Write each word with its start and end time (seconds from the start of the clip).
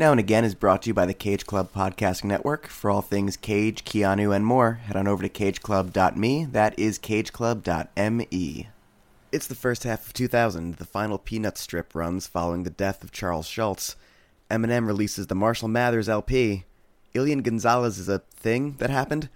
Now 0.00 0.12
and 0.12 0.18
Again 0.18 0.46
is 0.46 0.54
brought 0.54 0.80
to 0.82 0.88
you 0.88 0.94
by 0.94 1.04
the 1.04 1.12
Cage 1.12 1.44
Club 1.44 1.74
Podcasting 1.74 2.24
Network. 2.24 2.68
For 2.68 2.90
all 2.90 3.02
things 3.02 3.36
Cage, 3.36 3.84
Keanu, 3.84 4.34
and 4.34 4.46
more, 4.46 4.80
head 4.86 4.96
on 4.96 5.06
over 5.06 5.22
to 5.22 5.28
cageclub.me. 5.28 6.46
That 6.46 6.78
is 6.78 6.98
cageclub.me. 6.98 8.68
It's 9.30 9.46
the 9.46 9.54
first 9.54 9.84
half 9.84 10.06
of 10.06 10.14
2000. 10.14 10.76
The 10.76 10.86
final 10.86 11.18
Peanut 11.18 11.58
strip 11.58 11.94
runs 11.94 12.26
following 12.26 12.62
the 12.62 12.70
death 12.70 13.04
of 13.04 13.12
Charles 13.12 13.46
Schulz. 13.46 13.96
Eminem 14.50 14.86
releases 14.86 15.26
the 15.26 15.34
Marshall 15.34 15.68
Mathers 15.68 16.08
LP. 16.08 16.64
Elian 17.14 17.42
Gonzalez 17.42 17.98
is 17.98 18.08
a 18.08 18.20
thing 18.34 18.76
that 18.78 18.88
happened. 18.88 19.28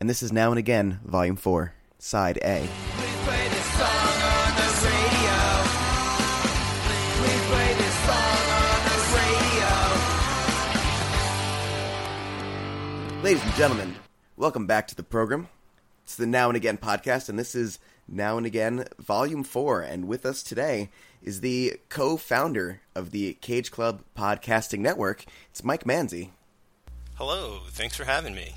And 0.00 0.10
this 0.10 0.20
is 0.20 0.32
Now 0.32 0.50
and 0.50 0.58
Again, 0.58 0.98
Volume 1.04 1.36
4, 1.36 1.74
Side 2.00 2.40
A. 2.42 2.68
Ladies 13.28 13.44
and 13.44 13.54
gentlemen, 13.56 13.94
welcome 14.38 14.66
back 14.66 14.88
to 14.88 14.94
the 14.94 15.02
program. 15.02 15.48
It's 16.02 16.16
the 16.16 16.26
Now 16.26 16.48
and 16.48 16.56
Again 16.56 16.78
podcast, 16.78 17.28
and 17.28 17.38
this 17.38 17.54
is 17.54 17.78
Now 18.08 18.38
and 18.38 18.46
Again 18.46 18.86
Volume 18.98 19.44
4. 19.44 19.82
And 19.82 20.08
with 20.08 20.24
us 20.24 20.42
today 20.42 20.88
is 21.22 21.42
the 21.42 21.78
co 21.90 22.16
founder 22.16 22.80
of 22.94 23.10
the 23.10 23.34
Cage 23.42 23.70
Club 23.70 24.02
Podcasting 24.16 24.78
Network. 24.78 25.26
It's 25.50 25.62
Mike 25.62 25.84
Manzi. 25.84 26.30
Hello, 27.16 27.60
thanks 27.68 27.98
for 27.98 28.04
having 28.04 28.34
me. 28.34 28.54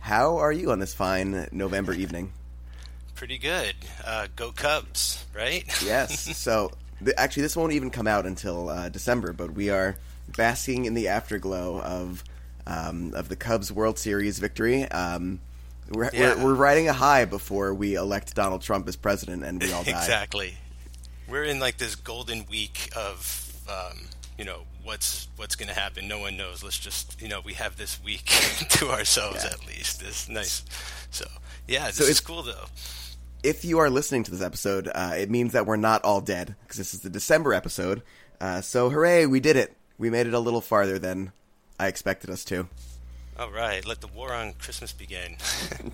How 0.00 0.38
are 0.38 0.52
you 0.52 0.70
on 0.70 0.78
this 0.78 0.94
fine 0.94 1.46
November 1.52 1.92
evening? 1.92 2.32
Pretty 3.14 3.36
good. 3.36 3.74
Uh, 4.06 4.28
go 4.34 4.52
Cubs, 4.52 5.22
right? 5.36 5.66
Yes. 5.84 6.34
so, 6.38 6.70
th- 7.04 7.14
actually, 7.18 7.42
this 7.42 7.58
won't 7.58 7.74
even 7.74 7.90
come 7.90 8.06
out 8.06 8.24
until 8.24 8.70
uh, 8.70 8.88
December, 8.88 9.34
but 9.34 9.52
we 9.52 9.68
are 9.68 9.98
basking 10.34 10.86
in 10.86 10.94
the 10.94 11.08
afterglow 11.08 11.82
of 11.82 12.24
um, 12.68 13.12
of 13.14 13.28
the 13.28 13.34
Cubs 13.36 13.72
World 13.72 13.98
Series 13.98 14.38
victory. 14.38 14.84
Um, 14.84 15.40
we're, 15.90 16.10
Yeah. 16.12 16.36
we're, 16.36 16.44
we're 16.44 16.54
riding 16.54 16.88
a 16.88 16.92
high 16.92 17.24
before 17.24 17.72
we 17.74 17.94
elect 17.96 18.34
Donald 18.36 18.62
Trump 18.62 18.86
as 18.88 18.94
president, 18.96 19.42
and 19.42 19.60
we 19.60 19.72
all 19.72 19.82
die. 19.84 19.90
exactly. 19.90 20.54
We're 21.28 21.44
in 21.44 21.58
like 21.58 21.78
this 21.78 21.94
golden 21.96 22.44
week 22.50 22.90
of, 22.94 23.52
um, 23.68 23.98
you 24.38 24.44
know, 24.44 24.60
what's 24.84 25.28
what's 25.36 25.56
going 25.56 25.68
to 25.68 25.74
happen. 25.74 26.06
No 26.08 26.18
one 26.18 26.36
knows. 26.36 26.62
Let's 26.62 26.78
just, 26.78 27.20
you 27.20 27.28
know, 27.28 27.40
we 27.44 27.54
have 27.54 27.76
this 27.76 28.02
week 28.02 28.24
to 28.70 28.88
ourselves 28.90 29.44
Yeah. 29.44 29.50
at 29.50 29.66
least. 29.66 30.00
This 30.00 30.28
nice. 30.28 30.64
So 31.10 31.26
yeah, 31.66 31.86
this 31.86 31.96
So 31.96 32.04
is 32.04 32.10
it's- 32.10 32.20
cool 32.20 32.42
though. 32.42 32.66
if 33.42 33.64
you 33.64 33.78
are 33.78 33.90
listening 33.90 34.22
to 34.24 34.30
this 34.30 34.40
episode, 34.42 34.90
uh, 34.94 35.12
it 35.16 35.30
means 35.30 35.52
that 35.52 35.66
we're 35.66 35.76
not 35.76 36.02
all 36.04 36.20
dead 36.20 36.54
because 36.62 36.76
this 36.78 36.94
is 36.94 37.00
the 37.00 37.10
December 37.10 37.52
episode. 37.54 38.02
Uh, 38.40 38.60
so 38.60 38.88
hooray, 38.90 39.26
we 39.26 39.40
did 39.40 39.56
it! 39.56 39.76
We 39.98 40.10
made 40.10 40.26
it 40.26 40.34
a 40.34 40.38
little 40.40 40.60
farther 40.60 40.98
than 40.98 41.32
I 41.78 41.86
expected 41.86 42.30
us 42.30 42.44
to. 42.46 42.68
All 43.38 43.50
right, 43.50 43.86
let 43.86 44.00
the 44.00 44.08
war 44.08 44.32
on 44.32 44.54
Christmas 44.54 44.92
begin. 44.92 45.36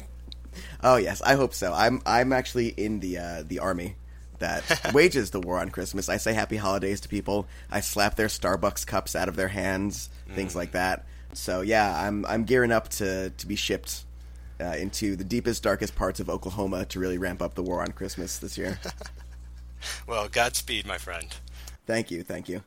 Oh 0.83 0.97
yes, 0.97 1.23
I 1.23 1.35
hope 1.35 1.55
so. 1.55 1.73
I'm 1.73 2.01
I'm 2.07 2.33
actually 2.33 2.69
in 2.69 3.01
the 3.01 3.19
uh, 3.19 3.43
the 3.47 3.59
army 3.59 3.97
that 4.39 4.91
wages 4.95 5.31
the 5.31 5.41
war 5.41 5.59
on 5.59 5.71
Christmas. 5.71 6.09
I 6.09 6.17
say 6.17 6.33
Happy 6.33 6.57
Holidays 6.57 7.01
to 7.01 7.09
people. 7.09 7.47
I 7.71 7.81
slap 7.81 8.17
their 8.17 8.27
Starbucks 8.29 8.87
cups 8.87 9.17
out 9.17 9.29
of 9.29 9.37
their 9.37 9.49
hands, 9.49 10.11
things 10.35 10.55
like 10.55 10.73
that. 10.73 11.07
So 11.33 11.61
yeah, 11.63 12.07
I'm 12.07 12.25
I'm 12.27 12.45
gearing 12.45 12.73
up 12.73 12.89
to 12.91 13.31
to 13.31 13.47
be 13.47 13.57
shipped 13.57 14.05
uh, 14.61 14.77
into 14.77 15.17
the 15.17 15.25
deepest, 15.25 15.63
darkest 15.63 15.97
parts 15.97 16.21
of 16.21 16.29
Oklahoma 16.31 16.85
to 16.87 17.01
really 17.01 17.19
ramp 17.19 17.43
up 17.43 17.55
the 17.55 17.63
war 17.63 17.81
on 17.81 17.93
Christmas 17.93 18.39
this 18.39 18.57
year. 18.57 18.79
well, 20.07 20.29
Godspeed, 20.29 20.87
my 20.87 20.99
friend. 20.99 21.27
Thank 21.87 22.11
you, 22.11 22.23
thank 22.23 22.49
you. 22.49 22.63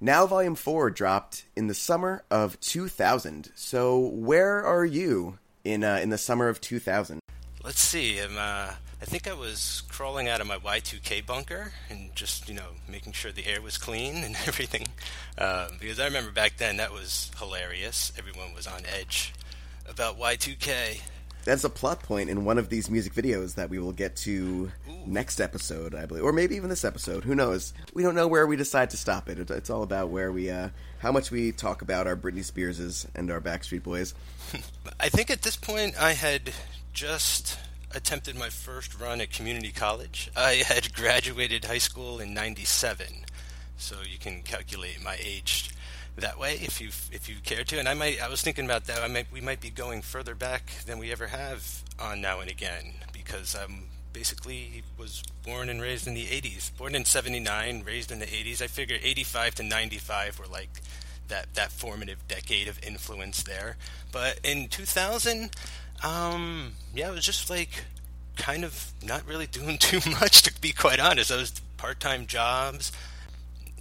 Now, 0.00 0.26
Volume 0.26 0.56
4 0.56 0.90
dropped 0.90 1.46
in 1.56 1.68
the 1.68 1.74
summer 1.74 2.22
of 2.30 2.60
2000. 2.60 3.50
So, 3.54 3.98
where 3.98 4.62
are 4.62 4.84
you 4.84 5.38
in 5.64 5.84
uh, 5.84 6.00
in 6.02 6.10
the 6.10 6.18
summer 6.18 6.48
of 6.48 6.60
2000? 6.60 7.20
Let's 7.64 7.80
see. 7.80 8.20
Um, 8.20 8.36
uh, 8.36 8.74
I 9.00 9.04
think 9.04 9.26
I 9.26 9.32
was 9.32 9.82
crawling 9.88 10.28
out 10.28 10.40
of 10.40 10.46
my 10.46 10.58
Y2K 10.58 11.24
bunker 11.24 11.72
and 11.90 12.14
just, 12.14 12.48
you 12.48 12.54
know, 12.54 12.68
making 12.88 13.12
sure 13.12 13.32
the 13.32 13.46
air 13.46 13.62
was 13.62 13.78
clean 13.78 14.22
and 14.22 14.36
everything. 14.46 14.86
Um, 15.38 15.78
because 15.80 15.98
I 15.98 16.04
remember 16.04 16.30
back 16.30 16.58
then 16.58 16.76
that 16.76 16.92
was 16.92 17.30
hilarious. 17.38 18.12
Everyone 18.18 18.54
was 18.54 18.66
on 18.66 18.82
edge 18.86 19.32
about 19.88 20.18
Y2K. 20.18 21.00
That's 21.46 21.64
a 21.64 21.70
plot 21.70 22.02
point 22.02 22.28
in 22.28 22.44
one 22.44 22.58
of 22.58 22.68
these 22.68 22.90
music 22.90 23.14
videos 23.14 23.54
that 23.54 23.70
we 23.70 23.78
will 23.78 23.92
get 23.92 24.16
to 24.16 24.70
next 25.06 25.40
episode, 25.40 25.94
I 25.94 26.04
believe, 26.04 26.24
or 26.24 26.32
maybe 26.32 26.56
even 26.56 26.68
this 26.68 26.84
episode. 26.84 27.24
Who 27.24 27.34
knows? 27.34 27.72
We 27.94 28.02
don't 28.02 28.14
know 28.16 28.26
where 28.28 28.46
we 28.46 28.56
decide 28.56 28.90
to 28.90 28.96
stop 28.96 29.28
it. 29.28 29.38
It- 29.38 29.50
It's 29.50 29.70
all 29.70 29.82
about 29.84 30.10
where 30.10 30.30
we, 30.32 30.50
uh, 30.50 30.70
how 30.98 31.12
much 31.12 31.30
we 31.30 31.52
talk 31.52 31.82
about 31.82 32.06
our 32.06 32.16
Britney 32.16 32.44
Spearses 32.44 33.06
and 33.14 33.30
our 33.30 33.40
Backstreet 33.40 33.82
Boys. 33.84 34.12
I 35.00 35.08
think 35.08 35.30
at 35.30 35.42
this 35.42 35.56
point 35.56 35.94
I 36.00 36.12
had 36.14 36.50
just 36.92 37.56
attempted 37.94 38.36
my 38.36 38.50
first 38.50 38.98
run 39.00 39.20
at 39.20 39.30
community 39.30 39.70
college. 39.72 40.30
I 40.36 40.54
had 40.66 40.92
graduated 41.00 41.64
high 41.64 41.78
school 41.78 42.18
in 42.18 42.34
97. 42.34 43.06
So 43.78 43.96
you 44.10 44.18
can 44.18 44.42
calculate 44.42 45.02
my 45.04 45.16
age 45.24 45.70
that 46.16 46.38
way 46.38 46.54
if 46.54 46.80
you 46.80 46.88
if 46.88 47.28
you 47.28 47.36
care 47.42 47.64
to. 47.64 47.78
And 47.78 47.88
I 47.88 47.94
might 47.94 48.20
I 48.22 48.28
was 48.28 48.42
thinking 48.42 48.64
about 48.64 48.84
that. 48.84 49.02
I 49.02 49.08
might 49.08 49.30
we 49.32 49.40
might 49.40 49.60
be 49.60 49.70
going 49.70 50.02
further 50.02 50.34
back 50.34 50.70
than 50.86 50.98
we 50.98 51.12
ever 51.12 51.28
have 51.28 51.82
on 51.98 52.20
now 52.20 52.40
and 52.40 52.50
again 52.50 52.94
because 53.12 53.54
I'm 53.54 53.88
basically 54.12 54.82
was 54.98 55.22
born 55.44 55.68
and 55.68 55.80
raised 55.82 56.06
in 56.06 56.14
the 56.14 56.24
80s 56.24 56.74
born 56.78 56.94
in 56.94 57.04
79 57.04 57.82
raised 57.86 58.10
in 58.10 58.18
the 58.18 58.24
80s 58.24 58.62
I 58.62 58.66
figure 58.66 58.96
85 59.02 59.56
to 59.56 59.62
95 59.62 60.38
were 60.38 60.46
like 60.46 60.80
that 61.28 61.52
that 61.52 61.70
formative 61.70 62.26
decade 62.26 62.66
of 62.66 62.82
influence 62.82 63.42
there. 63.42 63.76
But 64.12 64.40
in 64.42 64.68
2000 64.68 65.50
um 66.02 66.72
yeah 66.94 67.10
it 67.10 67.14
was 67.14 67.26
just 67.26 67.50
like 67.50 67.84
kind 68.36 68.64
of 68.64 68.92
not 69.02 69.26
really 69.26 69.46
doing 69.58 69.76
too 69.76 70.00
much 70.10 70.42
to 70.42 70.60
be 70.60 70.72
quite 70.72 71.00
honest. 71.00 71.30
I 71.30 71.36
was 71.36 71.52
part-time 71.76 72.26
jobs. 72.26 72.92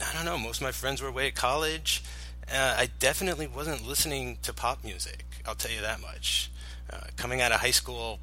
I 0.02 0.14
don't 0.14 0.26
know. 0.26 0.38
Most 0.38 0.58
of 0.58 0.64
my 0.64 0.72
friends 0.72 1.02
were 1.02 1.08
away 1.08 1.28
at 1.28 1.36
college. 1.36 2.04
Uh, 2.52 2.76
I 2.78 2.90
definitely 3.00 3.48
wasn't 3.48 3.88
listening 3.88 4.38
to 4.44 4.54
pop 4.54 4.84
music. 4.84 5.26
I'll 5.46 5.56
tell 5.56 5.72
you 5.72 5.82
that 5.82 6.00
much. 6.02 6.52
Uh, 6.92 7.08
coming 7.18 7.42
out 7.42 7.52
of 7.52 7.60
high 7.62 7.72
school, 7.72 8.20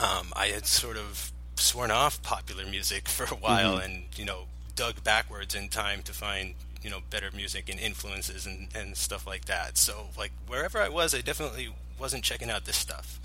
um, 0.00 0.32
I 0.34 0.46
had 0.46 0.66
sort 0.66 0.96
of 0.96 1.32
sworn 1.56 1.90
off 1.90 2.22
popular 2.22 2.64
music 2.64 3.08
for 3.08 3.24
a 3.24 3.36
while, 3.36 3.76
and 3.78 4.04
you 4.16 4.24
know, 4.24 4.44
dug 4.76 5.02
backwards 5.04 5.54
in 5.54 5.68
time 5.68 6.02
to 6.02 6.12
find 6.12 6.54
you 6.82 6.90
know 6.90 7.00
better 7.10 7.30
music 7.34 7.68
and 7.68 7.78
influences 7.78 8.46
and, 8.46 8.68
and 8.74 8.96
stuff 8.96 9.26
like 9.26 9.44
that. 9.46 9.76
So 9.76 10.08
like 10.16 10.32
wherever 10.46 10.78
I 10.78 10.88
was, 10.88 11.14
I 11.14 11.20
definitely 11.20 11.70
wasn't 11.98 12.24
checking 12.24 12.50
out 12.50 12.64
this 12.64 12.76
stuff. 12.76 13.18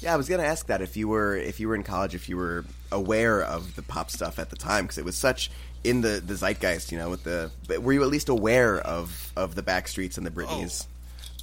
Yeah, 0.00 0.14
I 0.14 0.16
was 0.16 0.28
gonna 0.28 0.44
ask 0.44 0.66
that 0.66 0.80
if 0.80 0.96
you 0.96 1.08
were 1.08 1.36
if 1.36 1.58
you 1.60 1.68
were 1.68 1.74
in 1.74 1.82
college, 1.82 2.14
if 2.14 2.28
you 2.28 2.36
were 2.36 2.64
aware 2.92 3.42
of 3.42 3.74
the 3.76 3.82
pop 3.82 4.10
stuff 4.10 4.38
at 4.38 4.50
the 4.50 4.56
time, 4.56 4.84
because 4.84 4.98
it 4.98 5.04
was 5.04 5.16
such 5.16 5.50
in 5.84 6.00
the 6.00 6.22
the 6.24 6.34
zeitgeist, 6.34 6.92
you 6.92 6.98
know. 6.98 7.10
With 7.10 7.24
the 7.24 7.50
were 7.80 7.92
you 7.92 8.02
at 8.02 8.08
least 8.08 8.28
aware 8.28 8.78
of 8.78 9.32
of 9.36 9.54
the 9.54 9.62
Backstreets 9.62 10.16
and 10.16 10.26
the 10.26 10.30
Britneys? 10.30 10.86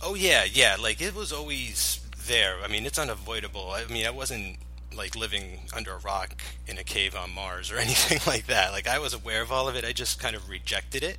Oh 0.01 0.15
yeah, 0.15 0.45
yeah. 0.49 0.77
Like 0.79 1.01
it 1.01 1.15
was 1.15 1.33
always 1.33 1.99
there. 2.27 2.57
I 2.63 2.67
mean, 2.67 2.85
it's 2.85 2.99
unavoidable. 2.99 3.71
I 3.71 3.85
mean, 3.91 4.05
I 4.05 4.11
wasn't 4.11 4.57
like 4.95 5.15
living 5.15 5.59
under 5.75 5.93
a 5.93 5.97
rock 5.97 6.41
in 6.67 6.77
a 6.77 6.83
cave 6.83 7.15
on 7.15 7.33
Mars 7.33 7.71
or 7.71 7.77
anything 7.79 8.19
like 8.25 8.47
that. 8.47 8.71
Like 8.71 8.87
I 8.87 8.99
was 8.99 9.13
aware 9.13 9.41
of 9.41 9.51
all 9.51 9.67
of 9.67 9.75
it. 9.75 9.83
I 9.85 9.91
just 9.91 10.19
kind 10.19 10.35
of 10.35 10.49
rejected 10.49 11.03
it 11.03 11.17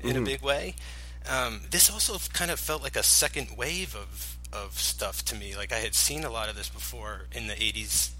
in 0.00 0.16
a 0.16 0.20
big 0.20 0.42
way. 0.42 0.74
Um, 1.28 1.62
this 1.70 1.90
also 1.90 2.18
kind 2.34 2.50
of 2.50 2.60
felt 2.60 2.82
like 2.82 2.96
a 2.96 3.02
second 3.02 3.56
wave 3.56 3.96
of 3.96 4.36
of 4.54 4.78
stuff 4.78 5.24
to 5.26 5.34
me. 5.36 5.56
Like 5.56 5.72
I 5.72 5.78
had 5.78 5.94
seen 5.94 6.24
a 6.24 6.30
lot 6.30 6.48
of 6.48 6.56
this 6.56 6.68
before 6.68 7.22
in 7.32 7.46
the 7.46 7.54
'80s 7.54 8.10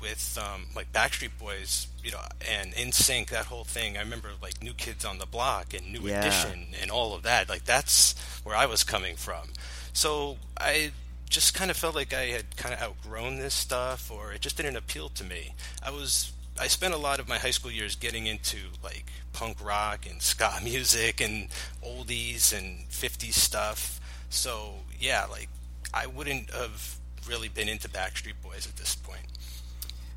with 0.00 0.38
um, 0.40 0.66
like 0.76 0.92
Backstreet 0.92 1.38
Boys, 1.38 1.86
you 2.02 2.10
know, 2.10 2.20
and 2.50 2.72
NSYNC. 2.74 3.28
That 3.30 3.46
whole 3.46 3.64
thing. 3.64 3.96
I 3.96 4.00
remember 4.00 4.30
like 4.42 4.62
New 4.62 4.74
Kids 4.74 5.04
on 5.04 5.18
the 5.18 5.26
Block 5.26 5.72
and 5.74 5.92
New 5.92 6.00
Yeah. 6.08 6.20
Edition 6.20 6.66
and 6.80 6.90
all 6.90 7.14
of 7.14 7.22
that. 7.22 7.48
Like 7.48 7.64
that's 7.64 8.14
where 8.44 8.56
I 8.56 8.66
was 8.66 8.84
coming 8.84 9.16
from. 9.16 9.48
So 9.92 10.36
I 10.58 10.92
just 11.30 11.54
kind 11.54 11.70
of 11.70 11.76
felt 11.76 11.94
like 11.94 12.12
I 12.12 12.26
had 12.26 12.56
kind 12.56 12.74
of 12.74 12.80
outgrown 12.82 13.38
this 13.38 13.54
stuff, 13.54 14.10
or 14.10 14.32
it 14.32 14.40
just 14.40 14.56
didn't 14.56 14.76
appeal 14.76 15.08
to 15.10 15.24
me. 15.24 15.54
I 15.82 15.90
was 15.90 16.32
I 16.60 16.68
spent 16.68 16.94
a 16.94 16.98
lot 16.98 17.18
of 17.18 17.28
my 17.28 17.38
high 17.38 17.50
school 17.50 17.70
years 17.72 17.96
getting 17.96 18.26
into 18.26 18.58
like 18.82 19.06
punk 19.32 19.64
rock 19.64 20.06
and 20.08 20.20
ska 20.22 20.60
music 20.62 21.20
and 21.20 21.48
oldies 21.84 22.56
and 22.56 22.88
50s 22.90 23.32
stuff. 23.34 24.00
So 24.30 24.74
yeah, 25.00 25.24
like 25.30 25.48
I 25.94 26.06
wouldn't 26.08 26.50
have 26.50 26.98
really 27.28 27.48
been 27.48 27.68
into 27.68 27.88
Backstreet 27.88 28.34
Boys 28.42 28.66
at 28.66 28.76
this 28.76 28.96
point. 28.96 29.22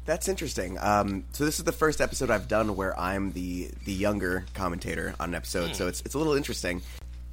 That's 0.06 0.28
interesting. 0.28 0.78
Um, 0.80 1.26
so 1.34 1.46
this 1.46 1.60
is 1.60 1.66
the 1.66 1.72
first 1.72 2.02
episode 2.02 2.32
I've 2.32 2.48
done 2.48 2.76
where 2.76 2.98
I'm 3.00 3.34
the 3.34 3.70
the 3.86 3.94
younger 3.94 4.46
commentator 4.54 5.14
on 5.20 5.30
an 5.30 5.36
episode. 5.36 5.76
So 5.76 5.88
it's 5.88 6.02
it's 6.02 6.16
a 6.16 6.18
little 6.18 6.34
interesting. 6.34 6.82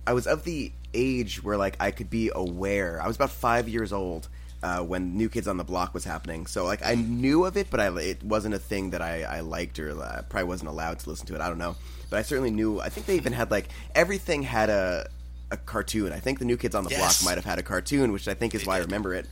I 0.06 0.12
was 0.12 0.26
of 0.26 0.44
the 0.44 0.72
age 0.92 1.42
where 1.42 1.56
like 1.56 1.76
I 1.80 1.90
could 1.90 2.10
be 2.10 2.30
aware. 2.34 3.00
I 3.00 3.06
was 3.06 3.16
about 3.16 3.30
five 3.30 3.68
years 3.68 3.92
old 3.92 4.28
uh, 4.62 4.80
when 4.80 5.16
New 5.16 5.28
Kids 5.28 5.46
on 5.46 5.56
the 5.56 5.64
Block 5.64 5.94
was 5.94 6.04
happening. 6.04 6.46
So 6.46 6.64
like 6.64 6.84
I 6.84 6.96
knew 6.96 7.44
of 7.44 7.56
it, 7.56 7.68
but 7.70 7.80
I, 7.80 7.96
it 8.00 8.22
wasn't 8.24 8.54
a 8.54 8.58
thing 8.58 8.90
that 8.90 9.00
I, 9.00 9.22
I 9.22 9.40
liked 9.40 9.78
or 9.78 9.90
uh, 9.90 10.22
probably 10.28 10.48
wasn't 10.48 10.68
allowed 10.68 10.98
to 10.98 11.08
listen 11.08 11.26
to 11.28 11.34
it. 11.36 11.40
I 11.40 11.48
don't 11.48 11.58
know, 11.58 11.76
but 12.10 12.18
I 12.18 12.22
certainly 12.22 12.50
knew. 12.50 12.80
I 12.80 12.88
think 12.88 13.06
they 13.06 13.16
even 13.16 13.32
had 13.32 13.50
like 13.50 13.68
everything 13.94 14.42
had 14.42 14.68
a 14.68 15.08
a 15.54 15.56
cartoon. 15.56 16.12
I 16.12 16.20
think 16.20 16.38
the 16.38 16.44
New 16.44 16.56
Kids 16.56 16.74
on 16.74 16.84
the 16.84 16.90
Yes. 16.90 17.22
Block 17.22 17.30
might 17.30 17.38
have 17.38 17.44
had 17.44 17.58
a 17.58 17.62
cartoon, 17.62 18.12
which 18.12 18.28
I 18.28 18.34
think 18.34 18.54
is 18.54 18.62
They 18.62 18.66
why 18.66 18.76
I 18.76 18.80
remember 18.80 19.14
it. 19.14 19.26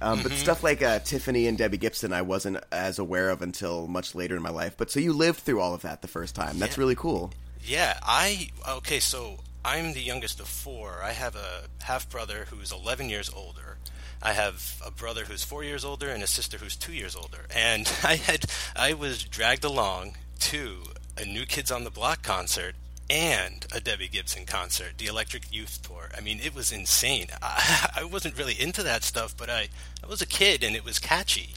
Um, 0.00 0.22
But 0.22 0.32
stuff 0.32 0.62
like 0.62 0.82
uh, 0.82 0.98
Tiffany 1.00 1.46
and 1.46 1.56
Debbie 1.58 1.78
Gibson, 1.78 2.12
I 2.12 2.22
wasn't 2.22 2.58
as 2.70 2.98
aware 2.98 3.30
of 3.30 3.42
until 3.42 3.86
much 3.86 4.14
later 4.14 4.36
in 4.36 4.42
my 4.42 4.50
life. 4.50 4.74
But 4.76 4.90
so 4.90 5.00
you 5.00 5.12
lived 5.12 5.40
through 5.40 5.60
all 5.60 5.74
of 5.74 5.82
that 5.82 6.02
the 6.02 6.08
first 6.08 6.34
time. 6.34 6.58
That's 6.58 6.76
Yeah. 6.76 6.80
really 6.80 6.94
cool. 6.94 7.32
Yeah, 7.64 7.98
I 8.02 8.50
okay. 8.68 9.00
So 9.00 9.38
I'm 9.64 9.92
the 9.94 10.02
youngest 10.02 10.40
of 10.40 10.46
four. 10.48 11.00
I 11.02 11.12
have 11.12 11.34
a 11.36 11.64
half 11.84 12.08
brother 12.10 12.46
who's 12.50 12.70
11 12.70 13.08
years 13.08 13.30
older. 13.34 13.78
I 14.22 14.32
have 14.32 14.80
a 14.84 14.90
brother 14.90 15.24
who's 15.24 15.44
four 15.44 15.64
years 15.64 15.84
older 15.84 16.08
and 16.08 16.22
a 16.22 16.26
sister 16.26 16.58
who's 16.58 16.76
two 16.76 16.92
years 16.92 17.14
older. 17.16 17.46
And 17.54 17.90
I 18.02 18.16
had 18.16 18.44
I 18.76 18.92
was 18.92 19.22
dragged 19.24 19.64
along 19.64 20.16
to 20.40 20.82
a 21.16 21.24
New 21.24 21.46
Kids 21.46 21.70
on 21.70 21.84
the 21.84 21.90
Block 21.90 22.22
concert 22.22 22.74
and 23.10 23.66
a 23.72 23.80
Debbie 23.80 24.08
Gibson 24.08 24.46
concert, 24.46 24.94
the 24.98 25.06
Electric 25.06 25.52
Youth 25.52 25.82
Tour. 25.82 26.10
I 26.16 26.20
mean, 26.20 26.40
it 26.42 26.54
was 26.54 26.72
insane. 26.72 27.28
I, 27.42 27.90
I 27.96 28.04
wasn't 28.04 28.38
really 28.38 28.60
into 28.60 28.82
that 28.82 29.02
stuff, 29.02 29.36
but 29.36 29.50
I 29.50 29.68
I 30.02 30.06
was 30.06 30.22
a 30.22 30.26
kid 30.26 30.62
and 30.62 30.74
it 30.74 30.84
was 30.84 30.98
catchy. 30.98 31.50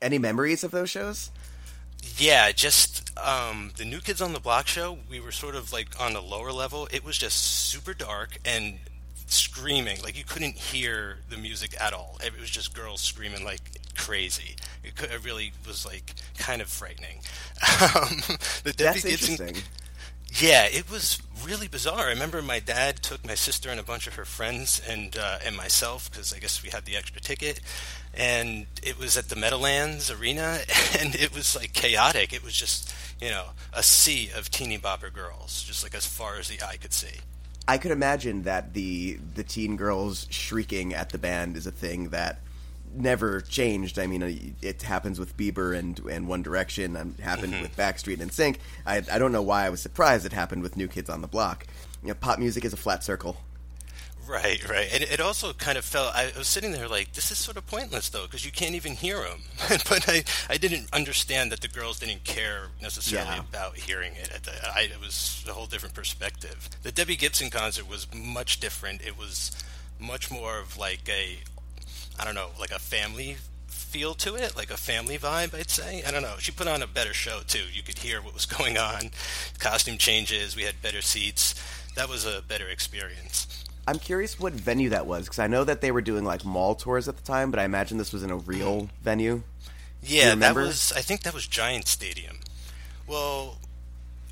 Any 0.00 0.18
memories 0.18 0.64
of 0.64 0.70
those 0.70 0.90
shows? 0.90 1.30
Yeah, 2.16 2.50
just 2.50 3.16
um, 3.18 3.70
the 3.76 3.84
New 3.84 4.00
Kids 4.00 4.20
on 4.20 4.32
the 4.32 4.40
Block 4.40 4.66
show. 4.66 4.98
We 5.08 5.20
were 5.20 5.30
sort 5.30 5.54
of 5.54 5.72
like 5.72 5.88
on 6.00 6.16
a 6.16 6.20
lower 6.20 6.52
level. 6.52 6.88
It 6.90 7.04
was 7.04 7.16
just 7.16 7.36
super 7.36 7.94
dark 7.94 8.38
and 8.44 8.78
screaming. 9.26 9.98
Like 10.02 10.18
you 10.18 10.24
couldn't 10.24 10.56
hear 10.56 11.18
the 11.30 11.36
music 11.36 11.80
at 11.80 11.92
all. 11.92 12.18
It 12.24 12.38
was 12.38 12.50
just 12.50 12.74
girls 12.74 13.00
screaming 13.00 13.44
like 13.44 13.60
crazy. 13.96 14.56
It, 14.82 14.96
could, 14.96 15.10
it 15.10 15.24
really 15.24 15.52
was 15.66 15.86
like 15.86 16.14
kind 16.38 16.60
of 16.60 16.68
frightening. 16.68 17.20
Um, 17.82 18.22
the 18.64 18.72
Debbie 18.72 19.00
That's 19.00 19.04
Gibson, 19.04 19.32
interesting. 19.32 19.62
Yeah, 20.40 20.64
it 20.64 20.90
was 20.90 21.20
really 21.44 21.68
bizarre. 21.68 22.06
I 22.06 22.10
remember 22.10 22.40
my 22.40 22.58
dad 22.58 23.02
took 23.02 23.24
my 23.26 23.34
sister 23.34 23.68
and 23.68 23.78
a 23.78 23.82
bunch 23.82 24.06
of 24.06 24.14
her 24.14 24.24
friends 24.24 24.80
and 24.88 25.16
uh, 25.16 25.38
and 25.44 25.56
myself 25.56 26.10
because 26.10 26.32
I 26.32 26.38
guess 26.38 26.62
we 26.62 26.70
had 26.70 26.86
the 26.86 26.96
extra 26.96 27.20
ticket, 27.20 27.60
and 28.14 28.66
it 28.82 28.98
was 28.98 29.16
at 29.18 29.28
the 29.28 29.36
Meadowlands 29.36 30.10
Arena, 30.10 30.60
and 30.98 31.14
it 31.14 31.34
was 31.34 31.54
like 31.54 31.74
chaotic. 31.74 32.32
It 32.32 32.42
was 32.42 32.54
just 32.54 32.94
you 33.20 33.28
know 33.28 33.46
a 33.74 33.82
sea 33.82 34.30
of 34.34 34.50
teeny 34.50 34.78
bopper 34.78 35.12
girls, 35.12 35.62
just 35.64 35.82
like 35.82 35.94
as 35.94 36.06
far 36.06 36.36
as 36.36 36.48
the 36.48 36.62
eye 36.62 36.76
could 36.80 36.94
see. 36.94 37.20
I 37.68 37.76
could 37.78 37.90
imagine 37.90 38.42
that 38.44 38.72
the 38.72 39.18
the 39.34 39.44
teen 39.44 39.76
girls 39.76 40.26
shrieking 40.30 40.94
at 40.94 41.10
the 41.10 41.18
band 41.18 41.56
is 41.56 41.66
a 41.66 41.70
thing 41.72 42.08
that 42.08 42.40
never 42.94 43.40
changed. 43.40 43.98
I 43.98 44.06
mean, 44.06 44.54
it 44.62 44.82
happens 44.82 45.18
with 45.18 45.36
Bieber 45.36 45.76
and 45.76 45.98
and 46.00 46.28
One 46.28 46.42
Direction, 46.42 46.96
It 46.96 47.22
happened 47.22 47.54
mm-hmm. 47.54 47.62
with 47.62 47.76
Backstreet 47.76 48.20
and 48.20 48.32
Sync. 48.32 48.58
I 48.86 49.02
I 49.10 49.18
don't 49.18 49.32
know 49.32 49.42
why 49.42 49.66
I 49.66 49.70
was 49.70 49.80
surprised 49.80 50.26
it 50.26 50.32
happened 50.32 50.62
with 50.62 50.76
New 50.76 50.88
Kids 50.88 51.10
on 51.10 51.20
the 51.20 51.28
Block. 51.28 51.66
You 52.02 52.08
know, 52.08 52.14
pop 52.14 52.38
music 52.38 52.64
is 52.64 52.72
a 52.72 52.76
flat 52.76 53.04
circle. 53.04 53.36
Right, 54.26 54.66
right. 54.68 54.88
And 54.92 55.02
it 55.02 55.20
also 55.20 55.52
kind 55.52 55.76
of 55.76 55.84
felt, 55.84 56.14
I 56.14 56.30
was 56.38 56.46
sitting 56.46 56.72
there 56.72 56.88
like, 56.88 57.12
this 57.12 57.30
is 57.30 57.38
sort 57.38 57.56
of 57.56 57.66
pointless 57.66 58.08
though, 58.08 58.22
because 58.22 58.44
you 58.44 58.52
can't 58.52 58.74
even 58.74 58.92
hear 58.92 59.20
them. 59.20 59.42
but 59.88 60.08
I, 60.08 60.24
I 60.48 60.58
didn't 60.58 60.88
understand 60.92 61.50
that 61.50 61.60
the 61.60 61.68
girls 61.68 61.98
didn't 61.98 62.24
care 62.24 62.68
necessarily 62.80 63.28
Yeah. 63.28 63.40
about 63.40 63.76
hearing 63.76 64.14
it. 64.14 64.30
At 64.32 64.44
the, 64.44 64.52
I, 64.74 64.82
it 64.82 65.00
was 65.00 65.44
a 65.48 65.52
whole 65.52 65.66
different 65.66 65.94
perspective. 65.94 66.70
The 66.82 66.92
Debbie 66.92 67.16
Gibson 67.16 67.50
concert 67.50 67.88
was 67.88 68.06
much 68.14 68.60
different. 68.60 69.02
It 69.02 69.18
was 69.18 69.50
much 69.98 70.30
more 70.30 70.58
of 70.60 70.78
like 70.78 71.08
a, 71.08 71.38
I 72.18 72.24
don't 72.24 72.34
know, 72.34 72.50
like 72.58 72.70
a 72.70 72.78
family 72.78 73.36
feel 73.66 74.14
to 74.14 74.34
it, 74.34 74.56
like 74.56 74.70
a 74.70 74.76
family 74.76 75.18
vibe, 75.18 75.54
I'd 75.54 75.70
say. 75.70 76.02
I 76.06 76.10
don't 76.10 76.22
know. 76.22 76.36
She 76.38 76.50
put 76.52 76.66
on 76.66 76.82
a 76.82 76.86
better 76.86 77.12
show 77.12 77.40
too. 77.46 77.64
You 77.72 77.82
could 77.82 77.98
hear 77.98 78.22
what 78.22 78.34
was 78.34 78.46
going 78.58 78.78
on, 78.78 79.10
costume 79.58 79.98
changes, 79.98 80.56
we 80.56 80.62
had 80.62 80.80
better 80.82 81.02
seats. 81.02 81.54
That 81.94 82.08
was 82.08 82.24
a 82.24 82.42
better 82.42 82.68
experience. 82.68 83.64
I'm 83.86 83.98
curious 83.98 84.38
what 84.38 84.52
venue 84.52 84.90
that 84.90 85.06
was 85.06 85.24
because 85.24 85.40
I 85.40 85.48
know 85.48 85.64
that 85.64 85.80
they 85.80 85.90
were 85.90 86.00
doing 86.00 86.24
like 86.24 86.44
mall 86.44 86.74
tours 86.74 87.08
at 87.08 87.16
the 87.16 87.22
time, 87.22 87.50
but 87.50 87.58
I 87.58 87.64
imagine 87.64 87.98
this 87.98 88.12
was 88.12 88.22
in 88.22 88.30
a 88.30 88.36
real 88.36 88.82
mm-hmm. 88.82 89.02
venue. 89.02 89.42
Yeah, 90.02 90.34
that 90.34 90.54
was. 90.54 90.92
I 90.96 91.00
think 91.00 91.22
that 91.22 91.34
was 91.34 91.46
Giant 91.46 91.86
Stadium. 91.86 92.38
Well, 93.06 93.58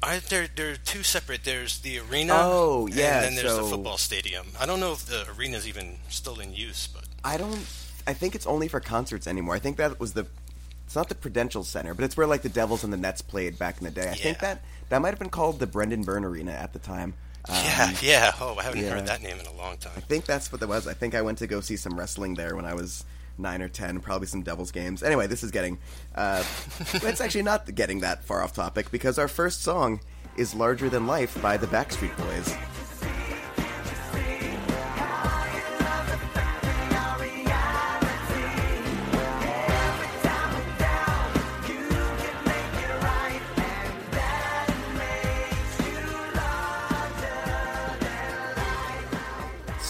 are 0.02 0.18
there? 0.18 0.48
There 0.54 0.72
are 0.72 0.76
two 0.76 1.02
separate. 1.02 1.44
There's 1.44 1.80
the 1.80 1.98
arena. 1.98 2.32
Oh, 2.36 2.86
yeah, 2.86 3.22
and 3.22 3.24
then 3.24 3.34
there's 3.44 3.56
so- 3.56 3.64
the 3.64 3.70
football 3.70 3.98
stadium. 3.98 4.48
I 4.58 4.66
don't 4.66 4.80
know 4.80 4.92
if 4.92 5.04
the 5.06 5.26
arena's 5.28 5.68
even 5.68 5.98
still 6.08 6.40
in 6.40 6.54
use, 6.54 6.86
but 6.86 7.04
I 7.24 7.36
don't. 7.36 7.66
I 8.06 8.14
think 8.14 8.34
it's 8.34 8.46
only 8.46 8.68
for 8.68 8.80
concerts 8.80 9.26
anymore. 9.26 9.54
I 9.54 9.58
think 9.58 9.76
that 9.76 9.98
was 10.00 10.12
the. 10.12 10.26
It's 10.86 10.96
not 10.96 11.08
the 11.08 11.14
Prudential 11.14 11.62
Center, 11.62 11.94
but 11.94 12.04
it's 12.04 12.16
where 12.16 12.26
like 12.26 12.42
the 12.42 12.48
Devils 12.48 12.82
and 12.82 12.92
the 12.92 12.96
Nets 12.96 13.22
played 13.22 13.58
back 13.58 13.78
in 13.78 13.84
the 13.84 13.92
day. 13.92 14.10
I 14.10 14.14
think 14.14 14.40
that 14.40 14.64
that 14.88 15.00
might 15.00 15.10
have 15.10 15.20
been 15.20 15.28
called 15.28 15.60
the 15.60 15.66
Brendan 15.66 16.02
Byrne 16.02 16.24
Arena 16.24 16.50
at 16.50 16.72
the 16.72 16.80
time. 16.80 17.14
Um, 17.48 17.54
yeah, 17.56 17.94
yeah. 18.02 18.32
Oh, 18.40 18.56
I 18.58 18.64
haven't 18.64 18.80
yeah. 18.80 18.90
heard 18.90 19.06
that 19.06 19.22
name 19.22 19.38
in 19.38 19.46
a 19.46 19.52
long 19.52 19.76
time. 19.78 19.92
I 19.96 20.00
think 20.00 20.26
that's 20.26 20.50
what 20.52 20.60
that 20.60 20.68
was. 20.68 20.86
I 20.86 20.94
think 20.94 21.14
I 21.14 21.22
went 21.22 21.38
to 21.38 21.46
go 21.46 21.60
see 21.60 21.76
some 21.76 21.98
wrestling 21.98 22.34
there 22.34 22.56
when 22.56 22.64
I 22.64 22.74
was 22.74 23.04
nine 23.38 23.62
or 23.62 23.68
ten, 23.68 24.00
probably 24.00 24.26
some 24.26 24.42
Devils 24.42 24.72
games. 24.72 25.02
Anyway, 25.02 25.26
this 25.26 25.42
is 25.42 25.50
getting. 25.50 25.78
Uh, 26.14 26.42
it's 26.80 27.20
actually 27.20 27.42
not 27.42 27.72
getting 27.74 28.00
that 28.00 28.24
far 28.24 28.42
off 28.42 28.52
topic 28.52 28.90
because 28.90 29.18
our 29.18 29.28
first 29.28 29.62
song 29.62 30.00
is 30.36 30.54
"Larger 30.54 30.88
Than 30.88 31.06
Life" 31.06 31.40
by 31.40 31.56
the 31.56 31.66
Backstreet 31.66 32.16
Boys. 32.16 32.54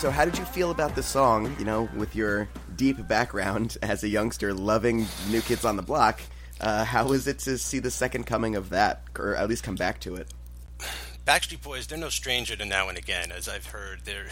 So, 0.00 0.10
how 0.10 0.24
did 0.24 0.38
you 0.38 0.46
feel 0.46 0.70
about 0.70 0.94
the 0.94 1.02
song? 1.02 1.54
You 1.58 1.66
know, 1.66 1.86
with 1.94 2.16
your 2.16 2.48
deep 2.74 3.06
background 3.06 3.76
as 3.82 4.02
a 4.02 4.08
youngster, 4.08 4.54
loving 4.54 5.06
New 5.28 5.42
Kids 5.42 5.66
on 5.66 5.76
the 5.76 5.82
Block, 5.82 6.22
uh, 6.58 6.86
how 6.86 7.06
was 7.06 7.26
it 7.26 7.38
to 7.40 7.58
see 7.58 7.80
the 7.80 7.90
second 7.90 8.24
coming 8.24 8.56
of 8.56 8.70
that, 8.70 9.02
or 9.18 9.36
at 9.36 9.46
least 9.46 9.62
come 9.62 9.74
back 9.74 10.00
to 10.00 10.16
it? 10.16 10.32
Backstreet 11.26 11.62
Boys, 11.62 11.86
they're 11.86 11.98
no 11.98 12.08
stranger 12.08 12.56
to 12.56 12.64
now 12.64 12.88
and 12.88 12.96
again, 12.96 13.30
as 13.30 13.46
I've 13.46 13.66
heard. 13.66 14.00
They're 14.06 14.24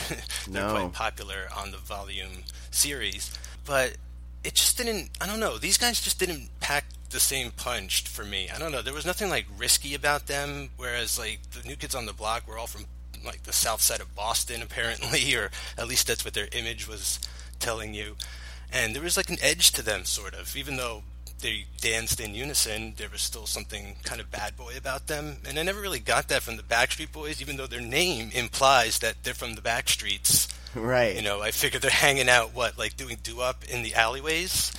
they're 0.49 0.63
No. 0.67 0.71
quite 0.73 0.93
popular 0.95 1.49
on 1.55 1.71
the 1.71 1.77
volume 1.77 2.45
series, 2.71 3.31
but 3.67 3.99
it 4.45 4.55
just 4.55 4.79
didn't. 4.79 5.11
I 5.21 5.27
don't 5.27 5.39
know. 5.39 5.59
These 5.59 5.77
guys 5.77 6.01
just 6.01 6.19
didn't 6.19 6.49
pack 6.61 6.87
the 7.11 7.21
same 7.21 7.51
punch 7.51 8.09
for 8.09 8.25
me. 8.25 8.49
I 8.49 8.59
don't 8.59 8.73
know. 8.73 8.81
There 8.81 8.95
was 8.95 9.05
nothing 9.05 9.29
like 9.29 9.45
risky 9.59 9.95
about 9.95 10.29
them, 10.29 10.71
whereas 10.79 11.19
like 11.19 11.41
the 11.51 11.69
New 11.69 11.77
Kids 11.77 11.95
on 11.95 12.07
the 12.07 12.15
Block 12.15 12.49
were 12.49 12.57
all 12.57 12.67
from 12.67 12.87
like 13.25 13.45
the 13.45 13.53
south 13.53 13.81
side 13.81 14.01
of 14.01 14.15
Boston, 14.15 14.63
apparently, 14.69 15.35
or 15.35 15.51
at 15.77 15.89
least 15.89 16.07
that's 16.07 16.25
what 16.25 16.35
their 16.35 16.49
image 16.53 16.89
was 16.89 17.21
telling 17.59 17.95
you. 17.95 18.17
And 18.73 18.95
there 18.95 19.03
was 19.03 19.17
like 19.17 19.31
an 19.31 19.39
edge 19.43 19.73
to 19.73 19.83
them, 19.83 20.05
sort 20.05 20.35
of, 20.35 20.57
even 20.57 20.77
though 20.77 21.03
they 21.41 21.67
danced 21.81 22.21
in 22.21 22.35
unison, 22.35 22.95
there 22.97 23.09
was 23.09 23.23
still 23.23 23.47
something 23.47 23.97
kind 24.03 24.21
of 24.21 24.31
bad 24.31 24.57
boy 24.57 24.75
about 24.77 25.07
them. 25.07 25.39
And 25.49 25.59
I 25.59 25.63
never 25.63 25.81
really 25.81 26.01
got 26.01 26.29
that 26.29 26.43
from 26.43 26.57
the 26.57 26.63
Backstreet 26.63 27.13
Boys, 27.13 27.41
even 27.41 27.57
though 27.57 27.67
their 27.67 27.81
name 27.81 28.31
implies 28.35 28.99
that 28.99 29.23
they're 29.23 29.35
from 29.35 29.55
the 29.55 29.61
Backstreets. 29.61 30.53
Right. 30.75 31.17
You 31.17 31.23
know, 31.23 31.41
I 31.41 31.51
figure 31.51 31.81
they're 31.81 31.91
hanging 31.91 32.29
out, 32.29 32.55
what, 32.55 32.79
like 32.79 32.97
doing 32.97 33.19
doo-wop 33.23 33.65
in 33.69 33.83
the 33.83 33.95
alleyways? 33.95 34.73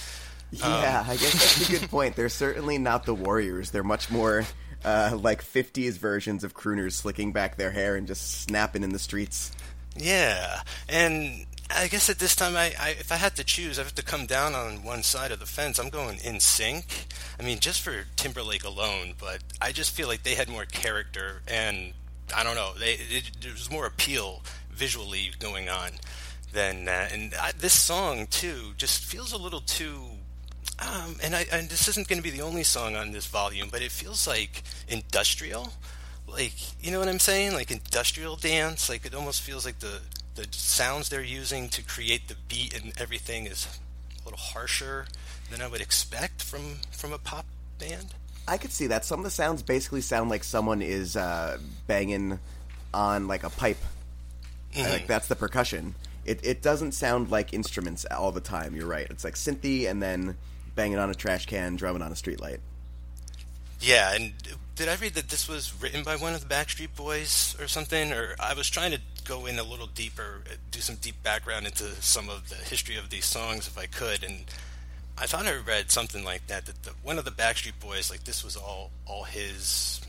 Yeah, 0.51 1.01
um, 1.01 1.09
I 1.09 1.15
guess 1.15 1.33
that's 1.33 1.69
a 1.69 1.79
good 1.79 1.89
point. 1.91 2.15
They're 2.15 2.29
certainly 2.29 2.77
not 2.77 3.05
the 3.05 3.13
Warriors. 3.13 3.71
They're 3.71 3.83
much 3.83 4.11
more 4.11 4.45
uh, 4.83 5.17
like 5.19 5.43
50s 5.43 5.97
versions 5.97 6.43
of 6.43 6.53
crooners 6.53 6.93
slicking 6.93 7.31
back 7.31 7.57
their 7.57 7.71
hair 7.71 7.95
and 7.95 8.07
just 8.07 8.41
snapping 8.41 8.83
in 8.83 8.91
the 8.91 8.99
streets. 8.99 9.51
Yeah, 9.95 10.61
and 10.87 11.45
I 11.69 11.87
guess 11.87 12.09
at 12.09 12.19
this 12.19 12.35
time, 12.35 12.55
I, 12.55 12.73
I 12.79 12.89
if 12.91 13.11
I 13.11 13.15
had 13.15 13.35
to 13.35 13.43
choose, 13.43 13.77
I 13.77 13.83
have 13.83 13.95
to 13.95 14.03
come 14.03 14.25
down 14.25 14.55
on 14.55 14.83
one 14.83 15.03
side 15.03 15.31
of 15.31 15.39
the 15.39 15.45
fence. 15.45 15.77
I'm 15.77 15.89
going 15.89 16.17
NSYNC. 16.17 17.05
I 17.39 17.43
mean, 17.43 17.59
just 17.59 17.81
for 17.81 18.05
Timberlake 18.15 18.63
alone, 18.63 19.13
but 19.19 19.39
I 19.61 19.71
just 19.71 19.91
feel 19.91 20.07
like 20.07 20.23
they 20.23 20.35
had 20.35 20.49
more 20.49 20.65
character, 20.65 21.41
and 21.47 21.93
I 22.35 22.43
don't 22.43 22.55
know, 22.55 22.71
they 22.79 22.93
it, 22.93 23.31
there 23.41 23.51
was 23.51 23.69
more 23.69 23.85
appeal 23.85 24.41
visually 24.71 25.31
going 25.39 25.69
on 25.69 25.91
than 26.53 26.85
that. 26.85 27.13
And 27.13 27.33
I, 27.35 27.51
this 27.51 27.73
song 27.73 28.27
too 28.27 28.73
just 28.77 29.03
feels 29.03 29.31
a 29.31 29.37
little 29.37 29.61
too. 29.61 30.01
Um, 30.81 31.17
and 31.21 31.35
I 31.35 31.45
and 31.51 31.69
this 31.69 31.87
isn't 31.89 32.07
going 32.07 32.19
to 32.19 32.23
be 32.23 32.29
the 32.29 32.41
only 32.41 32.63
song 32.63 32.95
on 32.95 33.11
this 33.11 33.25
volume, 33.25 33.69
but 33.71 33.81
it 33.81 33.91
feels 33.91 34.27
like 34.27 34.63
industrial 34.87 35.73
like 36.31 36.53
you 36.83 36.91
know 36.91 36.99
what 36.99 37.07
I'm 37.07 37.19
saying? 37.19 37.53
Like 37.53 37.71
industrial 37.71 38.35
dance. 38.35 38.89
Like 38.89 39.05
it 39.05 39.13
almost 39.13 39.41
feels 39.41 39.65
like 39.65 39.79
the 39.79 39.99
the 40.35 40.47
sounds 40.51 41.09
they're 41.09 41.21
using 41.21 41.69
to 41.69 41.81
create 41.81 42.27
the 42.27 42.35
beat 42.47 42.73
and 42.73 42.93
everything 42.99 43.45
is 43.45 43.67
a 44.21 44.23
little 44.23 44.39
harsher 44.39 45.05
than 45.51 45.61
I 45.61 45.67
would 45.67 45.81
expect 45.81 46.41
from 46.43 46.77
from 46.91 47.13
a 47.13 47.17
pop 47.17 47.45
band. 47.77 48.13
I 48.47 48.57
could 48.57 48.71
see 48.71 48.87
that. 48.87 49.05
Some 49.05 49.19
of 49.19 49.23
the 49.25 49.31
sounds 49.31 49.61
basically 49.61 50.01
sound 50.01 50.29
like 50.29 50.43
someone 50.43 50.81
is 50.81 51.15
uh, 51.15 51.59
banging 51.87 52.39
on 52.93 53.27
like 53.27 53.43
a 53.43 53.49
pipe. 53.49 53.77
Like 54.77 55.07
that's 55.07 55.27
the 55.27 55.35
percussion. 55.35 55.95
It 56.25 56.39
it 56.43 56.61
doesn't 56.61 56.91
sound 56.91 57.31
like 57.31 57.53
instruments 57.53 58.05
all 58.05 58.31
the 58.31 58.41
time. 58.41 58.75
You're 58.75 58.87
right. 58.87 59.07
It's 59.09 59.23
like 59.23 59.35
synthy 59.35 59.89
and 59.89 60.01
then 60.01 60.37
banging 60.79 60.97
on 60.97 61.09
a 61.09 61.13
trash 61.13 61.45
can, 61.45 61.75
drumming 61.75 62.01
on 62.01 62.09
a 62.09 62.15
streetlight. 62.15 62.59
Yeah, 63.81 64.13
and 64.13 64.31
did 64.75 64.87
I 64.87 64.95
read 64.95 65.13
that 65.15 65.27
this 65.27 65.47
was 65.49 65.73
written 65.81 66.03
by 66.03 66.15
one 66.15 66.33
of 66.33 66.39
the 66.47 66.53
Backstreet 66.53 66.95
Boys 66.95 67.55
or 67.59 67.67
something? 67.67 68.13
Or 68.13 68.35
I 68.39 68.53
was 68.53 68.69
trying 68.69 68.91
to 68.91 68.99
go 69.25 69.45
in 69.45 69.59
a 69.59 69.63
little 69.63 69.87
deeper, 69.87 70.41
uh, 70.49 70.55
do 70.71 70.79
some 70.79 70.95
deep 70.95 71.21
background 71.21 71.65
into 71.65 71.83
some 72.01 72.29
of 72.29 72.47
the 72.49 72.55
history 72.55 72.95
of 72.97 73.09
these 73.09 73.25
songs 73.25 73.67
if 73.67 73.77
I 73.77 73.87
could, 73.87 74.23
and 74.23 74.45
I 75.17 75.25
thought 75.25 75.45
I 75.47 75.55
read 75.57 75.91
something 75.91 76.23
like 76.23 76.47
that 76.47 76.65
that 76.65 76.83
the, 76.83 76.91
one 77.03 77.17
of 77.19 77.25
the 77.25 77.31
Backstreet 77.31 77.77
Boys, 77.81 78.09
like 78.09 78.23
this 78.23 78.41
was 78.43 78.55
all 78.55 78.91
all 79.05 79.23
his 79.25 79.99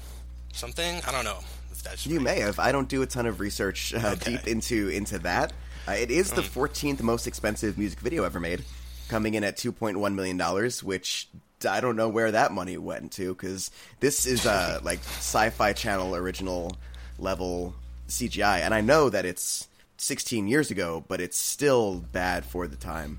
something. 0.53 1.01
I 1.07 1.11
don't 1.13 1.25
know 1.25 1.39
if 1.73 1.83
that's 1.83 2.07
You 2.07 2.19
right. 2.19 2.25
may 2.25 2.41
have. 2.41 2.61
I 2.61 2.71
don't 2.71 2.89
do 2.89 3.03
a 3.03 3.07
ton 3.07 3.27
of 3.27 3.41
research 3.41 3.93
uh, 3.95 4.15
Okay. 4.15 4.33
deep 4.37 4.47
into 4.47 4.89
into 4.89 5.19
that. 5.21 5.53
Uh, 5.89 5.93
it 5.93 6.11
is 6.11 6.31
the 6.31 6.43
14th 6.43 7.01
most 7.03 7.27
expensive 7.27 7.77
music 7.79 7.99
video 8.01 8.23
ever 8.25 8.39
made, 8.39 8.65
coming 9.11 9.35
in 9.35 9.45
at 9.45 9.57
2.1 9.57 10.15
million 10.15 10.37
dollars, 10.37 10.83
which 10.83 11.29
I 11.69 11.81
don't 11.81 11.97
know 11.97 12.09
where 12.09 12.31
that 12.31 12.53
money 12.53 12.79
went 12.79 13.13
to 13.13 13.35
because 13.35 13.71
this 13.99 14.25
is 14.25 14.47
a 14.47 14.81
like 14.85 15.01
Sci-Fi 15.01 15.73
Channel 15.75 16.17
original 16.17 16.77
level 17.19 17.75
CGI, 18.09 18.61
and 18.61 18.73
I 18.73 18.81
know 18.81 19.11
that 19.11 19.25
it's 19.27 19.69
16 19.99 20.49
years 20.49 20.71
ago, 20.71 21.05
but 21.07 21.21
it's 21.21 21.37
still 21.37 21.97
bad 22.13 22.45
for 22.47 22.67
the 22.67 22.77
time. 22.77 23.19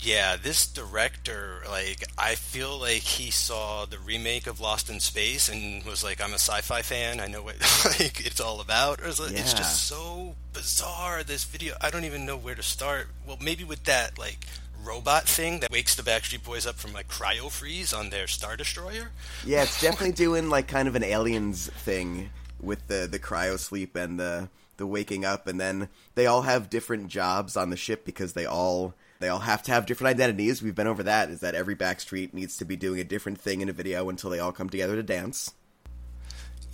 Yeah, 0.00 0.34
this 0.34 0.66
director, 0.66 1.62
like, 1.70 2.02
I 2.18 2.34
feel 2.34 2.76
like 2.76 3.02
he 3.02 3.30
saw 3.30 3.84
the 3.84 4.00
remake 4.00 4.48
of 4.48 4.58
Lost 4.58 4.90
in 4.90 4.98
Space 4.98 5.48
and 5.48 5.84
was 5.84 6.02
like, 6.02 6.20
"I'm 6.20 6.32
a 6.32 6.42
sci-fi 6.42 6.82
fan. 6.82 7.20
I 7.20 7.28
know 7.28 7.40
what 7.42 7.54
like 8.00 8.26
it's 8.26 8.40
all 8.40 8.60
about." 8.60 9.00
Or 9.00 9.06
it's, 9.06 9.20
like- 9.20 9.30
it's 9.30 9.54
just 9.54 9.86
so 9.86 10.34
bizarre. 10.52 11.22
This 11.22 11.44
video, 11.44 11.76
I 11.80 11.90
don't 11.90 12.02
even 12.04 12.26
know 12.26 12.36
where 12.36 12.56
to 12.56 12.64
start. 12.64 13.06
Well, 13.24 13.38
maybe 13.40 13.62
with 13.62 13.84
that 13.84 14.18
like 14.18 14.44
robot 14.84 15.28
thing 15.28 15.60
that 15.60 15.70
wakes 15.70 15.94
the 15.94 16.02
Backstreet 16.02 16.44
Boys 16.44 16.66
up 16.66 16.76
from 16.76 16.92
like 16.92 17.08
cryo 17.08 17.50
freeze 17.50 17.92
on 17.92 18.10
their 18.10 18.26
Star 18.26 18.56
Destroyer. 18.56 19.10
Yeah, 19.44 19.62
it's 19.62 19.80
definitely 19.80 20.12
doing 20.12 20.48
like 20.48 20.68
kind 20.68 20.88
of 20.88 20.94
an 20.96 21.04
aliens 21.04 21.68
thing 21.68 22.30
with 22.60 22.86
the 22.88 23.08
the 23.10 23.18
cryo 23.18 23.58
sleep 23.58 23.96
and 23.96 24.18
the 24.18 24.48
the 24.78 24.86
waking 24.86 25.24
up, 25.24 25.46
and 25.46 25.60
then 25.60 25.88
they 26.14 26.26
all 26.26 26.42
have 26.42 26.70
different 26.70 27.08
jobs 27.08 27.56
on 27.56 27.70
the 27.70 27.76
ship 27.76 28.04
because 28.04 28.32
they 28.32 28.46
all 28.46 28.94
they 29.20 29.28
all 29.28 29.40
have 29.40 29.62
to 29.64 29.72
have 29.72 29.86
different 29.86 30.10
identities. 30.14 30.62
We've 30.62 30.74
been 30.74 30.86
over 30.86 31.02
that. 31.04 31.30
Is 31.30 31.40
that 31.40 31.54
every 31.54 31.76
Backstreet 31.76 32.32
needs 32.34 32.56
to 32.56 32.64
be 32.64 32.76
doing 32.76 32.98
a 33.00 33.04
different 33.04 33.40
thing 33.40 33.60
in 33.60 33.68
a 33.68 33.72
video 33.72 34.08
until 34.08 34.30
they 34.30 34.38
all 34.40 34.52
come 34.52 34.68
together 34.70 34.96
to 34.96 35.02
dance. 35.02 35.54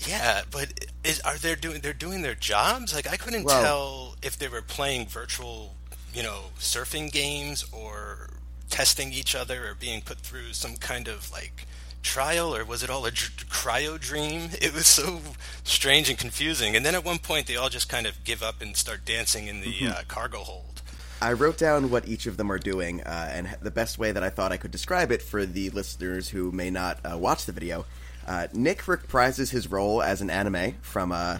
Yeah, 0.07 0.43
but 0.51 0.73
is 1.05 1.21
are 1.21 1.37
they 1.37 1.55
doing 1.57 1.81
they're 1.81 1.93
doing 1.93 2.23
their 2.23 2.37
jobs? 2.37 2.95
Like 2.95 3.09
I 3.09 3.17
couldn't 3.17 3.45
Well- 3.45 3.63
tell 3.63 4.17
if 4.23 4.39
they 4.39 4.49
were 4.49 4.63
playing 4.63 5.09
virtual, 5.09 5.75
you 6.15 6.23
know, 6.23 6.45
surfing 6.59 7.11
games 7.13 7.65
or 7.73 8.31
testing 8.71 9.13
each 9.13 9.35
other 9.35 9.69
or 9.69 9.75
being 9.75 10.01
put 10.03 10.19
through 10.19 10.53
some 10.53 10.77
kind 10.77 11.09
of 11.09 11.31
like 11.33 11.67
trial 12.03 12.55
or 12.55 12.65
was 12.65 12.83
it 12.83 12.91
all 12.91 13.05
a 13.07 13.11
dr- 13.11 13.49
cryo 13.49 13.99
dream? 13.99 14.51
It 14.61 14.73
was 14.75 14.87
so 14.87 15.21
strange 15.65 16.09
and 16.09 16.19
confusing. 16.19 16.77
And 16.77 16.85
then 16.85 16.95
at 16.95 17.05
one 17.05 17.19
point 17.19 17.47
they 17.47 17.57
all 17.57 17.69
just 17.69 17.89
kind 17.89 18.07
of 18.07 18.25
give 18.25 18.43
up 18.43 18.61
and 18.61 18.77
start 18.77 19.05
dancing 19.05 19.47
in 19.47 19.61
the 19.61 19.89
uh, 19.89 20.03
cargo 20.09 20.39
hold. 20.39 20.83
I 21.21 21.33
wrote 21.33 21.59
down 21.59 21.91
what 21.91 22.07
each 22.07 22.27
of 22.27 22.37
them 22.37 22.53
are 22.53 22.61
doing, 22.61 23.03
uh, 23.03 23.31
and 23.33 23.57
the 23.61 23.73
best 23.73 23.99
way 23.99 24.13
that 24.13 24.23
I 24.23 24.31
thought 24.31 24.53
I 24.53 24.57
could 24.57 24.71
describe 24.71 25.11
it 25.11 25.21
for 25.21 25.45
the 25.45 25.69
listeners 25.71 26.29
who 26.29 26.53
may 26.53 26.71
not 26.71 27.01
uh, 27.05 27.19
watch 27.19 27.45
the 27.45 27.51
video. 27.51 27.87
Uh, 28.25 28.47
Nick 28.53 28.83
reprises 28.83 29.51
his 29.51 29.69
role 29.69 30.01
as 30.01 30.21
an 30.21 30.31
anime 30.31 30.75
from 30.81 31.11
uh, 31.11 31.39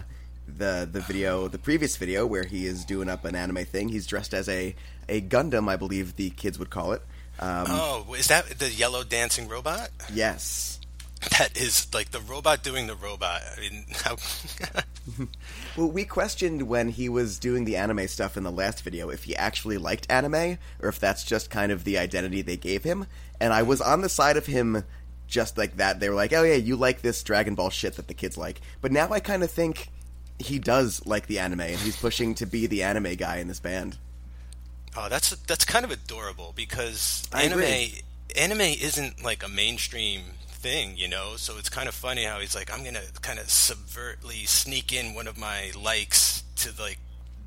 the 0.57 0.87
the 0.91 1.01
video, 1.01 1.47
the 1.47 1.57
previous 1.59 1.95
video 1.97 2.25
where 2.25 2.43
he 2.43 2.65
is 2.65 2.85
doing 2.85 3.09
up 3.09 3.25
an 3.25 3.35
anime 3.35 3.65
thing. 3.65 3.89
He's 3.89 4.07
dressed 4.07 4.33
as 4.33 4.47
a 4.49 4.75
a 5.07 5.21
Gundam, 5.21 5.67
I 5.69 5.75
believe 5.75 6.15
the 6.15 6.29
kids 6.31 6.59
would 6.59 6.69
call 6.69 6.93
it. 6.93 7.01
Um, 7.39 7.65
Oh, 7.67 8.15
is 8.17 8.27
that 8.27 8.59
the 8.59 8.69
yellow 8.69 9.03
dancing 9.03 9.47
robot? 9.47 9.89
Yes. 10.13 10.79
That 11.37 11.57
is 11.57 11.93
like 11.93 12.11
the 12.11 12.21
robot 12.21 12.63
doing 12.63 12.87
the 12.87 12.95
robot. 12.95 13.41
I 13.57 13.59
mean, 13.59 13.85
how 13.93 14.15
Well, 15.77 15.91
we 15.91 16.05
questioned 16.05 16.63
when 16.63 16.89
he 16.89 17.09
was 17.09 17.39
doing 17.39 17.65
the 17.65 17.75
anime 17.75 18.07
stuff 18.07 18.37
in 18.37 18.43
the 18.43 18.51
last 18.51 18.83
video 18.83 19.09
if 19.09 19.25
he 19.25 19.35
actually 19.35 19.77
liked 19.77 20.07
anime 20.09 20.57
or 20.81 20.89
if 20.89 20.99
that's 20.99 21.23
just 21.23 21.49
kind 21.49 21.71
of 21.71 21.83
the 21.83 21.97
identity 21.97 22.41
they 22.41 22.57
gave 22.57 22.83
him. 22.83 23.05
And 23.39 23.51
I 23.53 23.63
was 23.63 23.81
on 23.81 24.01
the 24.01 24.09
side 24.09 24.37
of 24.37 24.45
him 24.45 24.83
just 25.27 25.57
like 25.57 25.77
that. 25.77 25.99
They 25.99 26.09
were 26.09 26.15
like, 26.15 26.33
"Oh 26.33 26.43
yeah, 26.43 26.55
you 26.55 26.75
like 26.75 27.01
this 27.01 27.21
Dragon 27.23 27.53
Ball 27.55 27.69
shit 27.69 27.95
that 27.95 28.07
the 28.07 28.13
kids 28.13 28.37
like." 28.37 28.61
But 28.81 28.91
now 28.91 29.09
I 29.11 29.19
kind 29.19 29.43
of 29.43 29.51
think 29.51 29.89
he 30.39 30.57
does 30.57 31.05
like 31.05 31.27
the 31.27 31.39
anime 31.39 31.61
and 31.61 31.77
he's 31.77 31.97
pushing 31.97 32.33
to 32.35 32.45
be 32.45 32.65
the 32.65 32.83
anime 32.83 33.15
guy 33.15 33.37
in 33.37 33.47
this 33.47 33.59
band. 33.59 33.97
Oh, 34.97 35.07
that's 35.09 35.29
that's 35.29 35.65
kind 35.65 35.85
of 35.85 35.91
adorable 35.91 36.53
because 36.55 37.27
I 37.31 37.43
anime 37.43 37.59
agree. 37.59 38.01
anime 38.35 38.61
isn't 38.61 39.23
like 39.23 39.43
a 39.43 39.49
mainstream 39.49 40.21
thing, 40.47 40.97
you 40.97 41.07
know. 41.07 41.33
So 41.35 41.57
it's 41.57 41.69
kind 41.69 41.87
of 41.87 41.93
funny 41.93 42.23
how 42.23 42.39
he's 42.39 42.55
like, 42.55 42.73
I'm 42.73 42.83
gonna 42.83 43.03
kind 43.21 43.37
of 43.37 43.45
subvertly 43.45 44.47
sneak 44.47 44.91
in 44.91 45.13
one 45.13 45.27
of 45.27 45.37
my 45.37 45.71
likes 45.79 46.43
to 46.57 46.71
like 46.81 46.99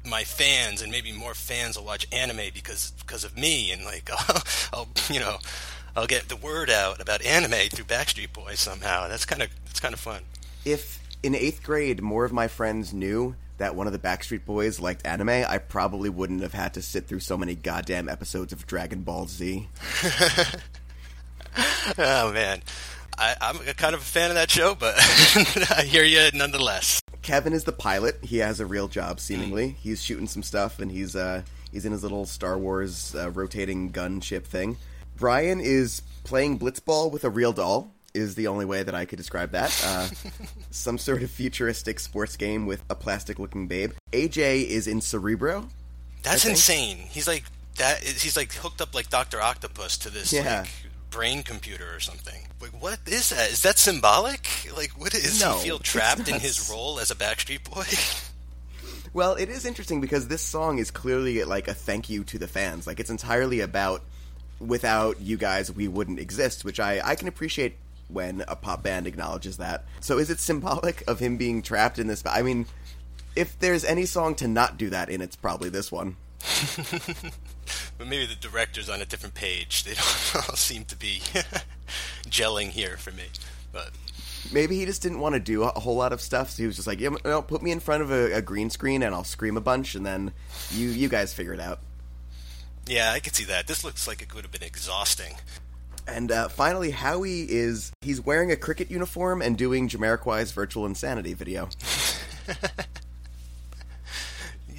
my 0.04 0.24
fans, 0.24 0.82
and 0.82 0.92
maybe 0.92 1.12
more 1.12 1.34
fans 1.34 1.76
will 1.76 1.84
watch 1.84 2.06
anime 2.12 2.52
because 2.54 2.92
because 2.92 3.24
of 3.24 3.36
me, 3.36 3.72
and 3.72 3.84
like 3.84 4.08
I'll, 4.28 4.42
I'll 4.72 4.88
you 5.10 5.18
know 5.18 5.38
I'll 5.96 6.06
get 6.06 6.28
the 6.28 6.36
word 6.36 6.70
out 6.70 7.00
about 7.00 7.22
anime 7.24 7.68
through 7.70 7.86
Backstreet 7.86 8.32
Boys 8.32 8.60
somehow. 8.60 9.08
That's 9.08 9.24
kind 9.24 9.42
of 9.42 9.48
that's 9.66 9.80
kind 9.80 9.94
of 9.94 10.00
fun. 10.00 10.22
If 10.64 11.01
in 11.22 11.34
8th 11.34 11.62
grade 11.62 12.02
more 12.02 12.24
of 12.24 12.32
my 12.32 12.48
friends 12.48 12.92
knew 12.92 13.36
that 13.58 13.76
one 13.76 13.86
of 13.86 13.92
the 13.92 13.98
Backstreet 13.98 14.44
Boys 14.44 14.80
liked 14.80 15.06
anime, 15.06 15.28
I 15.28 15.58
probably 15.58 16.10
wouldn't 16.10 16.42
have 16.42 16.54
had 16.54 16.74
to 16.74 16.82
sit 16.82 17.06
through 17.06 17.20
so 17.20 17.36
many 17.36 17.54
goddamn 17.54 18.08
episodes 18.08 18.52
of 18.52 18.66
Dragon 18.66 19.02
Ball 19.02 19.26
Z. 19.26 19.68
Oh 21.98 22.32
man. 22.32 22.62
I, 23.18 23.36
I'm 23.40 23.56
kind 23.74 23.94
of 23.94 24.00
a 24.00 24.04
fan 24.04 24.30
of 24.30 24.36
that 24.36 24.50
show, 24.50 24.74
but 24.74 24.94
I 25.76 25.82
hear 25.82 26.02
you 26.02 26.30
nonetheless. 26.32 27.02
Kevin 27.20 27.52
is 27.52 27.64
the 27.64 27.72
pilot. 27.72 28.18
He 28.22 28.38
has 28.38 28.58
a 28.58 28.66
real 28.66 28.88
job, 28.88 29.20
seemingly. 29.20 29.76
He's 29.80 30.02
shooting 30.02 30.26
some 30.26 30.42
stuff, 30.42 30.78
and 30.80 30.90
he's 30.90 31.14
uh, 31.14 31.42
he's 31.70 31.84
in 31.84 31.92
his 31.92 32.02
little 32.02 32.24
Star 32.24 32.58
Wars 32.58 33.14
uh, 33.14 33.30
rotating 33.30 33.90
gun 33.90 34.20
ship 34.20 34.46
thing. 34.46 34.78
Brian 35.16 35.60
is 35.60 36.02
playing 36.24 36.58
blitzball 36.58 37.12
with 37.12 37.24
a 37.24 37.30
real 37.30 37.52
doll. 37.52 37.92
Is 38.14 38.34
the 38.34 38.48
only 38.48 38.64
way 38.66 38.82
that 38.82 38.94
I 38.94 39.06
could 39.06 39.16
describe 39.16 39.52
that. 39.52 39.82
Uh, 39.86 40.08
some 40.70 40.98
sort 40.98 41.22
of 41.22 41.30
futuristic 41.30 41.98
sports 41.98 42.36
game 42.36 42.66
with 42.66 42.82
a 42.90 42.94
plastic-looking 42.94 43.68
babe. 43.68 43.92
AJ 44.12 44.66
is 44.66 44.86
in 44.86 45.00
Cerebro. 45.00 45.68
That's 46.22 46.44
insane. 46.44 46.98
He's 46.98 47.26
like 47.26 47.44
that. 47.78 48.00
He's 48.02 48.36
like 48.36 48.52
hooked 48.52 48.80
up 48.82 48.94
like 48.94 49.08
Doctor 49.08 49.40
Octopus 49.40 49.96
to 49.98 50.10
this 50.10 50.32
Yeah. 50.32 50.60
like 50.60 50.70
brain 51.10 51.42
computer 51.42 51.86
or 51.94 52.00
something. 52.00 52.46
Like, 52.60 52.70
what 52.82 52.98
is 53.06 53.30
that? 53.30 53.50
Is 53.50 53.62
that 53.62 53.78
symbolic? 53.78 54.46
Like, 54.76 54.90
what 55.00 55.14
is 55.14 55.40
No, 55.40 55.56
he 55.56 55.64
feel 55.64 55.78
trapped 55.78 56.28
in 56.28 56.38
his 56.38 56.68
role 56.70 56.98
as 57.00 57.10
a 57.10 57.14
Backstreet 57.14 57.64
Boy? 57.64 57.84
Well, 59.14 59.34
it 59.34 59.50
is 59.50 59.66
interesting 59.66 60.00
because 60.00 60.28
this 60.28 60.40
song 60.40 60.78
is 60.78 60.90
clearly 60.90 61.44
like 61.44 61.68
a 61.68 61.74
thank 61.74 62.08
you 62.08 62.24
to 62.24 62.38
the 62.38 62.48
fans. 62.48 62.86
Like 62.86 62.98
it's 62.98 63.10
entirely 63.10 63.60
about 63.60 64.02
without 64.58 65.20
you 65.20 65.36
guys 65.36 65.70
we 65.70 65.86
wouldn't 65.86 66.18
exist, 66.18 66.64
which 66.64 66.80
I 66.80 67.00
I 67.04 67.14
can 67.14 67.28
appreciate 67.28 67.76
when 68.12 68.44
a 68.48 68.56
pop 68.56 68.82
band 68.82 69.06
acknowledges 69.06 69.56
that. 69.58 69.84
So 70.00 70.18
is 70.18 70.30
it 70.30 70.40
symbolic 70.40 71.02
of 71.08 71.18
him 71.18 71.36
being 71.36 71.62
trapped 71.62 71.98
in 71.98 72.06
this 72.06 72.22
I 72.26 72.42
mean, 72.42 72.66
if 73.34 73.58
there's 73.58 73.84
any 73.84 74.04
song 74.06 74.34
to 74.36 74.48
not 74.48 74.76
do 74.76 74.90
that 74.90 75.08
in, 75.08 75.20
it's 75.20 75.36
probably 75.36 75.68
this 75.68 75.90
one. 75.90 76.16
but 77.98 78.06
maybe 78.06 78.26
the 78.26 78.34
director's 78.34 78.88
on 78.88 79.00
a 79.00 79.06
different 79.06 79.34
page. 79.34 79.84
They 79.84 79.94
don't 79.94 80.48
all 80.48 80.56
seem 80.56 80.84
to 80.86 80.96
be 80.96 81.22
gelling 82.24 82.70
here 82.70 82.96
for 82.96 83.12
me. 83.12 83.24
But 83.72 83.90
Maybe 84.50 84.76
he 84.76 84.84
just 84.86 85.02
didn't 85.02 85.20
want 85.20 85.34
to 85.34 85.40
do 85.40 85.62
a 85.62 85.68
whole 85.68 85.94
lot 85.94 86.12
of 86.12 86.20
stuff, 86.20 86.50
so 86.50 86.62
he 86.62 86.66
was 86.66 86.76
just 86.76 86.88
like, 86.88 87.00
yeah, 87.00 87.10
no, 87.24 87.42
put 87.42 87.62
me 87.62 87.70
in 87.70 87.80
front 87.80 88.02
of 88.02 88.10
a, 88.10 88.32
a 88.32 88.42
green 88.42 88.70
screen 88.70 89.02
and 89.02 89.14
I'll 89.14 89.24
scream 89.24 89.56
a 89.56 89.60
bunch, 89.60 89.94
and 89.94 90.04
then 90.04 90.32
you 90.70 90.88
you 90.88 91.08
guys 91.08 91.32
figure 91.32 91.54
it 91.54 91.60
out. 91.60 91.78
yeah, 92.86 93.12
I 93.12 93.20
could 93.20 93.34
see 93.34 93.44
that. 93.44 93.66
This 93.66 93.84
looks 93.84 94.08
like 94.08 94.20
it 94.20 94.28
could 94.28 94.42
have 94.42 94.50
been 94.50 94.62
exhausting. 94.62 95.36
And 96.06 96.32
uh, 96.32 96.48
finally, 96.48 96.90
Howie 96.90 97.42
is 97.42 97.92
he's 98.00 98.20
wearing 98.20 98.50
a 98.50 98.56
cricket 98.56 98.90
uniform 98.90 99.40
and 99.40 99.56
doing 99.56 99.88
Jamiroquai's 99.88 100.52
Virtual 100.52 100.84
Insanity 100.86 101.34
video. 101.34 101.68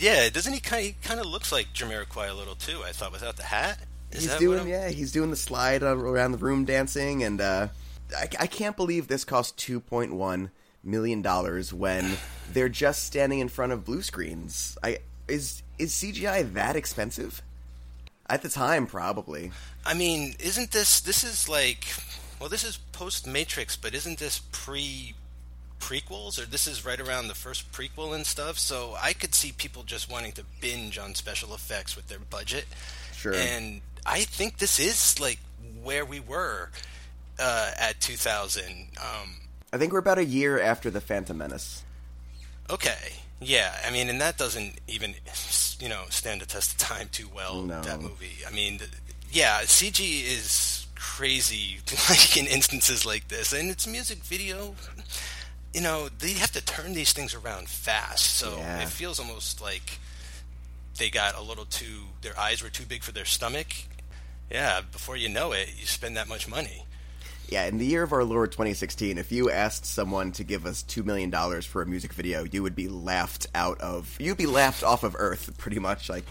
Yeah, 0.04 0.28
doesn't 0.30 0.52
he 0.52 0.60
kind? 0.60 0.84
He 0.84 0.96
kind 1.02 1.22
of 1.22 1.28
looks 1.28 1.50
like 1.54 1.68
Jamiroquai 1.74 2.30
a 2.30 2.34
little 2.34 2.56
too. 2.56 2.82
I 2.84 2.92
thought 2.92 3.14
without 3.14 3.38
the 3.38 3.44
hat. 3.44 3.80
Is 4.12 4.24
he's 4.24 4.36
doing 4.36 4.68
yeah, 4.68 4.90
he's 4.90 5.14
doing 5.14 5.30
the 5.30 5.38
slide 5.38 5.82
around 5.82 6.34
the 6.34 6.38
room 6.38 6.66
dancing, 6.66 7.24
and 7.24 7.40
uh, 7.40 7.70
I, 8.14 8.28
I 8.38 8.48
can't 8.48 8.76
believe 8.76 9.08
this 9.08 9.24
cost 9.24 9.58
two 9.58 9.80
point 9.80 10.14
one 10.14 10.52
million 10.84 11.22
dollars 11.22 11.74
when 11.74 12.18
they're 12.52 12.68
just 12.68 13.06
standing 13.06 13.40
in 13.40 13.48
front 13.48 13.72
of 13.72 13.86
blue 13.86 14.02
screens. 14.02 14.78
I 14.84 15.00
is 15.30 15.64
is 15.80 15.94
CGI 15.94 16.52
that 16.54 16.76
expensive? 16.76 17.42
At 18.30 18.42
the 18.42 18.50
time, 18.50 18.88
probably. 18.88 19.52
I 19.86 19.94
mean, 19.94 20.36
isn't 20.40 20.72
this 20.72 21.02
this 21.02 21.24
is 21.24 21.50
like 21.50 21.86
well, 22.40 22.50
this 22.50 22.64
is 22.64 22.78
post 22.92 23.28
Matrix, 23.28 23.76
but 23.76 23.94
isn't 23.94 24.20
this 24.20 24.40
pre 24.52 25.14
prequels, 25.80 26.42
or 26.42 26.46
this 26.46 26.66
is 26.66 26.86
right 26.86 27.00
around 27.00 27.28
the 27.28 27.36
first 27.36 27.72
prequel 27.72 28.16
and 28.16 28.26
stuff. 28.26 28.58
So 28.58 28.96
I 29.02 29.14
could 29.14 29.36
see 29.36 29.52
people 29.52 29.84
just 29.84 30.10
wanting 30.12 30.32
to 30.34 30.44
binge 30.62 30.98
on 30.98 31.16
special 31.16 31.54
effects 31.54 31.96
with 31.96 32.08
their 32.08 32.20
budget. 32.20 32.66
Sure. 33.14 33.34
And 33.34 33.82
I 34.06 34.22
think 34.22 34.58
this 34.58 34.80
is 34.80 35.20
like 35.20 35.40
where 35.82 36.06
we 36.06 36.20
were 36.20 36.70
uh, 37.40 37.72
at 37.80 38.00
2000. 38.00 38.64
Um, 38.98 39.36
I 39.72 39.78
think 39.78 39.92
we're 39.92 40.00
about 40.00 40.18
a 40.18 40.26
year 40.26 40.60
after 40.60 40.90
the 40.90 41.02
Phantom 41.02 41.38
Menace. 41.38 41.84
okay, 42.70 43.14
yeah. 43.44 43.74
I 43.86 43.92
mean, 43.92 44.10
and 44.10 44.20
that 44.22 44.38
doesn't 44.38 44.80
even 44.88 45.14
you 45.80 45.90
know 45.90 46.04
stand 46.10 46.42
the 46.42 46.46
test 46.46 46.72
of 46.74 46.78
time 46.78 47.10
too 47.12 47.28
well. 47.34 47.62
No. 47.62 47.82
That 47.82 48.02
movie. 48.02 48.38
I 48.48 48.52
mean, 48.52 48.80
yeah, 49.32 49.62
CG 49.64 50.00
is 50.26 50.88
crazy 50.96 51.80
like 52.10 52.38
in 52.38 52.48
instances 52.48 53.06
like 53.06 53.28
this, 53.28 53.54
and 53.54 53.70
it's 53.70 53.86
a 53.86 53.90
music 53.90 54.20
video. 54.24 54.76
You 55.74 55.82
know, 55.82 56.08
they 56.20 56.34
have 56.34 56.52
to 56.52 56.64
turn 56.64 56.94
these 56.94 57.14
things 57.14 57.34
around 57.34 57.68
fast, 57.68 58.26
so 58.38 58.58
Yeah. 58.58 58.82
it 58.84 58.90
feels 58.90 59.20
almost 59.20 59.60
like 59.62 59.98
they 61.00 61.10
got 61.10 61.36
a 61.36 61.42
little 61.42 61.66
too. 61.66 62.04
Their 62.22 62.38
eyes 62.40 62.62
were 62.62 62.70
too 62.70 62.86
big 62.86 63.04
for 63.04 63.12
their 63.12 63.26
stomach. 63.26 63.68
Yeah, 64.52 64.82
before 64.92 65.18
you 65.18 65.30
know 65.30 65.52
it, 65.52 65.70
you 65.80 65.86
spend 65.88 66.16
that 66.18 66.28
much 66.30 66.48
money. 66.48 66.86
Yeah, 67.54 67.68
in 67.68 67.78
the 67.78 67.86
year 67.86 68.02
of 68.02 68.14
our 68.14 68.24
Lord 68.24 68.52
2016, 68.52 69.20
if 69.20 69.32
you 69.32 69.52
asked 69.52 69.86
someone 69.86 70.32
to 70.32 70.44
give 70.44 70.66
us 70.66 70.82
$2 70.82 71.06
million 71.06 71.32
for 71.62 71.84
a 71.84 71.86
music 71.86 72.12
video, 72.12 72.46
you 72.46 72.64
would 72.64 72.76
be 72.76 72.88
laughed 72.88 73.46
out 73.54 73.80
of. 73.80 74.18
You'd 74.20 74.38
be 74.38 74.48
laughed 74.48 74.84
off 74.84 75.04
of 75.04 75.16
Earth, 75.16 75.56
pretty 75.60 75.78
much. 75.78 76.10
Like, 76.10 76.26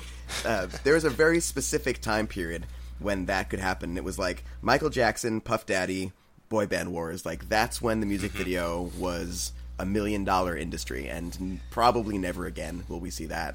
uh, 0.44 0.66
there 0.82 0.94
was 0.94 1.04
a 1.04 1.10
very 1.10 1.38
specific 1.38 2.00
time 2.00 2.26
period 2.26 2.66
when 2.98 3.26
that 3.26 3.50
could 3.50 3.60
happen. 3.60 3.96
It 3.96 4.02
was 4.02 4.18
like 4.18 4.42
Michael 4.62 4.90
Jackson, 4.90 5.40
Puff 5.40 5.64
Daddy, 5.64 6.10
Boy 6.48 6.66
Band 6.66 6.90
Wars. 6.92 7.24
Like, 7.24 7.48
that's 7.48 7.80
when 7.80 8.00
the 8.00 8.06
music 8.06 8.32
video 8.32 8.90
was 8.98 9.52
a 9.78 9.86
million 9.86 10.24
dollar 10.24 10.56
industry, 10.56 11.06
and 11.08 11.38
n- 11.40 11.60
probably 11.70 12.18
never 12.18 12.46
again 12.46 12.82
will 12.88 12.98
we 12.98 13.10
see 13.10 13.26
that. 13.26 13.54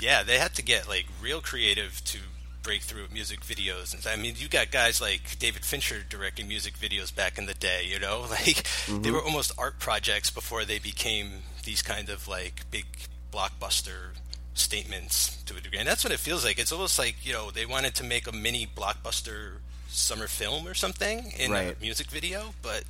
Yeah, 0.00 0.22
they 0.22 0.38
had 0.38 0.54
to 0.54 0.62
get 0.62 0.86
like 0.86 1.06
real 1.20 1.40
creative 1.40 2.04
to 2.04 2.18
break 2.66 2.82
through 2.82 3.06
music 3.12 3.40
videos. 3.40 3.94
And 3.94 4.04
I 4.06 4.20
mean, 4.20 4.34
you 4.36 4.48
got 4.48 4.72
guys 4.72 5.00
like 5.00 5.38
David 5.38 5.64
Fincher 5.64 6.02
directing 6.08 6.48
music 6.48 6.74
videos 6.74 7.14
back 7.14 7.38
in 7.38 7.46
the 7.46 7.54
day. 7.54 7.86
You 7.88 8.00
know, 8.00 8.26
like 8.30 8.44
they 8.44 8.92
mm-hmm. 8.92 9.12
were 9.12 9.22
almost 9.22 9.52
art 9.56 9.78
projects 9.78 10.30
before 10.30 10.64
they 10.64 10.80
became 10.80 11.42
these 11.64 11.80
kind 11.80 12.08
of 12.08 12.26
like 12.26 12.68
big 12.72 12.86
blockbuster 13.32 14.16
statements 14.54 15.40
to 15.44 15.56
a 15.56 15.60
degree. 15.60 15.78
And 15.78 15.86
that's 15.86 16.02
what 16.02 16.12
it 16.12 16.18
feels 16.18 16.44
like. 16.44 16.58
It's 16.58 16.72
almost 16.72 16.98
like 16.98 17.24
you 17.24 17.32
know 17.32 17.52
they 17.52 17.66
wanted 17.66 17.94
to 17.96 18.04
make 18.04 18.26
a 18.26 18.32
mini 18.32 18.66
blockbuster 18.66 19.58
summer 19.86 20.26
film 20.26 20.66
or 20.66 20.74
something 20.74 21.32
in 21.38 21.52
Right. 21.52 21.76
a 21.76 21.80
music 21.80 22.08
video, 22.08 22.52
but 22.62 22.82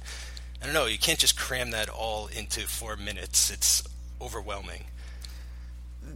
I 0.63 0.65
don't 0.65 0.75
know. 0.75 0.87
You 0.87 0.99
can't 0.99 1.19
just 1.19 1.39
cram 1.39 1.71
that 1.73 1.91
all 1.91 2.29
into 2.29 2.61
four 2.63 2.97
minutes. 2.97 3.51
It's 3.51 3.83
overwhelming. 4.23 4.87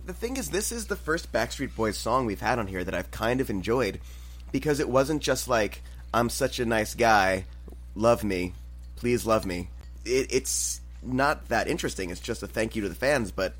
The 0.06 0.14
thing 0.14 0.36
is, 0.36 0.50
this 0.50 0.72
is 0.72 0.86
the 0.86 0.96
first 0.96 1.32
Backstreet 1.32 1.74
Boys 1.74 1.96
song 1.96 2.26
we've 2.26 2.40
had 2.40 2.58
on 2.58 2.66
here 2.66 2.84
that 2.84 2.94
I've 2.94 3.10
kind 3.10 3.40
of 3.40 3.50
enjoyed 3.50 4.00
because 4.52 4.80
it 4.80 4.88
wasn't 4.88 5.22
just 5.22 5.48
like 5.48 5.82
"I'm 6.12 6.28
such 6.28 6.58
a 6.60 6.66
nice 6.66 6.94
guy, 6.94 7.44
love 7.94 8.24
me, 8.24 8.54
please 8.96 9.26
love 9.26 9.46
me." 9.46 9.68
It, 10.04 10.32
it's 10.32 10.80
not 11.02 11.48
that 11.48 11.68
interesting. 11.68 12.10
It's 12.10 12.20
just 12.20 12.42
a 12.42 12.46
thank 12.46 12.76
you 12.76 12.82
to 12.82 12.88
the 12.88 12.94
fans. 12.94 13.30
But 13.30 13.54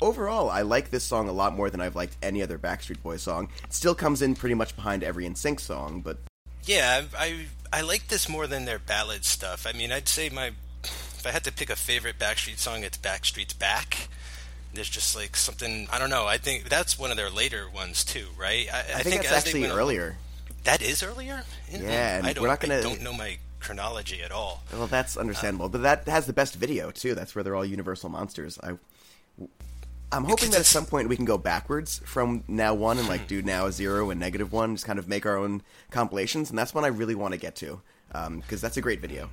overall, 0.00 0.50
I 0.50 0.62
like 0.62 0.90
this 0.90 1.04
song 1.04 1.28
a 1.28 1.32
lot 1.32 1.54
more 1.54 1.70
than 1.70 1.80
I've 1.80 1.96
liked 1.96 2.16
any 2.22 2.42
other 2.42 2.58
Backstreet 2.58 3.02
Boys 3.02 3.22
song. 3.22 3.48
It 3.64 3.72
still 3.72 3.94
comes 3.94 4.22
in 4.22 4.34
pretty 4.34 4.54
much 4.54 4.76
behind 4.76 5.02
every 5.02 5.24
NSYNC 5.26 5.60
song, 5.60 6.00
but 6.00 6.18
Yeah, 6.64 7.04
I 7.18 7.46
I 7.72 7.80
like 7.82 8.08
this 8.08 8.28
more 8.28 8.46
than 8.46 8.64
their 8.64 8.78
ballad 8.78 9.24
stuff. 9.24 9.66
I 9.66 9.76
mean, 9.76 9.92
I'd 9.92 10.08
say 10.08 10.28
my 10.28 10.52
if 10.84 11.26
I 11.26 11.30
had 11.30 11.44
to 11.44 11.52
pick 11.52 11.70
a 11.70 11.76
favorite 11.76 12.18
Backstreet 12.18 12.58
song, 12.58 12.84
it's 12.84 12.98
Backstreet's 12.98 13.54
Back. 13.54 14.08
There's 14.76 14.88
just 14.88 15.16
like 15.16 15.36
something 15.36 15.88
I 15.92 15.98
don't 15.98 16.10
know. 16.10 16.26
I 16.26 16.38
think 16.38 16.68
that's 16.68 16.98
one 16.98 17.10
of 17.10 17.16
their 17.16 17.30
later 17.30 17.68
ones 17.68 18.04
too, 18.04 18.26
right? 18.38 18.66
I, 18.72 18.78
I, 18.78 19.02
think, 19.02 19.24
as 19.24 19.30
that's 19.30 19.46
actually 19.46 19.66
earlier. 19.66 20.16
That 20.64 20.82
is 20.82 21.02
earlier. 21.02 21.42
Yeah, 21.70 22.20
I 22.22 22.32
don't. 22.32 22.42
we're 22.42 22.48
not 22.48 22.60
gonna- 22.60 22.78
I 22.78 22.82
don't 22.82 23.02
know 23.02 23.12
my 23.12 23.38
chronology 23.60 24.22
at 24.22 24.32
all. 24.32 24.62
Well, 24.72 24.86
that's 24.86 25.16
uh, 25.16 25.20
understandable, 25.20 25.68
but 25.68 25.82
that 25.82 26.06
has 26.06 26.26
the 26.26 26.32
best 26.32 26.54
video 26.54 26.90
too. 26.90 27.14
That's 27.14 27.34
where 27.34 27.42
they're 27.42 27.56
all 27.56 27.64
Universal 27.64 28.10
monsters. 28.10 28.58
I, 28.62 28.72
I'm 30.12 30.24
hoping 30.24 30.50
that 30.50 30.60
at 30.60 30.66
some 30.66 30.86
point 30.86 31.08
we 31.08 31.16
can 31.16 31.24
go 31.24 31.36
backwards 31.36 32.00
from 32.04 32.44
now 32.46 32.74
one 32.74 32.98
and 32.98 33.08
like 33.08 33.22
hmm. 33.22 33.26
do 33.26 33.42
now 33.42 33.70
zero 33.70 34.10
and 34.10 34.20
negative 34.20 34.52
one, 34.52 34.76
just 34.76 34.86
kind 34.86 34.98
of 34.98 35.08
make 35.08 35.26
our 35.26 35.36
own 35.36 35.62
compilations, 35.90 36.50
and 36.50 36.58
that's 36.58 36.74
one 36.74 36.84
I 36.84 36.88
really 36.88 37.14
want 37.14 37.32
to 37.32 37.38
get 37.38 37.56
to 37.56 37.80
um, 38.14 38.40
because 38.40 38.60
that's 38.60 38.76
a 38.76 38.80
great 38.82 39.00
video. 39.00 39.30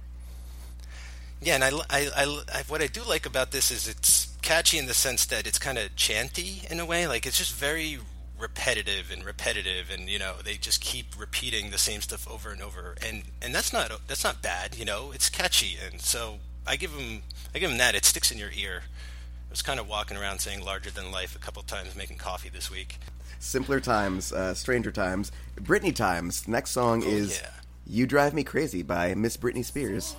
Yeah, 1.44 1.56
and 1.56 1.64
I, 1.64 1.70
I, 1.90 2.10
I, 2.16 2.44
I- 2.54 2.64
what 2.68 2.82
I 2.82 2.88
do 2.88 3.02
like 3.08 3.26
about 3.26 3.52
this 3.52 3.70
is 3.72 3.88
it's 3.88 4.36
catchy 4.42 4.78
in 4.78 4.86
the 4.88 4.94
sense 4.94 5.26
that 5.28 5.46
it's 5.48 5.60
kind 5.60 5.78
of 5.78 5.96
chanty 5.96 6.64
in 6.70 6.80
a 6.80 6.86
way. 6.86 7.06
Like 7.08 7.26
it's 7.26 7.38
just 7.38 7.54
very 7.54 8.00
repetitive 8.40 9.12
and 9.12 9.24
repetitive, 9.26 9.90
and 9.92 10.10
you 10.10 10.20
know 10.20 10.36
they 10.44 10.56
just 10.56 10.82
keep 10.82 11.08
repeating 11.18 11.72
the 11.72 11.78
same 11.78 12.02
stuff 12.02 12.30
over 12.30 12.50
and 12.52 12.62
over, 12.62 12.96
and 13.06 13.24
and 13.42 13.54
that's 13.54 13.74
not 13.74 13.92
that's 14.08 14.24
not 14.24 14.42
bad. 14.42 14.76
You 14.78 14.86
know, 14.86 15.12
it's 15.14 15.30
catchy, 15.30 15.78
and 15.86 16.00
so 16.02 16.40
I 16.66 16.76
give 16.78 16.94
them 16.94 17.24
I 17.54 17.60
give 17.60 17.70
them 17.70 17.78
that. 17.80 17.94
It 17.96 18.06
sticks 18.06 18.32
in 18.32 18.38
your 18.38 18.52
ear. 18.56 18.84
I 18.86 19.52
was 19.52 19.62
kind 19.62 19.80
of 19.80 19.88
walking 19.88 20.16
around 20.18 20.40
saying 20.40 20.64
"larger 20.64 20.92
than 20.92 21.12
life" 21.12 21.36
a 21.36 21.40
couple 21.40 21.62
times, 21.64 21.96
making 21.96 22.18
coffee 22.18 22.50
this 22.50 22.72
week. 22.72 23.00
Simpler 23.40 23.82
times, 23.82 24.32
uh, 24.32 24.54
stranger 24.54 24.92
times, 24.92 25.32
Britney 25.60 25.94
times. 25.94 26.48
Next 26.48 26.72
song 26.72 27.04
Oh, 27.06 27.10
is 27.10 27.42
yeah. 27.42 27.50
"You 27.86 28.08
Drive 28.08 28.34
Me 28.34 28.44
Crazy" 28.46 28.82
by 28.82 29.14
Miss 29.14 29.36
Britney 29.38 29.66
Spears. 29.66 30.16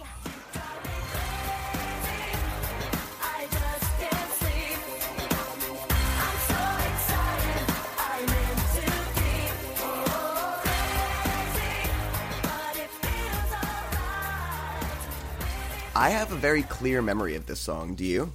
I 15.97 16.11
have 16.11 16.33
a 16.33 16.37
very 16.37 16.63
clear 16.63 17.01
memory 17.03 17.37
of 17.37 17.47
this 17.47 17.61
song. 17.61 17.95
Do 17.95 18.05
you? 18.05 18.33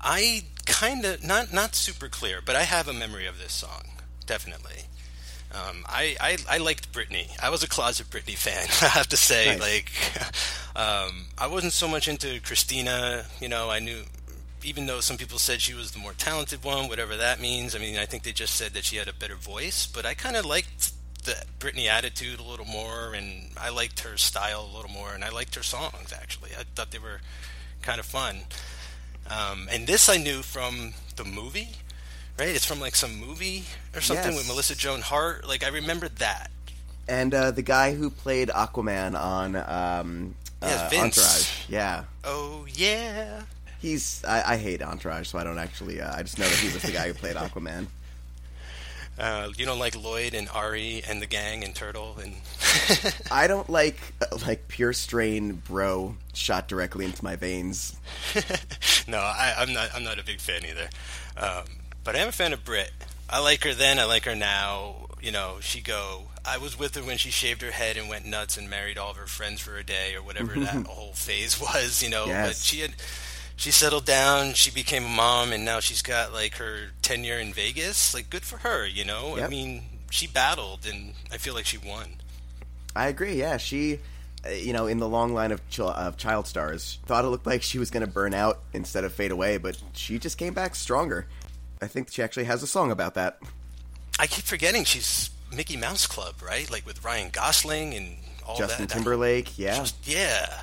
I 0.00 0.44
kind 0.66 1.04
of 1.04 1.24
not 1.24 1.52
not 1.52 1.74
super 1.74 2.08
clear, 2.08 2.40
but 2.44 2.54
I 2.56 2.62
have 2.62 2.86
a 2.88 2.92
memory 2.92 3.26
of 3.26 3.38
this 3.38 3.52
song 3.52 3.82
definitely. 4.28 4.82
Um, 5.52 5.84
I, 5.88 6.14
I 6.20 6.36
I 6.48 6.58
liked 6.58 6.92
Britney. 6.92 7.30
I 7.42 7.48
was 7.50 7.64
a 7.64 7.68
closet 7.68 8.08
Britney 8.10 8.36
fan. 8.36 8.66
I 8.82 8.90
have 8.92 9.08
to 9.08 9.16
say, 9.16 9.56
Nice. 9.56 9.60
like, 9.60 9.90
um, 10.76 11.26
I 11.36 11.48
wasn't 11.48 11.72
so 11.72 11.88
much 11.88 12.06
into 12.06 12.38
Christina. 12.42 13.24
You 13.40 13.48
know, 13.48 13.70
I 13.70 13.78
knew, 13.80 14.02
even 14.62 14.84
though 14.86 15.00
some 15.00 15.16
people 15.16 15.38
said 15.38 15.60
she 15.62 15.72
was 15.74 15.92
the 15.92 15.98
more 15.98 16.12
talented 16.12 16.62
one, 16.62 16.88
whatever 16.88 17.16
that 17.16 17.40
means. 17.40 17.74
I 17.74 17.78
mean, 17.78 17.98
I 17.98 18.04
think 18.04 18.22
they 18.22 18.32
just 18.32 18.54
said 18.54 18.74
that 18.74 18.84
she 18.84 18.96
had 18.96 19.08
a 19.08 19.14
better 19.14 19.34
voice, 19.36 19.86
but 19.86 20.04
I 20.04 20.12
kind 20.12 20.36
of 20.36 20.44
liked 20.44 20.92
the 21.28 21.44
Britney 21.60 21.86
attitude 21.86 22.40
a 22.40 22.42
little 22.42 22.64
more, 22.66 23.14
and 23.14 23.50
I 23.60 23.68
liked 23.70 24.00
her 24.00 24.16
style 24.16 24.68
a 24.72 24.74
little 24.76 24.90
more, 24.90 25.12
and 25.14 25.22
I 25.24 25.30
liked 25.30 25.54
her 25.54 25.62
songs 25.62 26.12
actually. 26.12 26.50
I 26.58 26.62
thought 26.74 26.90
they 26.90 26.98
were 26.98 27.20
kind 27.82 28.00
of 28.00 28.06
fun. 28.06 28.40
Um, 29.30 29.68
and 29.70 29.86
this 29.86 30.08
I 30.08 30.16
knew 30.16 30.42
from 30.42 30.94
the 31.16 31.24
movie, 31.24 31.68
right? 32.38 32.48
It's 32.48 32.64
from 32.64 32.80
like 32.80 32.96
some 32.96 33.14
movie 33.20 33.64
or 33.94 34.00
something 34.00 34.32
Yes. 34.32 34.36
with 34.38 34.48
Melissa 34.48 34.74
Joan 34.76 35.02
Hart. 35.02 35.46
Like 35.46 35.62
I 35.64 35.68
remembered 35.68 36.16
that. 36.16 36.50
And 37.06 37.32
uh, 37.34 37.50
the 37.50 37.62
guy 37.62 37.94
who 37.94 38.10
played 38.10 38.48
Aquaman 38.48 39.18
on 39.18 39.56
um, 39.56 40.34
uh. 40.62 40.90
Entourage, 40.92 41.50
yeah, 41.68 42.04
Oh 42.24 42.66
yeah. 42.74 43.42
He's 43.80 44.24
I, 44.26 44.54
I 44.54 44.56
hate 44.56 44.82
Entourage, 44.82 45.28
so 45.28 45.38
I 45.38 45.44
don't 45.44 45.58
actually. 45.58 46.00
Uh, 46.00 46.12
I 46.16 46.22
just 46.22 46.38
know 46.38 46.48
that 46.48 46.58
he 46.58 46.72
was 46.72 46.82
the 46.82 46.90
guy 46.92 47.06
who 47.08 47.14
played 47.14 47.36
Aquaman. 47.36 47.86
Uh, 49.18 49.50
you 49.56 49.66
don't 49.66 49.80
like 49.80 50.00
Lloyd 50.00 50.32
and 50.34 50.48
Ari 50.50 51.02
and 51.08 51.20
the 51.20 51.26
gang 51.26 51.64
and 51.64 51.74
Turtle 51.74 52.16
and 52.22 52.34
I 53.30 53.46
don't 53.46 53.68
like 53.68 53.98
uh, 54.20 54.36
like 54.46 54.68
pure 54.68 54.92
strain 54.92 55.54
bro 55.54 56.16
shot 56.34 56.68
directly 56.68 57.04
into 57.04 57.24
my 57.24 57.36
veins. 57.36 57.96
no, 59.08 59.18
I, 59.18 59.54
I'm 59.58 59.72
not. 59.72 59.90
I'm 59.94 60.04
not 60.04 60.18
a 60.18 60.24
big 60.24 60.40
fan 60.40 60.62
either. 60.64 60.88
Um, 61.36 61.64
but 62.04 62.14
I 62.16 62.20
am 62.20 62.28
a 62.28 62.32
fan 62.32 62.52
of 62.52 62.64
Brit. 62.64 62.90
I 63.28 63.40
like 63.40 63.64
her 63.64 63.74
then. 63.74 63.98
I 63.98 64.04
like 64.04 64.24
her 64.24 64.34
now. 64.34 65.06
You 65.20 65.32
know, 65.32 65.56
she 65.60 65.80
go. 65.80 66.22
I 66.44 66.58
was 66.58 66.78
with 66.78 66.94
her 66.94 67.02
when 67.02 67.18
she 67.18 67.30
shaved 67.30 67.60
her 67.62 67.72
head 67.72 67.96
and 67.96 68.08
went 68.08 68.24
nuts 68.24 68.56
and 68.56 68.70
married 68.70 68.96
all 68.98 69.10
of 69.10 69.16
her 69.16 69.26
friends 69.26 69.60
for 69.60 69.76
a 69.76 69.84
day 69.84 70.14
or 70.14 70.22
whatever 70.22 70.54
that 70.60 70.86
whole 70.86 71.12
phase 71.12 71.60
was. 71.60 72.02
You 72.02 72.10
know, 72.10 72.26
but 72.26 72.56
she 72.56 72.80
had. 72.80 72.94
She 73.58 73.72
settled 73.72 74.04
down. 74.06 74.54
She 74.54 74.70
became 74.70 75.04
a 75.04 75.08
mom, 75.08 75.52
and 75.52 75.64
now 75.64 75.80
she's 75.80 76.00
got 76.00 76.32
like 76.32 76.54
her 76.58 76.92
tenure 77.02 77.38
in 77.38 77.52
Vegas. 77.52 78.14
Like, 78.14 78.30
good 78.30 78.44
for 78.44 78.58
her. 78.58 78.86
You 78.86 79.04
know, 79.04 79.36
I 79.36 79.48
mean, 79.48 79.82
she 80.10 80.28
battled, 80.28 80.86
and 80.88 81.12
I 81.32 81.38
feel 81.38 81.54
like 81.54 81.66
she 81.66 81.76
won. 81.76 82.06
I 82.94 83.08
agree. 83.08 83.34
Yeah, 83.34 83.56
she, 83.56 83.98
uh, 84.46 84.50
you 84.50 84.72
know, 84.72 84.86
in 84.86 84.98
the 84.98 85.08
long 85.08 85.34
line 85.34 85.50
of 85.50 85.60
chil- 85.70 85.88
of 85.90 86.16
child 86.16 86.46
stars, 86.46 87.00
thought 87.06 87.24
it 87.24 87.28
looked 87.28 87.46
like 87.48 87.62
she 87.62 87.80
was 87.80 87.90
going 87.90 88.06
to 88.06 88.10
burn 88.10 88.32
out 88.32 88.60
instead 88.72 89.02
of 89.02 89.12
fade 89.12 89.32
away, 89.32 89.56
but 89.58 89.76
she 89.92 90.20
just 90.20 90.38
came 90.38 90.54
back 90.54 90.76
stronger. 90.76 91.26
I 91.82 91.88
think 91.88 92.10
she 92.12 92.22
actually 92.22 92.44
has 92.44 92.62
a 92.62 92.66
song 92.68 92.92
about 92.92 93.14
that. 93.14 93.40
I 94.20 94.28
keep 94.28 94.44
forgetting 94.44 94.84
she's 94.84 95.30
Mickey 95.52 95.76
Mouse 95.76 96.06
Club, 96.06 96.36
right? 96.40 96.70
Like 96.70 96.86
with 96.86 97.04
Ryan 97.04 97.30
Gosling 97.32 97.94
and 97.94 98.16
all 98.46 98.56
Justin 98.56 98.82
that. 98.82 98.88
that 98.90 98.94
Timberlake, 98.94 99.58
yeah. 99.58 99.76
Just- 99.78 100.06
yeah. 100.08 100.62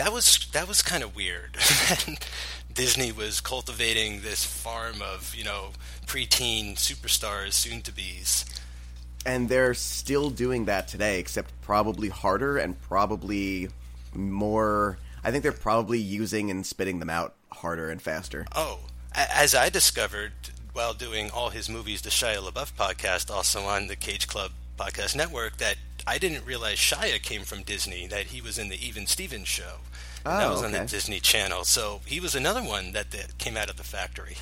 That 0.00 0.14
was 0.14 0.48
that 0.52 0.66
was 0.66 0.80
kind 0.80 1.02
of 1.02 1.14
weird. 1.14 1.58
Disney 2.72 3.12
was 3.12 3.42
cultivating 3.42 4.22
this 4.22 4.44
farm 4.44 5.02
of 5.02 5.34
you 5.36 5.44
know 5.44 5.72
preteen 6.06 6.74
superstars, 6.76 7.52
soon 7.52 7.82
to 7.82 7.92
be's. 7.92 8.46
and 9.26 9.50
they're 9.50 9.74
still 9.74 10.30
doing 10.30 10.64
that 10.64 10.88
today, 10.88 11.18
except 11.18 11.52
probably 11.60 12.08
harder 12.08 12.56
and 12.56 12.80
probably 12.80 13.68
more. 14.14 14.96
I 15.22 15.30
think 15.30 15.42
they're 15.42 15.52
probably 15.52 15.98
using 15.98 16.50
and 16.50 16.64
spitting 16.64 16.98
them 16.98 17.10
out 17.10 17.34
harder 17.52 17.90
and 17.90 18.00
faster. 18.00 18.46
Oh, 18.56 18.80
as 19.14 19.54
I 19.54 19.68
discovered 19.68 20.32
while 20.72 20.94
doing 20.94 21.30
all 21.30 21.50
his 21.50 21.68
movies, 21.68 22.00
the 22.00 22.08
Shia 22.08 22.36
LaBeouf 22.36 22.72
podcast, 22.72 23.30
also 23.30 23.64
on 23.64 23.88
the 23.88 23.96
Cage 23.96 24.26
Club 24.28 24.52
podcast 24.78 25.14
network, 25.14 25.58
that 25.58 25.76
I 26.06 26.18
didn't 26.18 26.44
realize 26.44 26.76
Shia 26.78 27.22
came 27.22 27.42
from 27.42 27.62
Disney. 27.62 28.06
That 28.06 28.26
he 28.26 28.40
was 28.40 28.58
in 28.58 28.68
the 28.68 28.84
Even 28.86 29.06
Stevens 29.06 29.48
show. 29.48 29.76
And 30.24 30.34
that 30.40 30.46
Oh, 30.48 30.50
was 30.52 30.62
on 30.62 30.72
the. 30.72 30.84
Disney 30.84 31.20
Channel. 31.20 31.64
So 31.64 32.00
he 32.06 32.20
was 32.20 32.34
another 32.34 32.62
one 32.62 32.92
that, 32.92 33.10
that 33.12 33.38
came 33.38 33.56
out 33.56 33.70
of 33.70 33.76
the 33.76 33.84
factory. 33.84 34.36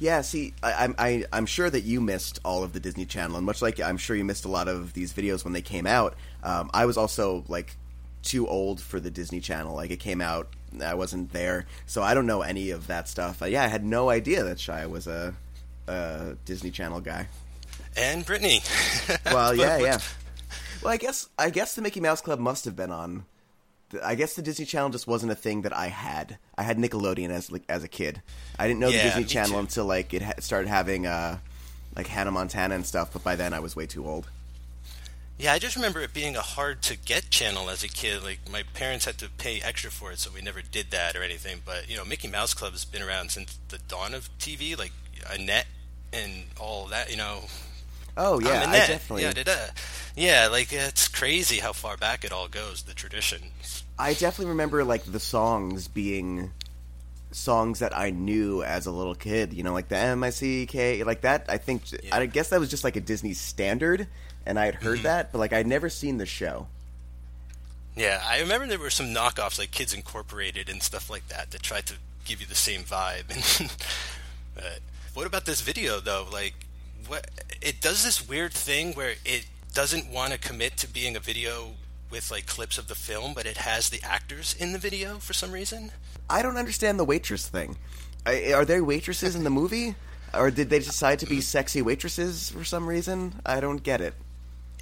Yeah, 0.00 0.20
see, 0.20 0.54
I, 0.62 0.84
I'm 0.84 0.94
I, 0.96 1.24
I'm 1.32 1.44
sure 1.46 1.68
that 1.68 1.80
you 1.80 2.00
missed 2.00 2.38
all 2.44 2.62
of 2.62 2.72
the 2.72 2.78
Disney 2.78 3.04
Channel, 3.04 3.36
and 3.36 3.44
much 3.44 3.60
like 3.60 3.80
I'm 3.80 3.96
sure 3.96 4.14
you 4.14 4.24
missed 4.24 4.44
a 4.44 4.48
lot 4.48 4.68
of 4.68 4.92
these 4.92 5.12
videos 5.12 5.42
when 5.42 5.52
they 5.54 5.62
came 5.62 5.88
out. 5.88 6.14
Um, 6.44 6.70
I 6.72 6.86
was 6.86 6.96
also 6.96 7.44
like 7.48 7.76
too 8.22 8.46
old 8.46 8.80
for 8.80 9.00
the 9.00 9.10
Disney 9.10 9.40
Channel. 9.40 9.74
Like 9.74 9.90
it 9.90 9.96
came 9.98 10.20
out, 10.20 10.48
I 10.80 10.94
wasn't 10.94 11.32
there, 11.32 11.66
so 11.86 12.00
I 12.04 12.14
don't 12.14 12.26
know 12.26 12.42
any 12.42 12.70
of 12.70 12.86
that 12.86 13.08
stuff. 13.08 13.42
Uh, 13.42 13.46
yeah, 13.46 13.64
I 13.64 13.66
had 13.66 13.84
no 13.84 14.08
idea 14.08 14.44
that 14.44 14.58
Shia 14.58 14.88
was 14.88 15.08
a, 15.08 15.34
a 15.88 16.36
Disney 16.44 16.70
Channel 16.70 17.00
guy. 17.00 17.26
And 17.96 18.24
Britney. 18.24 18.62
Well, 19.32 19.50
But 19.50 19.58
yeah, 19.58 19.78
yeah. 19.78 19.98
Well, 20.82 20.92
I 20.92 20.96
guess 20.96 21.28
I 21.38 21.50
guess 21.50 21.74
the 21.74 21.82
Mickey 21.82 22.00
Mouse 22.00 22.20
Club 22.20 22.38
must 22.38 22.64
have 22.64 22.76
been 22.76 22.90
on. 22.92 23.24
I 24.04 24.14
guess 24.16 24.34
the 24.34 24.42
Disney 24.42 24.66
Channel 24.66 24.90
just 24.90 25.06
wasn't 25.06 25.32
a 25.32 25.34
thing 25.34 25.62
that 25.62 25.74
I 25.74 25.86
had. 25.86 26.36
I 26.58 26.62
had 26.62 26.76
Nickelodeon 26.76 27.30
as 27.30 27.50
like, 27.50 27.62
as 27.70 27.82
a 27.82 27.88
kid. 27.88 28.20
I 28.58 28.68
didn't 28.68 28.80
know 28.80 28.88
Yeah, 28.88 28.98
the 28.98 29.08
Disney 29.08 29.24
Channel 29.24 29.52
too. 29.52 29.58
until 29.60 29.84
like 29.86 30.12
it 30.12 30.20
ha- 30.22 30.32
started 30.40 30.68
having 30.68 31.06
uh, 31.06 31.38
like 31.96 32.06
Hannah 32.06 32.30
Montana 32.30 32.74
and 32.74 32.86
stuff. 32.86 33.12
But 33.12 33.24
by 33.24 33.34
then, 33.36 33.54
I 33.54 33.60
was 33.60 33.74
way 33.74 33.86
too 33.86 34.06
old. 34.06 34.28
Yeah, 35.38 35.52
I 35.52 35.58
just 35.60 35.76
remember 35.76 36.00
it 36.00 36.12
being 36.12 36.34
a 36.36 36.40
hard 36.42 36.82
to 36.82 36.96
get 36.98 37.30
channel 37.30 37.70
as 37.70 37.82
a 37.84 37.88
kid. 37.88 38.22
Like 38.22 38.40
my 38.50 38.64
parents 38.74 39.04
had 39.06 39.18
to 39.18 39.28
pay 39.30 39.60
extra 39.62 39.90
for 39.90 40.12
it, 40.12 40.18
so 40.18 40.30
we 40.34 40.42
never 40.42 40.60
did 40.60 40.90
that 40.90 41.16
or 41.16 41.22
anything. 41.22 41.62
But 41.64 41.88
you 41.88 41.96
know, 41.96 42.04
Mickey 42.04 42.28
Mouse 42.28 42.52
Club 42.54 42.72
has 42.72 42.84
been 42.84 43.02
around 43.02 43.30
since 43.30 43.58
the 43.68 43.78
dawn 43.78 44.12
of 44.14 44.28
TV, 44.38 44.76
like 44.76 44.92
Annette 45.30 45.66
and 46.12 46.44
all 46.60 46.86
that. 46.88 47.10
You 47.10 47.16
know, 47.16 47.42
Oh 48.18 48.40
yeah, 48.40 48.64
I 48.68 48.78
definitely. 48.78 49.22
Yeah, 49.22 49.32
da-da. 49.32 49.56
yeah, 50.16 50.48
like 50.50 50.72
it's 50.72 51.06
crazy 51.06 51.60
how 51.60 51.72
far 51.72 51.96
back 51.96 52.24
it 52.24 52.32
all 52.32 52.48
goes. 52.48 52.82
The 52.82 52.92
tradition. 52.92 53.52
I 53.96 54.12
definitely 54.12 54.46
remember 54.46 54.82
like 54.82 55.04
the 55.04 55.20
songs 55.20 55.86
being 55.86 56.50
songs 57.30 57.78
that 57.78 57.96
I 57.96 58.10
knew 58.10 58.64
as 58.64 58.86
a 58.86 58.90
little 58.90 59.14
kid. 59.14 59.52
You 59.52 59.62
know, 59.62 59.72
like 59.72 59.88
the 59.88 59.96
M 59.96 60.24
I 60.24 60.30
C 60.30 60.66
K, 60.66 61.04
like 61.04 61.20
that. 61.20 61.46
I 61.48 61.58
think 61.58 61.82
I 62.10 62.26
guess 62.26 62.50
that 62.50 62.58
was 62.58 62.68
just 62.68 62.82
like 62.82 62.96
a 62.96 63.00
Disney 63.00 63.34
standard, 63.34 64.08
and 64.44 64.58
I 64.58 64.66
had 64.66 64.74
heard 64.74 64.96
mm-hmm. 64.96 65.04
that, 65.04 65.30
but 65.30 65.38
like 65.38 65.52
I'd 65.52 65.68
never 65.68 65.88
seen 65.88 66.18
the 66.18 66.26
show. 66.26 66.66
Yeah, 67.94 68.22
I 68.24 68.40
remember 68.40 68.66
there 68.66 68.78
were 68.78 68.90
some 68.90 69.06
knockoffs 69.06 69.58
like 69.58 69.70
Kids 69.70 69.94
Incorporated 69.94 70.68
and 70.68 70.82
stuff 70.82 71.08
like 71.08 71.28
that 71.28 71.52
that 71.52 71.62
tried 71.62 71.86
to 71.86 71.94
give 72.24 72.40
you 72.40 72.46
the 72.46 72.54
same 72.56 72.82
vibe. 72.82 73.28
but 74.54 74.80
what 75.14 75.26
about 75.26 75.46
this 75.46 75.60
video 75.60 76.00
though? 76.00 76.26
Like, 76.32 76.54
what 77.08 77.28
it 77.60 77.80
does 77.80 78.04
this 78.04 78.28
weird 78.28 78.52
thing 78.52 78.92
where 78.94 79.14
it 79.24 79.46
doesn't 79.74 80.10
want 80.10 80.32
to 80.32 80.38
commit 80.38 80.76
to 80.78 80.88
being 80.88 81.16
a 81.16 81.20
video 81.20 81.72
with 82.10 82.30
like 82.30 82.46
clips 82.46 82.78
of 82.78 82.88
the 82.88 82.94
film, 82.94 83.34
but 83.34 83.46
it 83.46 83.58
has 83.58 83.90
the 83.90 84.00
actors 84.02 84.54
in 84.58 84.72
the 84.72 84.78
video 84.78 85.18
for 85.18 85.32
some 85.34 85.52
reason. 85.52 85.90
I 86.30 86.42
don't 86.42 86.56
understand 86.56 86.98
the 86.98 87.04
waitress 87.04 87.48
thing. 87.48 87.76
Are 88.26 88.64
there 88.64 88.84
waitresses 88.84 89.34
in 89.36 89.44
the 89.44 89.50
movie, 89.50 89.94
or 90.34 90.50
did 90.50 90.70
they 90.70 90.78
decide 90.80 91.18
to 91.20 91.26
be 91.26 91.40
sexy 91.40 91.82
waitresses 91.82 92.50
for 92.50 92.64
some 92.64 92.86
reason? 92.86 93.34
I 93.46 93.60
don't 93.60 93.82
get 93.82 94.00
it. 94.00 94.14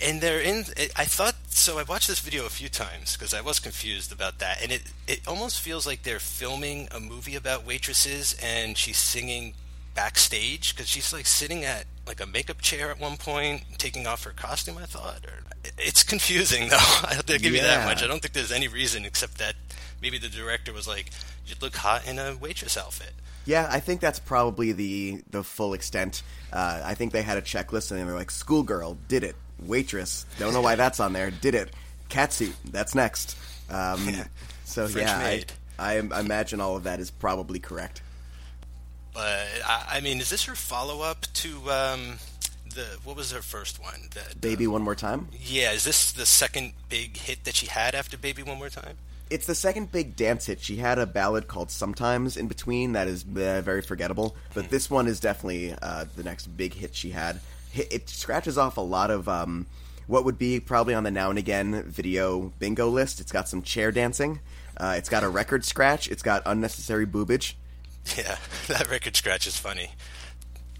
and 0.02 0.20
they're 0.20 0.40
in 0.42 0.64
i 0.96 1.04
thought 1.06 1.34
so 1.48 1.78
i 1.78 1.82
watched 1.82 2.06
this 2.08 2.20
video 2.20 2.44
a 2.44 2.50
few 2.50 2.68
times 2.68 3.16
because 3.16 3.32
i 3.32 3.40
was 3.40 3.58
confused 3.58 4.12
about 4.12 4.38
that 4.40 4.62
and 4.62 4.70
it, 4.70 4.82
it 5.08 5.20
almost 5.26 5.58
feels 5.60 5.86
like 5.86 6.02
they're 6.02 6.18
filming 6.20 6.86
a 6.92 7.00
movie 7.00 7.34
about 7.34 7.64
waitresses 7.66 8.36
and 8.42 8.76
she's 8.76 8.98
singing 8.98 9.54
backstage 9.94 10.74
because 10.74 10.86
she's 10.88 11.12
like 11.14 11.26
sitting 11.26 11.64
at 11.64 11.86
like 12.06 12.20
a 12.20 12.26
makeup 12.26 12.60
chair 12.60 12.90
at 12.90 13.00
one 13.00 13.16
point 13.16 13.62
taking 13.78 14.06
off 14.06 14.24
her 14.24 14.30
costume 14.30 14.78
i 14.78 14.84
thought 14.84 15.24
or 15.26 15.42
it's 15.78 16.02
confusing 16.02 16.68
though 16.70 16.76
i'll 17.04 17.22
give 17.22 17.44
you 17.44 17.60
that 17.60 17.86
much 17.86 18.02
i 18.02 18.06
don't 18.06 18.20
think 18.22 18.34
there's 18.34 18.52
any 18.52 18.68
reason 18.68 19.04
except 19.04 19.38
that 19.38 19.54
maybe 20.00 20.18
the 20.18 20.28
director 20.28 20.72
was 20.72 20.86
like 20.86 21.10
you'd 21.46 21.60
look 21.62 21.74
hot 21.76 22.06
in 22.06 22.18
a 22.18 22.36
waitress 22.36 22.76
outfit 22.76 23.12
Yeah, 23.46 23.68
I 23.70 23.78
think 23.78 24.00
that's 24.00 24.18
probably 24.18 24.72
the 24.72 25.22
the 25.30 25.44
full 25.44 25.72
extent. 25.74 26.24
Uh, 26.52 26.82
I 26.84 26.94
think 26.94 27.12
they 27.12 27.22
had 27.22 27.38
a 27.38 27.42
checklist, 27.42 27.92
and 27.92 28.00
they 28.00 28.04
were 28.04 28.18
like, 28.18 28.32
"Schoolgirl 28.32 28.98
did 29.06 29.22
it, 29.22 29.36
waitress 29.64 30.26
don't 30.40 30.52
know 30.52 30.60
why 30.60 30.74
that's 30.82 30.98
on 30.98 31.12
there, 31.12 31.30
did 31.30 31.54
it, 31.54 31.70
catsuit 32.10 32.54
that's 32.72 32.96
next." 32.96 33.36
Um, 33.70 34.26
so 34.64 34.88
French 34.88 35.06
yeah. 35.06 35.54
I 35.78 35.94
I 36.00 36.20
imagine 36.20 36.60
all 36.60 36.74
of 36.76 36.82
that 36.84 36.98
is 36.98 37.10
probably 37.12 37.60
correct. 37.60 38.02
But 39.16 39.48
I, 39.64 39.96
I 39.96 40.00
mean 40.00 40.20
is 40.20 40.28
this 40.28 40.44
her 40.44 40.54
follow-up 40.54 41.22
to 41.32 41.70
um 41.70 42.18
the 42.74 42.84
what 43.02 43.16
was 43.16 43.32
her 43.32 43.40
first 43.40 43.82
one 43.82 44.10
the, 44.12 44.36
Baby, 44.38 44.66
one 44.66 44.82
more 44.82 44.94
time. 44.94 45.28
Yeah, 45.32 45.72
is 45.72 45.84
this 45.84 46.12
the 46.12 46.26
second 46.26 46.74
big 46.88 47.16
hit 47.16 47.44
that 47.44 47.56
she 47.56 47.66
had 47.66 47.94
after 47.94 48.18
Baby 48.18 48.42
One 48.42 48.58
More 48.58 48.68
Time? 48.68 48.98
It's 49.30 49.46
the 49.46 49.54
second 49.54 49.90
big 49.90 50.14
dance 50.14 50.46
hit. 50.46 50.60
She 50.60 50.76
had 50.76 50.98
a 50.98 51.06
ballad 51.06 51.48
called 51.48 51.70
"Sometimes" 51.70 52.36
in 52.36 52.46
between 52.46 52.92
that 52.92 53.08
is 53.08 53.24
uh, 53.24 53.62
very 53.62 53.80
forgettable, 53.80 54.36
but 54.54 54.68
this 54.68 54.90
one 54.90 55.08
is 55.08 55.18
definitely 55.18 55.74
uh, 55.80 56.04
the 56.14 56.22
next 56.22 56.46
big 56.56 56.74
hit 56.74 56.94
she 56.94 57.10
had. 57.10 57.40
It, 57.74 57.92
it 57.92 58.08
scratches 58.08 58.58
off 58.58 58.76
a 58.76 58.82
lot 58.82 59.10
of 59.10 59.28
um, 59.28 59.66
what 60.06 60.24
would 60.24 60.38
be 60.38 60.60
probably 60.60 60.94
on 60.94 61.02
the 61.02 61.10
now 61.10 61.30
and 61.30 61.38
again 61.38 61.82
video 61.84 62.52
bingo 62.58 62.88
list. 62.88 63.20
It's 63.20 63.32
got 63.32 63.48
some 63.48 63.62
chair 63.62 63.90
dancing. 63.90 64.40
Uh, 64.76 64.94
it's 64.98 65.08
got 65.08 65.24
a 65.24 65.28
record 65.28 65.64
scratch. 65.64 66.08
It's 66.08 66.22
got 66.22 66.42
unnecessary 66.44 67.06
boobage. 67.06 67.54
Yeah, 68.16 68.38
that 68.68 68.88
record 68.90 69.16
scratch 69.16 69.46
is 69.46 69.58
funny. 69.58 69.90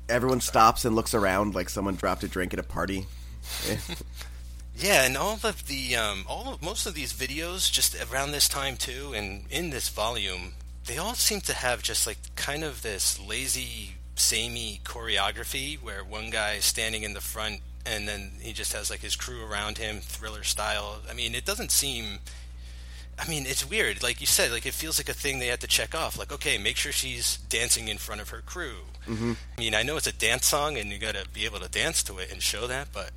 Everyone 0.09 0.41
stops 0.41 0.85
and 0.85 0.95
looks 0.95 1.13
around 1.13 1.55
like 1.55 1.69
someone 1.69 1.97
dropped 1.97 2.23
a 2.23 2.29
drink 2.29 2.53
at 2.53 2.61
a 2.61 2.63
party. 2.63 3.07
Yeah, 4.79 5.07
and 5.07 5.17
all 5.17 5.39
of 5.43 5.67
the 5.69 5.97
um, 5.97 6.25
all 6.29 6.53
of 6.53 6.63
most 6.63 6.85
of 6.85 6.93
these 6.93 7.15
videos 7.15 7.73
just 7.73 7.97
around 8.13 8.33
this 8.33 8.47
time 8.47 8.77
too, 8.77 9.15
and 9.15 9.45
in 9.51 9.71
this 9.71 9.89
volume, 9.89 10.53
they 10.85 10.99
all 10.99 11.15
seem 11.15 11.41
to 11.43 11.55
have 11.55 11.83
just 11.83 12.07
like 12.07 12.19
kind 12.37 12.63
of 12.63 12.83
this 12.83 13.19
lazy, 13.19 13.95
samey 14.17 14.83
choreography 14.85 15.81
where 15.83 16.05
one 16.05 16.29
guy 16.29 16.55
is 16.55 16.67
standing 16.67 17.05
in 17.05 17.15
the 17.15 17.23
front 17.23 17.61
and 17.87 18.07
then 18.07 18.33
he 18.41 18.53
just 18.53 18.75
has 18.75 18.91
like 18.91 19.01
his 19.01 19.17
crew 19.17 19.45
around 19.45 19.79
him, 19.79 20.01
thriller 20.01 20.43
style. 20.43 21.01
I 21.09 21.15
mean, 21.15 21.35
it 21.35 21.47
doesn't 21.47 21.71
seem. 21.71 22.19
I 23.19 23.29
mean, 23.29 23.47
it's 23.47 23.69
weird. 23.69 24.03
Like 24.03 24.21
you 24.21 24.27
said, 24.27 24.51
like 24.51 24.67
it 24.67 24.75
feels 24.75 24.99
like 24.99 25.09
a 25.09 25.15
thing 25.15 25.39
they 25.39 25.47
had 25.47 25.61
to 25.61 25.67
check 25.67 25.95
off. 25.95 26.19
Like, 26.19 26.33
okay, 26.33 26.59
make 26.59 26.77
sure 26.77 26.93
she's 26.93 27.39
dancing 27.49 27.89
in 27.89 27.99
front 27.99 28.21
of 28.21 28.29
her 28.31 28.43
crew. 28.43 28.77
Mm-hmm. 29.07 29.33
I 29.57 29.61
mean, 29.61 29.75
I 29.75 29.83
know 29.83 29.97
it's 29.97 30.07
a 30.07 30.13
dance 30.13 30.47
song, 30.47 30.77
and 30.77 30.91
you 30.91 30.99
got 30.99 31.15
to 31.15 31.27
be 31.33 31.45
able 31.45 31.61
to 31.61 31.69
dance 31.69 32.03
to 32.05 32.19
it 32.19 32.31
and 32.31 32.43
show 32.43 32.67
that, 32.67 32.89
but 32.93 33.11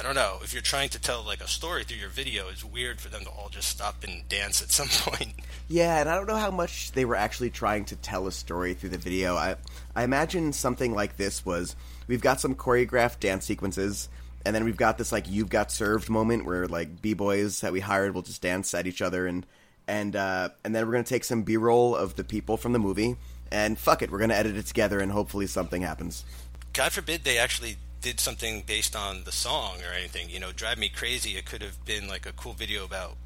I 0.00 0.02
don't 0.02 0.16
know. 0.16 0.38
If 0.42 0.52
you're 0.52 0.62
trying 0.62 0.88
to 0.90 1.00
tell 1.00 1.22
like 1.22 1.40
a 1.40 1.48
story 1.48 1.84
through 1.84 1.98
your 1.98 2.08
video, 2.08 2.48
it's 2.48 2.64
weird 2.64 3.00
for 3.00 3.08
them 3.08 3.24
to 3.24 3.30
all 3.30 3.48
just 3.48 3.68
stop 3.68 4.02
and 4.02 4.28
dance 4.28 4.60
at 4.60 4.70
some 4.70 4.88
point. 4.90 5.34
Yeah, 5.68 6.00
and 6.00 6.08
I 6.08 6.16
don't 6.16 6.26
know 6.26 6.36
how 6.36 6.50
much 6.50 6.92
they 6.92 7.04
were 7.04 7.16
actually 7.16 7.50
trying 7.50 7.84
to 7.86 7.96
tell 7.96 8.26
a 8.26 8.32
story 8.32 8.74
through 8.74 8.90
the 8.90 8.98
video. 8.98 9.36
I 9.36 9.56
I 9.94 10.04
imagine 10.04 10.52
something 10.52 10.94
like 10.94 11.16
this 11.16 11.46
was 11.46 11.76
we've 12.06 12.20
got 12.20 12.40
some 12.40 12.54
choreographed 12.54 13.20
dance 13.20 13.46
sequences, 13.46 14.08
and 14.44 14.54
then 14.54 14.64
we've 14.64 14.76
got 14.76 14.98
this 14.98 15.12
like 15.12 15.28
you've 15.30 15.48
got 15.48 15.70
served 15.72 16.08
moment 16.10 16.44
where 16.44 16.66
like 16.66 17.00
b 17.02 17.14
boys 17.14 17.60
that 17.62 17.72
we 17.72 17.80
hired 17.80 18.14
will 18.14 18.22
just 18.22 18.42
dance 18.42 18.74
at 18.74 18.86
each 18.86 19.02
other, 19.02 19.26
and 19.26 19.46
and 19.88 20.16
uh, 20.16 20.48
and 20.64 20.74
then 20.74 20.86
we're 20.86 20.92
gonna 20.92 21.04
take 21.04 21.24
some 21.24 21.42
b 21.42 21.56
roll 21.56 21.94
of 21.96 22.14
the 22.16 22.24
people 22.24 22.56
from 22.56 22.72
the 22.72 22.78
movie, 22.78 23.16
and 23.50 23.78
fuck 23.78 24.02
it, 24.02 24.10
we're 24.10 24.18
gonna 24.18 24.34
edit 24.34 24.56
it 24.56 24.66
together, 24.66 25.00
and 25.00 25.12
hopefully 25.12 25.46
something 25.46 25.82
happens. 25.82 26.24
God 26.72 26.92
forbid 26.92 27.24
they 27.24 27.38
actually 27.38 27.76
did 28.00 28.20
something 28.20 28.62
based 28.66 28.94
on 28.94 29.24
the 29.24 29.32
song 29.32 29.76
or 29.88 29.92
anything. 29.92 30.28
You 30.28 30.40
know, 30.40 30.52
Drive 30.52 30.76
Me 30.78 30.88
Crazy. 30.90 31.36
It 31.38 31.46
could 31.46 31.62
have 31.62 31.82
been 31.86 32.06
like 32.08 32.26
a 32.26 32.32
cool 32.32 32.52
video 32.52 32.84
about, 32.84 33.16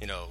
you 0.00 0.06
know, 0.06 0.28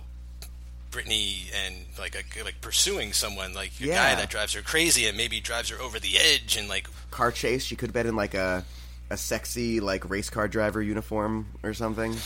Britney 0.89 1.51
and 1.65 1.75
like 1.99 2.15
a, 2.15 2.43
like 2.43 2.60
pursuing 2.62 3.13
someone, 3.13 3.54
like 3.54 3.71
a 3.80 3.86
Yeah. 3.86 3.95
guy 3.95 4.15
that 4.19 4.30
drives 4.30 4.54
her 4.54 4.62
crazy 4.62 5.06
and 5.06 5.15
maybe 5.15 5.39
drives 5.39 5.69
her 5.69 5.80
over 5.80 5.99
the 5.99 6.17
edge 6.17 6.58
and 6.58 6.67
like 6.67 6.88
Car 7.12 7.32
chase, 7.32 7.63
she 7.63 7.75
could 7.75 7.89
have 7.89 7.93
been 7.93 8.08
in 8.08 8.15
like 8.15 8.34
a 8.34 8.65
a 9.12 9.17
sexy 9.17 9.80
like 9.80 10.10
race 10.10 10.30
car 10.30 10.47
driver 10.47 10.82
uniform 10.82 11.47
or 11.63 11.74
something. 11.74 12.15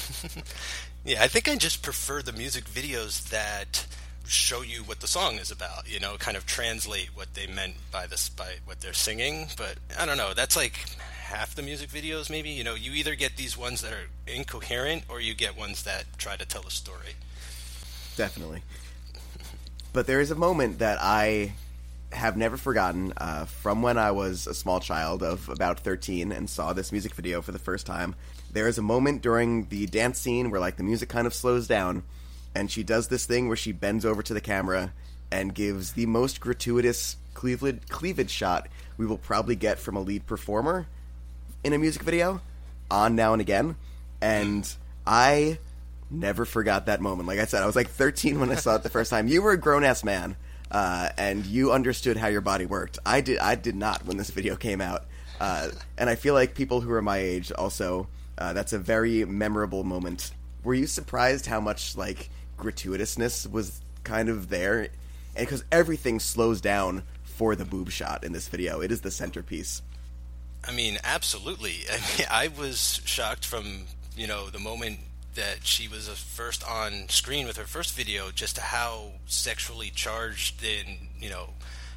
Yeah, 1.06 1.22
I 1.22 1.28
think 1.28 1.48
I 1.48 1.56
just 1.56 1.84
prefer 1.84 2.24
the 2.24 2.34
music 2.34 2.66
videos 2.66 3.30
that 3.30 3.86
show 4.26 4.64
you 4.64 4.80
what 4.82 5.02
the 5.02 5.08
song 5.08 5.36
is 5.36 5.52
about. 5.52 5.88
You 5.88 6.00
know, 6.00 6.16
kind 6.18 6.36
of 6.36 6.48
translate 6.48 7.10
what 7.14 7.36
they 7.36 7.46
meant 7.46 7.76
by 7.92 8.08
this 8.08 8.28
by 8.28 8.56
what 8.66 8.82
they're 8.82 8.94
singing. 8.94 9.50
But 9.56 9.76
I 10.00 10.08
don't 10.08 10.18
know. 10.18 10.34
That's 10.34 10.56
like 10.56 10.74
half 11.22 11.54
the 11.54 11.62
music 11.62 11.92
videos, 11.92 12.32
maybe. 12.32 12.50
You 12.50 12.64
know, 12.64 12.74
you 12.74 12.94
either 12.94 13.14
get 13.14 13.38
these 13.38 13.56
ones 13.56 13.82
that 13.82 13.94
are 13.94 14.08
incoherent 14.26 15.04
or 15.08 15.22
you 15.22 15.36
get 15.36 15.56
ones 15.56 15.84
that 15.84 16.06
try 16.18 16.38
to 16.38 16.46
tell 16.46 16.64
a 16.66 16.72
story. 16.72 17.14
Definitely. 18.18 18.64
But 19.94 20.08
there 20.08 20.22
is 20.22 20.32
a 20.32 20.36
moment 20.36 20.80
that 20.80 20.98
I 21.00 21.54
have 22.16 22.38
never 22.38 22.58
forgotten 22.58 23.14
uh, 23.18 23.46
from 23.46 23.82
when 23.82 23.98
I 23.98 24.12
was 24.12 24.48
a 24.48 24.54
small 24.54 24.80
child 24.80 25.22
of 25.22 25.50
about 25.50 25.80
13 25.80 26.32
and 26.32 26.50
saw 26.50 26.74
this 26.74 26.92
music 26.92 27.14
video 27.14 27.42
for 27.42 27.52
the 27.52 27.60
first 27.60 27.86
time. 27.86 28.16
There 28.52 28.68
is 28.68 28.78
a 28.78 28.82
moment 28.82 29.22
during 29.22 29.68
the 29.68 29.86
dance 29.86 30.20
scene 30.20 30.50
where 30.50 30.60
like 30.60 30.78
the 30.78 30.84
music 30.84 31.10
kind 31.10 31.28
of 31.28 31.34
slows 31.34 31.68
down 31.68 32.04
and 32.56 32.72
she 32.72 32.84
does 32.84 33.10
this 33.10 33.26
thing 33.26 33.48
where 33.48 33.58
she 33.58 33.72
bends 33.72 34.06
over 34.06 34.24
to 34.24 34.34
the 34.34 34.42
camera 34.42 34.94
and 35.32 35.54
gives 35.54 35.94
the 35.94 36.06
most 36.06 36.40
gratuitous 36.40 37.18
cleavage, 37.34 37.82
cleavage 37.90 38.32
shot 38.32 38.68
we 38.98 39.06
will 39.06 39.18
probably 39.18 39.56
get 39.56 39.78
from 39.78 39.98
a 39.98 40.02
lead 40.02 40.26
performer 40.26 40.88
in 41.64 41.74
a 41.74 41.78
music 41.78 42.04
video 42.04 42.42
on 42.90 43.16
now 43.16 43.34
and 43.34 43.42
again. 43.42 43.76
And 44.22 44.72
I 45.06 45.60
never 46.10 46.46
forgot 46.46 46.86
that 46.86 47.02
moment. 47.02 47.28
Like 47.28 47.40
I 47.40 47.46
said, 47.46 47.62
I 47.62 47.66
was 47.66 47.76
like 47.76 47.90
13 47.90 48.40
when 48.40 48.52
I 48.52 48.56
saw 48.56 48.76
it 48.76 48.84
the 48.84 48.90
first 48.90 49.10
time. 49.10 49.28
You 49.28 49.42
were 49.42 49.52
a 49.52 49.58
grown 49.58 49.84
ass 49.84 50.04
man, 50.04 50.38
uh, 50.72 51.10
and 51.18 51.46
you 51.46 51.72
understood 51.72 52.18
how 52.18 52.28
your 52.28 52.42
body 52.42 52.66
worked. 52.66 53.00
I 53.06 53.22
did. 53.22 53.40
I 53.40 53.56
did 53.56 53.76
not 53.76 54.06
when 54.06 54.18
this 54.18 54.30
video 54.30 54.56
came 54.56 54.82
out, 54.82 55.06
uh, 55.40 55.70
and 55.98 56.10
I 56.10 56.16
feel 56.16 56.34
like 56.34 56.56
people 56.56 56.82
who 56.82 56.92
are 56.92 57.02
my 57.02 57.18
age 57.18 57.52
also. 57.52 58.08
Uh, 58.38 58.52
that's 58.52 58.74
a 58.74 58.80
very 58.80 59.24
memorable 59.24 59.84
moment. 59.84 60.32
Were 60.64 60.74
you 60.74 60.88
surprised 60.88 61.46
how 61.46 61.62
much 61.62 61.96
like 61.96 62.30
gratuitousness 62.58 63.50
was 63.50 63.82
kind 64.04 64.28
of 64.30 64.50
there, 64.50 64.90
and 65.36 65.48
because 65.48 65.64
everything 65.72 66.20
slows 66.20 66.60
down 66.62 67.04
for 67.24 67.56
the 67.56 67.66
boob 67.66 67.92
shot 67.92 68.24
in 68.24 68.32
this 68.34 68.48
video, 68.48 68.82
it 68.82 68.92
is 68.92 69.02
the 69.02 69.12
centerpiece. 69.12 69.82
I 70.68 70.72
mean, 70.72 70.98
absolutely. 71.04 71.76
I 71.92 71.98
mean, 72.18 72.28
I 72.30 72.48
was 72.60 73.02
shocked 73.06 73.46
from 73.46 73.86
you 74.18 74.28
know 74.28 74.50
the 74.50 74.60
moment 74.60 75.00
that 75.36 75.66
she 75.66 75.88
was 75.88 76.08
first 76.10 76.68
on 76.68 77.10
screen 77.10 77.48
with 77.48 77.58
her 77.58 77.66
first 77.66 77.96
video, 77.96 78.32
just 78.32 78.56
to 78.56 78.62
how 78.62 79.12
sexually 79.26 79.90
charged 79.90 80.64
and 80.64 81.10
you 81.20 81.30
know 81.30 81.50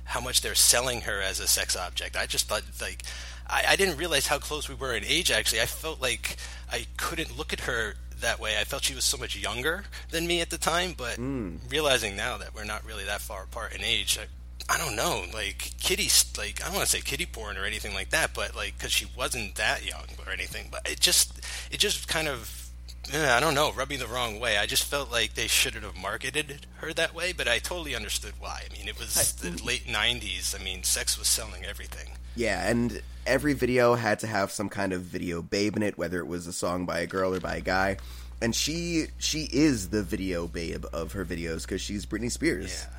how 0.05 0.21
much 0.21 0.41
they're 0.41 0.55
selling 0.55 1.03
her 1.03 1.21
as 1.21 1.41
a 1.41 1.47
sex 1.47 1.77
object. 1.77 2.17
I 2.17 2.27
just 2.27 2.49
thought 2.49 2.63
like 2.81 3.03
I, 3.47 3.65
I 3.71 3.77
didn't 3.77 3.97
realize 3.97 4.27
how 4.27 4.39
close 4.39 4.69
we 4.69 4.75
were 4.75 4.95
in 4.95 5.05
age. 5.05 5.31
Actually, 5.31 5.61
I 5.61 5.67
felt 5.67 6.01
like 6.01 6.37
I 6.71 6.87
couldn't 6.97 7.37
look 7.37 7.53
at 7.53 7.61
her 7.61 7.95
that 8.21 8.41
way. 8.41 8.59
I 8.59 8.65
felt 8.65 8.85
she 8.85 8.95
was 8.95 9.05
so 9.05 9.17
much 9.17 9.37
younger 9.37 9.85
than 10.11 10.27
me 10.27 10.41
at 10.41 10.51
the 10.51 10.59
time, 10.59 10.95
but 10.97 11.17
hmm. 11.17 11.57
realizing 11.69 12.17
now 12.17 12.37
that 12.39 12.55
we're 12.55 12.65
not 12.65 12.85
really 12.85 13.05
that 13.05 13.21
far 13.21 13.45
apart 13.45 13.75
in 13.75 13.83
age, 13.83 14.19
I, 14.19 14.75
I 14.75 14.77
don't 14.77 14.97
know, 14.97 15.25
like 15.33 15.73
kitty, 15.81 16.11
like 16.37 16.61
I 16.61 16.67
don't 16.67 16.75
want 16.75 16.87
to 16.87 16.97
say 16.97 17.01
kitty 17.01 17.27
porn 17.27 17.57
or 17.57 17.65
anything 17.65 17.95
like 17.95 18.11
that, 18.11 18.35
but 18.35 18.55
like 18.55 18.77
because 18.77 18.93
she 18.93 19.07
wasn't 19.17 19.55
that 19.55 19.87
young 19.87 20.07
or 20.27 20.33
anything, 20.33 20.69
but 20.71 20.89
it 20.89 21.01
just, 21.01 21.41
it 21.71 21.79
just 21.79 22.09
kind 22.09 22.29
of, 22.29 22.68
I 23.13 23.41
don't 23.41 23.55
know, 23.55 23.73
rubbed 23.73 23.91
me 23.91 23.97
the 23.97 24.07
wrong 24.07 24.39
way. 24.39 24.59
I 24.59 24.67
just 24.67 24.85
felt 24.85 25.11
like 25.11 25.35
they 25.35 25.47
shouldn't 25.47 25.85
have 25.85 25.97
marketed 25.97 26.67
her 26.77 26.93
that 26.93 27.15
way, 27.15 27.33
but 27.33 27.49
I 27.49 27.59
totally 27.59 27.95
understood 27.95 28.35
why. 28.39 28.65
I 28.69 28.77
mean, 28.77 28.87
it 28.87 28.99
was 28.99 29.33
the 29.33 29.51
late 29.65 29.87
'90s. 29.87 30.59
I 30.59 30.63
mean, 30.63 30.83
sex 30.83 31.19
was 31.19 31.29
selling 31.29 31.65
everything. 31.65 32.11
Yeah, 32.37 32.69
and 32.69 33.01
every 33.27 33.55
video 33.55 33.95
had 33.95 34.19
to 34.21 34.27
have 34.27 34.53
some 34.53 34.69
kind 34.69 34.93
of 34.93 35.03
video 35.03 35.41
babe 35.43 35.77
in 35.77 35.83
it, 35.83 35.97
whether 35.97 36.19
it 36.19 36.27
was 36.27 36.47
a 36.47 36.53
song 36.53 36.85
by 36.85 37.01
a 37.01 37.07
girl 37.07 37.35
or 37.35 37.41
by 37.41 37.57
a 37.57 37.61
guy. 37.61 37.97
And 38.41 38.55
she 38.55 39.07
she 39.19 39.49
is 39.53 39.89
the 39.89 40.03
video 40.03 40.47
babe 40.47 40.85
of 40.93 41.13
her 41.13 41.25
videos 41.25 41.63
because 41.63 41.81
she's 41.81 42.07
Britney 42.07 42.31
Spears. 42.31 42.85
Yeah. 42.87 42.95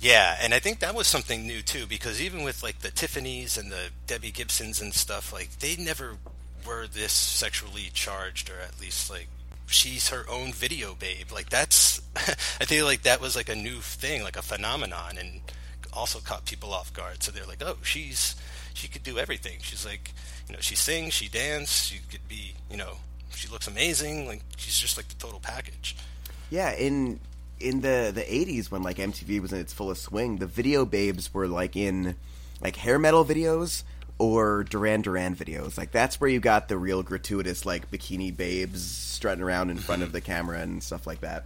Yeah, 0.00 0.38
and 0.40 0.54
I 0.54 0.60
think 0.60 0.78
that 0.78 0.94
was 0.94 1.08
something 1.08 1.44
new 1.44 1.60
too, 1.60 1.84
because 1.86 2.22
even 2.22 2.44
with 2.44 2.62
like 2.62 2.78
the 2.80 2.90
Tiffany's 2.90 3.58
and 3.58 3.70
the 3.72 3.90
Debbie 4.06 4.30
Gibsons 4.30 4.80
and 4.80 4.94
stuff, 4.94 5.32
like 5.32 5.58
they 5.58 5.74
never 5.76 6.18
were 6.66 6.86
this 6.86 7.12
sexually 7.12 7.90
charged, 7.92 8.50
or 8.50 8.60
at 8.60 8.80
least 8.80 9.10
like 9.10 9.28
she's 9.66 10.08
her 10.08 10.24
own 10.28 10.52
video 10.52 10.94
babe. 10.94 11.30
Like 11.32 11.50
that's, 11.50 12.00
I 12.16 12.64
feel 12.64 12.84
like 12.84 13.02
that 13.02 13.20
was 13.20 13.36
like 13.36 13.48
a 13.48 13.54
new 13.54 13.76
thing, 13.80 14.22
like 14.22 14.36
a 14.36 14.42
phenomenon, 14.42 15.18
and 15.18 15.40
also 15.92 16.20
caught 16.20 16.44
people 16.44 16.72
off 16.72 16.92
guard. 16.92 17.22
So 17.22 17.32
they're 17.32 17.46
like, 17.46 17.62
oh, 17.62 17.76
she's 17.82 18.36
she 18.74 18.88
could 18.88 19.02
do 19.02 19.18
everything. 19.18 19.58
She's 19.62 19.84
like, 19.84 20.12
you 20.48 20.54
know, 20.54 20.60
she 20.60 20.76
sings, 20.76 21.14
she 21.14 21.28
dances, 21.28 21.86
she 21.86 21.98
could 22.10 22.26
be, 22.28 22.54
you 22.70 22.76
know, 22.76 22.94
she 23.30 23.48
looks 23.48 23.66
amazing. 23.66 24.26
Like 24.26 24.42
she's 24.56 24.78
just 24.78 24.96
like 24.96 25.08
the 25.08 25.16
total 25.16 25.40
package. 25.40 25.96
Yeah, 26.50 26.72
in 26.72 27.20
in 27.60 27.80
the 27.80 28.12
the 28.14 28.24
eighties 28.32 28.70
when 28.70 28.82
like 28.82 28.96
MTV 28.96 29.40
was 29.40 29.52
in 29.52 29.60
its 29.60 29.72
fullest 29.72 30.02
swing, 30.02 30.38
the 30.38 30.46
video 30.46 30.84
babes 30.84 31.32
were 31.34 31.48
like 31.48 31.76
in 31.76 32.16
like 32.60 32.76
hair 32.76 32.98
metal 32.98 33.24
videos 33.24 33.82
or 34.18 34.64
Duran 34.64 35.02
Duran 35.02 35.36
videos. 35.36 35.78
Like 35.78 35.90
that's 35.92 36.20
where 36.20 36.28
you 36.30 36.40
got 36.40 36.68
the 36.68 36.76
real 36.76 37.02
gratuitous 37.02 37.64
like 37.64 37.90
bikini 37.90 38.36
babes 38.36 38.82
strutting 38.84 39.42
around 39.42 39.70
in 39.70 39.78
front 39.78 40.02
of 40.02 40.12
the 40.12 40.20
camera 40.32 40.58
and 40.60 40.82
stuff 40.82 41.06
like 41.06 41.20
that. 41.20 41.44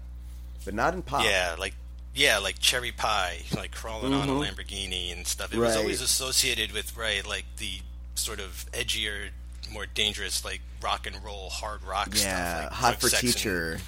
But 0.65 0.75
not 0.75 0.95
in 0.95 1.03
pop. 1.03 1.25
Yeah, 1.25 1.57
like 1.59 1.75
yeah, 2.15 2.39
like 2.39 2.59
cherry 2.59 2.93
pie, 2.93 3.41
like 3.57 3.73
crawling 3.73 4.13
on 4.15 4.29
a 4.29 4.33
Mhm. 4.33 4.47
Lamborghini 4.55 5.13
and 5.13 5.27
stuff. 5.27 5.53
It 5.53 5.59
was 5.59 5.77
always 5.77 6.01
associated 6.01 6.73
with 6.73 6.97
right, 6.97 7.27
like 7.27 7.45
the 7.59 7.81
sort 8.15 8.41
of 8.41 8.67
edgier, 8.73 9.31
more 9.73 9.87
dangerous, 9.87 10.45
like 10.45 10.61
rock 10.83 11.07
and 11.07 11.17
roll, 11.25 11.49
hard 11.51 11.83
rock 11.85 12.09
Yeah, 12.13 12.19
stuff. 12.19 12.63
Like 12.65 12.73
hot 12.73 13.01
for 13.01 13.09
sex, 13.09 13.23
and- 13.23 13.33
teacher. 13.33 13.81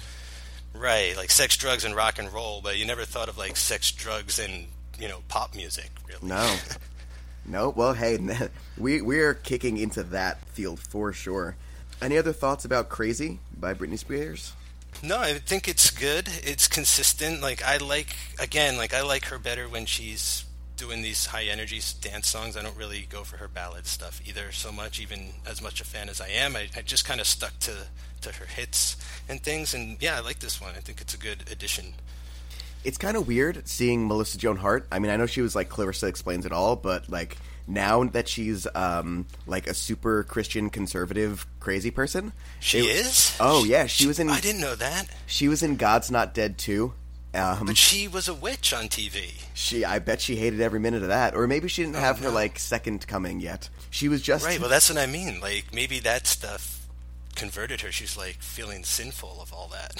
right? 0.73 1.15
Like 1.15 1.29
sex, 1.31 1.55
drugs, 1.57 1.85
and 1.85 1.95
rock 1.95 2.19
and 2.19 2.31
roll. 2.33 2.61
But 2.61 2.77
you 2.77 2.85
never 2.85 3.05
thought 3.05 3.29
of 3.29 3.37
like 3.37 3.55
sex, 3.57 3.91
drugs, 3.91 4.39
and 4.39 4.65
you 4.99 5.07
know 5.07 5.19
pop 5.27 5.55
music. 5.55 5.89
Really? 6.07 6.27
No. 6.27 6.55
No, 7.47 7.69
well, 7.69 7.93
hey, 7.93 8.17
we 8.77 9.01
we're 9.01 9.33
kicking 9.33 9.77
into 9.77 10.03
that 10.03 10.41
field 10.49 10.79
for 10.79 11.13
sure. 11.13 11.55
Any 12.01 12.17
other 12.17 12.33
thoughts 12.33 12.65
about 12.65 12.89
"Crazy" 12.89 13.39
by 13.57 13.73
Britney 13.73 13.99
Spears? 13.99 14.53
No, 15.03 15.19
I 15.19 15.33
think 15.33 15.67
it's 15.67 15.91
good. 15.91 16.29
It's 16.43 16.67
consistent. 16.67 17.41
Like 17.41 17.63
I 17.63 17.77
like 17.77 18.15
again, 18.39 18.77
like 18.77 18.93
I 18.93 19.01
like 19.01 19.25
her 19.25 19.37
better 19.37 19.67
when 19.67 19.85
she's 19.85 20.45
doing 20.77 21.01
these 21.01 21.27
high 21.27 21.45
energy 21.45 21.79
dance 22.01 22.27
songs. 22.27 22.57
I 22.57 22.61
don't 22.61 22.77
really 22.77 23.07
go 23.09 23.23
for 23.23 23.37
her 23.37 23.47
ballad 23.47 23.85
stuff 23.85 24.21
either 24.25 24.51
so 24.51 24.71
much. 24.71 24.99
Even 24.99 25.29
as 25.45 25.61
much 25.61 25.81
a 25.81 25.85
fan 25.85 26.09
as 26.09 26.19
I 26.19 26.29
am, 26.29 26.55
I, 26.55 26.67
I 26.75 26.81
just 26.81 27.05
kind 27.05 27.21
of 27.21 27.27
stuck 27.27 27.57
to 27.59 27.73
to 28.21 28.31
her 28.33 28.45
hits 28.45 28.97
and 29.29 29.41
things. 29.41 29.73
And 29.73 30.01
yeah, 30.01 30.17
I 30.17 30.21
like 30.21 30.39
this 30.39 30.59
one. 30.59 30.73
I 30.75 30.79
think 30.79 31.01
it's 31.01 31.13
a 31.13 31.19
good 31.19 31.43
addition. 31.51 31.93
It's 32.85 32.97
kind 32.97 33.17
of 33.17 33.27
weird 33.27 33.67
seeing 33.67 34.07
Melissa 34.07 34.37
Joan 34.37 34.57
Hart. 34.57 34.87
I 34.91 34.99
mean, 34.99 35.11
I 35.11 35.17
know 35.17 35.25
she 35.25 35.41
was 35.41 35.55
like 35.55 35.69
Clarissa 35.69 36.07
explains 36.07 36.45
it 36.45 36.51
all, 36.51 36.75
but 36.75 37.09
like 37.09 37.37
now 37.67 38.03
that 38.03 38.27
she's 38.29 38.67
um 38.75 39.25
like 39.47 39.65
a 39.67 39.73
super 39.73 40.23
Christian 40.23 40.69
conservative 40.69 41.47
crazy 41.59 41.91
person, 41.91 42.31
She 42.59 42.79
it- 42.79 43.05
is. 43.05 43.35
Oh 43.39 43.63
yeah, 43.63 43.87
she 43.87 44.07
was 44.07 44.19
in 44.19 44.29
I 44.29 44.39
didn't 44.39 44.61
know 44.61 44.75
that, 44.75 45.07
she 45.25 45.47
was 45.47 45.63
in 45.63 45.75
God's 45.77 46.11
Not 46.11 46.33
Dead 46.33 46.57
too. 46.57 46.93
Um, 47.33 47.65
but 47.65 47.75
she 47.75 48.07
was 48.07 48.29
a 48.29 48.33
witch 48.33 48.71
on 48.73 48.85
TV. 48.85 49.43
she, 49.53 49.83
I 49.83 49.99
bet 49.99 50.21
she 50.21 50.37
hated 50.37 50.61
every 50.61 50.79
minute 50.79 51.01
of 51.01 51.09
that, 51.09 51.35
or 51.35 51.47
maybe 51.47 51.67
she 51.67 51.83
didn't 51.83 51.97
have 51.97 52.19
her 52.19 52.29
like 52.29 52.57
second 52.59 53.05
coming 53.07 53.41
yet. 53.41 53.67
She 53.89 54.07
was 54.07 54.21
just 54.21 54.45
Right. 54.45 54.57
Well, 54.57 54.69
that's 54.69 54.89
what 54.89 54.97
I 54.97 55.05
mean. 55.05 55.41
Like 55.41 55.73
maybe 55.73 55.99
that 55.99 56.27
stuff 56.27 56.74
converted 57.35 57.81
her. 57.81 57.91
She's 57.91 58.17
like 58.17 58.41
feeling 58.41 58.83
sinful 58.83 59.39
of 59.41 59.53
all 59.53 59.67
that. 59.69 59.93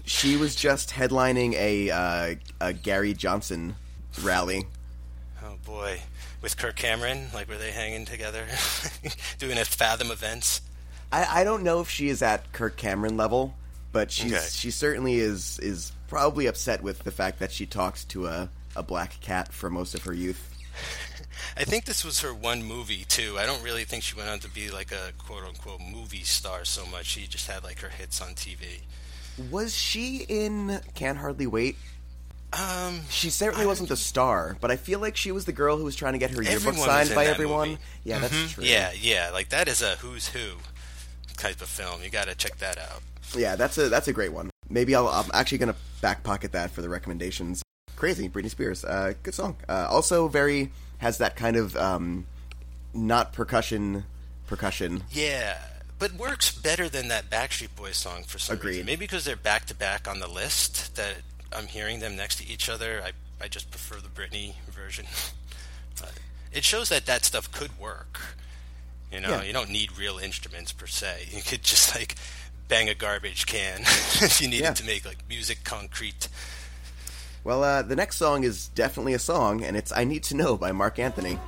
she 0.04 0.36
was 0.36 0.54
just 0.54 0.90
headlining 0.90 1.54
a 1.54 1.90
uh, 1.90 2.34
a 2.60 2.72
Gary 2.72 3.14
Johnson 3.14 3.74
rally. 4.22 4.66
Oh 5.44 5.56
boy, 5.64 6.00
with 6.42 6.56
Kirk 6.56 6.76
Cameron, 6.76 7.28
like 7.34 7.48
were 7.48 7.58
they 7.58 7.70
hanging 7.72 8.04
together, 8.04 8.46
doing 9.38 9.58
a 9.58 9.64
Fathom 9.64 10.10
events? 10.10 10.60
I, 11.12 11.40
I 11.40 11.44
don't 11.44 11.62
know 11.62 11.80
if 11.80 11.88
she 11.88 12.08
is 12.08 12.20
at 12.22 12.52
Kirk 12.52 12.76
Cameron 12.76 13.16
level, 13.16 13.54
but 13.92 14.10
she's 14.10 14.32
Okay. 14.32 14.46
she 14.50 14.70
certainly 14.70 15.16
is 15.16 15.58
is 15.60 15.92
probably 16.08 16.46
upset 16.46 16.82
with 16.82 17.00
the 17.00 17.10
fact 17.10 17.38
that 17.40 17.52
she 17.52 17.66
talks 17.66 18.04
to 18.06 18.26
a, 18.26 18.48
a 18.74 18.82
black 18.82 19.20
cat 19.20 19.52
for 19.52 19.70
most 19.70 19.94
of 19.94 20.02
her 20.04 20.12
youth. 20.12 20.52
I 21.56 21.64
think 21.64 21.84
this 21.84 22.04
was 22.04 22.20
her 22.20 22.34
one 22.34 22.62
movie 22.62 23.04
too. 23.08 23.36
I 23.38 23.46
don't 23.46 23.62
really 23.62 23.84
think 23.84 24.02
she 24.02 24.16
went 24.16 24.28
on 24.28 24.38
to 24.40 24.48
be 24.50 24.70
like 24.70 24.92
a 24.92 25.12
quote 25.18 25.44
unquote 25.44 25.80
movie 25.80 26.22
star 26.22 26.64
so 26.64 26.84
much. 26.86 27.06
She 27.06 27.26
just 27.26 27.50
had 27.50 27.64
like 27.64 27.80
her 27.80 27.88
hits 27.88 28.20
on 28.20 28.34
TV. 28.34 28.80
Was 29.50 29.74
she 29.76 30.24
in 30.28 30.80
Can't 30.94 31.18
Hardly 31.18 31.46
Wait? 31.46 31.76
Um, 32.52 33.00
She 33.10 33.28
certainly 33.30 33.66
wasn't 33.66 33.88
the 33.88 33.96
star, 33.96 34.56
but 34.60 34.70
I 34.70 34.76
feel 34.76 34.98
like 35.00 35.16
she 35.16 35.32
was 35.32 35.44
the 35.44 35.52
girl 35.52 35.76
who 35.76 35.84
was 35.84 35.96
trying 35.96 36.12
to 36.14 36.18
get 36.18 36.30
her 36.30 36.42
yearbook 36.42 36.74
signed 36.76 37.14
by 37.14 37.26
everyone. 37.26 37.70
movie. 37.70 37.80
Mm-hmm. 37.80 38.08
Yeah, 38.08 38.18
that's 38.20 38.52
true. 38.52 38.64
yeah, 38.64 38.92
yeah, 38.98 39.30
like 39.32 39.50
that 39.50 39.68
is 39.68 39.82
a 39.82 39.96
who's 39.96 40.28
who 40.28 40.52
type 41.36 41.60
of 41.60 41.68
film. 41.68 42.02
You 42.02 42.08
got 42.10 42.28
to 42.28 42.34
check 42.34 42.56
that 42.58 42.78
out. 42.78 43.02
Yeah, 43.34 43.56
that's 43.56 43.76
a 43.78 43.88
that's 43.88 44.08
a 44.08 44.12
great 44.12 44.32
one. 44.32 44.50
Maybe 44.70 44.94
I'll, 44.94 45.08
I'm 45.08 45.30
actually 45.34 45.58
gonna 45.58 45.74
back 46.00 46.22
pocket 46.22 46.52
that 46.52 46.70
for 46.70 46.80
the 46.82 46.88
recommendations. 46.88 47.62
Crazy, 47.96 48.28
Britney 48.28 48.50
Spears, 48.50 48.84
uh, 48.84 49.14
good 49.22 49.34
song. 49.34 49.56
Uh, 49.68 49.86
also, 49.90 50.28
very 50.28 50.70
has 50.98 51.18
that 51.18 51.34
kind 51.36 51.56
of 51.56 51.76
um, 51.76 52.26
not 52.94 53.32
percussion 53.32 54.04
percussion. 54.46 55.02
Yeah, 55.10 55.58
but 55.98 56.12
works 56.12 56.54
better 56.56 56.88
than 56.88 57.08
that 57.08 57.30
Backstreet 57.30 57.74
Boys 57.74 57.96
song 57.96 58.22
for 58.24 58.38
some 58.38 58.56
Agreed. 58.56 58.70
reason. 58.72 58.86
Maybe 58.86 59.00
because 59.06 59.24
they're 59.24 59.34
back 59.36 59.64
to 59.66 59.74
back 59.74 60.06
on 60.08 60.20
the 60.20 60.28
list 60.28 60.94
that 60.96 61.14
I'm 61.52 61.66
hearing 61.66 62.00
them 62.00 62.16
next 62.16 62.36
to 62.36 62.46
each 62.46 62.68
other. 62.68 63.02
I 63.04 63.12
I 63.42 63.48
just 63.48 63.70
prefer 63.70 63.96
the 63.96 64.08
Britney 64.08 64.54
version. 64.70 65.06
But 65.98 66.12
it 66.52 66.62
shows 66.64 66.90
that 66.90 67.06
that 67.06 67.24
stuff 67.24 67.50
could 67.50 67.78
work. 67.78 68.20
You 69.10 69.20
know, 69.20 69.30
Yeah. 69.30 69.42
you 69.44 69.54
don't 69.54 69.70
need 69.70 69.96
real 69.98 70.18
instruments 70.18 70.72
per 70.72 70.86
se. 70.86 71.28
You 71.32 71.40
could 71.42 71.62
just 71.62 71.94
like 71.94 72.16
bang 72.68 72.90
a 72.90 72.94
garbage 72.94 73.46
can 73.46 73.80
if 74.20 74.40
you 74.42 74.48
needed 74.48 74.64
Yeah. 74.64 74.72
to 74.74 74.84
make 74.84 75.06
like 75.06 75.26
musique 75.28 75.64
concrète. 75.64 76.28
Well, 77.46 77.62
uh, 77.62 77.82
the 77.82 77.94
next 77.94 78.16
song 78.16 78.42
is 78.42 78.70
definitely 78.70 79.14
a 79.14 79.20
song, 79.20 79.62
and 79.62 79.76
it's 79.76 79.92
I 79.92 80.02
Need 80.02 80.24
to 80.24 80.36
Know 80.36 80.56
by 80.56 80.72
Marc 80.72 80.98
Anthony. 80.98 81.38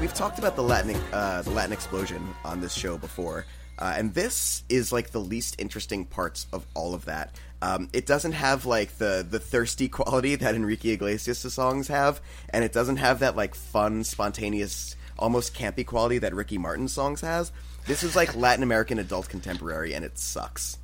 We've 0.00 0.12
talked 0.12 0.40
about 0.40 0.56
the 0.56 0.62
Latin 0.64 0.96
uh, 1.12 1.42
the 1.42 1.50
Latin 1.50 1.72
explosion 1.72 2.34
on 2.44 2.60
this 2.60 2.74
show 2.74 2.98
before, 2.98 3.46
uh, 3.78 3.94
and 3.96 4.12
this 4.12 4.64
is 4.68 4.90
like 4.90 5.12
the 5.12 5.20
least 5.20 5.60
interesting 5.60 6.04
parts 6.04 6.48
of 6.52 6.66
all 6.74 6.94
of 6.94 7.04
that. 7.04 7.38
Um, 7.62 7.88
it 7.92 8.06
doesn't 8.06 8.32
have 8.32 8.66
like 8.66 8.98
the 8.98 9.24
the 9.28 9.38
thirsty 9.38 9.88
quality 9.88 10.34
that 10.42 10.54
Enrique 10.54 10.90
Iglesias' 10.90 11.54
songs 11.54 11.88
have, 11.88 12.20
and 12.50 12.64
it 12.64 12.72
doesn't 12.72 12.96
have 12.96 13.20
that 13.20 13.36
like 13.36 13.54
fun, 13.54 14.02
spontaneous, 14.04 14.96
almost 15.18 15.54
campy 15.54 15.86
quality 15.86 16.18
that 16.18 16.34
Ricky 16.34 16.58
Martin's 16.58 16.92
songs 16.92 17.20
has. 17.20 17.52
This 17.86 18.02
is 18.02 18.16
like 18.16 18.34
Latin 18.36 18.62
American 18.62 18.98
adult 18.98 19.28
contemporary, 19.28 19.94
and 19.94 20.04
it 20.04 20.18
sucks. 20.18 20.78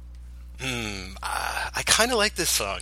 Uh, 0.60 1.14
I 1.22 1.82
kind 1.86 2.10
of 2.12 2.18
like 2.18 2.34
this 2.36 2.50
song. 2.50 2.80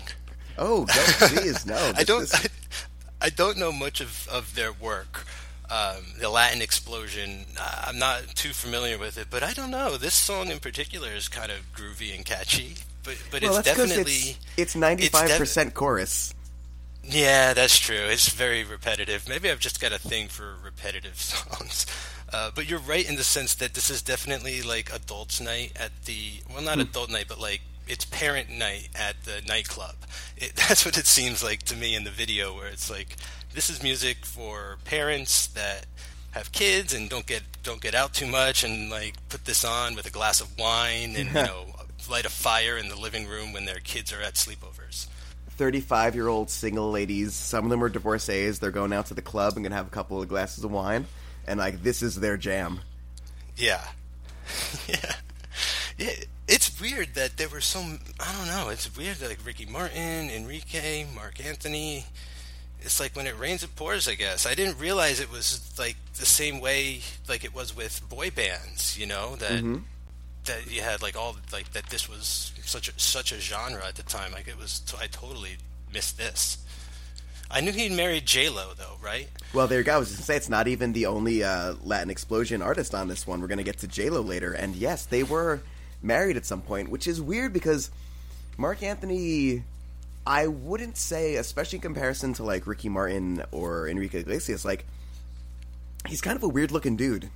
Oh, 0.59 0.87
no, 0.89 1.29
please, 1.29 1.67
no. 1.67 1.93
I 1.97 2.05
don't. 2.05 2.21
this- 2.21 2.35
I, 2.35 3.27
I 3.27 3.31
don't 3.31 3.57
know 3.59 3.73
much 3.73 4.01
of, 4.01 4.29
of 4.31 4.55
their 4.55 4.73
work. 4.73 5.27
Um, 5.71 6.05
the 6.21 6.29
Latin 6.31 6.63
explosion. 6.63 7.45
uh, 7.61 7.85
I'm 7.89 7.99
not 7.99 8.29
too 8.35 8.51
familiar 8.51 8.99
with 8.99 9.19
it, 9.19 9.27
but 9.31 9.43
I 9.43 9.53
don't 9.53 9.71
know. 9.71 9.97
This 9.97 10.15
song 10.15 10.49
in 10.51 10.59
particular 10.61 11.09
is 11.11 11.29
kind 11.29 11.51
of 11.51 11.59
groovy 11.75 12.15
and 12.15 12.25
catchy. 12.25 12.77
But 13.07 13.23
but 13.31 13.43
well, 13.43 13.57
it's 13.57 13.65
definitely 13.65 14.37
it's 14.57 14.75
ninety 14.75 15.07
five 15.07 15.31
percent 15.39 15.75
chorus. 15.75 16.35
Yeah, 17.05 17.55
that's 17.55 17.79
true. 17.79 17.95
It's 17.97 18.29
very 18.31 18.65
repetitive. 18.65 19.29
Maybe 19.29 19.49
I've 19.49 19.61
just 19.61 19.81
got 19.81 19.93
a 19.93 19.99
thing 19.99 20.27
for 20.27 20.57
repetitive 20.63 21.15
songs. 21.21 21.87
Uh, 22.33 22.51
but 22.53 22.69
you're 22.69 22.81
right 22.81 23.09
in 23.09 23.15
the 23.15 23.23
sense 23.23 23.55
that 23.55 23.75
this 23.75 23.89
is 23.89 24.03
definitely 24.03 24.61
like 24.61 24.93
adults' 24.93 25.41
night 25.41 25.73
at 25.77 25.93
the 26.05 26.43
well, 26.53 26.63
not 26.63 26.81
adult 26.81 27.11
night, 27.11 27.27
but 27.29 27.41
like 27.41 27.61
it's 27.87 28.05
parent 28.05 28.51
night 28.51 28.89
at 28.97 29.23
the 29.23 29.41
nightclub. 29.47 29.95
It, 30.37 30.57
that's 30.69 30.85
what 30.85 30.99
it 30.99 31.07
seems 31.07 31.45
like 31.45 31.63
to 31.65 31.77
me 31.77 31.95
in 31.95 32.03
the 32.03 32.11
video, 32.11 32.55
where 32.57 32.67
it's 32.67 32.91
like 32.91 33.17
this 33.55 33.71
is 33.71 33.85
music 33.85 34.25
for 34.25 34.79
parents 34.85 35.47
that 35.49 35.87
have 36.33 36.51
kids 36.51 36.93
and 36.93 37.09
don't 37.09 37.27
get 37.27 37.43
don't 37.63 37.81
get 37.81 37.95
out 37.95 38.15
too 38.15 38.27
much, 38.27 38.65
and 38.65 38.91
like 38.91 39.15
put 39.29 39.45
this 39.45 39.65
on 39.65 39.95
with 39.95 40.07
a 40.07 40.11
glass 40.11 40.41
of 40.41 40.59
wine 40.59 41.15
and 41.17 41.29
you 41.29 41.35
know 41.45 41.67
light 42.09 42.25
a 42.25 42.31
fire 42.31 42.77
in 42.77 42.89
the 42.89 42.97
living 42.97 43.27
room 43.27 43.53
when 43.53 43.65
their 43.65 43.81
kids 43.81 44.13
are 44.13 44.21
at 44.21 44.35
sleepovers. 44.35 45.07
35 45.57 46.15
year 46.15 46.29
old 46.29 46.51
single 46.51 46.91
ladies. 46.91 47.35
Some 47.35 47.65
of 47.65 47.71
them 47.71 47.83
are 47.83 47.89
divorcees. 47.89 48.59
They're 48.59 48.71
going 48.71 48.93
out 48.93 49.07
to 49.07 49.15
the 49.15 49.23
club 49.23 49.55
and 49.57 49.65
gonna 49.65 49.75
have 49.75 49.87
a 49.87 49.91
couple 49.91 50.21
of 50.21 50.29
glasses 50.29 50.65
of 50.65 50.71
wine, 50.71 51.07
and 51.47 51.59
like 51.59 51.83
this 51.83 52.03
is 52.03 52.17
their 52.17 52.37
jam. 52.37 52.81
Yeah. 53.57 53.83
yeah. 54.87 55.15
Yeah. 55.97 56.11
It's 56.49 56.81
weird 56.81 57.15
that 57.15 57.39
there 57.39 57.49
were 57.49 57.61
so. 57.61 57.81
I 57.81 58.33
don't 58.33 58.47
know. 58.47 58.69
It's 58.69 58.95
weird 58.97 59.17
that 59.17 59.29
like 59.29 59.45
Ricky 59.45 59.67
Martin, 59.67 60.31
Enrique, 60.31 61.07
Marc 61.15 61.45
Anthony. 61.45 62.05
It's 62.83 63.01
like 63.01 63.17
when 63.17 63.27
it 63.27 63.37
rains, 63.37 63.65
it 63.65 63.75
pours. 63.75 64.07
I 64.07 64.15
guess 64.15 64.47
I 64.47 64.55
didn't 64.55 64.79
realize 64.79 65.19
it 65.19 65.33
was 65.33 65.75
like 65.79 65.97
the 66.15 66.27
same 66.27 66.61
way 66.61 67.01
like 67.29 67.45
it 67.45 67.55
was 67.55 67.75
with 67.75 68.07
boy 68.09 68.31
bands. 68.31 68.97
You 68.97 69.07
know 69.07 69.35
that 69.37 69.53
mm-hmm. 69.53 69.79
That 70.47 70.71
you 70.71 70.83
had 70.83 71.03
like 71.03 71.17
all 71.17 71.37
like 71.53 71.73
that. 71.73 71.87
This 71.87 72.09
was 72.09 72.53
such 72.65 72.89
a 72.89 72.93
such 72.99 73.33
a 73.33 73.41
genre 73.41 73.85
at 73.87 73.97
the 73.97 74.03
time. 74.03 74.33
Like 74.33 74.49
it 74.49 74.59
was. 74.59 74.83
I 75.01 75.07
totally 75.07 75.57
missed 75.93 76.19
this. 76.19 76.59
I 77.51 77.61
knew 77.61 77.73
he'd 77.73 77.93
married 77.93 78.27
J 78.27 78.49
Lo 78.49 78.73
though, 78.77 78.97
right? 79.03 79.29
Well, 79.53 79.67
there 79.67 79.79
you 79.79 79.85
go. 79.85 79.95
I 79.95 79.99
was 79.99 80.09
going 80.09 80.19
to 80.19 80.23
say 80.23 80.37
it's 80.37 80.49
not 80.49 80.67
even 80.69 80.93
the 80.93 81.07
only 81.07 81.45
uh, 81.45 81.75
Latin 81.85 82.11
explosion 82.11 82.61
artist 82.63 82.95
on 82.95 83.09
this 83.09 83.27
one. 83.27 83.41
We're 83.41 83.47
going 83.47 83.59
to 83.59 83.65
get 83.65 83.79
to 83.79 83.89
J 83.89 84.11
Lo 84.11 84.21
later, 84.21 84.53
and 84.53 84.75
yes, 84.75 85.07
they 85.07 85.23
were 85.23 85.61
married 86.03 86.37
at 86.37 86.45
some 86.45 86.61
point, 86.61 86.89
which 86.89 87.07
is 87.07 87.21
weird 87.21 87.53
because 87.53 87.91
Marc 88.57 88.83
Anthony. 88.83 89.65
I 90.29 90.49
wouldn't 90.49 90.97
say, 90.97 91.37
especially 91.37 91.77
in 91.77 91.83
comparison 91.83 92.33
to 92.35 92.43
like 92.43 92.67
Ricky 92.67 92.89
Martin 92.89 93.45
or 93.53 93.89
Enrique 93.89 94.19
Iglesias, 94.19 94.65
like 94.65 94.85
he's 96.09 96.21
kind 96.21 96.37
of 96.37 96.43
a 96.43 96.49
weird 96.49 96.73
looking 96.73 96.97
dude. 96.97 97.31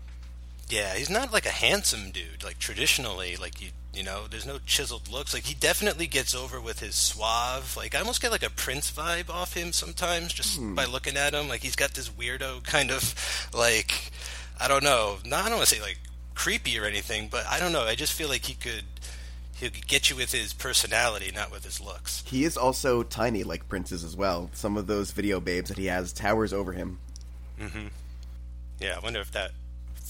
Yeah, 0.71 0.95
he's 0.95 1.11
not 1.11 1.33
like 1.33 1.47
a 1.47 1.51
handsome 1.51 2.11
dude, 2.13 2.45
like 2.45 2.59
traditionally, 2.59 3.37
like 3.37 3.61
you 3.61 3.71
you 3.93 4.05
know, 4.05 4.29
there's 4.31 4.47
no 4.47 4.59
chiseled 4.65 5.09
looks. 5.11 5.35
Like 5.35 5.43
he 5.45 5.55
definitely 5.55 6.07
gets 6.07 6.33
over 6.33 6.61
with 6.61 6.79
his 6.79 6.95
suave. 6.95 7.77
Like 7.77 7.95
I 7.95 7.99
almost 7.99 8.23
get 8.23 8.31
like 8.31 8.45
a 8.45 8.51
Prince 8.51 8.91
vibe 8.93 9.29
off 9.29 9.55
him 9.55 9.73
sometimes 9.73 10.33
just 10.33 10.61
by 10.77 10.85
looking 10.85 11.17
at 11.17 11.35
him. 11.35 11.49
Like 11.49 11.61
he's 11.63 11.75
got 11.75 11.95
this 11.95 12.09
weirdo 12.09 12.63
kind 12.63 12.93
of 12.93 13.49
like 13.53 14.13
I 14.61 14.69
don't 14.69 14.85
know. 14.85 15.17
Not 15.25 15.41
I 15.45 15.49
don't 15.49 15.59
want 15.59 15.69
to 15.69 15.75
say 15.75 15.83
like 15.83 15.99
creepy 16.37 16.79
or 16.79 16.85
anything, 16.85 17.27
but 17.29 17.45
I 17.47 17.59
don't 17.59 17.73
know. 17.73 17.83
I 17.83 17.97
just 17.97 18.13
feel 18.13 18.29
like 18.29 18.45
he 18.45 18.55
could 18.55 18.85
he 19.57 19.69
could 19.71 19.89
get 19.89 20.09
you 20.09 20.15
with 20.15 20.31
his 20.31 20.53
personality, 20.53 21.33
not 21.35 21.51
with 21.51 21.65
his 21.65 21.81
looks. 21.81 22.23
He 22.27 22.45
is 22.45 22.57
also 22.57 23.03
tiny, 23.03 23.43
like 23.43 23.69
Prince's 23.69 24.05
as 24.05 24.17
well. 24.17 24.51
Some 24.55 24.77
of 24.77 24.87
those 24.87 25.11
video 25.11 25.41
babes 25.41 25.69
that 25.69 25.79
he 25.79 25.87
has 25.87 26.13
towers 26.13 26.53
over 26.53 26.73
him. 26.75 27.01
Mhm. 27.61 27.91
Yeah, 28.79 28.97
I 28.97 29.01
wonder 29.01 29.21
if 29.21 29.33
that 29.33 29.51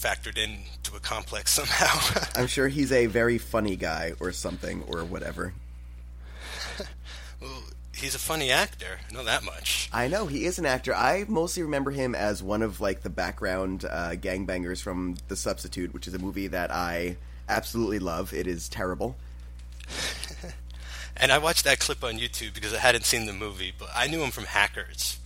factored 0.01 0.37
in 0.37 0.59
to 0.83 0.95
a 0.95 0.99
complex 0.99 1.53
somehow. 1.53 2.23
I'm 2.35 2.47
sure 2.47 2.67
he's 2.67 2.91
a 2.91 3.05
very 3.05 3.37
funny 3.37 3.75
guy 3.75 4.13
or 4.19 4.31
something 4.31 4.83
or 4.87 5.03
whatever. 5.03 5.53
well, 7.41 7.63
he's 7.95 8.15
a 8.15 8.19
funny 8.19 8.51
actor. 8.51 8.99
I 9.09 9.13
know 9.13 9.23
that 9.23 9.43
much. 9.43 9.89
I 9.93 10.07
know 10.07 10.25
he 10.25 10.45
is 10.45 10.57
an 10.59 10.65
actor. 10.65 10.95
I 10.95 11.25
mostly 11.27 11.63
remember 11.63 11.91
him 11.91 12.15
as 12.15 12.41
one 12.41 12.61
of 12.61 12.81
like 12.81 13.03
the 13.03 13.09
background 13.09 13.85
uh, 13.85 14.11
gangbangers 14.11 14.81
from 14.81 15.17
The 15.27 15.35
Substitute, 15.35 15.93
which 15.93 16.07
is 16.07 16.13
a 16.13 16.19
movie 16.19 16.47
that 16.47 16.71
I 16.71 17.17
absolutely 17.47 17.99
love. 17.99 18.33
It 18.33 18.47
is 18.47 18.67
terrible. 18.69 19.15
And 21.17 21.31
I 21.31 21.37
watched 21.37 21.65
that 21.65 21.79
clip 21.79 22.03
on 22.03 22.17
YouTube 22.17 22.55
because 22.55 22.73
I 22.73 22.79
hadn't 22.79 23.05
seen 23.05 23.27
the 23.27 23.33
movie, 23.33 23.73
but 23.77 23.89
I 23.93 24.07
knew 24.07 24.23
him 24.23 24.31
from 24.31 24.45
Hackers. 24.45 25.19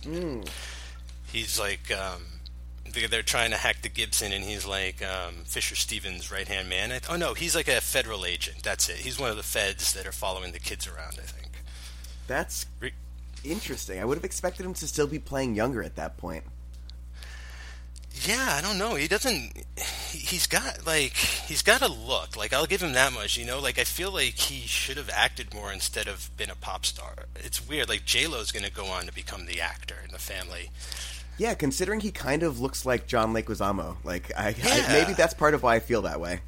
He's 1.32 1.58
like, 1.58 1.90
um, 1.90 2.22
they're 3.06 3.22
trying 3.22 3.50
to 3.50 3.56
hack 3.56 3.82
the 3.82 3.88
Gibson, 3.88 4.32
and 4.32 4.44
he's 4.44 4.64
like 4.66 5.04
um, 5.04 5.44
Fisher 5.44 5.74
Stevens' 5.74 6.32
right 6.32 6.48
hand 6.48 6.68
man. 6.68 6.92
I, 6.92 7.00
oh 7.10 7.16
no, 7.16 7.34
he's 7.34 7.54
like 7.54 7.68
a 7.68 7.80
federal 7.80 8.24
agent. 8.24 8.62
That's 8.62 8.88
it. 8.88 8.96
He's 8.96 9.18
one 9.18 9.30
of 9.30 9.36
the 9.36 9.42
feds 9.42 9.92
that 9.92 10.06
are 10.06 10.12
following 10.12 10.52
the 10.52 10.58
kids 10.60 10.86
around. 10.86 11.18
I 11.18 11.26
think. 11.26 11.50
That's 12.26 12.66
Re- 12.80 12.92
interesting. 13.44 14.00
I 14.00 14.04
would 14.04 14.16
have 14.16 14.24
expected 14.24 14.64
him 14.64 14.74
to 14.74 14.86
still 14.86 15.06
be 15.06 15.18
playing 15.18 15.54
younger 15.54 15.82
at 15.82 15.96
that 15.96 16.16
point. 16.16 16.44
Yeah, 18.22 18.54
I 18.56 18.62
don't 18.62 18.78
know. 18.78 18.94
He 18.94 19.08
doesn't. 19.08 19.52
he- 19.56 19.62
He's 20.16 20.46
got 20.46 20.86
like 20.86 21.12
he's 21.12 21.60
got 21.62 21.82
a 21.82 21.88
look. 21.88 22.36
Like 22.36 22.52
I'll 22.54 22.66
give 22.66 22.82
him 22.82 22.94
that 22.94 23.12
much. 23.12 23.36
You 23.36 23.44
know, 23.44 23.60
like 23.60 23.78
I 23.78 23.84
feel 23.84 24.10
like 24.10 24.34
he 24.38 24.66
should 24.66 24.96
have 24.96 25.10
acted 25.12 25.52
more 25.54 25.70
instead 25.72 26.08
of 26.08 26.30
been 26.38 26.48
a 26.50 26.54
pop 26.56 26.86
star. 26.86 27.14
It's 27.36 27.66
weird. 27.68 27.88
Like 27.90 28.06
J 28.06 28.26
Lo's 28.26 28.50
going 28.50 28.64
to 28.64 28.72
go 28.72 28.86
on 28.86 29.04
to 29.06 29.12
become 29.12 29.44
the 29.46 29.60
actor 29.60 29.96
in 30.04 30.12
the 30.12 30.18
family. 30.18 30.70
Yeah, 31.38 31.54
considering 31.54 32.00
he 32.00 32.10
kind 32.10 32.42
of 32.42 32.60
looks 32.60 32.86
like 32.86 33.06
John 33.06 33.34
Leguizamo. 33.34 33.96
Like, 34.04 34.32
I, 34.36 34.50
Yeah. 34.50 34.86
I 34.88 34.92
maybe 34.92 35.12
that's 35.12 35.34
part 35.34 35.54
of 35.54 35.62
why 35.62 35.76
I 35.76 35.80
feel 35.80 36.02
that 36.02 36.20
way. 36.20 36.40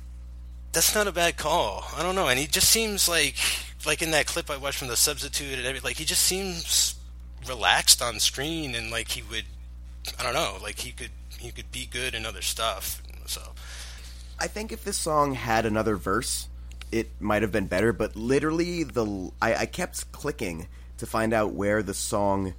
That's 0.73 0.95
not 0.95 1.07
a 1.07 1.13
bad 1.13 1.37
call. 1.37 1.85
I 1.97 2.03
don't 2.03 2.15
know, 2.15 2.29
and 2.29 2.39
he 2.39 2.47
just 2.47 2.69
seems 2.69 3.09
like 3.09 3.37
like 3.87 4.03
in 4.03 4.11
that 4.11 4.27
clip 4.27 4.51
I 4.51 4.57
watched 4.57 4.79
from 4.79 4.89
the 4.89 4.97
substitute 4.97 5.59
and 5.59 5.67
everything. 5.67 5.85
Like 5.85 5.97
he 5.97 6.05
just 6.05 6.23
seems 6.23 6.95
relaxed 7.47 8.03
on 8.03 8.21
screen, 8.21 8.75
and 8.75 8.91
like 8.91 9.09
he 9.09 9.23
would. 9.23 9.45
I 10.19 10.23
don't 10.23 10.35
know. 10.35 10.57
Like 10.63 10.79
he 10.79 10.93
could 10.93 11.11
he 11.39 11.51
could 11.51 11.71
be 11.73 11.87
good 11.87 12.15
in 12.15 12.27
other 12.27 12.43
stuff. 12.43 13.03
So 13.27 13.41
I 14.39 14.47
think 14.47 14.73
if 14.73 14.85
this 14.85 14.97
song 14.97 15.35
had 15.35 15.67
another 15.67 15.97
verse, 15.97 16.49
it 16.93 17.09
might 17.21 17.43
have 17.43 17.53
been 17.53 17.67
better. 17.67 17.93
But 17.93 18.15
literally, 18.17 18.85
the 18.85 19.31
I, 19.41 19.55
I 19.55 19.67
kept 19.67 20.13
clicking 20.13 20.69
to 20.99 21.07
find 21.07 21.33
out 21.33 21.53
where 21.53 21.83
the 21.83 21.95
song 21.95 22.55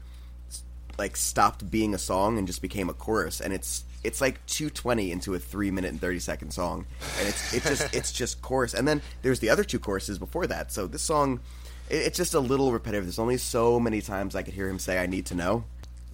like 0.99 1.17
stopped 1.17 1.71
being 1.71 1.95
a 1.95 1.97
song 1.97 2.38
and 2.38 2.45
just 2.45 2.62
became 2.62 2.89
a 2.89 2.93
chorus, 2.93 3.41
and 3.41 3.51
it's 3.51 3.83
it's 4.03 4.21
like 4.21 4.45
two 4.45 4.69
twenty 4.69 5.12
into 5.12 5.33
a 5.33 5.39
three 5.39 5.71
minute 5.71 5.89
and 5.89 5.99
thirty 5.99 6.19
second 6.19 6.51
song, 6.51 6.85
and 7.17 7.27
it's 7.27 7.53
it's 7.55 7.65
just 7.67 7.95
it's 7.99 8.12
just 8.12 8.41
chorus, 8.43 8.75
and 8.75 8.88
then 8.88 9.01
there's 9.23 9.39
the 9.39 9.49
other 9.49 9.63
two 9.63 9.79
choruses 9.79 10.19
before 10.19 10.45
that. 10.45 10.71
So 10.71 10.85
this 10.85 11.01
song, 11.01 11.39
it, 11.89 11.95
it's 11.95 12.17
just 12.17 12.35
a 12.35 12.39
little 12.39 12.71
repetitive. 12.71 13.05
There's 13.05 13.17
only 13.17 13.38
so 13.38 13.79
many 13.79 14.02
times 14.02 14.35
I 14.35 14.43
could 14.43 14.54
hear 14.54 14.69
him 14.69 14.77
say, 14.77 15.00
"I 15.00 15.08
need 15.08 15.25
to 15.27 15.35
know." 15.35 15.63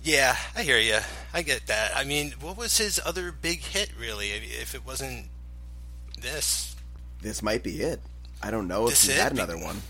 yeah, 0.03 0.37
I 0.55 0.61
hear 0.61 0.77
you. 0.77 0.99
I 1.33 1.41
get 1.41 1.65
that. 1.65 1.97
I 1.97 2.03
mean, 2.03 2.35
what 2.39 2.55
was 2.57 2.77
his 2.77 3.01
other 3.03 3.31
big 3.31 3.59
hit 3.61 3.89
really? 3.99 4.29
If 4.29 4.75
it 4.75 4.85
wasn't 4.85 5.25
this, 6.21 6.75
This 7.21 7.41
might 7.41 7.63
be 7.63 7.81
it. 7.81 7.99
I 8.41 8.51
don't 8.51 8.67
know 8.67 8.87
if 8.87 9.01
he 9.01 9.11
had 9.13 9.31
another 9.31 9.57
one. 9.57 9.81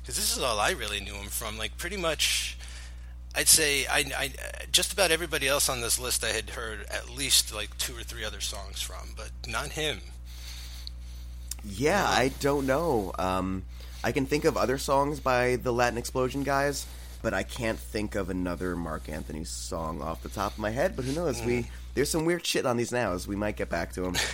because 0.00 0.16
this 0.16 0.34
is 0.34 0.42
all 0.42 0.58
I 0.58 0.70
really 0.70 1.00
knew 1.00 1.12
him 1.14 1.26
from. 1.28 1.58
Like 1.58 1.76
pretty 1.76 1.98
much, 1.98 2.56
I'd 3.36 3.48
say 3.48 3.86
I, 3.86 4.04
I 4.16 4.30
just 4.70 4.92
about 4.92 5.10
everybody 5.10 5.48
else 5.48 5.68
on 5.68 5.80
this 5.80 5.98
list 5.98 6.22
I 6.24 6.28
had 6.28 6.50
heard 6.50 6.86
at 6.90 7.10
least 7.10 7.52
like 7.54 7.76
two 7.78 7.96
or 7.96 8.02
three 8.02 8.24
other 8.24 8.40
songs 8.40 8.80
from, 8.80 9.08
but 9.16 9.30
not 9.48 9.72
him. 9.72 10.00
Yeah, 11.64 12.04
I 12.06 12.30
don't 12.40 12.66
know. 12.66 13.12
Um, 13.18 13.64
I 14.02 14.12
can 14.12 14.26
think 14.26 14.44
of 14.44 14.56
other 14.56 14.78
songs 14.78 15.18
by 15.18 15.56
the 15.56 15.72
Latin 15.72 15.98
Explosion 15.98 16.42
guys. 16.42 16.86
but 17.22 17.32
I 17.32 17.42
can't 17.42 17.78
think 17.78 18.16
of 18.16 18.28
another 18.28 18.76
Marc 18.76 19.08
Anthony 19.08 19.44
song 19.44 20.02
off 20.02 20.22
the 20.22 20.28
top 20.28 20.52
of 20.52 20.58
my 20.58 20.68
head. 20.70 20.94
But 20.94 21.06
who 21.06 21.12
knows? 21.12 21.42
We 21.42 21.66
there's 21.94 22.10
some 22.10 22.26
weird 22.26 22.44
shit 22.44 22.66
on 22.66 22.76
these 22.76 22.92
now, 22.92 23.12
as 23.14 23.26
we 23.26 23.34
might 23.34 23.56
get 23.56 23.70
back 23.70 23.92
to 23.94 24.04
him. 24.04 24.14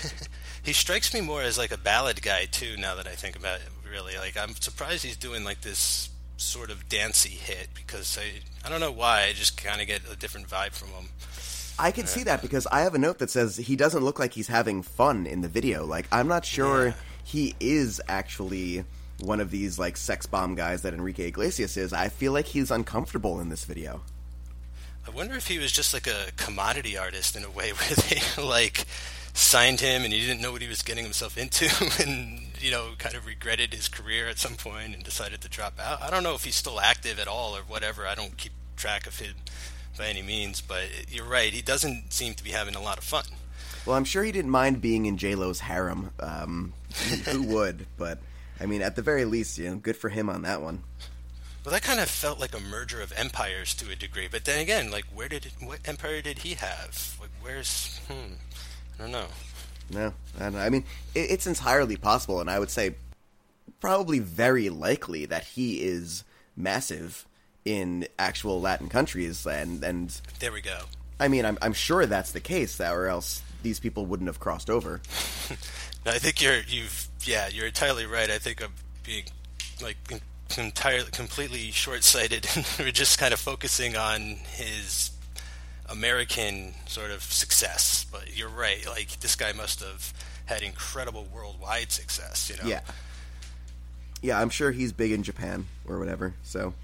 He 0.63 0.75
strikes 0.75 1.15
me 1.15 1.23
more 1.23 1.41
as 1.41 1.57
like 1.57 1.73
a 1.73 1.79
ballad 1.79 2.21
guy 2.21 2.45
too. 2.45 2.77
Now 2.77 2.95
that 2.97 3.07
I 3.07 3.13
think 3.13 3.35
about 3.35 3.61
it, 3.61 3.69
really, 3.91 4.19
like 4.19 4.37
I'm 4.37 4.55
surprised 4.57 5.03
he's 5.05 5.17
doing 5.17 5.43
like 5.43 5.63
this 5.63 6.11
sort 6.41 6.71
of 6.71 6.89
dancey 6.89 7.29
hit 7.31 7.69
because 7.75 8.19
I 8.19 8.41
I 8.67 8.71
don't 8.71 8.81
know 8.81 8.91
why 8.93 9.25
I 9.25 9.33
just 9.33 9.63
kind 9.63 9.81
of 9.81 9.87
get 9.87 10.01
a 10.11 10.17
different 10.17 10.49
vibe 10.49 10.73
from 10.73 10.89
him. 10.89 11.09
I 11.79 11.91
can 11.91 12.07
see 12.07 12.23
uh, 12.23 12.25
that 12.25 12.43
because 12.43 12.67
I 12.67 12.81
have 12.81 12.95
a 12.95 12.99
note 12.99 13.19
that 13.19 13.31
says 13.31 13.57
he 13.57 13.77
doesn't 13.77 14.05
look 14.05 14.19
like 14.19 14.35
he's 14.35 14.49
having 14.49 14.83
fun 14.83 15.27
in 15.27 15.41
the 15.41 15.49
video. 15.49 15.85
Like 15.85 16.07
I'm 16.13 16.29
not 16.29 16.45
sure 16.45 16.89
Yeah. 16.89 16.93
he 17.25 17.55
is 17.61 18.01
actually 18.09 18.85
one 19.21 19.41
of 19.41 19.51
these 19.51 19.79
like 19.79 19.97
sex 19.97 20.27
bomb 20.27 20.55
guys 20.55 20.83
that 20.83 20.95
Enrique 20.95 21.29
Iglesias 21.29 21.77
is. 21.77 21.93
I 21.93 22.09
feel 22.09 22.33
like 22.33 22.47
he's 22.47 22.71
uncomfortable 22.71 23.39
in 23.41 23.49
this 23.51 23.65
video. 23.65 24.01
I 25.07 25.11
wonder 25.11 25.35
if 25.35 25.47
he 25.49 25.59
was 25.59 25.73
just 25.73 25.93
like 25.95 26.07
a 26.07 26.27
commodity 26.37 26.97
artist 26.97 27.35
in 27.37 27.45
a 27.45 27.51
way 27.51 27.73
where 27.73 27.95
they 28.09 28.43
like 28.43 28.87
signed 29.33 29.81
him 29.81 30.05
and 30.05 30.13
he 30.13 30.21
didn't 30.21 30.41
know 30.41 30.53
what 30.53 30.63
he 30.63 30.69
was 30.69 30.83
getting 30.83 31.05
himself 31.05 31.39
into 31.39 31.69
and 32.03 32.41
you 32.61 32.71
know 32.71 32.91
kind 32.99 33.15
of 33.15 33.27
regretted 33.27 33.73
his 33.73 33.89
career 33.89 34.29
at 34.29 34.39
some 34.39 34.55
point 34.55 34.95
and 34.95 35.03
decided 35.03 35.41
to 35.41 35.49
drop 35.49 35.79
out. 35.81 36.03
I 36.03 36.11
don't 36.11 36.23
know 36.23 36.35
if 36.35 36.45
he's 36.45 36.57
still 36.57 36.81
active 36.81 37.19
at 37.19 37.29
all 37.29 37.57
or 37.57 37.63
whatever. 37.63 38.07
I 38.07 38.15
don't 38.15 38.37
keep 38.37 38.53
track 38.77 39.07
of 39.07 39.19
him 39.19 39.35
by 39.99 40.07
any 40.07 40.23
means, 40.23 40.61
but 40.61 40.85
you're 41.09 41.27
right. 41.27 41.53
He 41.53 41.63
doesn't 41.63 42.13
seem 42.13 42.35
to 42.35 42.45
be 42.45 42.51
having 42.51 42.75
a 42.75 42.83
lot 42.83 42.99
of 42.99 43.05
fun. 43.05 43.25
Well, 43.87 43.97
I'm 43.97 44.05
sure 44.05 44.23
he 44.23 44.33
didn't 44.33 44.51
mind 44.51 44.81
being 44.81 45.07
in 45.07 45.17
J 45.17 45.35
Lo's 45.35 45.61
harem. 45.61 46.11
Um, 46.21 46.75
who 47.27 47.43
would? 47.55 47.87
But 47.97 48.19
I 48.61 48.67
mean, 48.67 48.83
at 48.83 48.97
the 48.97 49.03
very 49.03 49.25
least, 49.25 49.59
you 49.59 49.71
know, 49.71 49.77
good 49.77 49.97
for 49.97 50.11
him 50.11 50.29
on 50.29 50.43
that 50.43 50.61
one. 50.61 50.83
Well, 51.65 51.73
that 51.75 51.83
kind 51.83 52.01
of 52.01 52.09
felt 52.09 52.41
like 52.41 52.55
a 52.55 52.61
merger 52.61 53.03
of 53.03 53.13
empires 53.17 53.75
to 53.75 53.91
a 53.91 53.97
degree. 53.97 54.29
But 54.31 54.47
then 54.47 54.61
again, 54.61 54.91
like, 54.91 55.05
where 55.15 55.29
did 55.29 55.47
what 55.61 55.81
empire 55.85 56.23
did 56.23 56.39
he 56.39 56.55
have? 56.55 57.19
Like, 57.21 57.31
where's 57.43 57.99
hmm, 58.09 58.35
I 59.01 59.05
don't 59.05 59.13
know. 59.13 59.27
No, 59.93 60.13
I, 60.39 60.43
don't 60.45 60.53
know. 60.53 60.61
I 60.61 60.69
mean, 60.69 60.85
it, 61.15 61.31
it's 61.31 61.47
entirely 61.47 61.97
possible, 61.97 62.41
and 62.41 62.51
I 62.51 62.59
would 62.59 62.71
say 62.71 62.95
probably 63.81 64.19
very 64.19 64.69
likely 64.69 65.25
that 65.27 65.45
he 65.45 65.83
is 65.83 66.23
massive 66.55 67.27
in 67.65 68.07
actual 68.19 68.61
Latin 68.61 68.89
countries, 68.89 69.47
and 69.47 69.83
and 69.83 70.21
There 70.39 70.53
we 70.53 70.61
go. 70.61 70.83
I 71.19 71.29
mean, 71.29 71.47
I'm 71.47 71.59
I'm 71.63 71.73
sure 71.73 72.05
that's 72.05 72.33
the 72.33 72.41
case, 72.41 72.79
or 72.81 73.07
else 73.07 73.43
these 73.63 73.81
people 73.81 74.05
wouldn't 74.05 74.29
have 74.29 74.39
crossed 74.39 74.71
over. 74.71 75.01
No, 76.07 76.13
I 76.13 76.19
think 76.19 76.41
you're 76.41 76.61
you've 76.67 77.09
yeah 77.25 77.49
you're 77.49 77.67
entirely 77.67 78.07
right. 78.07 78.31
I 78.31 78.39
think 78.39 78.63
I'm 78.63 78.73
being 79.05 79.25
like 79.83 79.99
entirely 80.57 81.11
completely 81.11 81.71
short 81.73 82.05
sighted. 82.05 82.47
We're 82.79 82.91
just 82.91 83.19
kind 83.19 83.35
of 83.35 83.41
focusing 83.41 83.97
on 83.97 84.21
his 84.53 85.11
American 85.91 86.75
sort 86.87 87.11
of 87.11 87.23
success. 87.23 88.07
But 88.11 88.37
you're 88.37 88.49
right. 88.49 88.87
Like 88.87 89.21
this 89.21 89.37
guy 89.37 89.53
must 89.53 89.81
have 89.81 90.13
had 90.47 90.63
incredible 90.63 91.27
worldwide 91.33 91.93
success. 91.93 92.51
You 92.51 92.63
know. 92.63 92.69
Yeah, 92.69 92.81
yeah, 94.23 94.41
I'm 94.41 94.51
sure 94.51 94.71
he's 94.71 94.93
big 94.93 95.13
in 95.13 95.23
Japan 95.23 95.67
or 95.87 95.99
whatever. 95.99 96.35
So 96.43 96.75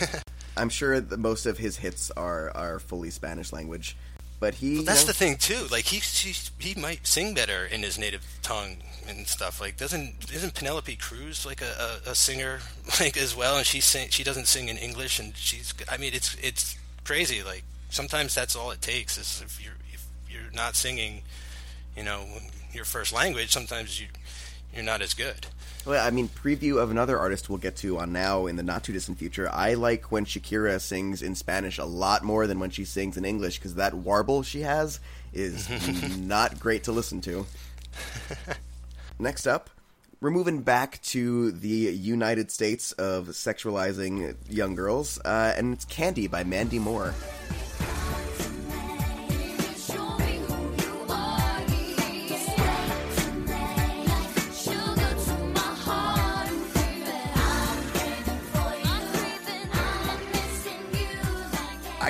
I'm 0.56 0.68
sure 0.68 1.00
that 1.00 1.18
most 1.18 1.46
of 1.46 1.58
his 1.58 1.78
hits 1.78 2.10
are 2.12 2.50
are 2.54 2.78
fully 2.78 3.10
Spanish 3.10 3.52
language. 3.52 3.96
But 4.40 4.54
he, 4.54 4.78
But 4.78 4.86
that's 4.86 5.02
you 5.02 5.06
know, 5.06 5.12
the 5.12 5.18
thing 5.18 5.36
too. 5.36 5.66
Like 5.70 5.84
he, 5.84 5.98
he 5.98 6.34
he 6.58 6.80
might 6.80 7.06
sing 7.06 7.32
better 7.32 7.64
in 7.64 7.82
his 7.84 7.96
native 7.96 8.26
tongue 8.42 8.78
and 9.06 9.26
stuff. 9.28 9.60
Like 9.60 9.76
doesn't 9.76 10.32
isn't 10.34 10.54
Penelope 10.54 10.96
Cruz 10.96 11.46
like 11.46 11.62
a, 11.62 12.00
a, 12.06 12.10
a 12.10 12.14
singer 12.16 12.58
like 13.00 13.16
as 13.16 13.36
well? 13.36 13.56
And 13.56 13.64
she 13.66 13.80
sing 13.80 14.08
she 14.10 14.24
doesn't 14.24 14.48
sing 14.48 14.68
in 14.68 14.76
English 14.76 15.20
and 15.20 15.36
she's 15.36 15.72
I 15.88 15.96
mean 15.96 16.12
it's 16.12 16.34
it's 16.42 16.76
crazy. 17.04 17.42
Like 17.44 17.62
sometimes 17.92 18.34
that's 18.34 18.56
all 18.56 18.70
it 18.70 18.80
takes 18.80 19.16
is 19.18 19.42
if 19.44 19.62
you're 19.62 19.74
if 19.92 20.04
you're 20.28 20.50
not 20.52 20.74
singing, 20.74 21.22
you 21.96 22.02
know, 22.02 22.24
your 22.72 22.84
first 22.84 23.12
language. 23.12 23.50
Sometimes 23.50 24.00
you 24.00 24.08
you're 24.74 24.84
not 24.84 25.02
as 25.02 25.14
good. 25.14 25.46
Well, 25.84 26.04
I 26.04 26.10
mean, 26.10 26.28
preview 26.28 26.80
of 26.80 26.90
another 26.90 27.18
artist 27.18 27.48
we'll 27.48 27.58
get 27.58 27.76
to 27.76 27.98
on 27.98 28.12
now 28.12 28.46
in 28.46 28.56
the 28.56 28.62
not 28.62 28.84
too 28.84 28.92
distant 28.92 29.18
future. 29.18 29.50
I 29.52 29.74
like 29.74 30.10
when 30.10 30.24
Shakira 30.24 30.80
sings 30.80 31.22
in 31.22 31.34
Spanish 31.34 31.78
a 31.78 31.84
lot 31.84 32.22
more 32.22 32.46
than 32.46 32.58
when 32.58 32.70
she 32.70 32.84
sings 32.84 33.16
in 33.16 33.24
English 33.24 33.58
because 33.58 33.74
that 33.74 33.92
warble 33.92 34.42
she 34.42 34.60
has 34.60 35.00
is 35.32 35.68
not 36.18 36.58
great 36.58 36.84
to 36.84 36.92
listen 36.92 37.20
to. 37.22 37.46
Next 39.18 39.46
up, 39.46 39.68
we're 40.20 40.30
moving 40.30 40.62
back 40.62 41.02
to 41.02 41.50
the 41.50 41.68
United 41.68 42.50
States 42.50 42.92
of 42.92 43.26
sexualizing 43.28 44.36
young 44.48 44.76
girls, 44.76 45.18
uh, 45.24 45.52
and 45.56 45.74
it's 45.74 45.84
Candy 45.84 46.28
by 46.28 46.44
Mandy 46.44 46.78
Moore. 46.78 47.12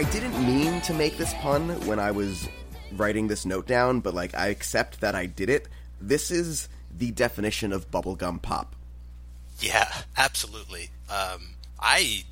I 0.03 0.11
didn't 0.11 0.45
mean 0.45 0.81
to 0.81 0.95
make 0.95 1.17
this 1.17 1.33
pun 1.35 1.69
when 1.87 2.01
I 2.01 2.11
was 2.11 2.49
writing 2.91 3.29
this 3.29 3.47
note 3.47 3.69
down, 3.69 4.01
but 4.01 4.15
like 4.15 4.35
I 4.35 4.49
accept 4.49 5.01
that 5.01 5.15
I 5.15 5.27
did 5.27 5.49
it. 5.49 5.69
This 6.01 6.33
is 6.33 6.69
the 6.93 7.13
definition 7.13 7.73
of 7.73 7.89
bubblegum 7.89 8.43
pop. 8.43 8.75
Yeah, 9.61 9.89
absolutely. 10.17 10.91
Um, 11.09 11.55
I 11.79 12.25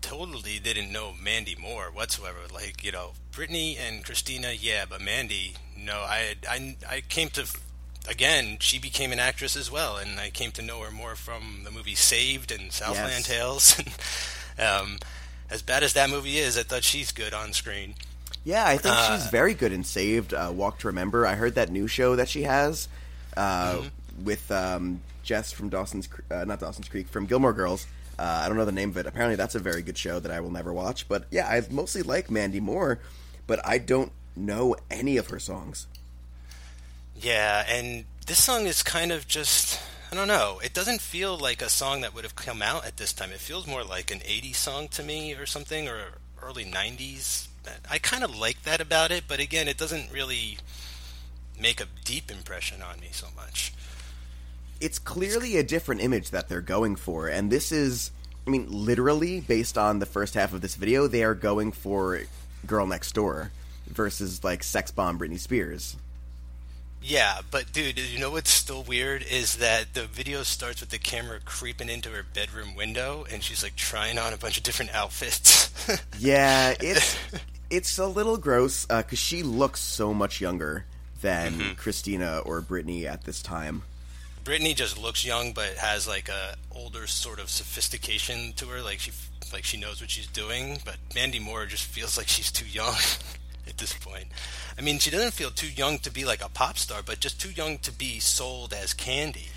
totally 0.00 0.58
didn't 0.58 0.90
know 0.90 1.12
Mandy 1.22 1.54
Moore 1.54 1.90
whatsoever. 1.92 2.38
Like, 2.50 2.82
you 2.82 2.92
know, 2.92 3.10
Britney 3.30 3.78
and 3.78 4.02
Christina, 4.02 4.52
yeah, 4.58 4.86
but 4.88 5.02
Mandy, 5.02 5.56
no. 5.76 5.98
I, 5.98 6.36
I, 6.48 6.76
I 6.88 7.02
came 7.10 7.28
to, 7.30 7.44
again, 8.08 8.56
she 8.58 8.78
became 8.78 9.12
an 9.12 9.18
actress 9.18 9.54
as 9.54 9.70
well, 9.70 9.98
and 9.98 10.18
I 10.18 10.30
came 10.30 10.50
to 10.52 10.62
know 10.62 10.80
her 10.80 10.90
more 10.90 11.14
from 11.14 11.60
the 11.64 11.70
movie 11.70 11.94
Saved 11.94 12.50
and 12.50 12.72
Southland 12.72 13.10
Yes. 13.10 13.26
Tales. 13.26 13.82
um, 14.58 14.96
as 15.50 15.62
bad 15.62 15.82
as 15.82 15.92
that 15.94 16.10
movie 16.10 16.38
is, 16.38 16.56
I 16.58 16.62
thought 16.62 16.84
she's 16.84 17.12
good 17.12 17.32
on 17.34 17.52
screen. 17.52 17.94
Yeah, 18.44 18.64
I 18.66 18.76
think 18.78 18.94
Uh, 18.94 19.16
she's 19.18 19.26
very 19.30 19.54
good 19.54 19.72
in 19.72 19.84
Saved, 19.84 20.32
uh, 20.32 20.50
Walk 20.54 20.78
to 20.80 20.86
Remember. 20.86 21.26
I 21.26 21.34
heard 21.34 21.54
that 21.56 21.70
new 21.70 21.86
show 21.86 22.16
that 22.16 22.28
she 22.28 22.42
has 22.42 22.88
uh, 23.36 23.74
Mm-hmm. 23.76 24.24
with 24.24 24.50
um, 24.50 25.00
Jess 25.22 25.52
from 25.52 25.68
Dawson's, 25.68 26.08
uh, 26.30 26.44
not 26.44 26.60
Dawson's 26.60 26.88
Creek, 26.88 27.08
from 27.08 27.26
Gilmore 27.26 27.52
Girls. 27.52 27.86
Uh, 28.18 28.42
I 28.44 28.48
don't 28.48 28.56
know 28.56 28.64
the 28.64 28.72
name 28.72 28.90
of 28.90 28.96
it. 28.96 29.06
Apparently, 29.06 29.36
that's 29.36 29.54
a 29.54 29.58
very 29.60 29.82
good 29.82 29.96
show 29.98 30.18
that 30.20 30.32
I 30.32 30.40
will 30.40 30.50
never 30.50 30.72
watch. 30.72 31.08
But 31.08 31.26
yeah, 31.30 31.46
I 31.46 31.62
mostly 31.70 32.02
like 32.02 32.30
Mandy 32.30 32.58
Moore, 32.60 32.98
but 33.46 33.60
I 33.66 33.78
don't 33.78 34.10
know 34.34 34.74
any 34.90 35.16
of 35.18 35.28
her 35.28 35.38
songs. 35.38 35.86
Yeah, 37.20 37.64
and 37.68 38.04
this 38.26 38.42
song 38.42 38.66
is 38.66 38.82
kind 38.82 39.12
of 39.12 39.26
just 39.28 39.80
I 40.10 40.14
don't 40.14 40.28
know. 40.28 40.60
It 40.64 40.72
doesn't 40.72 41.00
feel 41.02 41.36
like 41.36 41.60
a 41.60 41.68
song 41.68 42.00
that 42.00 42.14
would 42.14 42.24
have 42.24 42.34
come 42.36 42.62
out 42.62 42.86
at 42.86 42.96
this 42.96 43.12
time. 43.12 43.30
It 43.30 43.40
feels 43.40 43.66
more 43.66 43.84
like 43.84 44.10
an 44.10 44.20
80s 44.20 44.54
song 44.56 44.88
to 44.88 45.02
me 45.02 45.34
or 45.34 45.44
something 45.44 45.86
or 45.88 45.98
early 46.42 46.64
90s. 46.64 47.48
I 47.90 47.98
kind 47.98 48.24
of 48.24 48.34
like 48.34 48.62
that 48.62 48.80
about 48.80 49.10
it, 49.10 49.24
but 49.28 49.40
again, 49.40 49.68
it 49.68 49.76
doesn't 49.76 50.10
really 50.10 50.56
make 51.60 51.80
a 51.80 51.86
deep 52.04 52.30
impression 52.30 52.80
on 52.80 53.00
me 53.00 53.08
so 53.12 53.26
much. 53.36 53.72
it's 54.80 54.98
clearly 54.98 55.56
a 55.56 55.62
different 55.62 56.00
image 56.00 56.30
that 56.30 56.48
they're 56.48 56.60
going 56.60 56.94
for 56.94 57.26
and 57.26 57.50
this 57.50 57.72
is 57.72 58.12
i 58.46 58.50
mean 58.50 58.64
literally 58.70 59.40
based 59.40 59.76
on 59.76 59.98
the 59.98 60.06
first 60.06 60.34
half 60.34 60.52
of 60.52 60.60
this 60.60 60.76
video 60.76 61.08
they 61.08 61.24
are 61.24 61.34
going 61.34 61.72
for 61.72 62.20
girl 62.64 62.86
next 62.86 63.10
door 63.12 63.50
versus 63.88 64.44
like 64.44 64.62
sex 64.62 64.92
bomb 64.92 65.18
britney 65.18 65.38
spears 65.38 65.96
Yeah, 67.02 67.40
but 67.50 67.72
dude, 67.72 67.98
you 67.98 68.18
know 68.18 68.30
what's 68.30 68.50
still 68.50 68.82
weird 68.82 69.22
is 69.22 69.56
that 69.56 69.94
the 69.94 70.04
video 70.04 70.42
starts 70.42 70.80
with 70.80 70.90
the 70.90 70.98
camera 70.98 71.38
creeping 71.44 71.88
into 71.88 72.10
her 72.10 72.24
bedroom 72.34 72.74
window 72.74 73.24
and 73.30 73.42
she's 73.42 73.62
like 73.62 73.76
trying 73.76 74.18
on 74.18 74.32
a 74.32 74.36
bunch 74.36 74.58
of 74.58 74.64
different 74.64 74.94
outfits. 74.94 75.68
yeah 76.18 76.74
it's 76.80 77.16
it's 77.70 77.98
a 77.98 78.06
little 78.06 78.36
gross 78.36 78.86
uh, 78.90 79.02
because 79.02 79.18
she 79.18 79.42
looks 79.42 79.80
so 79.80 80.12
much 80.12 80.40
younger 80.40 80.84
than 81.22 81.54
mm-hmm. 81.54 81.72
christina 81.74 82.40
or 82.44 82.60
Britney 82.60 83.04
at 83.04 83.24
this 83.24 83.42
time 83.42 83.82
Britney 84.48 84.74
just 84.74 84.96
looks 84.96 85.26
young, 85.26 85.52
but 85.52 85.76
has 85.76 86.08
like 86.08 86.30
a 86.30 86.56
older 86.74 87.06
sort 87.06 87.38
of 87.38 87.50
sophistication 87.50 88.54
to 88.54 88.64
her. 88.68 88.80
Like 88.80 88.98
she, 88.98 89.12
like 89.52 89.62
she 89.62 89.76
knows 89.76 90.00
what 90.00 90.08
she's 90.08 90.26
doing. 90.26 90.78
But 90.86 90.96
Mandy 91.14 91.38
Moore 91.38 91.66
just 91.66 91.84
feels 91.84 92.16
like 92.16 92.28
she's 92.28 92.50
too 92.50 92.66
young 92.66 92.94
at 93.68 93.78
this 93.78 93.92
point. 93.92 94.26
I 94.78 94.80
mean, 94.82 94.98
she 94.98 95.10
doesn't 95.10 95.32
feel 95.34 95.50
too 95.50 95.70
young 95.70 95.98
to 96.00 96.10
be 96.10 96.24
like 96.24 96.42
a 96.44 96.48
pop 96.48 96.78
star, 96.78 97.02
but 97.04 97.20
just 97.20 97.40
too 97.40 97.50
young 97.50 97.78
to 97.78 97.92
be 97.92 98.18
sold 98.18 98.72
as 98.72 98.94
candy. 98.94 99.48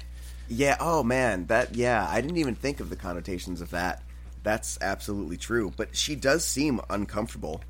yeah 0.49 0.75
oh 0.79 1.01
man 1.03 1.45
that 1.47 1.75
yeah 1.75 2.05
i 2.09 2.19
didn't 2.19 2.37
even 2.37 2.55
think 2.55 2.79
of 2.81 2.89
the 2.89 2.95
connotations 2.95 3.61
of 3.61 3.69
that 3.71 4.03
that's 4.43 4.77
absolutely 4.81 5.37
true 5.37 5.71
but 5.77 5.95
she 5.95 6.13
does 6.15 6.43
seem 6.45 6.81
uncomfortable 6.89 7.61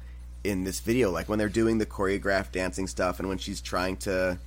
in 0.43 0.63
this 0.63 0.79
video 0.79 1.11
like 1.11 1.29
when 1.29 1.37
they're 1.37 1.49
doing 1.49 1.77
the 1.77 1.85
choreographed 1.85 2.51
dancing 2.51 2.87
stuff 2.87 3.19
and 3.19 3.29
when 3.29 3.37
she's 3.37 3.61
trying 3.61 3.95
to 3.97 4.37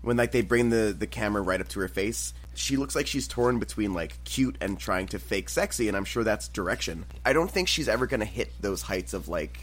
when 0.00 0.16
like 0.16 0.32
they 0.32 0.42
bring 0.42 0.70
the 0.70 0.94
the 0.98 1.06
camera 1.06 1.42
right 1.42 1.60
up 1.60 1.68
to 1.68 1.80
her 1.80 1.88
face. 1.88 2.32
She 2.54 2.76
looks 2.76 2.94
like 2.94 3.06
she's 3.06 3.26
torn 3.26 3.58
between 3.58 3.94
like 3.94 4.22
cute 4.24 4.56
and 4.60 4.78
trying 4.78 5.08
to 5.08 5.18
fake 5.18 5.48
sexy, 5.48 5.88
and 5.88 5.96
I'm 5.96 6.04
sure 6.04 6.22
that's 6.22 6.46
direction. 6.48 7.04
I 7.24 7.32
don't 7.32 7.50
think 7.50 7.66
she's 7.68 7.88
ever 7.88 8.06
gonna 8.06 8.24
hit 8.24 8.52
those 8.60 8.82
heights 8.82 9.12
of 9.14 9.28
like 9.28 9.58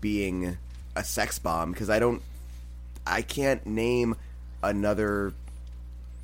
being 0.00 0.56
a 0.98 1.04
sex 1.04 1.38
bomb 1.38 1.72
because 1.72 1.88
I 1.88 1.98
don't, 1.98 2.22
I 3.06 3.22
can't 3.22 3.64
name 3.66 4.16
another 4.62 5.32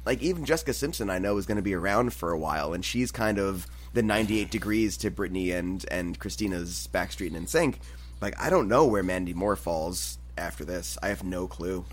like 0.05 0.22
even 0.22 0.45
Jessica 0.45 0.75
Simpson 0.75 1.09
I 1.11 1.18
know 1.18 1.37
is 1.39 1.47
going 1.47 1.57
to 1.57 1.62
be 1.62 1.75
around 1.75 2.12
for 2.12 2.31
a 2.31 2.39
while, 2.39 2.75
and 2.75 2.85
she's 2.85 3.11
kind 3.11 3.39
of 3.39 3.66
the 3.95 4.03
98 4.03 4.51
degrees 4.51 4.97
to 4.99 5.11
Britney 5.11 5.55
and 5.55 5.85
and 5.91 6.18
Christina's 6.18 6.89
Backstreet 6.93 7.35
and 7.35 7.47
NSYNC. 7.47 7.77
Like 8.20 8.39
I 8.41 8.51
don't 8.51 8.68
know 8.68 8.87
where 8.87 9.03
Mandy 9.03 9.35
Moore 9.35 9.57
falls 9.57 10.18
after 10.37 10.64
this. 10.64 10.99
I 11.03 11.09
have 11.09 11.25
no 11.25 11.47
clue. 11.47 11.85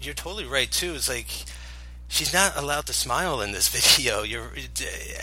You're 0.00 0.14
totally 0.14 0.44
right 0.44 0.70
too. 0.70 0.94
It's 0.94 1.08
like 1.08 1.26
she's 2.08 2.32
not 2.32 2.56
allowed 2.56 2.86
to 2.86 2.92
smile 2.92 3.40
in 3.40 3.52
this 3.52 3.68
video. 3.96 4.22
You're 4.22 4.50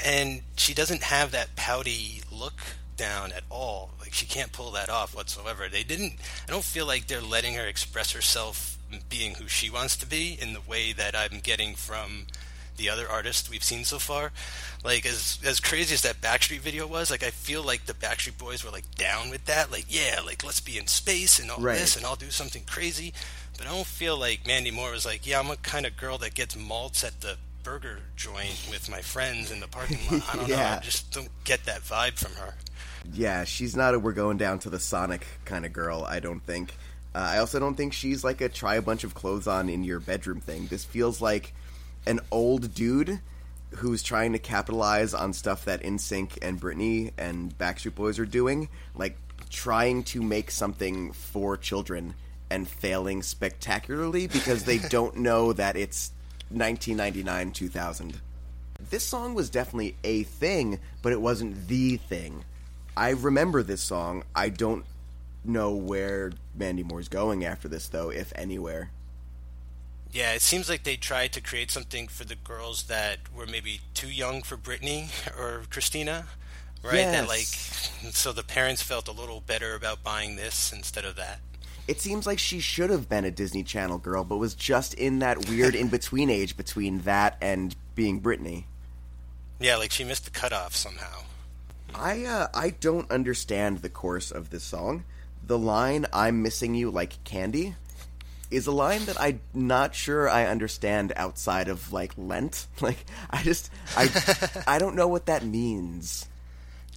and 0.03 0.41
she 0.57 0.73
doesn't 0.73 1.03
have 1.03 1.31
that 1.31 1.55
pouty 1.55 2.21
look 2.31 2.59
down 2.97 3.31
at 3.31 3.43
all. 3.49 3.91
Like 3.99 4.13
she 4.13 4.25
can't 4.25 4.51
pull 4.51 4.71
that 4.71 4.89
off 4.89 5.15
whatsoever. 5.15 5.67
They 5.69 5.83
didn't. 5.83 6.13
I 6.47 6.51
don't 6.51 6.63
feel 6.63 6.85
like 6.85 7.07
they're 7.07 7.21
letting 7.21 7.53
her 7.55 7.65
express 7.67 8.11
herself 8.11 8.77
being 9.09 9.35
who 9.35 9.47
she 9.47 9.69
wants 9.69 9.95
to 9.97 10.05
be 10.05 10.37
in 10.41 10.53
the 10.53 10.61
way 10.61 10.93
that 10.93 11.15
I'm 11.15 11.39
getting 11.39 11.75
from 11.75 12.27
the 12.77 12.89
other 12.89 13.09
artists 13.09 13.49
we've 13.49 13.63
seen 13.63 13.83
so 13.83 13.97
far. 13.99 14.31
Like 14.83 15.05
as 15.05 15.39
as 15.45 15.59
crazy 15.59 15.93
as 15.93 16.01
that 16.03 16.21
Backstreet 16.21 16.59
video 16.59 16.85
was, 16.87 17.09
like 17.11 17.23
I 17.23 17.31
feel 17.31 17.63
like 17.63 17.85
the 17.85 17.93
Backstreet 17.93 18.37
Boys 18.37 18.63
were 18.63 18.71
like 18.71 18.93
down 18.95 19.29
with 19.29 19.45
that. 19.45 19.71
Like 19.71 19.85
yeah, 19.89 20.21
like 20.25 20.43
let's 20.43 20.61
be 20.61 20.77
in 20.77 20.87
space 20.87 21.39
and 21.39 21.49
all 21.51 21.59
Right. 21.59 21.77
this 21.77 21.95
and 21.95 22.05
I'll 22.05 22.15
do 22.15 22.29
something 22.29 22.63
crazy. 22.65 23.13
But 23.57 23.65
I 23.67 23.71
don't 23.71 23.87
feel 23.87 24.17
like 24.19 24.45
Mandy 24.45 24.69
Moore 24.69 24.91
was 24.91 25.05
like, 25.05 25.25
yeah, 25.25 25.39
I'm 25.39 25.49
a 25.49 25.55
kind 25.57 25.85
of 25.87 25.97
girl 25.97 26.19
that 26.19 26.35
gets 26.35 26.55
malts 26.55 27.03
at 27.03 27.21
the 27.21 27.37
burger 27.63 27.99
joint 28.15 28.67
with 28.69 28.87
my 28.89 29.01
friends 29.01 29.51
in 29.51 29.59
the 29.59 29.67
parking 29.67 29.97
lot. 30.11 30.23
I 30.31 30.35
don't 30.37 30.47
know. 30.47 30.55
Yeah. 30.55 30.77
I 30.79 30.83
just 30.83 31.11
don't 31.11 31.29
get 31.43 31.65
that 31.65 31.81
vibe 31.81 32.19
from 32.19 32.33
her. 32.33 32.53
Yeah, 33.13 33.43
she's 33.43 33.75
not 33.75 33.93
a 33.93 33.99
we're 33.99 34.13
going 34.13 34.37
down 34.37 34.59
to 34.59 34.69
the 34.69 34.79
Sonic 34.79 35.25
kind 35.45 35.65
of 35.65 35.73
girl. 35.73 36.05
I 36.07 36.19
don't 36.19 36.43
think. 36.43 36.75
Uh, 37.15 37.19
I 37.19 37.37
also 37.39 37.59
don't 37.59 37.75
think 37.75 37.93
she's 37.93 38.23
like 38.23 38.41
a 38.41 38.49
try 38.49 38.75
a 38.75 38.81
bunch 38.81 39.03
of 39.03 39.13
clothes 39.13 39.47
on 39.47 39.69
in 39.69 39.83
your 39.83 39.99
bedroom 39.99 40.39
thing. 40.39 40.67
This 40.67 40.83
feels 40.83 41.21
like 41.21 41.53
an 42.05 42.19
old 42.31 42.73
dude 42.73 43.19
who's 43.71 44.01
trying 44.03 44.33
to 44.33 44.39
capitalize 44.39 45.13
on 45.13 45.33
stuff 45.33 45.65
that 45.65 45.83
NSYNC 45.83 46.37
and 46.41 46.59
Britney 46.59 47.11
and 47.17 47.57
Backstreet 47.57 47.95
Boys 47.95 48.19
are 48.19 48.25
doing, 48.25 48.69
like 48.95 49.17
trying 49.49 50.03
to 50.03 50.21
make 50.21 50.51
something 50.51 51.11
for 51.11 51.57
children 51.57 52.13
and 52.49 52.67
failing 52.67 53.21
spectacularly 53.21 54.27
because 54.27 54.63
they 54.63 54.77
don't 54.89 55.17
know 55.17 55.53
that 55.53 55.75
it's 55.75 56.11
1999 56.49 57.51
2000. 57.51 58.21
This 58.89 59.03
song 59.03 59.33
was 59.33 59.49
definitely 59.49 59.95
a 60.03 60.23
thing, 60.23 60.79
but 61.01 61.11
it 61.11 61.21
wasn't 61.21 61.67
the 61.67 61.97
thing. 61.97 62.45
I 62.97 63.11
remember 63.11 63.61
this 63.61 63.81
song. 63.81 64.23
I 64.35 64.49
don't 64.49 64.83
know 65.45 65.75
where 65.75 66.31
Mandy 66.55 66.81
Moore's 66.81 67.07
going 67.07 67.45
after 67.45 67.67
this, 67.67 67.87
though, 67.87 68.09
if 68.09 68.33
anywhere. 68.35 68.89
Yeah, 70.11 70.33
it 70.33 70.41
seems 70.41 70.67
like 70.67 70.83
they 70.83 70.95
tried 70.95 71.31
to 71.33 71.41
create 71.41 71.69
something 71.69 72.07
for 72.07 72.23
the 72.23 72.33
girls 72.35 72.83
that 72.83 73.19
were 73.31 73.45
maybe 73.45 73.81
too 73.93 74.09
young 74.09 74.41
for 74.41 74.57
Britney 74.57 75.09
or 75.37 75.65
Christina, 75.69 76.25
right? 76.81 76.95
That 76.95 77.27
like, 77.27 77.45
so 77.45 78.33
the 78.33 78.43
parents 78.43 78.81
felt 78.81 79.07
a 79.07 79.11
little 79.11 79.41
better 79.41 79.75
about 79.75 80.03
buying 80.03 80.35
this 80.35 80.73
instead 80.73 81.05
of 81.05 81.15
that. 81.17 81.39
It 81.87 82.01
seems 82.01 82.25
like 82.25 82.39
she 82.39 82.59
should 82.59 82.89
have 82.89 83.07
been 83.07 83.25
a 83.25 83.31
Disney 83.31 83.61
Channel 83.61 83.99
girl, 83.99 84.23
but 84.23 84.37
was 84.37 84.55
just 84.55 84.95
in 84.95 85.19
that 85.19 85.47
weird 85.47 85.75
in 85.75 85.89
between 85.89 86.31
age 86.31 86.57
between 86.57 87.01
that 87.01 87.37
and 87.41 87.75
being 87.93 88.21
Britney. 88.21 88.63
Yeah, 89.59 89.75
like 89.75 89.91
she 89.91 90.03
missed 90.03 90.25
the 90.25 90.31
cutoff 90.31 90.75
somehow. 90.75 91.21
I 91.95 92.25
uh, 92.25 92.47
I 92.53 92.71
don't 92.71 93.09
understand 93.11 93.79
the 93.79 93.89
course 93.89 94.31
of 94.31 94.49
this 94.49 94.63
song. 94.63 95.03
The 95.45 95.57
line 95.57 96.05
"I'm 96.13 96.41
missing 96.41 96.75
you 96.75 96.91
like 96.91 97.23
candy" 97.23 97.75
is 98.49 98.67
a 98.67 98.71
line 98.71 99.05
that 99.05 99.19
I'm 99.19 99.41
not 99.53 99.93
sure 99.95 100.29
I 100.29 100.45
understand 100.45 101.11
outside 101.15 101.67
of 101.67 101.91
like 101.93 102.13
Lent. 102.17 102.67
Like 102.81 103.05
I 103.29 103.43
just 103.43 103.71
I 103.95 104.09
I 104.67 104.79
don't 104.79 104.95
know 104.95 105.07
what 105.07 105.25
that 105.27 105.43
means. 105.43 106.27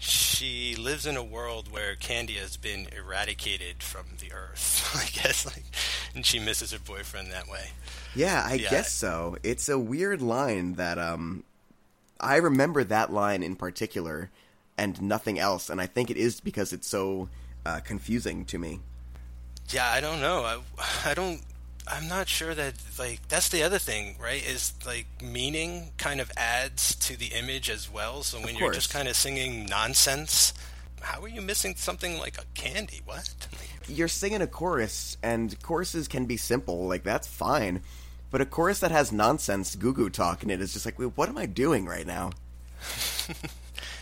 She 0.02 0.76
lives 0.76 1.04
in 1.04 1.16
a 1.18 1.22
world 1.22 1.70
where 1.70 1.94
candy 1.94 2.34
has 2.34 2.56
been 2.56 2.88
eradicated 2.96 3.82
from 3.82 4.06
the 4.18 4.32
earth, 4.32 4.90
I 4.96 5.04
guess, 5.22 5.44
like, 5.44 5.64
and 6.14 6.24
she 6.24 6.38
misses 6.38 6.72
her 6.72 6.78
boyfriend 6.78 7.30
that 7.32 7.48
way. 7.48 7.66
Yeah, 8.14 8.42
I 8.46 8.54
Yeah. 8.54 8.70
guess 8.70 8.90
so. 8.90 9.36
It's 9.42 9.68
a 9.68 9.78
weird 9.78 10.22
line 10.22 10.74
that 10.74 10.98
um 10.98 11.44
I 12.18 12.36
remember 12.36 12.82
that 12.84 13.12
line 13.12 13.42
in 13.42 13.56
particular 13.56 14.30
and 14.80 15.00
nothing 15.02 15.38
else, 15.38 15.68
and 15.68 15.78
I 15.78 15.86
think 15.86 16.10
it 16.10 16.16
is 16.16 16.40
because 16.40 16.72
it's 16.72 16.88
so 16.88 17.28
uh, 17.66 17.80
confusing 17.80 18.46
to 18.46 18.58
me. 18.58 18.80
Yeah, 19.68 19.86
I 19.86 20.00
don't 20.00 20.20
know. 20.22 20.42
I, 20.42 21.10
I 21.10 21.14
don't. 21.14 21.42
I'm 21.86 22.08
not 22.08 22.28
sure 22.28 22.54
that 22.54 22.74
like 22.98 23.20
that's 23.28 23.50
the 23.50 23.62
other 23.62 23.78
thing, 23.78 24.16
right? 24.18 24.42
Is 24.44 24.72
like 24.86 25.06
meaning 25.22 25.92
kind 25.98 26.18
of 26.18 26.32
adds 26.34 26.94
to 26.96 27.16
the 27.16 27.26
image 27.26 27.68
as 27.68 27.92
well. 27.92 28.22
So 28.22 28.40
when 28.40 28.56
you're 28.56 28.72
just 28.72 28.90
kind 28.90 29.06
of 29.06 29.16
singing 29.16 29.66
nonsense, 29.66 30.54
how 31.02 31.20
are 31.22 31.28
you 31.28 31.42
missing 31.42 31.74
something 31.76 32.18
like 32.18 32.38
a 32.38 32.44
candy? 32.54 33.02
What? 33.04 33.28
You're 33.86 34.08
singing 34.08 34.40
a 34.40 34.46
chorus, 34.46 35.18
and 35.22 35.60
choruses 35.62 36.08
can 36.08 36.24
be 36.24 36.38
simple, 36.38 36.88
like 36.88 37.02
that's 37.02 37.26
fine. 37.26 37.82
But 38.30 38.40
a 38.40 38.46
chorus 38.46 38.78
that 38.78 38.92
has 38.92 39.12
nonsense 39.12 39.74
goo 39.74 39.92
goo 39.92 40.08
talk 40.08 40.42
in 40.42 40.48
it 40.48 40.62
is 40.62 40.72
just 40.72 40.86
like, 40.86 40.98
wait, 40.98 41.16
what 41.16 41.28
am 41.28 41.36
I 41.36 41.44
doing 41.44 41.84
right 41.84 42.06
now? 42.06 42.30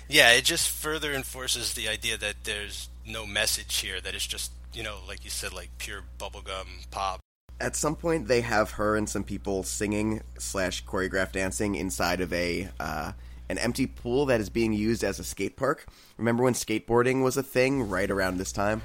Yeah, 0.09 0.33
it 0.33 0.45
just 0.45 0.71
further 0.71 1.13
enforces 1.13 1.75
the 1.75 1.89
idea 1.89 2.17
that 2.17 2.45
there's 2.45 2.89
no 3.07 3.27
message 3.27 3.77
here. 3.77 4.01
That 4.01 4.15
it's 4.15 4.27
just 4.27 4.53
you 4.73 4.83
know, 4.83 4.99
like 5.07 5.25
you 5.25 5.31
said, 5.31 5.53
like 5.53 5.71
pure 5.79 6.03
bubblegum 6.19 6.91
pop. 6.91 7.21
At 7.61 7.75
some 7.75 7.97
point, 7.97 8.29
they 8.29 8.41
have 8.41 8.73
her 8.73 8.97
and 8.97 9.09
some 9.09 9.25
people 9.25 9.65
singing 9.65 10.23
slash 10.39 10.85
choreographed 10.85 11.33
dancing 11.33 11.75
inside 11.75 12.21
of 12.21 12.33
a 12.33 12.69
uh, 12.79 13.13
an 13.49 13.59
empty 13.59 13.87
pool 13.87 14.27
that 14.27 14.41
is 14.41 14.49
being 14.49 14.73
used 14.73 15.03
as 15.03 15.19
a 15.19 15.25
skate 15.25 15.57
park. 15.57 15.87
Remember 16.17 16.45
when 16.45 16.55
skateboarding 16.55 17.23
was 17.23 17.37
a 17.37 17.43
thing 17.43 17.89
right 17.89 18.11
around 18.11 18.39
this 18.39 18.53
time? 18.53 18.83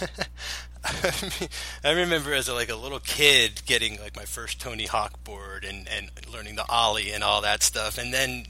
I 1.84 1.92
remember 1.92 2.32
as 2.32 2.48
a, 2.48 2.54
like 2.54 2.70
a 2.70 2.76
little 2.76 3.00
kid 3.00 3.62
getting 3.66 4.00
like 4.00 4.16
my 4.16 4.24
first 4.24 4.60
Tony 4.60 4.86
Hawk 4.86 5.22
board 5.22 5.64
and 5.64 5.86
and 5.88 6.10
learning 6.32 6.56
the 6.56 6.68
ollie 6.68 7.12
and 7.12 7.22
all 7.22 7.42
that 7.42 7.62
stuff, 7.62 7.98
and 7.98 8.12
then 8.12 8.46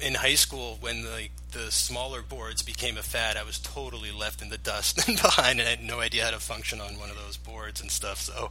in 0.00 0.14
high 0.14 0.34
school 0.34 0.76
when 0.80 1.10
like 1.10 1.30
the 1.52 1.70
smaller 1.70 2.22
boards 2.22 2.62
became 2.62 2.96
a 2.96 3.02
fad, 3.02 3.36
I 3.36 3.44
was 3.44 3.58
totally 3.58 4.12
left 4.12 4.42
in 4.42 4.48
the 4.48 4.58
dust 4.58 5.08
and 5.08 5.20
behind, 5.20 5.60
and 5.60 5.68
I 5.68 5.70
had 5.70 5.82
no 5.82 6.00
idea 6.00 6.24
how 6.24 6.30
to 6.30 6.40
function 6.40 6.80
on 6.80 6.98
one 6.98 7.10
of 7.10 7.16
those 7.16 7.36
boards 7.36 7.80
and 7.80 7.90
stuff. 7.90 8.20
So. 8.20 8.50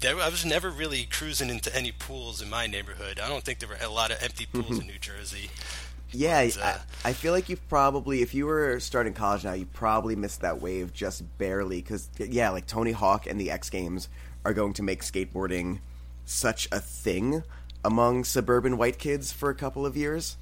There, 0.00 0.18
I 0.18 0.30
was 0.30 0.44
never 0.44 0.68
really 0.68 1.04
cruising 1.04 1.48
into 1.48 1.72
any 1.76 1.92
pools 1.92 2.42
in 2.42 2.50
my 2.50 2.66
neighborhood. 2.66 3.20
I 3.20 3.28
don't 3.28 3.44
think 3.44 3.60
there 3.60 3.68
were 3.68 3.76
a 3.80 3.88
lot 3.88 4.10
of 4.10 4.20
empty 4.20 4.46
pools 4.46 4.80
in 4.80 4.88
New 4.88 4.98
Jersey. 4.98 5.48
Yeah, 6.10 6.44
But, 6.44 6.58
uh, 6.58 6.78
I, 7.04 7.10
I 7.10 7.12
feel 7.12 7.32
like 7.32 7.48
you 7.48 7.56
probably, 7.68 8.20
if 8.20 8.34
you 8.34 8.46
were 8.46 8.80
starting 8.80 9.14
college 9.14 9.44
now, 9.44 9.52
you 9.52 9.66
probably 9.66 10.16
missed 10.16 10.40
that 10.42 10.60
wave 10.60 10.92
just 10.92 11.22
barely. 11.38 11.80
Because, 11.80 12.08
yeah, 12.18 12.50
like 12.50 12.66
Tony 12.66 12.92
Hawk 12.92 13.26
and 13.26 13.40
the 13.40 13.50
X 13.50 13.70
Games 13.70 14.08
are 14.44 14.52
going 14.52 14.74
to 14.74 14.82
make 14.82 15.02
skateboarding 15.02 15.80
such 16.24 16.68
a 16.70 16.80
thing 16.80 17.42
among 17.84 18.24
suburban 18.24 18.76
white 18.76 18.98
kids 18.98 19.32
for 19.32 19.50
a 19.50 19.54
couple 19.54 19.86
of 19.86 19.96
years. 19.96 20.36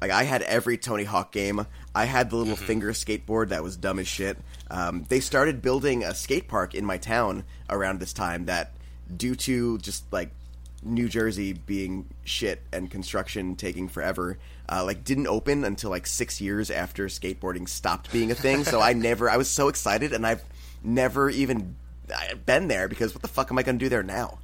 Like, 0.00 0.10
I 0.10 0.24
had 0.24 0.42
every 0.42 0.76
Tony 0.76 1.04
Hawk 1.04 1.32
game. 1.32 1.66
I 1.94 2.04
had 2.04 2.30
the 2.30 2.36
little 2.36 2.56
finger 2.56 2.92
skateboard 2.92 3.48
that 3.48 3.62
was 3.62 3.76
dumb 3.76 3.98
as 3.98 4.06
shit. 4.06 4.36
Um, 4.70 5.04
they 5.08 5.20
started 5.20 5.62
building 5.62 6.04
a 6.04 6.14
skate 6.14 6.48
park 6.48 6.74
in 6.74 6.84
my 6.84 6.98
town 6.98 7.44
around 7.70 8.00
this 8.00 8.12
time 8.12 8.46
that, 8.46 8.72
due 9.16 9.34
to 9.36 9.78
just 9.78 10.04
like 10.12 10.30
New 10.82 11.08
Jersey 11.08 11.52
being 11.52 12.06
shit 12.24 12.62
and 12.72 12.90
construction 12.90 13.56
taking 13.56 13.88
forever, 13.88 14.38
uh, 14.68 14.84
like 14.84 15.04
didn't 15.04 15.26
open 15.26 15.64
until 15.64 15.90
like 15.90 16.06
six 16.06 16.40
years 16.40 16.70
after 16.70 17.06
skateboarding 17.06 17.68
stopped 17.68 18.12
being 18.12 18.30
a 18.30 18.34
thing. 18.34 18.64
so 18.64 18.80
I 18.80 18.92
never, 18.94 19.30
I 19.30 19.36
was 19.36 19.48
so 19.48 19.68
excited, 19.68 20.12
and 20.12 20.26
I've 20.26 20.42
never 20.82 21.30
even 21.30 21.76
been 22.44 22.68
there 22.68 22.88
because 22.88 23.14
what 23.14 23.22
the 23.22 23.28
fuck 23.28 23.50
am 23.50 23.58
I 23.58 23.62
going 23.62 23.78
to 23.78 23.84
do 23.84 23.88
there 23.88 24.02
now? 24.02 24.38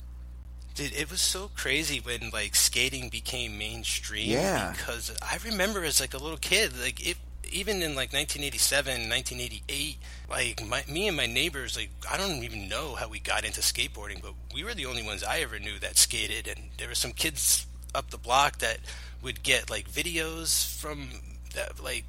Dude, 0.75 0.95
it 0.95 1.11
was 1.11 1.21
so 1.21 1.51
crazy 1.55 2.01
when 2.01 2.31
like 2.33 2.55
skating 2.55 3.09
became 3.09 3.59
mainstream. 3.59 4.31
Yeah. 4.31 4.73
Because 4.73 5.15
I 5.21 5.39
remember 5.45 5.85
as 5.85 6.01
like 6.01 6.15
a 6.15 6.19
little 6.19 6.39
kid, 6.39 6.73
like 6.81 7.07
it, 7.07 7.17
even 7.51 7.83
in 7.83 7.95
like 7.95 8.13
1987, 8.13 9.09
1988, 9.09 9.99
like 10.31 10.67
my, 10.67 10.83
me 10.89 11.09
and 11.09 11.17
my 11.17 11.27
neighbors, 11.27 11.77
like 11.77 11.91
I 12.11 12.17
don't 12.17 12.43
even 12.43 12.69
know 12.69 12.95
how 12.95 13.09
we 13.09 13.21
got 13.21 13.45
into 13.45 13.61
skateboarding, 13.61 14.23
but 14.23 14.33
we 14.55 14.65
were 14.65 14.75
the 14.75 14.87
only 14.87 15.03
ones 15.03 15.23
I 15.23 15.41
ever 15.41 15.59
knew 15.59 15.79
that 15.81 15.99
skated, 15.99 16.49
and 16.49 16.71
there 16.79 16.89
were 16.89 16.95
some 16.95 17.13
kids 17.13 17.67
up 17.95 18.11
the 18.11 18.19
block 18.19 18.59
that 18.59 18.79
would 19.23 19.43
get 19.43 19.69
like 19.71 19.91
videos 19.91 20.75
from 20.79 21.09
that, 21.55 21.83
like 21.83 22.05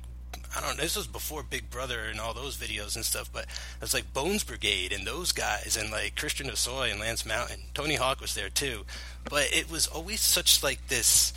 I 0.56 0.62
don't 0.62 0.78
know. 0.78 0.84
This 0.84 0.96
was 0.96 1.08
before 1.08 1.44
Big 1.44 1.70
Brother 1.70 2.02
and 2.12 2.20
all 2.20 2.34
those 2.34 2.58
videos 2.58 2.96
and 2.96 3.04
stuff, 3.04 3.30
but 3.34 3.44
it 3.46 3.82
was 3.82 3.94
like 3.94 4.14
Bones 4.14 4.44
Brigade 4.44 4.92
and 4.94 5.06
those 5.08 5.32
guys 5.32 5.76
and 5.80 5.92
like 5.92 6.16
Christian 6.16 6.48
Hosoi 6.48 6.92
and 6.92 7.00
Lance 7.00 7.26
Mountain. 7.26 7.62
Tony 7.74 7.96
Hawk 7.96 8.22
was 8.22 8.36
there 8.36 8.50
too, 8.50 8.86
but 9.30 9.48
it 9.52 9.72
was 9.72 9.88
always 9.88 10.22
such 10.22 10.62
like 10.62 10.88
this 10.90 11.34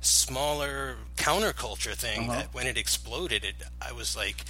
smaller 0.00 0.96
counterculture 1.16 1.94
thing 1.94 2.28
Uh-huh. 2.28 2.40
that 2.40 2.54
when 2.54 2.66
it 2.66 2.76
exploded, 2.76 3.44
it 3.44 3.54
I 3.80 3.92
was 3.92 4.16
like, 4.16 4.44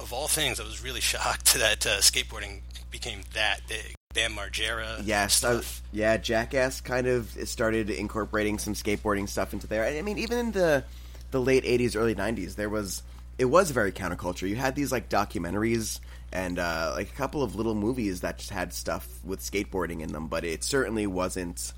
of 0.00 0.12
all 0.12 0.28
things, 0.28 0.60
I 0.60 0.64
was 0.64 0.82
really 0.82 1.00
shocked 1.12 1.54
that 1.54 1.86
uh, 1.86 1.98
skateboarding 1.98 2.60
became 2.90 3.20
that 3.34 3.60
big. 3.68 3.94
Bam 4.14 4.32
Margera, 4.32 5.02
Yes, 5.04 5.44
yeah, 5.92 6.16
Jackass 6.16 6.80
kind 6.80 7.06
of 7.06 7.30
started 7.44 7.90
incorporating 7.90 8.58
some 8.58 8.72
skateboarding 8.72 9.28
stuff 9.28 9.52
into 9.52 9.66
there. 9.66 9.84
I 9.84 10.00
mean, 10.00 10.16
even 10.18 10.38
in 10.38 10.52
the 10.52 10.84
the 11.30 11.40
late 11.40 11.64
'80s, 11.64 11.94
early 11.94 12.14
'90s, 12.14 12.54
there 12.56 12.70
was 12.70 13.02
it 13.38 13.46
was 13.46 13.70
very 13.70 13.92
counterculture. 13.92 14.48
You 14.48 14.56
had 14.56 14.74
these 14.74 14.90
like 14.92 15.08
documentaries 15.08 16.00
and 16.32 16.58
uh, 16.58 16.92
like 16.96 17.08
a 17.10 17.14
couple 17.14 17.42
of 17.42 17.54
little 17.54 17.74
movies 17.74 18.20
that 18.20 18.38
just 18.38 18.50
had 18.50 18.72
stuff 18.72 19.06
with 19.24 19.40
skateboarding 19.40 20.00
in 20.00 20.12
them, 20.12 20.26
but 20.26 20.44
it 20.44 20.64
certainly 20.64 21.06
wasn't 21.06 21.72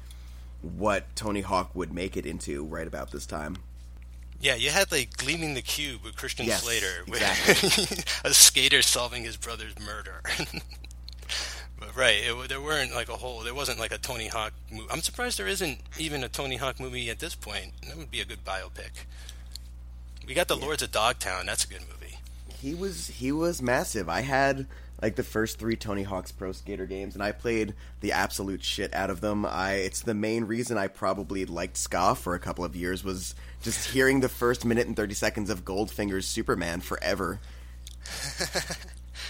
what 0.63 1.15
Tony 1.15 1.41
Hawk 1.41 1.71
would 1.75 1.93
make 1.93 2.17
it 2.17 2.27
into 2.27 2.65
right 2.65 2.87
about 2.87 3.11
this 3.13 3.27
time. 3.27 3.57
Yeah, 4.41 4.55
you 4.55 4.71
had 4.71 4.91
like 4.91 5.17
Gleaming 5.19 5.55
the 5.55 5.63
Cube 5.63 6.03
with 6.03 6.17
Christian 6.17 6.47
Yes, 6.47 6.63
Slater, 6.63 7.05
exactly. 7.07 7.99
a 8.25 8.33
skater 8.33 8.81
solving 8.81 9.23
his 9.25 9.37
brother's 9.37 9.79
murder. 9.79 10.23
but 11.79 11.95
right, 11.95 12.17
it, 12.23 12.49
there 12.49 12.61
weren't 12.61 12.95
like 12.95 13.11
a 13.11 13.17
whole. 13.17 13.41
There 13.41 13.55
wasn't 13.55 13.79
like 13.79 13.93
a 13.93 13.99
Tony 13.99 14.29
Hawk. 14.29 14.55
movie. 14.73 14.87
I'm 14.91 15.03
surprised 15.03 15.39
there 15.39 15.47
isn't 15.47 15.81
even 15.99 16.25
a 16.25 16.29
Tony 16.29 16.57
Hawk 16.57 16.81
movie 16.81 17.11
at 17.11 17.19
this 17.19 17.35
point. 17.35 17.73
That 17.87 17.99
would 17.99 18.11
be 18.11 18.21
a 18.23 18.25
good 18.25 18.43
biopic. 18.45 19.05
We 20.27 20.35
got 20.35 20.49
the 20.49 20.57
Lords 20.57 20.83
of 20.83 20.93
Dogtown. 20.93 21.47
That's 21.47 21.65
a 21.65 21.69
good 21.69 21.81
movie. 21.81 22.17
He 22.61 22.75
was 22.75 23.09
he 23.09 23.33
was 23.33 23.61
massive. 23.63 24.09
I 24.09 24.21
had 24.21 24.67
like 25.03 25.17
the 25.17 25.23
first 25.23 25.59
three 25.59 25.77
Tony 25.77 26.03
Hawk's 26.03 26.31
Pro 26.31 26.53
Skater 26.53 26.87
games, 26.87 27.15
and 27.15 27.23
I 27.23 27.33
played 27.33 27.75
the 28.01 28.13
absolute 28.13 28.63
shit 28.63 28.93
out 28.93 29.11
of 29.11 29.21
them. 29.21 29.47
I 29.47 29.75
it's 29.75 30.03
the 30.03 30.15
main 30.15 30.45
reason 30.45 30.77
I 30.77 30.89
probably 30.89 31.45
liked 31.47 31.77
ska 31.77 32.15
for 32.15 32.35
a 32.35 32.39
couple 32.39 32.65
of 32.65 32.77
years 32.77 33.03
was 33.03 33.35
just 33.63 33.91
hearing 33.91 34.21
the 34.21 34.29
first 34.29 34.65
minute 34.65 34.87
and 34.87 34.95
thirty 34.95 35.15
seconds 35.15 35.49
of 35.51 35.65
Goldfinger's 35.65 36.27
Superman 36.27 36.81
forever. 36.81 37.41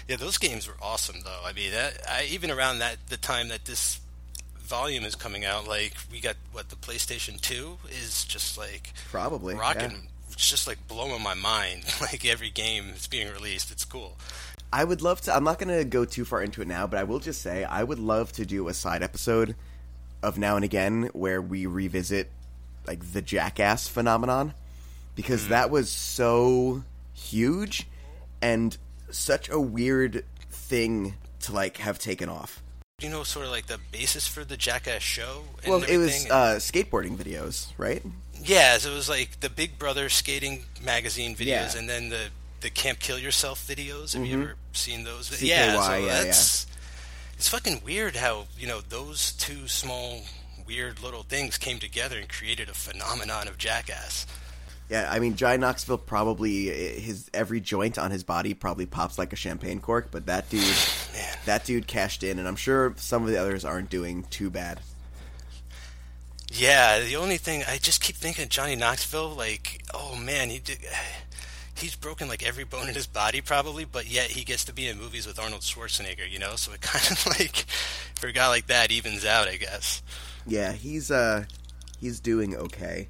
Yeah, 0.08 0.16
those 0.16 0.38
games 0.38 0.66
were 0.66 0.76
awesome 0.82 1.16
though. 1.24 1.40
I 1.44 1.52
mean, 1.52 1.72
that 1.72 2.00
I 2.08 2.24
even 2.30 2.50
around 2.50 2.78
that 2.80 2.96
the 3.08 3.16
time 3.16 3.48
that 3.48 3.64
this 3.64 4.00
volume 4.58 5.04
is 5.04 5.14
coming 5.14 5.44
out, 5.44 5.68
like 5.68 5.94
we 6.10 6.20
got 6.20 6.36
what 6.52 6.68
the 6.68 6.76
PlayStation 6.76 7.40
Two 7.40 7.78
is 7.88 8.24
just 8.24 8.58
like 8.58 8.92
Probably, 9.10 9.54
rocking. 9.54 9.90
yeah. 9.90 9.96
It's 10.40 10.48
just 10.48 10.66
like 10.66 10.88
blowing 10.88 11.22
my 11.22 11.34
mind. 11.34 11.84
Like 12.00 12.24
every 12.24 12.48
game 12.48 12.88
that's 12.88 13.06
being 13.06 13.30
released, 13.30 13.70
it's 13.70 13.84
cool. 13.84 14.16
I 14.72 14.84
would 14.84 15.02
love 15.02 15.20
to. 15.22 15.36
I'm 15.36 15.44
not 15.44 15.58
going 15.58 15.76
to 15.76 15.84
go 15.84 16.06
too 16.06 16.24
far 16.24 16.42
into 16.42 16.62
it 16.62 16.66
now, 16.66 16.86
but 16.86 16.98
I 16.98 17.04
will 17.04 17.18
just 17.18 17.42
say 17.42 17.62
I 17.64 17.84
would 17.84 17.98
love 17.98 18.32
to 18.32 18.46
do 18.46 18.66
a 18.68 18.72
side 18.72 19.02
episode 19.02 19.54
of 20.22 20.38
now 20.38 20.56
and 20.56 20.64
again 20.64 21.10
where 21.12 21.42
we 21.42 21.66
revisit 21.66 22.30
like 22.86 23.12
the 23.12 23.20
jackass 23.20 23.86
phenomenon 23.86 24.54
because 25.14 25.48
that 25.48 25.70
was 25.70 25.90
so 25.90 26.84
huge 27.12 27.86
and 28.40 28.78
such 29.10 29.50
a 29.50 29.60
weird 29.60 30.24
thing 30.50 31.16
to 31.40 31.52
like 31.52 31.76
have 31.76 31.98
taken 31.98 32.30
off. 32.30 32.62
Do 32.98 33.06
you 33.06 33.12
know, 33.12 33.24
sort 33.24 33.44
of 33.44 33.52
like 33.52 33.66
the 33.66 33.78
basis 33.92 34.26
for 34.26 34.44
the 34.44 34.56
Jackass 34.56 35.02
show. 35.02 35.44
And 35.62 35.70
Well, 35.70 35.82
it 35.82 35.96
was 35.98 36.26
uh, 36.30 36.56
skateboarding 36.56 37.16
videos, 37.16 37.68
right? 37.78 38.02
Yeah, 38.42 38.78
so 38.78 38.90
it 38.90 38.94
was 38.94 39.08
like 39.08 39.40
the 39.40 39.50
Big 39.50 39.78
Brother 39.78 40.08
skating 40.08 40.64
magazine 40.82 41.34
videos, 41.34 41.74
Yeah. 41.74 41.78
and 41.78 41.88
then 41.88 42.08
the 42.08 42.28
the 42.60 42.70
Camp 42.70 42.98
Kill 42.98 43.18
Yourself 43.18 43.66
videos. 43.66 44.14
Have 44.14 44.26
you 44.26 44.34
mm-hmm. 44.34 44.42
ever 44.42 44.56
seen 44.72 45.04
those? 45.04 45.30
CKY, 45.30 45.46
yeah, 45.46 45.80
so 45.80 45.94
yeah, 45.94 46.06
yeah. 46.06 46.22
it's 46.24 46.66
fucking 47.48 47.82
weird 47.84 48.16
how 48.16 48.46
you 48.58 48.66
know 48.66 48.80
those 48.80 49.32
two 49.32 49.68
small 49.68 50.22
weird 50.66 51.02
little 51.02 51.22
things 51.22 51.58
came 51.58 51.78
together 51.78 52.18
and 52.18 52.28
created 52.28 52.68
a 52.68 52.74
phenomenon 52.74 53.48
of 53.48 53.58
Jackass. 53.58 54.26
Yeah, 54.88 55.08
I 55.08 55.20
mean, 55.20 55.36
Johnny 55.36 55.58
Knoxville 55.58 55.98
probably 55.98 56.70
eh, 56.70 57.00
his 57.00 57.30
every 57.32 57.60
joint 57.60 57.96
on 57.96 58.10
his 58.10 58.24
body 58.24 58.54
probably 58.54 58.86
pops 58.86 59.18
like 59.18 59.32
a 59.32 59.36
champagne 59.36 59.80
cork, 59.80 60.08
but 60.10 60.26
that 60.26 60.50
dude, 60.50 60.62
Man. 61.14 61.36
that 61.46 61.64
dude 61.64 61.86
cashed 61.86 62.22
in, 62.24 62.38
and 62.38 62.48
I'm 62.48 62.56
sure 62.56 62.92
some 62.96 63.22
of 63.22 63.28
the 63.28 63.36
others 63.36 63.64
aren't 63.64 63.88
doing 63.88 64.24
too 64.30 64.50
bad. 64.50 64.80
Yeah, 66.50 66.98
the 67.00 67.16
only 67.16 67.36
thing 67.36 67.62
I 67.68 67.78
just 67.78 68.02
keep 68.02 68.16
thinking 68.16 68.42
of 68.44 68.48
Johnny 68.50 68.74
Knoxville, 68.76 69.30
like, 69.30 69.82
oh 69.94 70.16
man, 70.16 70.50
he 70.50 70.58
did. 70.58 70.78
He's 71.78 71.94
broken 71.94 72.28
like 72.28 72.46
every 72.46 72.64
bone 72.64 72.88
in 72.88 72.94
his 72.94 73.06
body, 73.06 73.40
probably, 73.40 73.84
but 73.86 74.06
yet 74.10 74.30
he 74.32 74.44
gets 74.44 74.64
to 74.66 74.72
be 74.74 74.86
in 74.86 74.98
movies 74.98 75.26
with 75.26 75.38
Arnold 75.38 75.62
Schwarzenegger, 75.62 76.28
you 76.30 76.38
know. 76.38 76.56
So 76.56 76.72
it 76.72 76.80
kind 76.82 77.10
of 77.10 77.26
like 77.38 77.64
for 78.16 78.26
a 78.26 78.32
guy 78.32 78.48
like 78.48 78.66
that 78.66 78.90
evens 78.90 79.24
out, 79.24 79.48
I 79.48 79.56
guess. 79.56 80.02
Yeah, 80.46 80.72
he's 80.72 81.10
uh, 81.10 81.44
he's 82.00 82.20
doing 82.20 82.56
okay. 82.56 83.08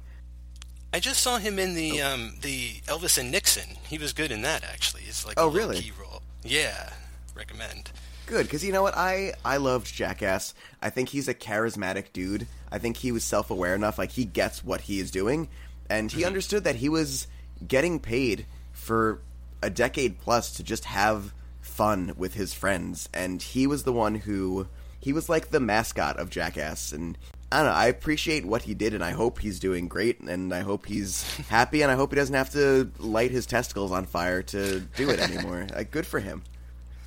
I 0.93 0.99
just 0.99 1.21
saw 1.21 1.37
him 1.37 1.57
in 1.57 1.71
Oh. 1.71 1.73
the 1.73 2.01
um 2.01 2.33
the 2.41 2.73
Elvis 2.85 3.17
and 3.17 3.31
Nixon. 3.31 3.75
He 3.89 3.97
was 3.97 4.13
good 4.13 4.31
in 4.31 4.43
that 4.43 4.63
actually. 4.63 5.03
It's 5.07 5.25
like 5.25 5.35
Oh, 5.39 5.47
a 5.47 5.51
really? 5.51 5.81
key 5.81 5.91
role. 5.99 6.21
Yeah, 6.43 6.91
recommend. 7.35 7.91
Good, 8.25 8.45
because 8.45 8.63
you 8.63 8.71
know 8.71 8.81
what? 8.81 8.95
I 8.95 9.33
I 9.43 9.57
loved 9.57 9.93
Jackass. 9.93 10.53
I 10.81 10.89
think 10.89 11.09
he's 11.09 11.27
a 11.27 11.33
charismatic 11.33 12.13
dude. 12.13 12.47
I 12.71 12.77
think 12.77 12.97
he 12.97 13.11
was 13.11 13.23
self 13.23 13.51
aware 13.51 13.75
enough, 13.75 13.97
like 13.97 14.11
he 14.11 14.25
gets 14.25 14.63
what 14.63 14.81
he 14.81 14.99
is 14.99 15.11
doing, 15.11 15.49
and 15.89 16.11
he 16.11 16.19
mm-hmm. 16.19 16.27
understood 16.27 16.63
that 16.63 16.77
he 16.77 16.89
was 16.89 17.27
getting 17.67 17.99
paid 17.99 18.45
for 18.71 19.21
a 19.61 19.69
decade 19.69 20.19
plus 20.19 20.53
to 20.53 20.63
just 20.63 20.85
have 20.85 21.33
fun 21.59 22.13
with 22.15 22.33
his 22.33 22.53
friends, 22.53 23.09
and 23.13 23.41
he 23.41 23.67
was 23.67 23.83
the 23.83 23.93
one 23.93 24.15
who 24.15 24.67
he 24.99 25.13
was 25.13 25.27
like 25.27 25.49
the 25.49 25.59
mascot 25.59 26.17
of 26.17 26.29
Jackass, 26.29 26.91
and. 26.91 27.17
I 27.53 27.57
don't 27.57 27.65
know. 27.65 27.73
I 27.73 27.87
appreciate 27.87 28.45
what 28.45 28.61
he 28.61 28.73
did, 28.73 28.93
and 28.93 29.03
I 29.03 29.11
hope 29.11 29.39
he's 29.39 29.59
doing 29.59 29.89
great, 29.89 30.21
and 30.21 30.53
I 30.53 30.61
hope 30.61 30.85
he's 30.85 31.21
happy, 31.49 31.81
and 31.81 31.91
I 31.91 31.95
hope 31.95 32.11
he 32.11 32.15
doesn't 32.15 32.33
have 32.33 32.51
to 32.51 32.89
light 32.97 33.31
his 33.31 33.45
testicles 33.45 33.91
on 33.91 34.05
fire 34.05 34.41
to 34.41 34.79
do 34.79 35.09
it 35.09 35.19
anymore. 35.19 35.67
like, 35.75 35.91
good 35.91 36.05
for 36.05 36.21
him 36.21 36.43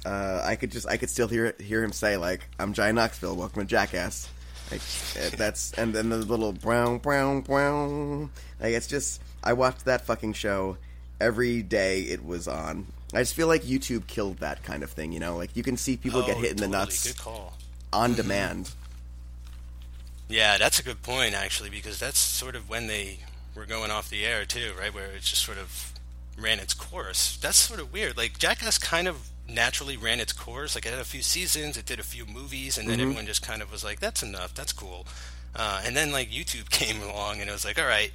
uh, 0.05 0.43
I 0.45 0.57
could 0.57 0.71
just 0.71 0.87
I 0.89 0.97
could 0.97 1.11
still 1.11 1.29
hear 1.29 1.55
hear 1.59 1.83
him 1.83 1.93
say 1.93 2.17
like 2.17 2.49
I'm 2.59 2.73
Johnny 2.73 2.93
Knoxville, 2.93 3.37
welcome 3.37 3.63
to 3.63 3.67
Jackass. 3.69 4.29
Like 4.71 4.81
uh, 5.21 5.31
that's 5.37 5.73
and 5.75 5.95
then 5.95 6.09
the 6.11 6.19
little 6.19 6.53
brown 6.53 6.99
brown 6.99 7.41
brown. 7.43 8.31
Like 8.61 8.73
it's 8.75 8.87
just 8.87 9.21
I 9.43 9.53
watched 9.53 9.85
that 9.87 10.07
fucking 10.07 10.33
show 10.35 10.77
every 11.21 11.63
day 11.63 12.03
it 12.03 12.25
was 12.25 12.49
on. 12.49 12.87
I 13.13 13.19
just 13.19 13.35
feel 13.35 13.47
like 13.47 13.63
YouTube 13.63 14.07
killed 14.09 14.39
that 14.39 14.63
kind 14.65 14.83
of 14.83 14.91
thing, 14.91 15.13
you 15.13 15.21
know. 15.21 15.37
Like 15.37 15.55
you 15.57 15.63
can 15.63 15.77
see 15.77 15.97
people 15.97 16.23
get 16.27 16.37
Oh, 16.37 16.41
hit 16.41 16.51
in 16.53 16.57
the 16.57 16.63
totally. 16.67 16.79
nuts 16.79 17.07
Good 17.13 17.19
call. 17.23 17.57
on 17.93 18.15
demand. 18.15 18.73
Yeah, 20.29 20.59
that's 20.59 20.79
a 20.79 20.83
good 20.83 21.03
point 21.03 21.35
actually, 21.35 21.71
because 21.71 21.99
that's 21.99 22.19
sort 22.19 22.57
of 22.57 22.69
when 22.69 22.87
they 22.87 23.19
were 23.55 23.67
going 23.67 23.91
off 23.91 24.09
the 24.11 24.25
air 24.25 24.45
too, 24.45 24.73
right? 24.79 24.93
Where 24.93 25.07
it 25.13 25.21
just 25.23 25.43
sort 25.45 25.59
of 25.59 25.93
ran 26.39 26.59
its 26.59 26.75
course. 26.75 27.37
That's 27.37 27.57
sort 27.59 27.79
of 27.81 27.93
weird. 27.93 28.17
Like 28.17 28.39
Jackass 28.39 28.79
kind 28.79 29.07
of 29.07 29.29
naturally 29.49 29.97
ran 29.97 30.21
its 30.21 30.33
course. 30.33 30.75
Like 30.75 30.87
it 30.87 30.91
had 30.91 31.01
a 31.01 31.05
few 31.05 31.23
seasons, 31.23 31.77
it 31.77 31.87
did 31.87 31.99
a 31.99 32.05
few 32.05 32.27
movies, 32.27 32.79
and 32.79 32.89
then 32.89 33.01
everyone 33.01 33.27
just 33.27 33.47
kind 33.47 33.63
of 33.63 33.71
was 33.71 33.85
like, 33.85 34.01
"That's 34.01 34.23
enough. 34.23 34.55
That's 34.55 34.73
cool." 34.73 35.07
Uh, 35.55 35.83
and 35.85 35.97
then 35.97 36.13
like 36.13 36.31
YouTube 36.31 36.71
came 36.71 37.01
along, 37.03 37.41
and 37.41 37.49
it 37.49 37.53
was 37.53 37.65
like, 37.65 37.79
"All 37.79 37.87
right, 37.87 38.13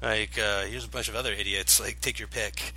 like 0.00 0.38
uh, 0.38 0.62
here's 0.62 0.84
a 0.84 0.88
bunch 0.88 1.08
of 1.08 1.16
other 1.16 1.32
idiots. 1.32 1.80
Like 1.80 2.00
take 2.00 2.18
your 2.18 2.28
pick." 2.28 2.72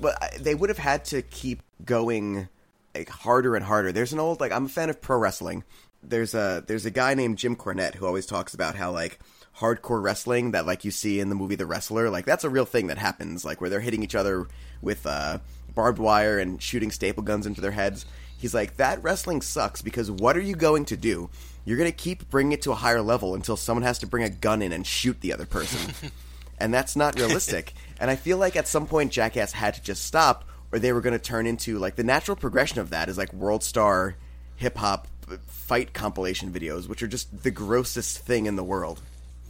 But 0.00 0.34
they 0.38 0.54
would 0.54 0.70
have 0.70 0.78
had 0.78 1.04
to 1.06 1.22
keep 1.22 1.62
going 1.84 2.48
like 2.94 3.08
harder 3.08 3.56
and 3.56 3.64
harder. 3.64 3.92
There's 3.92 4.12
an 4.12 4.20
old 4.20 4.40
like 4.40 4.52
I'm 4.52 4.66
a 4.66 4.68
fan 4.68 4.90
of 4.90 5.00
pro 5.00 5.18
wrestling. 5.18 5.64
There's 6.02 6.34
a 6.34 6.62
there's 6.66 6.86
a 6.86 6.90
guy 6.90 7.14
named 7.14 7.38
Jim 7.38 7.56
Cornette 7.56 7.96
who 7.96 8.06
always 8.06 8.26
talks 8.26 8.54
about 8.54 8.76
how 8.76 8.92
like 8.92 9.18
hardcore 9.58 10.02
wrestling 10.02 10.52
that 10.52 10.66
like 10.66 10.84
you 10.84 10.90
see 10.90 11.20
in 11.20 11.28
the 11.28 11.34
movie 11.34 11.56
The 11.56 11.66
Wrestler, 11.66 12.10
like 12.10 12.24
that's 12.24 12.44
a 12.44 12.50
real 12.50 12.64
thing 12.64 12.86
that 12.88 12.98
happens, 12.98 13.44
like 13.44 13.60
where 13.60 13.68
they're 13.68 13.80
hitting 13.80 14.02
each 14.02 14.14
other 14.14 14.46
with 14.80 15.04
uh, 15.06 15.38
barbed 15.78 16.00
wire 16.00 16.40
and 16.40 16.60
shooting 16.60 16.90
staple 16.90 17.22
guns 17.22 17.46
into 17.46 17.60
their 17.60 17.70
heads. 17.70 18.04
He's 18.36 18.52
like 18.52 18.78
that 18.78 19.00
wrestling 19.00 19.42
sucks 19.42 19.80
because 19.80 20.10
what 20.10 20.36
are 20.36 20.40
you 20.40 20.56
going 20.56 20.86
to 20.86 20.96
do? 20.96 21.30
You're 21.64 21.76
going 21.76 21.88
to 21.88 21.96
keep 21.96 22.28
bringing 22.30 22.50
it 22.50 22.62
to 22.62 22.72
a 22.72 22.74
higher 22.74 23.00
level 23.00 23.36
until 23.36 23.56
someone 23.56 23.84
has 23.84 24.00
to 24.00 24.06
bring 24.08 24.24
a 24.24 24.28
gun 24.28 24.60
in 24.60 24.72
and 24.72 24.84
shoot 24.84 25.20
the 25.20 25.32
other 25.32 25.46
person. 25.46 25.94
and 26.58 26.74
that's 26.74 26.96
not 26.96 27.16
realistic. 27.16 27.74
and 28.00 28.10
I 28.10 28.16
feel 28.16 28.38
like 28.38 28.56
at 28.56 28.66
some 28.66 28.88
point 28.88 29.12
Jackass 29.12 29.52
had 29.52 29.74
to 29.74 29.80
just 29.80 30.04
stop, 30.04 30.48
or 30.72 30.80
they 30.80 30.92
were 30.92 31.00
going 31.00 31.12
to 31.12 31.24
turn 31.24 31.46
into 31.46 31.78
like 31.78 31.94
the 31.94 32.02
natural 32.02 32.36
progression 32.36 32.80
of 32.80 32.90
that 32.90 33.08
is 33.08 33.16
like 33.16 33.32
World 33.32 33.62
Star 33.62 34.16
hip 34.56 34.76
hop 34.76 35.06
fight 35.46 35.92
compilation 35.92 36.50
videos, 36.50 36.88
which 36.88 37.04
are 37.04 37.06
just 37.06 37.44
the 37.44 37.52
grossest 37.52 38.18
thing 38.18 38.46
in 38.46 38.56
the 38.56 38.64
world. 38.64 39.00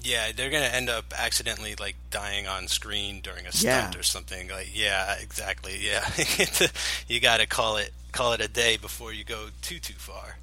Yeah, 0.02 0.32
they're 0.34 0.50
gonna 0.50 0.64
end 0.66 0.88
up 0.88 1.12
accidentally 1.16 1.74
like 1.78 1.96
dying 2.10 2.46
on 2.46 2.68
screen 2.68 3.20
during 3.20 3.40
a 3.46 3.50
Yeah. 3.52 3.80
stunt 3.90 3.96
or 3.96 4.02
something. 4.02 4.48
Like, 4.48 4.70
yeah, 4.72 5.14
exactly. 5.20 5.78
Yeah, 5.80 6.08
you 7.08 7.20
got 7.20 7.38
to 7.38 7.46
call 7.46 7.76
it 7.78 7.92
call 8.12 8.32
it 8.32 8.40
a 8.40 8.48
day 8.48 8.76
before 8.76 9.12
you 9.12 9.24
go 9.24 9.48
too 9.60 9.78
too 9.78 9.94
far. 9.94 10.36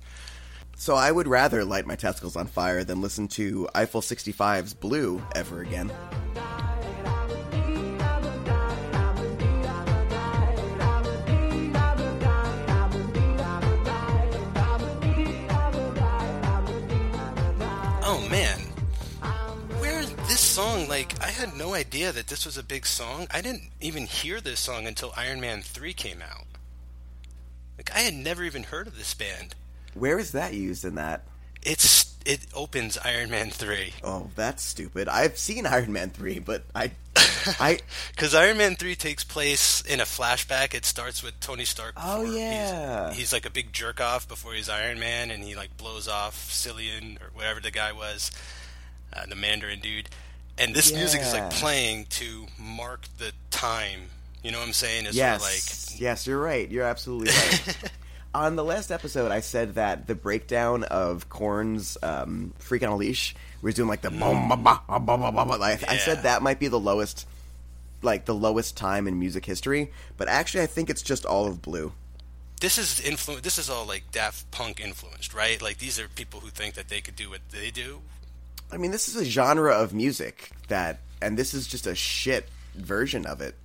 So 0.77 0.95
I 0.95 1.09
would 1.11 1.27
rather 1.27 1.63
light 1.63 1.85
my 1.87 1.95
testicles 1.95 2.35
on 2.35 2.47
fire 2.47 2.83
than 2.83 3.01
listen 3.01 3.27
to 3.29 3.67
Eiffel 3.73 4.01
65's 4.01 4.73
Blue 4.73 5.21
ever 5.33 5.61
again. 5.61 5.89
Song, 20.55 20.87
like, 20.87 21.21
I 21.21 21.31
had 21.31 21.57
no 21.57 21.73
idea 21.73 22.13
that 22.13 22.27
this 22.27 22.45
was 22.45 22.57
a 22.57 22.63
big 22.63 22.85
song. 22.85 23.27
I 23.29 23.41
didn't 23.41 23.71
even 23.81 24.05
hear 24.05 24.39
this 24.39 24.61
song 24.61 24.87
until 24.87 25.11
Iron 25.17 25.41
Man 25.41 25.61
3 25.61 25.91
came 25.91 26.21
out. 26.21 26.45
Like, 27.77 27.93
I 27.93 27.99
had 27.99 28.13
never 28.13 28.41
even 28.41 28.63
heard 28.63 28.87
of 28.87 28.97
this 28.97 29.13
band. 29.13 29.53
Where 29.95 30.17
is 30.17 30.31
that 30.31 30.53
used 30.53 30.85
in 30.85 30.95
that? 30.95 31.23
It's 31.61 32.15
it 32.25 32.45
opens 32.53 32.97
Iron 32.99 33.29
Man 33.31 33.49
3. 33.49 33.95
Oh, 34.01 34.29
that's 34.37 34.63
stupid. 34.63 35.09
I've 35.09 35.37
seen 35.37 35.65
Iron 35.65 35.91
Man 35.91 36.09
3, 36.11 36.39
but 36.39 36.63
I 36.73 36.91
I 37.59 37.79
Because 38.11 38.33
Iron 38.33 38.57
Man 38.57 38.77
3 38.77 38.95
takes 38.95 39.25
place 39.25 39.81
in 39.81 39.99
a 39.99 40.05
flashback. 40.05 40.73
It 40.73 40.85
starts 40.85 41.21
with 41.21 41.37
Tony 41.41 41.65
Stark. 41.65 41.95
Oh, 41.97 42.23
yeah. 42.23 43.09
He's, 43.09 43.17
he's 43.17 43.33
like 43.33 43.45
a 43.45 43.51
big 43.51 43.73
jerk 43.73 43.99
off 43.99 44.25
before 44.25 44.53
he's 44.53 44.69
Iron 44.69 44.99
Man, 44.99 45.31
and 45.31 45.43
he 45.43 45.53
like 45.53 45.75
blows 45.75 46.07
off 46.07 46.49
Killian 46.63 47.17
or 47.21 47.31
whatever 47.33 47.59
the 47.59 47.71
guy 47.71 47.91
was, 47.91 48.31
uh, 49.11 49.25
the 49.25 49.35
Mandarin 49.35 49.81
dude. 49.81 50.07
And 50.57 50.73
this 50.73 50.93
music 50.93 51.21
is 51.21 51.33
like 51.33 51.49
playing 51.51 52.05
to 52.11 52.45
mark 52.57 53.01
the 53.17 53.31
time. 53.51 54.01
You 54.43 54.51
know 54.51 54.59
what 54.59 54.67
I'm 54.67 54.73
saying? 54.73 55.07
It's 55.07 55.15
yes. 55.15 55.41
like 55.91 55.99
yes, 55.99 56.27
you're 56.27 56.39
right. 56.39 56.69
You're 56.69 56.85
absolutely 56.85 57.31
right. 57.33 57.91
On 58.35 58.55
the 58.55 58.63
last 58.63 58.91
episode, 58.91 59.31
I 59.31 59.39
said 59.39 59.75
that 59.75 60.07
the 60.07 60.15
breakdown 60.15 60.83
of 60.83 61.29
Korn's 61.29 61.97
um, 62.03 62.53
"Freak 62.59 62.83
on 62.83 62.89
a 62.89 62.95
Leash" 62.97 63.33
was 63.61 63.75
doing 63.75 63.87
like 63.87 64.01
the 64.01 64.11
boom, 64.11 64.49
ba, 64.49 64.57
ba, 64.57 64.81
ba, 64.89 64.99
ba, 64.99 65.17
ba, 65.17 65.31
ba. 65.45 65.55
Like, 65.55 65.87
I 65.87 65.95
said 65.95 66.23
that 66.23 66.41
might 66.41 66.59
be 66.59 66.67
the 66.67 66.79
lowest, 66.79 67.25
like 68.01 68.25
the 68.25 68.35
lowest 68.35 68.75
time 68.75 69.07
in 69.07 69.17
music 69.19 69.45
history. 69.45 69.89
But 70.17 70.27
actually, 70.27 70.63
I 70.63 70.67
think 70.67 70.89
it's 70.89 71.01
just 71.01 71.25
all 71.25 71.47
of 71.47 71.61
Blue. 71.61 71.93
this 72.59 72.77
is 72.77 72.99
influ- 72.99 73.41
This 73.41 73.57
is 73.57 73.69
all 73.69 73.85
like 73.85 74.11
Daft 74.11 74.51
Punk 74.51 74.81
influenced, 74.81 75.33
right? 75.33 75.61
Like 75.61 75.77
these 75.77 75.97
are 75.97 76.09
people 76.09 76.41
who 76.41 76.49
think 76.49 76.73
that 76.75 76.89
they 76.89 76.99
could 76.99 77.15
do 77.15 77.29
what 77.29 77.39
they 77.51 77.71
do. 77.71 78.01
I 78.71 78.77
mean, 78.77 78.91
this 78.91 79.07
is 79.07 79.15
a 79.15 79.25
genre 79.25 79.73
of 79.73 79.93
music 79.93 80.51
that, 80.67 80.99
and 81.21 81.37
this 81.37 81.53
is 81.53 81.67
just 81.67 81.87
a 81.87 81.95
shit 81.95 82.49
version 82.75 83.25
of 83.25 83.41
it. 83.41 83.55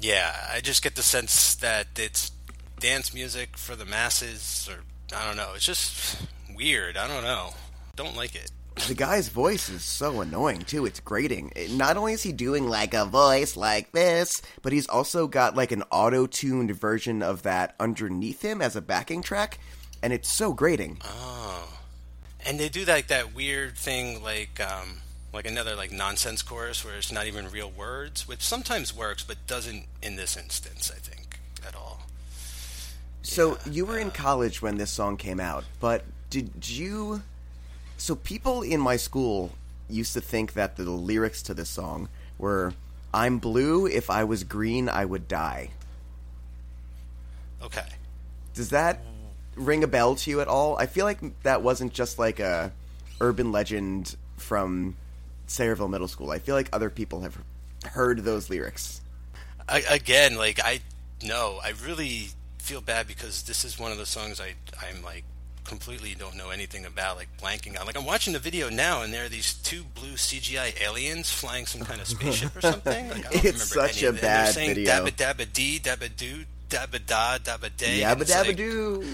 Yeah, 0.00 0.34
I 0.52 0.60
just 0.60 0.82
get 0.82 0.96
the 0.96 1.02
sense 1.02 1.54
that 1.56 1.86
it's 1.98 2.30
dance 2.78 3.14
music 3.14 3.56
for 3.56 3.74
the 3.74 3.84
masses, 3.86 4.68
or 4.70 4.80
I 5.16 5.26
don't 5.26 5.36
know. 5.36 5.52
It's 5.54 5.64
just 5.64 6.16
weird. 6.54 6.96
I 6.96 7.06
don't 7.08 7.24
know. 7.24 7.50
Don't 7.96 8.16
like 8.16 8.34
it. 8.34 8.50
The 8.88 8.94
guy's 8.94 9.28
voice 9.28 9.68
is 9.68 9.82
so 9.84 10.20
annoying 10.20 10.62
too. 10.62 10.84
It's 10.84 10.98
grating. 11.00 11.52
It- 11.54 11.70
not 11.70 11.96
only 11.96 12.12
is 12.12 12.22
he 12.24 12.32
doing 12.32 12.68
like 12.68 12.92
a 12.92 13.04
voice 13.06 13.56
like 13.56 13.92
this, 13.92 14.42
but 14.62 14.72
he's 14.72 14.88
also 14.88 15.26
got 15.28 15.54
like 15.56 15.70
an 15.72 15.84
auto-tuned 15.92 16.72
version 16.76 17.22
of 17.22 17.42
that 17.42 17.76
underneath 17.78 18.42
him 18.42 18.60
as 18.60 18.74
a 18.74 18.80
backing 18.82 19.22
track, 19.22 19.58
and 20.02 20.12
it's 20.12 20.30
so 20.30 20.52
grating. 20.52 20.98
Oh, 21.04 21.68
and 22.44 22.58
they 22.58 22.68
do 22.68 22.84
like 22.84 23.08
that 23.08 23.34
weird 23.34 23.76
thing, 23.76 24.22
like 24.22 24.60
um, 24.60 25.00
like 25.32 25.46
another 25.46 25.74
like 25.74 25.92
nonsense 25.92 26.42
chorus 26.42 26.84
where 26.84 26.96
it's 26.96 27.12
not 27.12 27.26
even 27.26 27.50
real 27.50 27.70
words, 27.70 28.28
which 28.28 28.42
sometimes 28.42 28.94
works, 28.94 29.24
but 29.24 29.36
doesn't 29.46 29.86
in 30.02 30.16
this 30.16 30.36
instance. 30.36 30.92
I 30.94 30.98
think 30.98 31.38
at 31.66 31.74
all. 31.74 32.02
So 33.22 33.58
you 33.68 33.86
were 33.86 33.98
in 33.98 34.10
college 34.10 34.60
when 34.60 34.76
this 34.76 34.90
song 34.90 35.16
came 35.16 35.40
out, 35.40 35.64
but 35.80 36.04
did 36.30 36.68
you? 36.68 37.22
So 37.96 38.14
people 38.14 38.62
in 38.62 38.80
my 38.80 38.96
school 38.96 39.52
used 39.88 40.12
to 40.14 40.20
think 40.20 40.52
that 40.54 40.76
the 40.76 40.84
lyrics 40.84 41.42
to 41.42 41.54
this 41.54 41.70
song 41.70 42.08
were 42.38 42.74
"I'm 43.12 43.38
blue. 43.38 43.86
If 43.86 44.10
I 44.10 44.24
was 44.24 44.44
green, 44.44 44.88
I 44.88 45.04
would 45.04 45.26
die." 45.28 45.70
Okay. 47.62 47.86
Does 48.54 48.70
that 48.70 49.00
ring 49.56 49.84
a 49.84 49.86
bell 49.86 50.14
to 50.16 50.30
you 50.30 50.40
at 50.40 50.48
all? 50.48 50.76
I 50.78 50.86
feel 50.86 51.04
like 51.04 51.42
that 51.42 51.62
wasn't 51.62 51.92
just 51.92 52.18
like 52.18 52.40
a 52.40 52.72
urban 53.20 53.52
legend 53.52 54.16
from 54.36 54.96
Sayreville 55.48 55.90
Middle 55.90 56.08
School. 56.08 56.30
I 56.30 56.38
feel 56.38 56.54
like 56.54 56.68
other 56.72 56.90
people 56.90 57.20
have 57.20 57.36
heard 57.86 58.20
those 58.24 58.50
lyrics. 58.50 59.00
I, 59.68 59.80
again, 59.90 60.36
like 60.36 60.60
I 60.62 60.80
no, 61.24 61.58
I 61.62 61.72
really 61.84 62.28
feel 62.58 62.80
bad 62.80 63.06
because 63.06 63.42
this 63.44 63.64
is 63.64 63.78
one 63.78 63.92
of 63.92 63.98
the 63.98 64.06
songs 64.06 64.40
I 64.40 64.54
I'm 64.86 65.02
like 65.02 65.24
completely 65.64 66.14
don't 66.14 66.36
know 66.36 66.50
anything 66.50 66.84
about, 66.84 67.16
like 67.16 67.28
blanking 67.40 67.78
on. 67.80 67.86
Like 67.86 67.96
I'm 67.96 68.04
watching 68.04 68.34
the 68.34 68.38
video 68.38 68.68
now, 68.68 69.02
and 69.02 69.12
there 69.14 69.24
are 69.24 69.28
these 69.30 69.54
two 69.54 69.82
blue 69.94 70.12
CGI 70.14 70.78
aliens 70.82 71.30
flying 71.30 71.64
some 71.64 71.80
kind 71.82 72.00
of 72.02 72.06
spaceship 72.06 72.54
or 72.56 72.60
something. 72.72 73.08
Like, 73.08 73.18
I 73.26 73.30
don't 73.30 73.34
It's 73.36 73.44
remember 73.44 73.88
such 73.88 74.02
a 74.02 74.08
of 74.08 74.16
it. 74.16 74.20
They're 74.20 74.30
bad 74.30 74.54
saying 74.54 74.74
video. 74.74 74.92
Dabba 75.06 75.10
dabba 75.12 75.52
dee, 75.52 75.78
dabba 75.78 76.14
doo, 76.14 76.44
dabba 76.68 77.06
da, 77.06 77.38
dabba 77.38 77.74
day. 77.76 78.00
Yabba 78.00 78.24
dabba 78.28 78.46
like- 78.48 78.56
doo. 78.56 79.04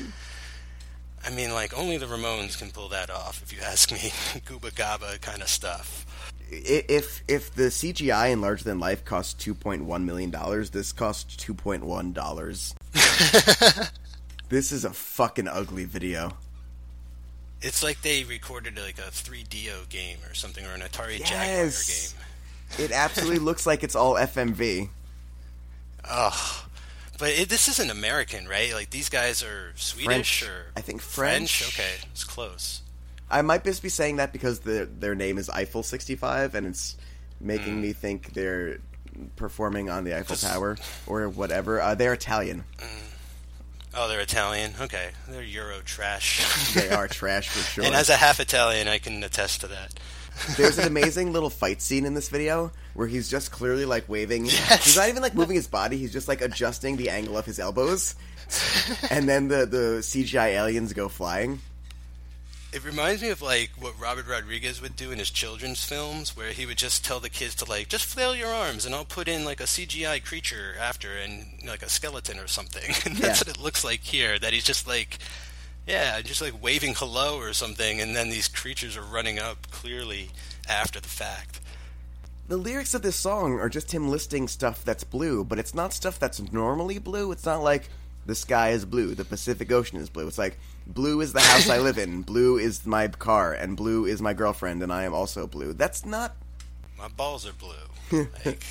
I 1.26 1.30
mean, 1.30 1.52
like 1.52 1.76
only 1.76 1.96
the 1.98 2.06
Ramones 2.06 2.58
can 2.58 2.70
pull 2.70 2.88
that 2.88 3.10
off, 3.10 3.42
if 3.42 3.52
you 3.52 3.60
ask 3.62 3.90
me. 3.92 3.98
Gooba 4.46 4.72
gabba 4.72 5.20
kind 5.20 5.42
of 5.42 5.48
stuff. 5.48 6.06
If 6.50 7.22
if 7.28 7.54
the 7.54 7.64
CGI 7.64 8.32
in 8.32 8.40
Larger 8.40 8.64
Than 8.64 8.80
Life 8.80 9.04
cost 9.04 9.38
two 9.38 9.54
point 9.54 9.84
one 9.84 10.04
million 10.06 10.30
dollars, 10.30 10.70
this 10.70 10.92
cost 10.92 11.38
two 11.38 11.54
point 11.54 11.84
one 11.84 12.12
dollars. 12.12 12.74
this 14.48 14.72
is 14.72 14.84
a 14.84 14.90
fucking 14.90 15.46
ugly 15.48 15.84
video. 15.84 16.36
It's 17.62 17.82
like 17.82 18.00
they 18.02 18.24
recorded 18.24 18.78
like 18.78 18.98
a 18.98 19.10
3DO 19.10 19.88
game 19.90 20.16
or 20.28 20.32
something, 20.34 20.64
or 20.64 20.72
an 20.72 20.80
Atari 20.80 21.18
Yes. 21.18 22.12
Jaguar 22.14 22.26
game. 22.78 22.86
It 22.86 22.92
absolutely 22.92 23.38
looks 23.44 23.66
like 23.66 23.84
it's 23.84 23.94
all 23.94 24.14
FMV. 24.14 24.88
Oh, 26.10 26.64
but 27.20 27.28
it, 27.30 27.48
this 27.48 27.68
isn't 27.68 27.90
American, 27.90 28.48
right? 28.48 28.72
Like 28.72 28.90
these 28.90 29.08
guys 29.08 29.42
are 29.44 29.72
Swedish 29.76 30.40
French. 30.40 30.42
or 30.50 30.66
I 30.76 30.80
think 30.80 31.00
French. 31.02 31.62
Okay, 31.68 32.06
it's 32.10 32.24
close. 32.24 32.82
I 33.30 33.42
might 33.42 33.62
just 33.62 33.82
be 33.82 33.88
saying 33.88 34.16
that 34.16 34.32
because 34.32 34.60
the, 34.60 34.88
their 34.98 35.14
name 35.14 35.38
is 35.38 35.48
Eiffel 35.48 35.84
65 35.84 36.56
and 36.56 36.66
it's 36.66 36.96
making 37.40 37.80
me 37.80 37.92
think 37.92 38.32
they're 38.32 38.78
performing 39.36 39.88
on 39.88 40.02
the 40.04 40.16
Eiffel 40.16 40.34
Tower 40.36 40.76
or 41.06 41.28
whatever. 41.28 41.80
Uh, 41.80 41.94
they're 41.94 42.12
Italian. 42.14 42.64
Oh, 43.94 44.08
they're 44.08 44.20
Italian. 44.20 44.72
Okay, 44.80 45.10
they're 45.28 45.42
Euro 45.42 45.80
trash. 45.80 46.74
They 46.74 46.90
are 46.90 47.08
trash 47.08 47.48
for 47.48 47.58
sure. 47.60 47.84
and 47.84 47.94
as 47.94 48.08
a 48.08 48.16
half 48.16 48.40
Italian, 48.40 48.88
I 48.88 48.98
can 48.98 49.22
attest 49.22 49.60
to 49.62 49.66
that. 49.68 49.94
There's 50.56 50.78
an 50.78 50.86
amazing 50.86 51.32
little 51.32 51.50
fight 51.50 51.82
scene 51.82 52.04
in 52.04 52.14
this 52.14 52.28
video 52.28 52.72
where 52.94 53.06
he's 53.08 53.28
just 53.30 53.50
clearly 53.52 53.84
like 53.84 54.08
waving. 54.08 54.46
Yes. 54.46 54.84
He's 54.84 54.96
not 54.96 55.08
even 55.08 55.22
like 55.22 55.34
moving 55.34 55.56
his 55.56 55.66
body. 55.68 55.96
He's 55.96 56.12
just 56.12 56.28
like 56.28 56.40
adjusting 56.40 56.96
the 56.96 57.10
angle 57.10 57.36
of 57.36 57.46
his 57.46 57.58
elbows. 57.58 58.14
and 59.10 59.28
then 59.28 59.48
the, 59.48 59.66
the 59.66 59.98
CGI 60.00 60.54
aliens 60.54 60.92
go 60.92 61.08
flying. 61.08 61.60
It 62.72 62.84
reminds 62.84 63.20
me 63.20 63.30
of 63.30 63.42
like 63.42 63.70
what 63.80 63.98
Robert 64.00 64.28
Rodriguez 64.28 64.80
would 64.80 64.94
do 64.94 65.10
in 65.10 65.18
his 65.18 65.30
children's 65.30 65.82
films, 65.84 66.36
where 66.36 66.52
he 66.52 66.66
would 66.66 66.78
just 66.78 67.04
tell 67.04 67.18
the 67.18 67.28
kids 67.28 67.56
to 67.56 67.64
like 67.64 67.88
just 67.88 68.04
flail 68.06 68.32
your 68.34 68.46
arms, 68.48 68.86
and 68.86 68.94
I'll 68.94 69.04
put 69.04 69.26
in 69.26 69.44
like 69.44 69.60
a 69.60 69.64
CGI 69.64 70.24
creature 70.24 70.74
after, 70.80 71.16
and 71.16 71.46
like 71.66 71.82
a 71.82 71.88
skeleton 71.88 72.38
or 72.38 72.46
something. 72.46 72.94
And 73.04 73.16
that's 73.16 73.40
Yeah. 73.40 73.48
what 73.50 73.56
it 73.56 73.60
looks 73.62 73.82
like 73.84 74.00
here. 74.02 74.38
That 74.38 74.52
he's 74.52 74.62
just 74.64 74.86
like, 74.86 75.18
yeah, 75.86 76.20
just 76.22 76.40
like 76.40 76.62
waving 76.62 76.94
hello 76.96 77.38
or 77.38 77.52
something, 77.52 78.00
and 78.00 78.14
then 78.14 78.30
these 78.30 78.48
creatures 78.48 78.96
are 78.96 79.02
running 79.02 79.38
up 79.38 79.70
clearly 79.70 80.30
after 80.68 81.00
the 81.00 81.08
fact. 81.08 81.60
The 82.48 82.56
lyrics 82.56 82.94
of 82.94 83.02
this 83.02 83.16
song 83.16 83.60
are 83.60 83.68
just 83.68 83.92
him 83.92 84.08
listing 84.08 84.48
stuff 84.48 84.84
that's 84.84 85.04
blue, 85.04 85.44
but 85.44 85.58
it's 85.58 85.74
not 85.74 85.92
stuff 85.92 86.18
that's 86.18 86.52
normally 86.52 86.98
blue. 86.98 87.30
It's 87.32 87.44
not 87.44 87.62
like 87.62 87.88
the 88.26 88.34
sky 88.34 88.70
is 88.70 88.84
blue, 88.84 89.14
the 89.14 89.24
Pacific 89.24 89.70
Ocean 89.72 89.98
is 89.98 90.08
blue. 90.10 90.26
It's 90.26 90.38
like 90.38 90.58
blue 90.86 91.20
is 91.20 91.32
the 91.32 91.40
house 91.40 91.68
I 91.70 91.78
live 91.78 91.96
in, 91.98 92.22
blue 92.32 92.58
is 92.58 92.84
my 92.86 93.08
car, 93.08 93.52
and 93.52 93.76
blue 93.76 94.04
is 94.04 94.20
my 94.20 94.34
girlfriend, 94.34 94.82
and 94.82 94.92
I 94.92 95.04
am 95.04 95.14
also 95.14 95.46
blue. 95.46 95.72
That's 95.72 96.04
not. 96.04 96.36
My 96.98 97.08
balls 97.08 97.46
are 97.46 97.52
blue. 97.52 98.26
like, 98.44 98.62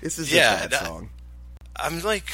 This 0.00 0.18
is 0.18 0.32
Yeah, 0.32 0.56
a 0.56 0.60
bad 0.62 0.70
that- 0.72 0.84
song. 0.86 1.10
I'm 1.76 2.02
like 2.02 2.30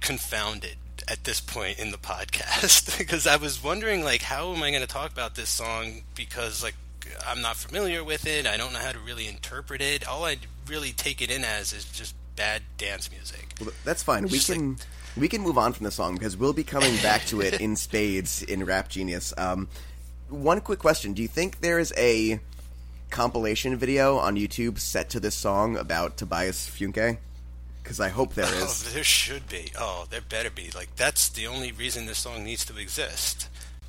confounded 0.00 0.76
at 1.10 1.24
this 1.24 1.40
point 1.40 1.78
in 1.78 1.90
the 1.90 1.98
podcast 1.98 2.96
because 2.98 3.26
I 3.26 3.36
was 3.36 3.62
wondering 3.62 4.04
like 4.04 4.22
how 4.22 4.54
am 4.54 4.62
I 4.62 4.70
going 4.70 4.82
to 4.82 4.86
talk 4.88 5.10
about 5.12 5.34
this 5.34 5.48
song 5.48 6.02
because 6.14 6.62
like 6.62 6.76
I'm 7.26 7.42
not 7.42 7.56
familiar 7.56 8.04
with 8.04 8.26
it. 8.26 8.46
I 8.46 8.56
don't 8.56 8.72
know 8.72 8.78
how 8.78 8.92
to 8.92 8.98
really 9.00 9.26
interpret 9.26 9.80
it. 9.80 10.06
All 10.06 10.24
I 10.24 10.36
really 10.68 10.92
take 10.92 11.20
it 11.20 11.30
in 11.30 11.42
as 11.44 11.72
is 11.72 11.84
just 11.86 12.14
bad 12.36 12.62
dance 12.78 13.10
music. 13.10 13.48
Well, 13.60 13.70
that's 13.84 14.02
fine. 14.02 14.22
We 14.24 14.30
Just 14.30 14.48
like- 14.50 14.58
can 14.58 14.76
we 15.16 15.28
can 15.28 15.40
move 15.40 15.58
on 15.58 15.72
from 15.72 15.84
the 15.84 15.90
song 15.90 16.14
because 16.14 16.36
we'll 16.36 16.52
be 16.52 16.62
coming 16.62 16.94
back 17.02 17.26
to 17.26 17.40
it 17.40 17.60
in 17.60 17.74
spades 17.74 18.44
in 18.44 18.64
Rap 18.64 18.88
Genius. 18.88 19.34
Um, 19.36 19.66
one 20.28 20.60
quick 20.60 20.78
question: 20.78 21.12
Do 21.14 21.22
you 21.22 21.26
think 21.28 21.60
there 21.60 21.80
is 21.80 21.92
a 21.96 22.38
compilation 23.10 23.76
video 23.76 24.18
on 24.18 24.36
YouTube 24.36 24.78
set 24.78 25.10
to 25.10 25.18
this 25.18 25.34
song 25.34 25.76
about 25.76 26.16
Tobias 26.16 26.68
Funke? 26.70 27.18
Because 27.82 28.00
I 28.00 28.08
hope 28.08 28.34
there 28.34 28.44
is. 28.54 28.86
Oh, 28.88 28.90
there 28.94 29.04
should 29.04 29.48
be. 29.48 29.72
Oh, 29.78 30.06
there 30.10 30.20
better 30.20 30.50
be. 30.50 30.70
Like 30.74 30.94
that's 30.96 31.28
the 31.28 31.46
only 31.46 31.72
reason 31.72 32.06
this 32.06 32.18
song 32.18 32.44
needs 32.44 32.64
to 32.66 32.78
exist. 32.78 33.48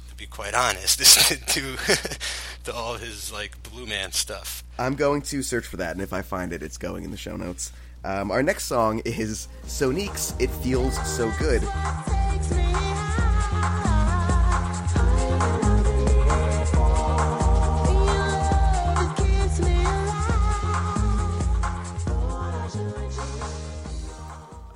To 0.10 0.16
be 0.16 0.26
quite 0.26 0.54
honest, 0.54 1.00
is 1.02 1.16
to 1.28 1.36
do 1.54 1.76
to 2.66 2.74
all 2.74 2.96
his 2.96 3.32
like 3.32 3.62
Blue 3.64 3.86
Man 3.86 4.12
stuff. 4.12 4.64
I'm 4.80 4.96
going 4.96 5.22
to 5.24 5.42
search 5.42 5.66
for 5.68 5.78
that, 5.78 5.92
and 5.92 6.02
if 6.02 6.14
I 6.14 6.22
find 6.22 6.54
it, 6.54 6.64
it's 6.64 6.78
going 6.78 7.04
in 7.04 7.12
the 7.12 7.18
show 7.18 7.36
notes. 7.36 7.72
Um, 8.04 8.32
our 8.32 8.42
next 8.42 8.66
song 8.66 9.02
is 9.06 9.48
Sonique's 9.68 10.34
"It 10.40 10.50
Feels 10.50 10.96
So 11.08 11.32
Good." 11.38 11.62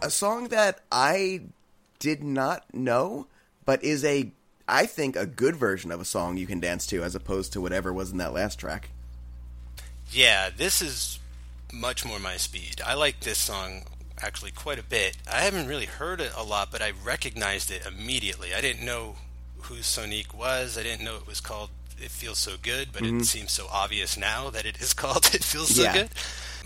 A 0.05 0.09
song 0.11 0.49
that 0.49 0.81
I 0.91 1.41
did 1.99 2.23
not 2.23 2.71
know, 2.73 3.25
but 3.65 3.83
is 3.83 4.05
a 4.05 4.31
I 4.67 4.85
think 4.85 5.15
a 5.15 5.25
good 5.25 5.55
version 5.55 5.91
of 5.91 5.99
a 5.99 6.05
song 6.05 6.37
you 6.37 6.47
can 6.47 6.59
dance 6.59 6.87
to, 6.87 7.03
as 7.03 7.15
opposed 7.15 7.53
to 7.53 7.61
whatever 7.61 7.91
was 7.91 8.11
in 8.11 8.17
that 8.17 8.33
last 8.33 8.59
track. 8.59 8.89
Yeah, 10.11 10.49
this 10.55 10.81
is 10.81 11.19
much 11.73 12.05
more 12.05 12.19
my 12.19 12.37
speed. 12.37 12.81
I 12.85 12.93
like 12.93 13.19
this 13.19 13.37
song 13.37 13.83
actually 14.21 14.51
quite 14.51 14.79
a 14.79 14.83
bit. 14.83 15.17
I 15.31 15.41
haven't 15.41 15.67
really 15.67 15.85
heard 15.85 16.21
it 16.21 16.31
a 16.35 16.43
lot, 16.43 16.71
but 16.71 16.81
I 16.81 16.93
recognized 17.03 17.69
it 17.69 17.85
immediately. 17.85 18.53
I 18.53 18.61
didn't 18.61 18.85
know 18.85 19.15
who 19.63 19.75
Sonique 19.75 20.33
was. 20.33 20.77
I 20.77 20.83
didn't 20.83 21.03
know 21.03 21.15
it 21.15 21.27
was 21.27 21.41
called 21.41 21.69
It 21.99 22.11
Feels 22.11 22.37
So 22.37 22.53
Good, 22.61 22.89
but 22.93 23.01
it 23.01 23.07
mm-hmm. 23.07 23.21
seems 23.21 23.51
so 23.51 23.67
obvious 23.71 24.17
now 24.17 24.49
that 24.51 24.65
it 24.65 24.79
is 24.79 24.93
called 25.01 25.33
It 25.33 25.43
Feels 25.43 25.75
So 25.75 25.83
Yeah. 25.83 25.93
Good. 25.93 26.09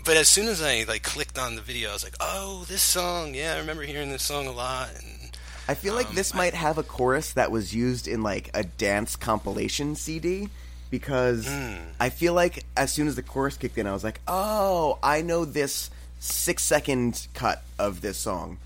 But 0.04 0.16
as 0.16 0.28
soon 0.28 0.48
as 0.48 0.62
I 0.62 0.84
like 0.88 1.02
clicked 1.02 1.38
on 1.38 1.54
the 1.56 1.62
video, 1.62 1.90
I 1.90 1.92
was 1.92 2.04
like, 2.04 2.16
"Oh, 2.20 2.64
this 2.68 2.82
song! 2.82 3.34
Yeah, 3.34 3.54
I 3.54 3.58
remember 3.58 3.82
hearing 3.82 4.10
this 4.10 4.22
song 4.22 4.46
a 4.46 4.52
lot." 4.52 4.90
And 4.98 5.36
I 5.68 5.74
feel 5.74 5.94
like 5.94 6.08
Um, 6.08 6.14
this 6.14 6.34
I- 6.34 6.36
might 6.38 6.54
have 6.54 6.78
a 6.78 6.82
chorus 6.82 7.32
that 7.34 7.50
was 7.50 7.74
used 7.74 8.08
in 8.08 8.22
like 8.22 8.50
a 8.54 8.64
dance 8.64 9.16
compilation 9.16 9.94
CD 9.96 10.48
because 10.90 11.46
Hmm. 11.46 11.74
I 12.00 12.08
feel 12.10 12.34
like 12.34 12.64
as 12.76 12.92
soon 12.92 13.06
as 13.08 13.14
the 13.14 13.22
chorus 13.22 13.56
kicked 13.56 13.78
in, 13.78 13.86
I 13.86 13.92
was 13.92 14.02
like, 14.04 14.20
"Oh, 14.26 14.98
I 15.02 15.22
know 15.22 15.44
this 15.44 15.90
six 16.18 16.62
second 16.62 17.26
cut 17.34 17.62
of 17.78 18.00
this 18.00 18.18
song." 18.18 18.58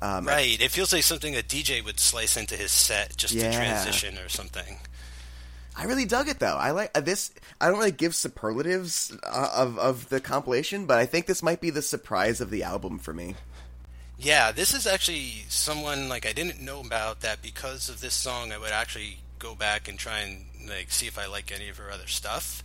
Um, 0.00 0.26
right, 0.28 0.60
it 0.60 0.70
feels 0.70 0.92
like 0.92 1.02
something 1.02 1.34
a 1.36 1.42
DJ 1.42 1.80
would 1.80 1.98
slice 1.98 2.36
into 2.36 2.56
his 2.56 2.70
set 2.70 3.16
just 3.16 3.34
Yeah. 3.34 3.50
to 3.50 3.56
transition 3.56 4.16
or 4.18 4.28
something. 4.28 4.78
I 5.80 5.84
really 5.84 6.04
dug 6.06 6.28
it 6.28 6.40
though. 6.40 6.56
I 6.56 6.72
like 6.72 6.90
uh, 6.96 7.00
this. 7.00 7.32
I 7.60 7.68
don't 7.68 7.78
really 7.78 7.92
give 7.92 8.14
superlatives 8.14 9.16
uh, 9.22 9.50
of 9.54 9.78
of 9.78 10.08
the 10.08 10.20
compilation, 10.20 10.86
but 10.86 10.98
I 10.98 11.06
think 11.06 11.26
this 11.26 11.40
might 11.42 11.60
be 11.60 11.70
the 11.70 11.82
surprise 11.82 12.40
of 12.40 12.50
the 12.50 12.64
album 12.64 12.98
for 12.98 13.14
me. 13.14 13.36
Yeah, 14.18 14.50
this 14.50 14.74
is 14.74 14.86
actually 14.88 15.44
someone 15.48 16.08
like 16.08 16.26
I 16.26 16.32
didn't 16.32 16.60
know 16.60 16.80
about 16.80 17.20
that 17.20 17.40
because 17.42 17.88
of 17.88 18.00
this 18.00 18.14
song. 18.14 18.50
I 18.50 18.58
would 18.58 18.72
actually 18.72 19.18
go 19.38 19.54
back 19.54 19.86
and 19.88 19.96
try 19.96 20.18
and 20.18 20.46
like 20.68 20.90
see 20.90 21.06
if 21.06 21.16
I 21.16 21.26
like 21.26 21.52
any 21.54 21.68
of 21.68 21.76
her 21.76 21.92
other 21.92 22.08
stuff. 22.08 22.64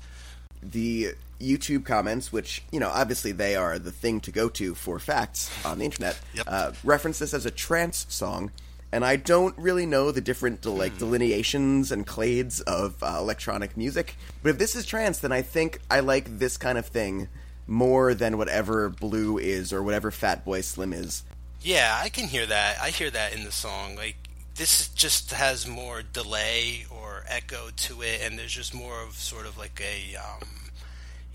The 0.64 1.14
YouTube 1.40 1.86
comments, 1.86 2.32
which 2.34 2.64
you 2.72 2.80
know, 2.80 2.90
obviously 2.90 3.32
they 3.32 3.56
are 3.56 3.78
the 3.78 3.92
thing 3.92 4.22
to 4.22 4.32
go 4.32 4.50
to 4.50 4.74
for 4.74 4.98
facts 4.98 5.52
on 5.64 5.78
the 5.78 5.86
internet, 5.86 6.20
Yep. 6.34 6.46
uh, 6.50 6.72
reference 6.84 7.20
this 7.20 7.36
as 7.36 7.46
a 7.46 7.52
trance 7.52 8.08
song. 8.10 8.52
And 8.94 9.04
I 9.04 9.16
don't 9.16 9.58
really 9.58 9.88
know 9.88 10.12
the 10.12 10.22
different 10.22 10.64
like 10.64 11.00
delineations 11.00 11.92
and 11.92 12.06
clades 12.06 12.62
of 12.62 13.02
uh, 13.02 13.18
electronic 13.18 13.76
music, 13.76 14.16
but 14.44 14.50
if 14.50 14.60
this 14.60 14.76
is 14.76 14.86
trance, 14.86 15.18
then 15.18 15.32
I 15.32 15.42
think 15.42 15.80
I 15.90 16.02
like 16.02 16.38
this 16.38 16.58
kind 16.58 16.78
of 16.78 16.86
thing 16.86 17.28
more 17.66 18.14
than 18.14 18.38
whatever 18.38 18.90
Blue 18.90 19.40
is 19.40 19.74
or 19.74 19.82
whatever 19.82 20.12
Fatboy 20.12 20.64
Slim 20.64 20.94
is. 20.94 21.24
Yeah, 21.60 22.00
I 22.00 22.10
can 22.10 22.28
hear 22.28 22.46
that. 22.46 22.78
I 22.80 22.92
hear 22.92 23.10
that 23.10 23.34
in 23.34 23.46
the 23.46 23.52
song. 23.52 23.96
Like 23.96 24.18
this 24.54 24.90
just 24.90 25.32
has 25.32 25.68
more 25.68 26.04
delay 26.04 26.86
or 26.92 27.24
echo 27.28 27.70
to 27.76 28.04
it, 28.04 28.22
and 28.22 28.38
there's 28.38 28.54
just 28.54 28.76
more 28.76 29.02
of 29.02 29.16
sort 29.16 29.48
of 29.48 29.58
like 29.58 29.82
a 29.82 30.18
um, 30.18 30.48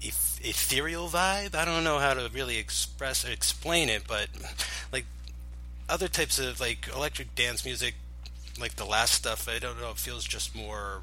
eth- 0.01 0.39
ethereal 0.45 1.09
vibe. 1.09 1.57
I 1.57 1.65
don't 1.65 1.83
know 1.83 1.99
how 1.99 2.15
to 2.15 2.31
really 2.33 2.59
express 2.59 3.29
or 3.29 3.33
explain 3.33 3.89
it, 3.89 4.05
but 4.07 4.29
like 4.93 5.07
other 5.89 6.09
types 6.09 6.39
of 6.39 6.61
like 6.61 6.89
electric 6.95 7.35
dance 7.35 7.65
music, 7.65 7.95
like 8.61 8.77
the 8.77 8.85
last 8.85 9.15
stuff, 9.15 9.49
I 9.49 9.59
don't 9.59 9.81
know. 9.81 9.91
It 9.91 9.99
feels 9.99 10.25
just 10.25 10.55
more 10.55 11.03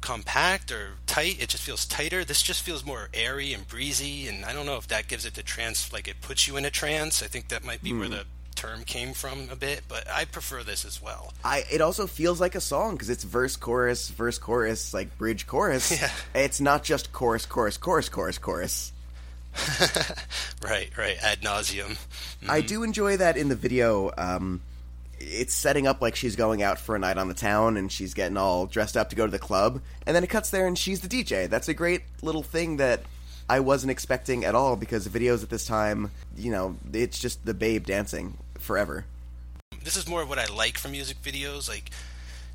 compact 0.00 0.70
or 0.70 0.92
tight. 1.06 1.40
It 1.40 1.48
just 1.48 1.62
feels 1.62 1.84
tighter. 1.84 2.24
This 2.24 2.42
just 2.42 2.62
feels 2.62 2.84
more 2.84 3.08
airy 3.12 3.52
and 3.52 3.66
breezy, 3.66 4.28
and 4.28 4.44
I 4.44 4.52
don't 4.52 4.66
know 4.66 4.76
if 4.76 4.88
that 4.88 5.08
gives 5.08 5.26
it 5.26 5.34
the 5.34 5.42
trance. 5.42 5.92
Like 5.92 6.08
it 6.08 6.20
puts 6.20 6.46
you 6.46 6.56
in 6.56 6.64
a 6.64 6.70
trance. 6.70 7.22
I 7.22 7.26
think 7.26 7.48
that 7.48 7.64
might 7.64 7.82
be 7.82 7.92
where 7.92 8.06
hmm. 8.06 8.12
the 8.12 8.24
term 8.54 8.82
came 8.82 9.12
from 9.12 9.48
a 9.52 9.56
bit, 9.56 9.82
but 9.88 10.10
I 10.10 10.24
prefer 10.24 10.64
this 10.64 10.84
as 10.84 11.00
well. 11.00 11.32
I 11.44 11.64
it 11.70 11.80
also 11.80 12.06
feels 12.06 12.40
like 12.40 12.54
a 12.54 12.60
song 12.60 12.94
because 12.94 13.08
it's 13.08 13.22
verse 13.22 13.56
chorus 13.56 14.08
verse 14.08 14.38
chorus 14.38 14.92
like 14.92 15.16
bridge 15.16 15.46
chorus. 15.46 15.92
Yeah. 15.98 16.10
It's 16.34 16.60
not 16.60 16.84
just 16.84 17.12
chorus 17.12 17.46
chorus 17.46 17.76
chorus 17.76 18.08
chorus 18.08 18.38
chorus. 18.38 18.92
Right, 20.62 20.90
right. 20.98 21.16
Ad 21.22 21.40
nauseum. 21.40 21.96
I 22.48 22.60
do 22.60 22.82
enjoy 22.82 23.16
that 23.18 23.36
in 23.36 23.48
the 23.48 23.54
video. 23.54 24.10
Um, 24.18 24.60
it's 25.20 25.54
setting 25.54 25.86
up 25.86 26.02
like 26.02 26.16
she's 26.16 26.36
going 26.36 26.62
out 26.62 26.78
for 26.78 26.96
a 26.96 26.98
night 26.98 27.16
on 27.16 27.28
the 27.28 27.34
town 27.34 27.76
and 27.76 27.90
she's 27.90 28.12
getting 28.14 28.36
all 28.36 28.66
dressed 28.66 28.96
up 28.96 29.10
to 29.10 29.16
go 29.16 29.24
to 29.24 29.30
the 29.30 29.38
club, 29.38 29.80
and 30.06 30.14
then 30.14 30.24
it 30.24 30.30
cuts 30.30 30.50
there 30.50 30.66
and 30.66 30.76
she's 30.76 31.00
the 31.00 31.08
DJ. 31.08 31.48
That's 31.48 31.68
a 31.68 31.74
great 31.74 32.02
little 32.22 32.42
thing 32.42 32.76
that 32.78 33.02
I 33.48 33.60
wasn't 33.60 33.90
expecting 33.90 34.44
at 34.44 34.54
all 34.54 34.76
because 34.76 35.04
the 35.04 35.18
videos 35.18 35.42
at 35.42 35.48
this 35.48 35.64
time, 35.66 36.10
you 36.36 36.50
know, 36.50 36.76
it's 36.92 37.18
just 37.18 37.44
the 37.46 37.54
babe 37.54 37.86
dancing 37.86 38.36
forever. 38.58 39.04
This 39.82 39.96
is 39.96 40.08
more 40.08 40.22
of 40.22 40.28
what 40.28 40.38
I 40.38 40.46
like 40.46 40.76
from 40.76 40.90
music 40.90 41.22
videos, 41.22 41.68
like 41.68 41.90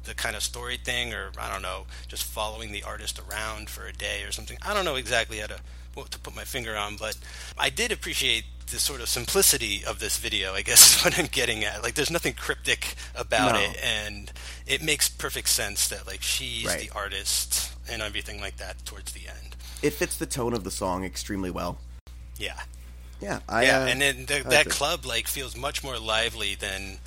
the 0.06 0.14
kind 0.14 0.36
of 0.36 0.44
story 0.44 0.78
thing, 0.78 1.14
or 1.14 1.32
I 1.40 1.52
don't 1.52 1.62
know, 1.62 1.86
just 2.08 2.24
following 2.24 2.72
the 2.72 2.84
artist 2.84 3.20
around 3.20 3.70
for 3.70 3.86
a 3.88 3.94
day 3.94 4.24
or 4.24 4.32
something. 4.32 4.58
I 4.62 4.74
don't 4.74 4.86
know 4.86 4.96
exactly 4.96 5.38
how 5.40 5.48
to 5.48 5.60
what 5.94 6.10
to 6.12 6.20
put 6.20 6.36
my 6.36 6.44
finger 6.44 6.76
on, 6.76 6.96
but 6.98 7.18
I 7.58 7.70
did 7.70 7.92
appreciate 7.92 8.46
the 8.72 8.80
sort 8.80 9.00
of 9.02 9.08
simplicity 9.10 9.84
of 9.86 10.00
this 10.00 10.18
video. 10.18 10.54
I 10.54 10.62
guess 10.64 10.96
is 10.98 11.04
what 11.04 11.18
I'm 11.20 11.28
getting 11.28 11.64
at. 11.64 11.84
Like, 11.84 11.94
there's 11.94 12.10
nothing 12.12 12.34
cryptic 12.34 12.96
about 13.16 13.54
No. 13.56 13.62
it, 13.62 13.78
and 13.84 14.32
it 14.66 14.82
makes 14.82 15.08
perfect 15.08 15.50
sense 15.50 15.88
that 15.90 16.08
like 16.08 16.22
she's 16.22 16.66
Right. 16.66 16.90
the 16.90 16.96
artist 16.98 17.72
and 17.90 18.02
everything 18.02 18.42
like 18.42 18.58
that 18.58 18.84
towards 18.86 19.12
the 19.12 19.28
end. 19.28 19.56
It 19.82 19.92
fits 19.92 20.18
the 20.18 20.26
tone 20.26 20.54
of 20.54 20.64
the 20.64 20.72
song 20.72 21.04
extremely 21.04 21.52
well. 21.52 21.78
Yeah. 22.38 22.60
Yeah, 23.22 23.40
I, 23.48 23.64
yeah, 23.66 23.80
uh, 23.84 23.86
and 23.86 24.02
then 24.02 24.26
the, 24.26 24.44
that 24.50 24.68
club 24.70 25.06
like 25.06 25.28
feels 25.28 25.56
much 25.56 25.82
more 25.84 25.98
lively 25.98 26.56
than 26.56 26.98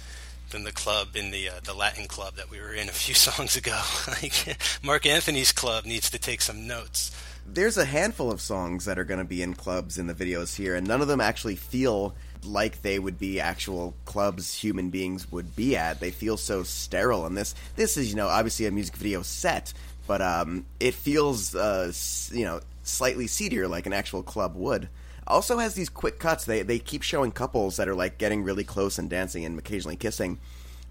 than 0.51 0.64
the 0.64 0.72
club 0.72 1.16
in 1.16 1.30
the 1.30 1.49
uh, 1.49 1.61
the 1.64 1.74
Latin 1.74 2.07
club 2.07 2.34
that 2.36 2.51
we 2.51 2.61
were 2.61 2.72
in 2.72 2.88
a 2.88 2.92
few 2.92 3.14
songs 3.28 3.57
ago. 3.57 3.80
like 4.09 4.57
Marc 4.82 5.07
Anthony's 5.07 5.53
club 5.53 5.84
needs 5.84 6.11
to 6.11 6.18
take 6.18 6.40
some 6.40 6.66
notes. 6.66 7.11
there's 7.47 7.76
a 7.76 7.84
handful 7.84 8.30
of 8.30 8.40
songs 8.40 8.84
that 8.86 8.99
are 8.99 9.05
going 9.05 9.18
to 9.18 9.24
be 9.24 9.42
in 9.42 9.55
clubs 9.55 9.99
in 9.99 10.07
the 10.07 10.14
videos 10.14 10.57
here, 10.57 10.74
and 10.74 10.86
none 10.86 11.01
of 11.01 11.09
them 11.09 11.20
actually 11.20 11.57
feel 11.57 12.14
like 12.44 12.82
they 12.82 12.99
would 12.99 13.18
be 13.18 13.40
actual 13.40 13.94
clubs 14.05 14.55
human 14.55 14.90
beings 14.90 15.30
would 15.32 15.57
be 15.57 15.76
at. 15.76 16.01
They 16.01 16.11
feel 16.11 16.36
so 16.36 16.62
sterile, 16.62 17.26
and 17.26 17.36
this 17.36 17.55
this 17.76 17.97
is 17.97 18.11
you 18.11 18.16
know 18.16 18.28
obviously 18.28 18.66
a 18.66 18.70
music 18.70 18.97
video 18.97 19.22
set, 19.22 19.72
but 20.07 20.22
um, 20.22 20.66
it 20.80 20.94
feels 20.94 21.55
uh, 21.55 21.92
you 22.30 22.44
know 22.44 22.61
slightly 22.82 23.26
seedier 23.26 23.68
like 23.68 23.86
an 23.86 23.92
actual 23.92 24.22
club 24.22 24.55
would. 24.55 24.88
Also 25.27 25.59
has 25.59 25.74
these 25.74 25.89
quick 25.89 26.18
cuts. 26.18 26.45
They 26.45 26.62
they 26.62 26.79
keep 26.79 27.03
showing 27.03 27.33
couples 27.33 27.77
that 27.77 27.89
are 27.89 27.95
like 27.95 28.18
getting 28.18 28.45
really 28.45 28.64
close 28.64 28.99
and 28.99 29.11
dancing 29.11 29.45
and 29.45 29.59
occasionally 29.59 29.97
kissing. 29.97 30.39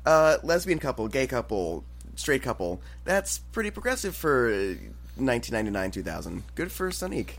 Uh, 0.06 0.38
lesbian 0.44 0.80
couple, 0.80 1.08
gay 1.08 1.26
couple, 1.26 1.84
straight 2.16 2.44
couple. 2.44 2.82
That's 3.06 3.40
pretty 3.40 3.72
progressive 3.72 4.16
for 4.16 4.48
uh, 4.48 4.76
1999 5.18 5.92
2000. 5.92 6.44
Good 6.56 6.72
for 6.72 6.90
Sonique. 6.90 7.36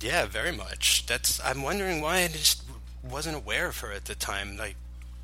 Yeah, 0.00 0.26
very 0.26 0.52
much. 0.52 1.06
That's 1.06 1.40
I'm 1.44 1.62
wondering 1.62 2.00
why 2.00 2.22
I 2.22 2.28
just 2.28 2.62
wasn't 3.02 3.36
aware 3.36 3.68
of 3.68 3.78
her 3.80 3.92
at 3.92 4.06
the 4.06 4.14
time. 4.14 4.56
Like 4.56 4.76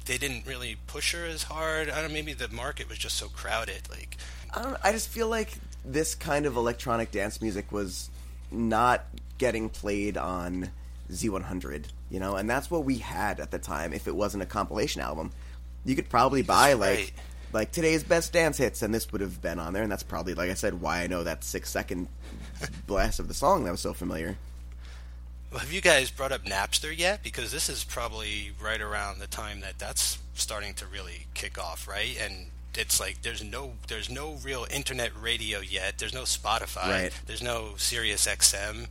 they 0.04 0.18
didn't 0.18 0.46
really 0.46 0.76
push 0.86 1.14
her 1.14 1.24
as 1.24 1.44
hard. 1.44 1.88
I 1.88 2.00
don't. 2.00 2.08
know, 2.08 2.14
Maybe 2.14 2.34
the 2.34 2.48
market 2.48 2.88
was 2.88 2.98
just 2.98 3.16
so 3.16 3.28
crowded. 3.28 3.88
Like 3.90 4.16
I 4.52 4.62
don't. 4.62 4.76
I 4.82 4.92
just 4.92 5.08
feel 5.08 5.28
like 5.28 5.52
this 5.84 6.14
kind 6.14 6.46
of 6.46 6.56
electronic 6.56 7.10
dance 7.10 7.40
music 7.40 7.70
was 7.72 8.10
not 8.50 9.04
getting 9.38 9.68
played 9.68 10.16
on 10.16 10.70
Z100. 11.10 11.86
You 12.10 12.20
know, 12.20 12.36
and 12.36 12.48
that's 12.48 12.70
what 12.70 12.84
we 12.84 12.98
had 12.98 13.40
at 13.40 13.50
the 13.50 13.58
time. 13.58 13.92
If 13.92 14.06
it 14.06 14.14
wasn't 14.14 14.42
a 14.42 14.46
compilation 14.46 15.00
album, 15.00 15.32
you 15.84 15.96
could 15.96 16.08
probably 16.08 16.42
buy 16.42 16.74
like 16.74 16.98
right. 16.98 17.12
like 17.52 17.72
today's 17.72 18.04
best 18.04 18.32
dance 18.32 18.56
hits, 18.56 18.82
and 18.82 18.94
this 18.94 19.10
would 19.12 19.20
have 19.20 19.40
been 19.42 19.58
on 19.58 19.72
there. 19.72 19.82
And 19.82 19.90
that's 19.90 20.02
probably, 20.02 20.34
like 20.34 20.50
I 20.50 20.54
said, 20.54 20.80
why 20.80 21.02
I 21.02 21.06
know 21.06 21.24
that 21.24 21.44
six 21.44 21.70
second 21.70 22.08
blast 22.86 23.20
of 23.20 23.28
the 23.28 23.34
song 23.34 23.64
that 23.64 23.70
was 23.70 23.80
so 23.80 23.92
familiar. 23.92 24.36
Well, 25.50 25.60
have 25.60 25.72
you 25.72 25.80
guys 25.80 26.10
brought 26.10 26.32
up 26.32 26.44
Napster 26.44 26.96
yet? 26.96 27.22
Because 27.22 27.52
this 27.52 27.68
is 27.68 27.84
probably 27.84 28.50
right 28.60 28.80
around 28.80 29.20
the 29.20 29.28
time 29.28 29.60
that 29.60 29.78
that's 29.78 30.18
starting 30.34 30.74
to 30.74 30.86
really 30.86 31.26
kick 31.34 31.58
off, 31.58 31.86
right? 31.86 32.16
And 32.20 32.46
it's 32.76 32.98
like 32.98 33.22
there's 33.22 33.44
no 33.44 33.74
there's 33.88 34.10
no 34.10 34.36
real 34.42 34.66
internet 34.70 35.12
radio 35.20 35.60
yet. 35.60 35.98
There's 35.98 36.14
no 36.14 36.22
Spotify. 36.22 36.88
Right. 36.88 37.12
There's 37.26 37.42
no 37.42 37.74
Sirius 37.76 38.26
XM. 38.26 38.88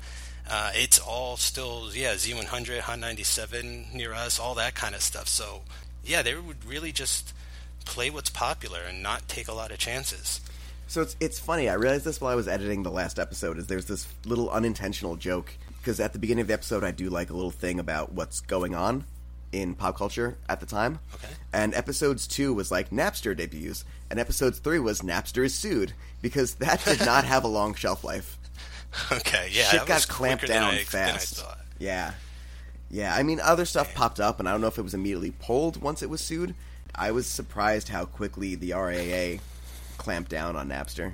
Uh, 0.50 0.72
it's 0.76 1.00
all 1.00 1.38
still 1.38 1.89
yeah 1.94 2.14
Z100, 2.14 2.80
Hot 2.80 3.00
97 3.00 3.88
near 3.94 4.14
us, 4.14 4.39
all 4.39 4.56
that 4.56 4.76
kind 4.76 4.96
of 4.96 5.02
stuff. 5.02 5.28
So 5.28 5.62
yeah, 6.04 6.22
they 6.22 6.36
would 6.36 6.66
really 6.66 6.91
just 6.91 7.34
play 7.86 8.10
what's 8.10 8.30
popular 8.30 8.80
and 8.88 9.02
not 9.04 9.28
take 9.28 9.48
a 9.48 9.54
lot 9.54 9.72
of 9.72 9.78
chances. 9.78 10.41
So 10.88 11.02
it's 11.02 11.16
it's 11.20 11.39
funny. 11.39 11.70
I 11.70 11.74
realized 11.74 12.06
this 12.06 12.22
while 12.22 12.32
I 12.32 12.36
was 12.36 12.48
editing 12.48 12.84
the 12.84 12.91
last 12.91 13.20
episode. 13.20 13.58
Is 13.58 13.68
there's 13.68 13.86
this 13.86 14.08
little 14.26 14.50
unintentional 14.50 15.16
joke 15.16 15.54
because 15.80 16.00
at 16.00 16.14
the 16.14 16.20
beginning 16.20 16.41
of 16.41 16.48
the 16.48 16.54
episode 16.54 16.84
I 16.84 16.91
do 16.91 17.10
like 17.10 17.30
a 17.30 17.34
little 17.34 17.52
thing 17.52 17.80
about 17.80 18.14
what's 18.14 18.41
going 18.41 18.76
on 18.76 19.06
in 19.52 19.76
pop 19.76 19.98
culture 19.98 20.38
at 20.50 20.60
the 20.60 20.66
time. 20.66 21.00
Okay. 21.16 21.34
And 21.54 21.74
episodes 21.74 22.28
two 22.28 22.54
was 22.54 22.72
like 22.72 22.89
Napster 22.89 23.36
debuts, 23.36 23.86
and 24.10 24.20
episodes 24.20 24.60
three 24.60 24.80
was 24.80 25.02
Napster 25.02 25.46
is 25.46 25.56
sued 25.56 25.94
because 26.22 26.56
that 26.56 26.84
did 26.84 27.00
not 27.00 27.24
have 27.26 27.44
a 27.44 27.48
long 27.48 27.74
shelf 27.76 28.04
life. 28.04 28.38
Okay, 29.12 29.50
yeah, 29.52 29.64
Shit 29.66 29.86
got 29.86 30.08
clamped 30.08 30.48
down 30.48 30.74
I- 30.76 30.84
fast. 30.84 31.44
Yeah. 31.80 32.14
Yeah, 32.91 33.16
I 33.16 33.24
mean, 33.24 33.39
other 33.39 33.66
stuff 33.66 33.94
popped 33.96 34.20
up, 34.20 34.39
and 34.39 34.48
I 34.48 34.52
don't 34.52 34.62
know 34.62 34.68
if 34.68 34.78
it 34.78 34.84
was 34.84 34.94
immediately 34.94 35.32
pulled 35.32 35.82
once 35.82 36.04
it 36.04 36.10
was 36.12 36.22
sued. 36.22 36.54
I 36.94 37.10
was 37.12 37.26
surprised 37.26 37.89
how 37.89 38.06
quickly 38.06 38.54
the 38.54 38.70
RIAA 38.72 39.39
clamped 39.98 40.30
down 40.30 40.56
on 40.56 40.70
Napster. 40.70 41.14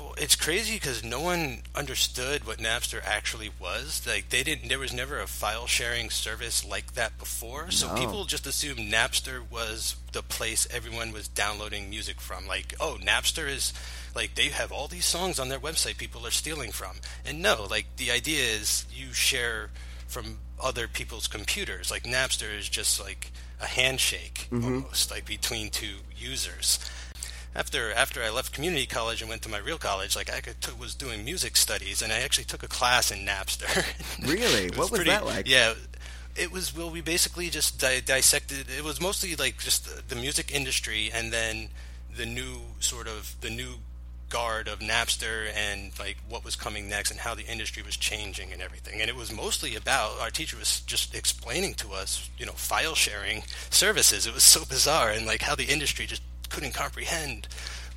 Well, 0.00 0.14
it's 0.16 0.36
crazy 0.36 0.76
because 0.76 1.04
no 1.04 1.20
one 1.20 1.64
understood 1.74 2.46
what 2.46 2.56
Napster 2.56 3.02
actually 3.04 3.50
was. 3.60 4.06
Like 4.06 4.30
they 4.30 4.42
didn't. 4.42 4.68
There 4.70 4.78
was 4.78 4.94
never 4.94 5.20
a 5.20 5.26
file 5.26 5.66
sharing 5.66 6.08
service 6.08 6.64
like 6.64 6.94
that 6.94 7.18
before. 7.18 7.70
So 7.70 7.88
No. 7.88 8.00
people 8.00 8.24
just 8.24 8.46
assumed 8.46 8.78
Napster 8.90 9.42
was 9.50 9.96
the 10.12 10.22
place 10.22 10.66
everyone 10.70 11.12
was 11.12 11.28
downloading 11.28 11.90
music 11.90 12.22
from. 12.22 12.46
Like, 12.46 12.72
oh, 12.80 12.96
Napster 13.02 13.46
is 13.46 13.74
like 14.14 14.34
they 14.34 14.48
have 14.48 14.72
all 14.72 14.88
these 14.88 15.06
songs 15.06 15.38
on 15.38 15.48
their 15.48 15.58
website 15.60 15.98
people 15.98 16.26
are 16.26 16.30
stealing 16.30 16.70
from. 16.72 16.96
And 17.24 17.40
no, 17.42 17.66
like 17.68 17.86
the 17.96 18.10
idea 18.10 18.44
is 18.44 18.86
you 18.92 19.12
share 19.12 19.70
from 20.06 20.38
other 20.62 20.88
people's 20.88 21.26
computers. 21.26 21.90
Like 21.90 22.04
Napster 22.04 22.56
is 22.56 22.68
just 22.68 23.00
like 23.00 23.32
a 23.60 23.66
handshake 23.66 24.48
mm-hmm. 24.50 24.64
almost, 24.64 25.10
like 25.10 25.24
between 25.24 25.70
two 25.70 25.96
users 26.16 26.78
after 27.54 27.92
after 27.92 28.22
I 28.22 28.30
left 28.30 28.52
community 28.52 28.86
college 28.86 29.20
and 29.20 29.28
went 29.28 29.42
to 29.42 29.48
my 29.48 29.58
real 29.58 29.78
college, 29.78 30.16
like 30.16 30.30
I 30.30 30.40
was 30.78 30.94
doing 30.94 31.24
music 31.24 31.56
studies, 31.56 32.02
and 32.02 32.12
I 32.12 32.20
actually 32.20 32.44
took 32.44 32.62
a 32.62 32.68
class 32.68 33.10
in 33.10 33.26
Napster. 33.26 33.68
Really? 34.26 34.66
It 34.66 34.76
What 34.76 34.90
was 34.90 35.00
pretty- 35.00 35.10
that 35.10 35.26
like? 35.26 35.48
Yeah, 35.48 35.74
it 36.36 36.52
was. 36.52 36.74
Well, 36.74 36.90
we 36.90 37.00
basically 37.00 37.50
just 37.50 37.78
di- 37.78 38.00
dissected. 38.00 38.66
It 38.70 38.84
was 38.84 39.00
mostly 39.00 39.36
like 39.36 39.58
just 39.58 39.84
the, 39.84 40.14
the 40.14 40.20
music 40.20 40.54
industry, 40.54 41.10
and 41.12 41.32
then 41.32 41.68
the 42.16 42.26
new 42.26 42.60
sort 42.80 43.06
of 43.06 43.36
the 43.40 43.50
new 43.50 43.74
guard 44.32 44.66
of 44.66 44.78
Napster 44.78 45.52
and 45.54 45.92
like 45.98 46.16
what 46.26 46.42
was 46.42 46.56
coming 46.56 46.88
next 46.88 47.10
and 47.10 47.20
how 47.20 47.34
the 47.34 47.44
industry 47.44 47.82
was 47.82 47.98
changing 47.98 48.50
and 48.50 48.62
everything. 48.62 49.02
And 49.02 49.10
it 49.10 49.14
was 49.14 49.30
mostly 49.30 49.76
about 49.76 50.18
our 50.20 50.30
teacher 50.30 50.56
was 50.56 50.80
just 50.80 51.14
explaining 51.14 51.74
to 51.74 51.92
us, 51.92 52.30
you 52.38 52.46
know, 52.46 52.52
file 52.52 52.94
sharing 52.94 53.42
services. 53.68 54.26
It 54.26 54.32
was 54.32 54.42
so 54.42 54.64
bizarre 54.64 55.10
and 55.10 55.26
like 55.26 55.42
how 55.42 55.54
the 55.54 55.66
industry 55.66 56.06
just 56.06 56.22
couldn't 56.48 56.72
comprehend 56.72 57.46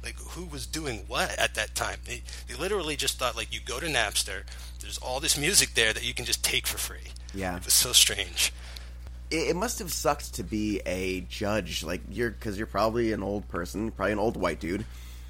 like 0.03 0.15
who 0.19 0.43
was 0.43 0.67
doing 0.67 1.05
what 1.07 1.39
at 1.39 1.55
that 1.55 1.73
time. 1.73 1.99
They, 2.03 2.21
they 2.49 2.55
literally 2.55 2.97
just 2.97 3.17
thought 3.17 3.37
like 3.37 3.53
you 3.53 3.61
go 3.65 3.79
to 3.79 3.87
Napster, 3.87 4.43
there's 4.81 4.97
all 4.97 5.21
this 5.21 5.37
music 5.37 5.73
there 5.73 5.93
that 5.93 6.05
you 6.05 6.13
can 6.13 6.25
just 6.25 6.43
take 6.43 6.67
for 6.67 6.77
free. 6.77 7.13
Yeah. 7.33 7.55
It 7.55 7.63
was 7.63 7.73
so 7.73 7.93
strange. 7.93 8.51
It, 9.31 9.51
it 9.51 9.55
must 9.55 9.79
have 9.79 9.93
sucked 9.93 10.33
to 10.35 10.43
be 10.43 10.81
a 10.85 11.21
judge, 11.21 11.81
like 11.81 12.01
you're, 12.11 12.31
because 12.31 12.57
you're 12.57 12.67
probably 12.67 13.13
an 13.13 13.23
old 13.23 13.47
person, 13.47 13.89
probably 13.91 14.11
an 14.11 14.19
old 14.19 14.35
white 14.35 14.59
dude. 14.59 14.85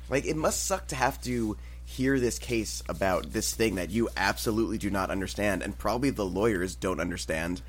Like 0.10 0.26
it 0.26 0.36
must 0.36 0.66
suck 0.66 0.88
to 0.88 0.96
have 0.96 1.22
to 1.24 1.58
hear 1.84 2.20
this 2.20 2.40
case 2.40 2.82
about 2.90 3.32
this 3.34 3.54
thing 3.54 3.76
that 3.76 3.90
you 3.92 4.10
absolutely 4.18 4.78
do 4.78 4.90
not 4.90 5.12
understand, 5.12 5.62
and 5.62 5.78
probably 5.78 6.10
the 6.10 6.26
lawyers 6.26 6.76
don't 6.76 7.00
understand. 7.00 7.62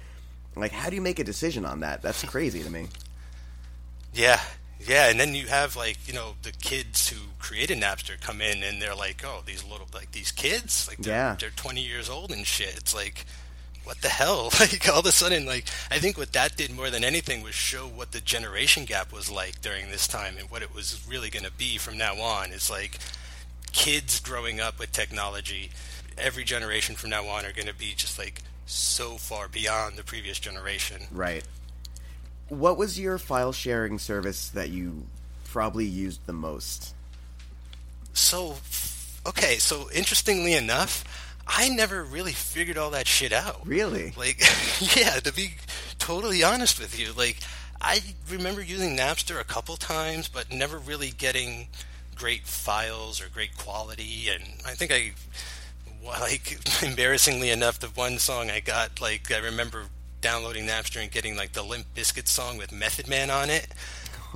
Like, 0.55 0.73
how 0.73 0.89
do 0.89 0.97
you 0.97 1.03
make 1.03 1.19
a 1.19 1.25
decision 1.25 1.67
on 1.67 1.81
that? 1.81 2.01
That's 2.03 2.23
crazy 2.33 2.63
to 2.63 2.71
me. 2.71 2.89
Yeah, 4.15 4.41
yeah, 4.81 5.11
and 5.11 5.21
then 5.21 5.35
you 5.35 5.47
have 5.49 5.77
like 5.77 5.99
you 6.09 6.15
know 6.15 6.35
the 6.43 6.53
kids 6.53 7.09
who 7.09 7.19
created 7.39 7.79
Napster 7.79 8.19
come 8.21 8.41
in 8.41 8.63
and 8.63 8.81
they're 8.81 8.95
like, 8.95 9.23
oh, 9.25 9.43
these 9.45 9.63
little 9.65 9.87
like 9.93 10.13
these 10.13 10.31
kids, 10.33 10.89
like 10.89 10.99
they're, 10.99 11.15
Yeah. 11.15 11.37
they're 11.39 11.51
twenty 11.51 11.83
years 11.83 12.09
old 12.09 12.31
and 12.33 12.47
shit. 12.47 12.75
It's 12.77 12.95
like, 12.95 13.27
what 13.87 14.03
the 14.03 14.09
hell? 14.09 14.51
Like 14.61 14.89
all 14.89 15.01
of 15.01 15.07
a 15.07 15.13
sudden, 15.13 15.47
like 15.47 15.67
I 15.91 15.99
think 15.99 16.19
what 16.19 16.33
that 16.33 16.57
did 16.57 16.75
more 16.75 16.91
than 16.91 17.05
anything 17.05 17.43
was 17.43 17.55
show 17.55 17.87
what 17.87 18.13
the 18.13 18.21
generation 18.21 18.85
gap 18.85 19.13
was 19.13 19.31
like 19.31 19.61
during 19.61 19.91
this 19.91 20.09
time 20.09 20.37
and 20.39 20.51
what 20.51 20.63
it 20.63 20.75
was 20.75 21.07
really 21.09 21.31
going 21.31 21.45
to 21.45 21.53
be 21.53 21.79
from 21.79 21.97
now 21.97 22.17
on. 22.17 22.53
It's 22.53 22.71
like 22.71 22.99
kids 23.73 24.19
growing 24.21 24.61
up 24.61 24.79
with 24.79 24.93
technology. 24.93 25.71
Every 26.19 26.43
generation 26.43 26.97
from 26.97 27.11
now 27.11 27.27
on 27.27 27.45
are 27.45 27.53
going 27.53 27.69
to 27.69 27.75
be 27.75 27.93
just 27.95 28.19
like 28.19 28.43
so 28.65 29.17
far 29.17 29.49
beyond 29.49 29.97
the 29.97 30.03
previous 30.03 30.41
generation. 30.41 31.03
Right. 31.13 31.45
What 32.49 32.77
was 32.77 32.99
your 32.99 33.19
file 33.19 33.53
sharing 33.53 33.99
service 33.99 34.49
that 34.51 34.71
you 34.71 35.07
probably 35.45 35.85
used 35.85 36.27
the 36.27 36.33
most? 36.33 36.95
So, 38.13 38.57
okay, 39.27 39.57
so 39.59 39.89
interestingly 39.95 40.55
enough, 40.55 41.05
I 41.47 41.69
never 41.69 42.03
really 42.03 42.33
figured 42.33 42.77
all 42.77 42.91
that 42.91 43.07
shit 43.07 43.33
out. 43.33 43.67
Really? 43.67 44.13
Like, 44.17 44.41
yeah, 44.97 45.21
to 45.21 45.33
be 45.33 45.55
totally 45.99 46.43
honest 46.43 46.79
with 46.79 46.99
you, 46.99 47.13
like, 47.13 47.39
I 47.81 48.01
remember 48.31 48.63
using 48.63 48.97
Napster 48.97 49.41
a 49.41 49.45
couple 49.45 49.77
times, 49.77 50.29
but 50.29 50.53
never 50.53 50.79
really 50.79 51.11
getting 51.11 51.69
great 52.15 52.43
files 52.43 53.23
or 53.23 53.29
great 53.29 53.57
quality. 53.57 54.29
And 54.29 54.43
I 54.67 54.73
think 54.73 54.93
I, 54.93 55.13
like, 56.21 56.59
embarrassingly 56.83 57.51
enough, 57.51 57.79
the 57.79 57.89
one 57.89 58.19
song 58.19 58.51
I 58.51 58.61
got, 58.61 59.01
like, 59.01 59.31
I 59.31 59.39
remember 59.39 59.85
downloading 60.21 60.67
Napster 60.67 61.01
and 61.01 61.11
getting, 61.11 61.37
like, 61.37 61.53
the 61.53 61.63
Limp 61.63 61.87
Bizkit 61.95 62.27
song 62.27 62.57
with 62.59 62.73
Method 62.73 63.09
Man 63.09 63.31
on 63.31 63.51
it. 63.51 63.69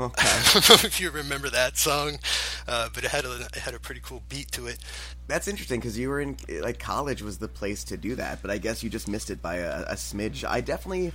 I 0.19 0.51
don't 0.53 0.69
know 0.69 0.87
if 0.87 1.01
you 1.01 1.11
remember 1.11 1.51
that 1.51 1.77
song, 1.77 2.19
uh, 2.67 2.89
but 2.95 3.05
it 3.05 3.11
had 3.11 3.25
a 3.25 3.43
it 3.43 3.57
had 3.57 3.75
a 3.75 3.79
pretty 3.79 4.01
cool 4.03 4.23
beat 4.29 4.51
to 4.53 4.67
it. 4.67 4.79
That's 5.27 5.47
interesting 5.47 5.79
because 5.81 5.99
you 5.99 6.09
were 6.09 6.21
in 6.21 6.37
like 6.63 6.79
college 6.79 7.23
was 7.23 7.39
the 7.39 7.49
place 7.49 7.85
to 7.85 7.97
do 7.97 8.15
that, 8.15 8.41
but 8.41 8.51
I 8.51 8.59
guess 8.59 8.83
you 8.83 8.89
just 8.89 9.09
missed 9.09 9.31
it 9.31 9.43
by 9.43 9.57
a, 9.57 9.83
a 9.83 9.95
smidge. 9.95 10.45
I 10.49 10.61
definitely, 10.63 11.13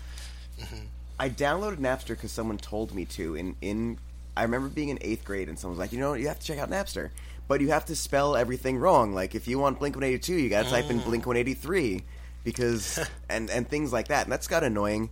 I 1.19 1.29
downloaded 1.29 1.77
Napster 1.77 2.09
because 2.09 2.31
someone 2.31 2.57
told 2.57 2.93
me 2.93 3.05
to. 3.05 3.36
In 3.36 3.55
in, 3.61 3.97
I 4.38 4.43
remember 4.43 4.69
being 4.69 4.89
in 4.89 4.99
eighth 5.01 5.25
grade 5.25 5.49
and 5.49 5.57
someone 5.57 5.77
was 5.77 5.83
like, 5.83 5.91
you 5.91 5.99
know, 5.99 6.13
you 6.13 6.27
have 6.27 6.39
to 6.39 6.45
check 6.45 6.59
out 6.59 6.69
Napster, 6.69 7.09
but 7.47 7.61
you 7.61 7.69
have 7.69 7.86
to 7.86 7.95
spell 7.95 8.36
everything 8.36 8.77
wrong. 8.77 9.13
Like 9.13 9.33
if 9.33 9.47
you 9.47 9.57
want 9.57 9.79
Blink 9.79 9.95
One 9.95 10.03
Eighty 10.03 10.19
Two, 10.19 10.36
you 10.36 10.49
got 10.49 10.65
to 10.65 10.69
type 10.69 10.89
in 10.91 10.99
Blink 10.99 11.25
One 11.25 11.38
Eighty 11.38 11.55
Three, 11.55 12.03
because 12.43 12.99
and 13.29 13.49
and 13.49 13.67
things 13.67 13.91
like 13.91 14.09
that. 14.09 14.25
And 14.25 14.31
that's 14.31 14.47
got 14.47 14.63
annoying. 14.63 15.09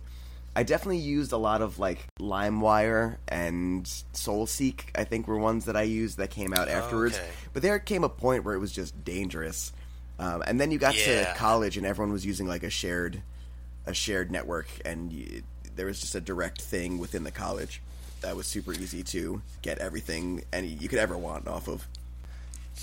I 0.56 0.62
definitely 0.62 0.98
used 0.98 1.32
a 1.32 1.36
lot 1.36 1.62
of 1.62 1.78
like 1.78 2.06
LimeWire 2.20 3.16
and 3.28 3.84
SoulSeek. 3.84 4.82
I 4.94 5.04
think 5.04 5.26
were 5.26 5.38
ones 5.38 5.64
that 5.64 5.76
I 5.76 5.82
used 5.82 6.18
that 6.18 6.30
came 6.30 6.52
out 6.54 6.68
afterwards. 6.68 7.16
Okay. 7.16 7.28
But 7.52 7.62
there 7.62 7.78
came 7.78 8.04
a 8.04 8.08
point 8.08 8.44
where 8.44 8.54
it 8.54 8.58
was 8.60 8.72
just 8.72 9.04
dangerous. 9.04 9.72
Um, 10.18 10.42
and 10.46 10.60
then 10.60 10.70
you 10.70 10.78
got 10.78 10.94
Yeah. 10.96 11.32
to 11.32 11.38
college, 11.38 11.76
and 11.76 11.84
everyone 11.84 12.12
was 12.12 12.24
using 12.24 12.46
like 12.46 12.62
a 12.62 12.70
shared, 12.70 13.20
a 13.84 13.92
shared 13.92 14.30
network, 14.30 14.68
and 14.84 15.12
you, 15.12 15.42
there 15.74 15.86
was 15.86 16.00
just 16.00 16.14
a 16.14 16.20
direct 16.20 16.62
thing 16.62 16.98
within 16.98 17.24
the 17.24 17.32
college 17.32 17.82
that 18.20 18.36
was 18.36 18.46
super 18.46 18.72
easy 18.72 19.02
to 19.02 19.42
get 19.60 19.78
everything 19.78 20.44
any 20.52 20.68
you 20.68 20.88
could 20.88 21.00
ever 21.00 21.18
want 21.18 21.48
off 21.48 21.66
of. 21.68 21.86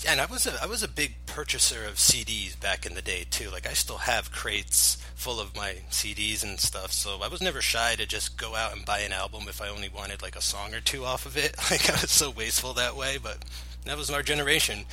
And 0.08 0.20
I 0.20 0.26
was 0.26 0.46
a 0.46 0.54
I 0.62 0.66
was 0.66 0.82
a 0.82 0.88
big 0.88 1.14
purchaser 1.26 1.84
of 1.84 1.94
CDs 1.94 2.58
back 2.58 2.84
in 2.86 2.94
the 2.94 3.02
day 3.02 3.24
too. 3.30 3.50
Like 3.50 3.66
I 3.68 3.72
still 3.74 3.98
have 3.98 4.32
crates 4.32 4.96
full 5.14 5.38
of 5.38 5.54
my 5.54 5.76
CDs 5.90 6.42
and 6.42 6.58
stuff. 6.58 6.92
So 6.92 7.20
I 7.22 7.28
was 7.28 7.40
never 7.40 7.60
shy 7.60 7.94
to 7.96 8.06
just 8.06 8.36
go 8.36 8.56
out 8.56 8.74
and 8.74 8.84
buy 8.84 9.00
an 9.00 9.12
album 9.12 9.44
if 9.48 9.60
I 9.62 9.68
only 9.68 9.88
wanted 9.88 10.20
like 10.22 10.34
a 10.34 10.40
song 10.40 10.74
or 10.74 10.80
two 10.80 11.04
off 11.04 11.24
of 11.26 11.36
it. 11.36 11.54
Like 11.70 11.88
I 11.88 11.92
was 12.00 12.10
so 12.10 12.30
wasteful 12.30 12.72
that 12.74 12.96
way, 12.96 13.18
but 13.22 13.38
that 13.84 13.96
was 13.96 14.10
our 14.10 14.22
generation. 14.22 14.86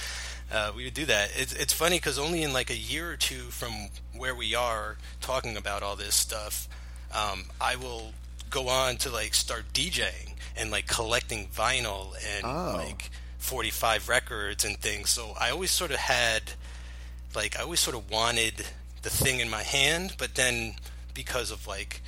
Uh, 0.52 0.72
we 0.76 0.84
would 0.84 0.94
do 0.94 1.06
that. 1.06 1.30
It's 1.36 1.54
it's 1.54 1.74
funny 1.74 1.98
because 1.98 2.20
only 2.20 2.44
in 2.44 2.54
like 2.54 2.70
a 2.70 2.76
year 2.78 3.10
or 3.12 3.16
two 3.18 3.50
from 3.52 3.90
where 4.16 4.36
we 4.36 4.54
are 4.54 4.98
talking 5.22 5.58
about 5.58 5.82
all 5.82 5.96
this 5.96 6.14
stuff, 6.16 6.68
um, 7.16 7.46
I 7.62 7.76
will 7.78 8.14
go 8.52 8.68
on 8.68 8.98
to 8.98 9.10
like 9.10 9.34
start 9.34 9.66
DJing 9.74 10.34
and 10.58 10.70
like 10.72 10.88
collecting 10.88 11.48
vinyl 11.48 12.14
and 12.36 12.46
Oh. 12.46 12.74
like 12.76 13.10
45 13.50 14.10
records 14.10 14.64
and 14.64 14.78
things. 14.78 15.10
So 15.10 15.34
I 15.40 15.50
always 15.50 15.72
sort 15.72 15.90
of 15.90 15.98
had, 15.98 16.52
like, 17.34 17.58
I 17.58 17.64
always 17.64 17.80
sort 17.80 17.96
of 17.96 18.12
wanted 18.12 18.64
the 19.02 19.10
thing 19.10 19.40
in 19.40 19.50
my 19.50 19.64
hand, 19.64 20.14
but 20.20 20.36
then 20.36 20.76
because 21.16 21.50
of 21.50 21.66
like, 21.66 22.04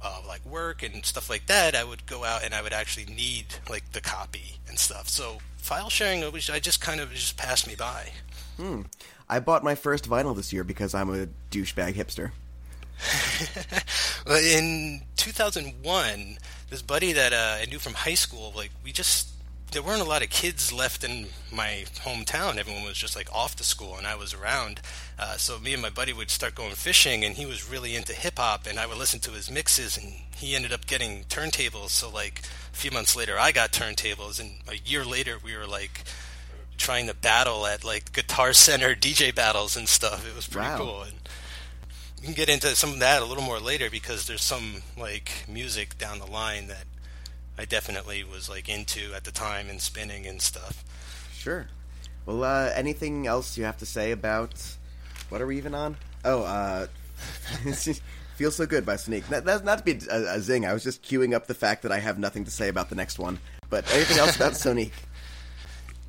uh, 0.00 0.20
like 0.28 0.46
work 0.46 0.84
and 0.84 1.04
stuff 1.04 1.28
like 1.28 1.46
that, 1.46 1.74
I 1.74 1.82
would 1.82 2.06
go 2.06 2.22
out 2.22 2.44
and 2.44 2.54
I 2.54 2.62
would 2.62 2.72
actually 2.72 3.12
need 3.12 3.46
like 3.68 3.90
the 3.92 4.00
copy 4.00 4.58
and 4.68 4.78
stuff. 4.78 5.08
So 5.08 5.38
file 5.56 5.90
sharing, 5.90 6.22
always, 6.22 6.48
I 6.48 6.60
just 6.60 6.80
kind 6.80 7.00
of 7.00 7.12
just 7.12 7.36
passed 7.36 7.66
me 7.66 7.74
by. 7.74 8.10
Hmm. 8.56 8.82
I 9.28 9.40
bought 9.40 9.64
my 9.64 9.74
first 9.74 10.08
vinyl 10.08 10.36
this 10.36 10.52
year 10.52 10.62
because 10.62 10.94
I'm 10.94 11.10
a 11.10 11.26
douchebag 11.50 11.94
hipster. 11.94 12.30
In 14.56 15.02
2001, 15.16 16.38
this 16.70 16.82
buddy 16.82 17.12
that 17.12 17.32
uh, 17.32 17.58
I 17.60 17.66
knew 17.66 17.80
from 17.80 17.94
high 17.94 18.14
school, 18.14 18.52
like 18.54 18.70
we 18.84 18.92
just 18.92 19.35
there 19.76 19.82
weren't 19.82 20.00
a 20.00 20.04
lot 20.08 20.22
of 20.22 20.30
kids 20.30 20.72
left 20.72 21.04
in 21.04 21.26
my 21.52 21.84
hometown. 21.96 22.56
Everyone 22.56 22.82
was 22.84 22.96
just 22.96 23.14
like 23.14 23.30
off 23.30 23.56
to 23.56 23.62
school, 23.62 23.96
and 23.98 24.06
I 24.06 24.14
was 24.14 24.32
around. 24.32 24.80
Uh, 25.18 25.36
so 25.36 25.58
me 25.58 25.74
and 25.74 25.82
my 25.82 25.90
buddy 25.90 26.14
would 26.14 26.30
start 26.30 26.54
going 26.54 26.72
fishing, 26.72 27.22
and 27.26 27.36
he 27.36 27.44
was 27.44 27.70
really 27.70 27.94
into 27.94 28.14
hip 28.14 28.38
hop, 28.38 28.66
and 28.66 28.78
I 28.80 28.86
would 28.86 28.96
listen 28.96 29.20
to 29.20 29.32
his 29.32 29.50
mixes, 29.50 29.98
and 29.98 30.14
he 30.34 30.56
ended 30.56 30.72
up 30.72 30.86
getting 30.86 31.24
turntables. 31.24 31.90
So 31.90 32.08
like 32.08 32.40
a 32.72 32.76
few 32.76 32.90
months 32.90 33.14
later, 33.14 33.38
I 33.38 33.52
got 33.52 33.72
turntables, 33.72 34.40
and 34.40 34.52
a 34.66 34.76
year 34.88 35.04
later, 35.04 35.36
we 35.44 35.54
were 35.54 35.66
like 35.66 36.04
trying 36.78 37.06
to 37.08 37.14
battle 37.14 37.66
at 37.66 37.84
like 37.84 38.14
Guitar 38.14 38.54
Center 38.54 38.94
DJ 38.94 39.34
battles 39.34 39.76
and 39.76 39.86
stuff. 39.90 40.26
It 40.26 40.34
was 40.34 40.46
pretty 40.46 40.68
Wow. 40.68 40.78
cool. 40.78 41.02
And, 41.02 41.12
we 42.22 42.28
can 42.28 42.34
get 42.34 42.48
into 42.48 42.74
some 42.74 42.92
of 42.94 42.98
that 43.00 43.20
a 43.20 43.26
little 43.26 43.44
more 43.44 43.60
later 43.60 43.90
because 43.90 44.26
there's 44.26 44.42
some 44.42 44.82
like 44.96 45.44
music 45.46 45.98
down 45.98 46.18
the 46.18 46.24
line 46.26 46.66
that 46.68 46.84
I 47.58 47.64
definitely 47.64 48.22
was 48.24 48.48
like 48.48 48.68
into 48.68 49.14
at 49.14 49.24
the 49.24 49.30
time 49.30 49.68
and 49.68 49.80
spinning 49.80 50.26
and 50.26 50.40
stuff. 50.42 50.84
Sure. 51.32 51.66
Well, 52.26 52.44
uh, 52.44 52.70
anything 52.74 53.26
else 53.26 53.56
you 53.56 53.64
have 53.64 53.78
to 53.78 53.86
say 53.86 54.10
about 54.10 54.76
what 55.28 55.40
are 55.40 55.46
we 55.46 55.56
even 55.56 55.74
on? 55.74 55.96
Oh, 56.24 56.42
uh, 56.42 56.86
Feels 58.36 58.54
so 58.54 58.66
good 58.66 58.84
by 58.84 58.96
Sonique. 58.96 59.26
That, 59.28 59.46
that's 59.46 59.64
not 59.64 59.78
to 59.78 59.84
be 59.84 59.98
a, 60.10 60.34
a 60.34 60.40
zing. 60.40 60.66
I 60.66 60.74
was 60.74 60.84
just 60.84 61.02
queuing 61.02 61.34
up 61.34 61.46
the 61.46 61.54
fact 61.54 61.82
that 61.82 61.92
I 61.92 61.98
have 61.98 62.18
nothing 62.18 62.44
to 62.44 62.50
say 62.50 62.68
about 62.68 62.90
the 62.90 62.94
next 62.94 63.18
one. 63.18 63.38
But 63.70 63.90
anything 63.94 64.18
else 64.18 64.36
about 64.36 64.52
Sonique? 64.52 64.92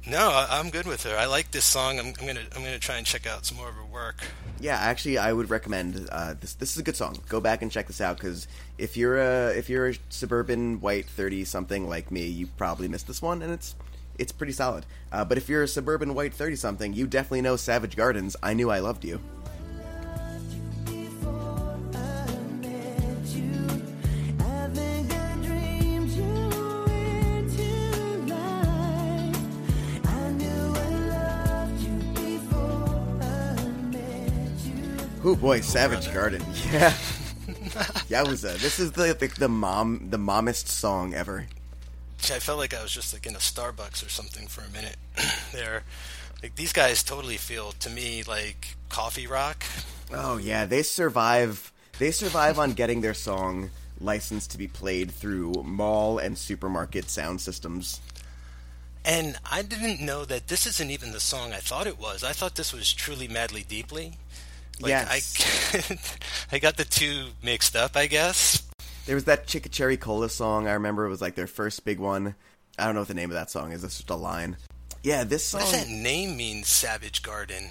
No, 0.10 0.46
I'm 0.50 0.70
good 0.70 0.88
with 0.88 1.04
her. 1.04 1.18
I 1.18 1.26
like 1.26 1.52
this 1.52 1.66
song. 1.66 2.00
I'm, 2.00 2.14
I'm 2.20 2.28
gonna 2.28 2.46
I'm 2.56 2.64
gonna 2.64 2.80
try 2.80 2.96
and 2.96 3.06
check 3.06 3.28
out 3.28 3.46
some 3.46 3.58
more 3.58 3.68
of 3.68 3.76
her 3.76 3.84
work. 3.84 4.24
Yeah, 4.60 4.78
actually, 4.78 5.18
I 5.18 5.34
would 5.34 5.50
recommend 5.50 6.08
uh, 6.12 6.34
this. 6.40 6.54
This 6.54 6.72
is 6.72 6.78
a 6.78 6.84
good 6.84 6.96
song. 6.96 7.18
Go 7.28 7.42
back 7.42 7.62
and 7.62 7.70
check 7.70 7.88
this 7.88 8.00
out 8.00 8.18
because 8.18 8.48
if 8.78 8.96
you're 8.96 9.18
a 9.18 9.50
if 9.50 9.70
you're 9.70 9.90
a 9.90 9.94
suburban 10.10 10.80
white 10.80 11.08
thirty 11.08 11.44
something 11.44 11.90
like 11.90 12.10
me, 12.10 12.26
you 12.26 12.48
probably 12.48 12.88
missed 12.88 13.08
this 13.08 13.22
one, 13.22 13.42
and 13.42 13.52
it's 13.52 13.76
it's 14.18 14.32
pretty 14.32 14.54
solid. 14.54 14.86
Uh, 15.12 15.26
but 15.26 15.38
if 15.38 15.50
you're 15.50 15.64
a 15.64 15.68
suburban 15.68 16.14
white 16.14 16.34
thirty 16.34 16.56
something, 16.56 16.94
you 16.94 17.06
definitely 17.06 17.42
know 17.42 17.58
Savage 17.58 17.98
Gardens. 17.98 18.38
I 18.42 18.54
knew 18.54 18.72
I 18.72 18.80
loved 18.80 19.04
you. 19.04 19.20
Oh 35.28 35.36
boy, 35.36 35.60
Savage 35.60 36.06
brother. 36.14 36.38
Garden. 36.40 36.46
Yeah. 36.72 36.94
Yowza. 38.08 38.56
Uh, 38.56 38.58
this 38.60 38.80
is 38.80 38.94
the, 38.94 39.14
the 39.14 39.28
the 39.28 39.50
mom 39.50 40.08
the 40.10 40.18
mommest 40.18 40.70
song 40.70 41.14
ever. 41.14 41.48
I 42.32 42.40
felt 42.40 42.60
like 42.60 42.74
I 42.74 42.82
was 42.82 42.94
just 42.94 43.14
like 43.14 43.26
in 43.26 43.36
a 43.36 43.40
Starbucks 43.40 44.06
or 44.06 44.10
something 44.10 44.48
for 44.48 44.62
a 44.62 44.70
minute 44.70 44.96
there. 45.52 45.84
Like 46.42 46.56
these 46.56 46.72
guys 46.72 47.04
totally 47.04 47.36
feel 47.36 47.74
to 47.74 47.90
me 47.90 48.24
like 48.24 48.78
coffee 48.88 49.28
rock. 49.28 49.66
Oh 50.14 50.38
yeah, 50.38 50.66
they 50.66 50.82
survive. 50.82 51.74
They 52.00 52.12
survive 52.12 52.58
on 52.58 52.72
getting 52.72 53.02
their 53.02 53.14
song 53.14 53.70
licensed 54.00 54.52
to 54.52 54.58
be 54.58 54.70
played 54.70 55.12
through 55.12 55.52
mall 55.66 56.20
and 56.20 56.38
supermarket 56.38 57.10
sound 57.10 57.42
systems. 57.42 58.00
And 59.04 59.38
I 59.52 59.62
didn't 59.62 60.00
know 60.00 60.24
that 60.24 60.48
this 60.48 60.66
isn't 60.68 60.90
even 60.90 61.12
the 61.12 61.20
song 61.20 61.52
I 61.52 61.58
thought 61.60 61.86
it 61.86 62.00
was. 62.00 62.24
I 62.24 62.32
thought 62.32 62.56
this 62.56 62.72
was 62.72 62.94
truly 62.94 63.28
madly 63.28 63.64
deeply. 63.68 64.14
Like 64.80 64.90
Yes. 64.90 66.10
I 66.52 66.56
I 66.56 66.60
got 66.60 66.78
the 66.78 66.86
two 66.86 67.28
mixed 67.44 67.76
up, 67.76 67.96
I 67.96 68.08
guess. 68.08 68.64
There 69.06 69.16
was 69.16 69.26
that 69.26 69.48
Chicka 69.48 69.72
Cherry 69.72 69.98
Cola 69.98 70.30
song. 70.30 70.68
I 70.68 70.74
remember 70.74 71.06
it 71.06 71.10
was 71.10 71.22
like 71.22 71.36
their 71.36 71.48
first 71.48 71.86
big 71.86 72.00
one. 72.00 72.36
I 72.78 72.86
don't 72.86 72.94
know 72.94 73.02
what 73.02 73.08
the 73.08 73.14
name 73.14 73.32
of 73.32 73.36
that 73.36 73.50
song 73.50 73.72
is. 73.72 73.84
It's 73.84 73.98
just 73.98 74.10
a 74.10 74.16
line. 74.16 74.58
Yeah, 75.04 75.24
this 75.24 75.46
song. 75.46 75.62
What 75.62 75.72
does 75.72 75.86
that 75.86 75.90
name 75.90 76.36
mean, 76.38 76.64
Savage 76.64 77.24
Garden? 77.24 77.70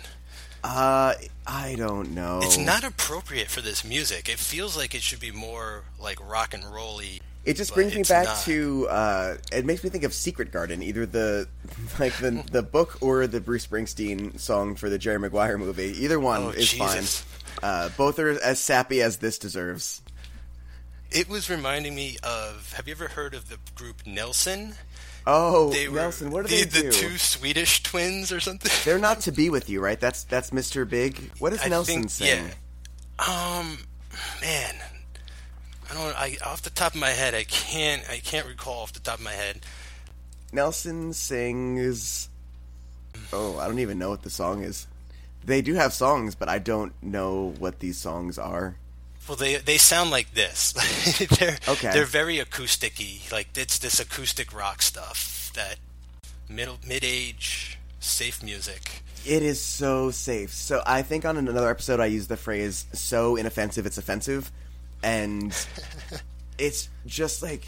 Uh, 0.64 1.14
I 1.46 1.74
don't 1.76 2.12
know. 2.14 2.40
It's 2.42 2.58
not 2.58 2.82
appropriate 2.82 3.48
for 3.48 3.60
this 3.60 3.84
music. 3.84 4.28
It 4.28 4.38
feels 4.38 4.76
like 4.76 4.94
it 4.94 5.02
should 5.02 5.20
be 5.20 5.30
more 5.30 5.84
like 6.00 6.18
rock 6.28 6.54
and 6.54 6.64
rolly. 6.64 7.20
It 7.46 7.56
just 7.56 7.72
brings 7.74 7.94
me 7.94 8.02
back 8.02 8.26
not. 8.26 8.38
to. 8.40 8.88
Uh, 8.88 9.36
it 9.52 9.64
makes 9.64 9.82
me 9.84 9.88
think 9.88 10.02
of 10.04 10.12
Secret 10.12 10.50
Garden, 10.52 10.82
either 10.82 11.06
the 11.06 11.48
like 11.98 12.12
the 12.18 12.44
the 12.50 12.62
book 12.62 12.98
or 13.00 13.26
the 13.26 13.40
Bruce 13.40 13.66
Springsteen 13.66 14.38
song 14.38 14.74
for 14.74 14.90
the 14.90 14.98
Jerry 14.98 15.18
Maguire 15.18 15.56
movie. 15.56 15.94
Either 16.04 16.18
one 16.20 16.42
Oh, 16.42 16.48
is 16.50 16.70
Jesus. 16.72 17.20
fine. 17.22 17.30
Uh, 17.62 17.88
both 17.96 18.18
are 18.18 18.30
as 18.40 18.58
sappy 18.60 19.00
as 19.00 19.18
this 19.18 19.38
deserves. 19.38 20.02
It 21.10 21.28
was 21.28 21.48
reminding 21.48 21.94
me 21.94 22.16
of. 22.22 22.72
Have 22.74 22.88
you 22.88 22.92
ever 22.94 23.08
heard 23.08 23.32
of 23.32 23.48
the 23.48 23.58
group 23.76 24.04
Nelson? 24.04 24.74
Oh, 25.28 25.70
They 25.70 25.88
were 25.88 25.96
Nelson, 25.96 26.30
what 26.30 26.46
do 26.46 26.54
the, 26.54 26.64
they 26.64 26.82
the 26.82 26.90
do? 26.90 26.92
two 26.92 27.16
Swedish 27.18 27.82
twins 27.82 28.30
or 28.30 28.38
something. 28.38 28.70
They're 28.84 28.98
not 28.98 29.20
to 29.22 29.32
be 29.32 29.50
with 29.56 29.68
you, 29.70 29.80
right? 29.80 29.98
That's 29.98 30.24
that's 30.24 30.50
Mr. 30.50 30.88
Big. 30.88 31.30
What 31.38 31.50
does 31.50 31.64
I 31.64 31.68
Nelson 31.68 31.94
think- 32.02 32.10
sing? 32.10 32.26
yeah. 32.48 33.58
Um, 33.58 33.78
man, 34.40 34.74
I 35.90 35.94
don't. 35.94 36.16
I 36.16 36.36
off 36.44 36.62
the 36.62 36.70
top 36.70 36.94
of 36.94 37.00
my 37.00 37.10
head, 37.10 37.34
I 37.34 37.44
can't. 37.44 38.02
I 38.10 38.18
can't 38.18 38.46
recall 38.46 38.82
off 38.82 38.92
the 38.92 39.00
top 39.00 39.18
of 39.18 39.24
my 39.24 39.32
head. 39.32 39.60
Nelson 40.52 41.12
sings. 41.12 42.28
Oh, 43.32 43.58
I 43.58 43.66
don't 43.66 43.78
even 43.78 43.98
know 43.98 44.10
what 44.10 44.22
the 44.22 44.30
song 44.30 44.62
is. 44.62 44.86
They 45.44 45.62
do 45.62 45.74
have 45.74 45.92
songs, 45.92 46.34
but 46.34 46.48
I 46.48 46.58
don't 46.58 46.92
know 47.02 47.54
what 47.58 47.78
these 47.80 47.96
songs 47.98 48.38
are. 48.38 48.76
Well, 49.28 49.36
they 49.36 49.56
they 49.56 49.78
sound 49.78 50.10
like 50.10 50.34
this. 50.34 50.72
they're 51.38 51.58
Okay. 51.68 51.90
they're 51.92 52.04
very 52.04 52.38
acousticy. 52.38 53.30
Like 53.32 53.48
it's 53.56 53.78
this 53.78 53.98
acoustic 54.00 54.52
rock 54.56 54.82
stuff 54.82 55.50
that 55.54 55.76
middle 56.48 56.78
mid 56.86 57.04
age 57.04 57.78
safe 58.00 58.42
music. 58.42 59.02
It 59.24 59.42
is 59.42 59.60
so 59.60 60.12
safe. 60.12 60.52
So 60.52 60.82
I 60.86 61.02
think 61.02 61.24
on 61.24 61.36
another 61.36 61.68
episode 61.68 61.98
I 61.98 62.06
used 62.06 62.28
the 62.28 62.36
phrase 62.36 62.86
"so 62.92 63.34
inoffensive 63.36 63.86
it's 63.86 63.98
offensive," 63.98 64.52
and 65.02 65.54
it's 66.58 66.88
just 67.06 67.42
like, 67.42 67.64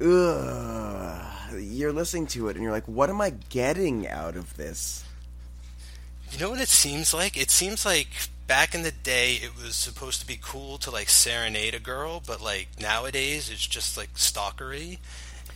ugh. 0.00 1.28
You're 1.58 1.92
listening 1.92 2.26
to 2.28 2.48
it 2.48 2.56
and 2.56 2.62
you're 2.62 2.72
like, 2.72 2.88
"What 2.88 3.10
am 3.10 3.20
I 3.20 3.30
getting 3.50 4.08
out 4.08 4.36
of 4.36 4.56
this?" 4.56 5.04
You 6.30 6.38
know 6.38 6.50
what 6.50 6.60
it 6.62 6.68
seems 6.68 7.12
like? 7.12 7.36
It 7.36 7.50
seems 7.50 7.84
like 7.84 8.08
back 8.46 8.74
in 8.74 8.82
the 8.82 8.92
day 8.92 9.34
it 9.34 9.50
was 9.62 9.76
supposed 9.76 10.20
to 10.20 10.26
be 10.26 10.38
cool 10.40 10.78
to 10.78 10.90
like 10.90 11.08
serenade 11.08 11.74
a 11.74 11.78
girl, 11.78 12.22
but 12.26 12.40
like 12.40 12.68
nowadays 12.80 13.50
it's 13.50 13.66
just 13.66 13.96
like 13.96 14.14
stalkery. 14.14 14.98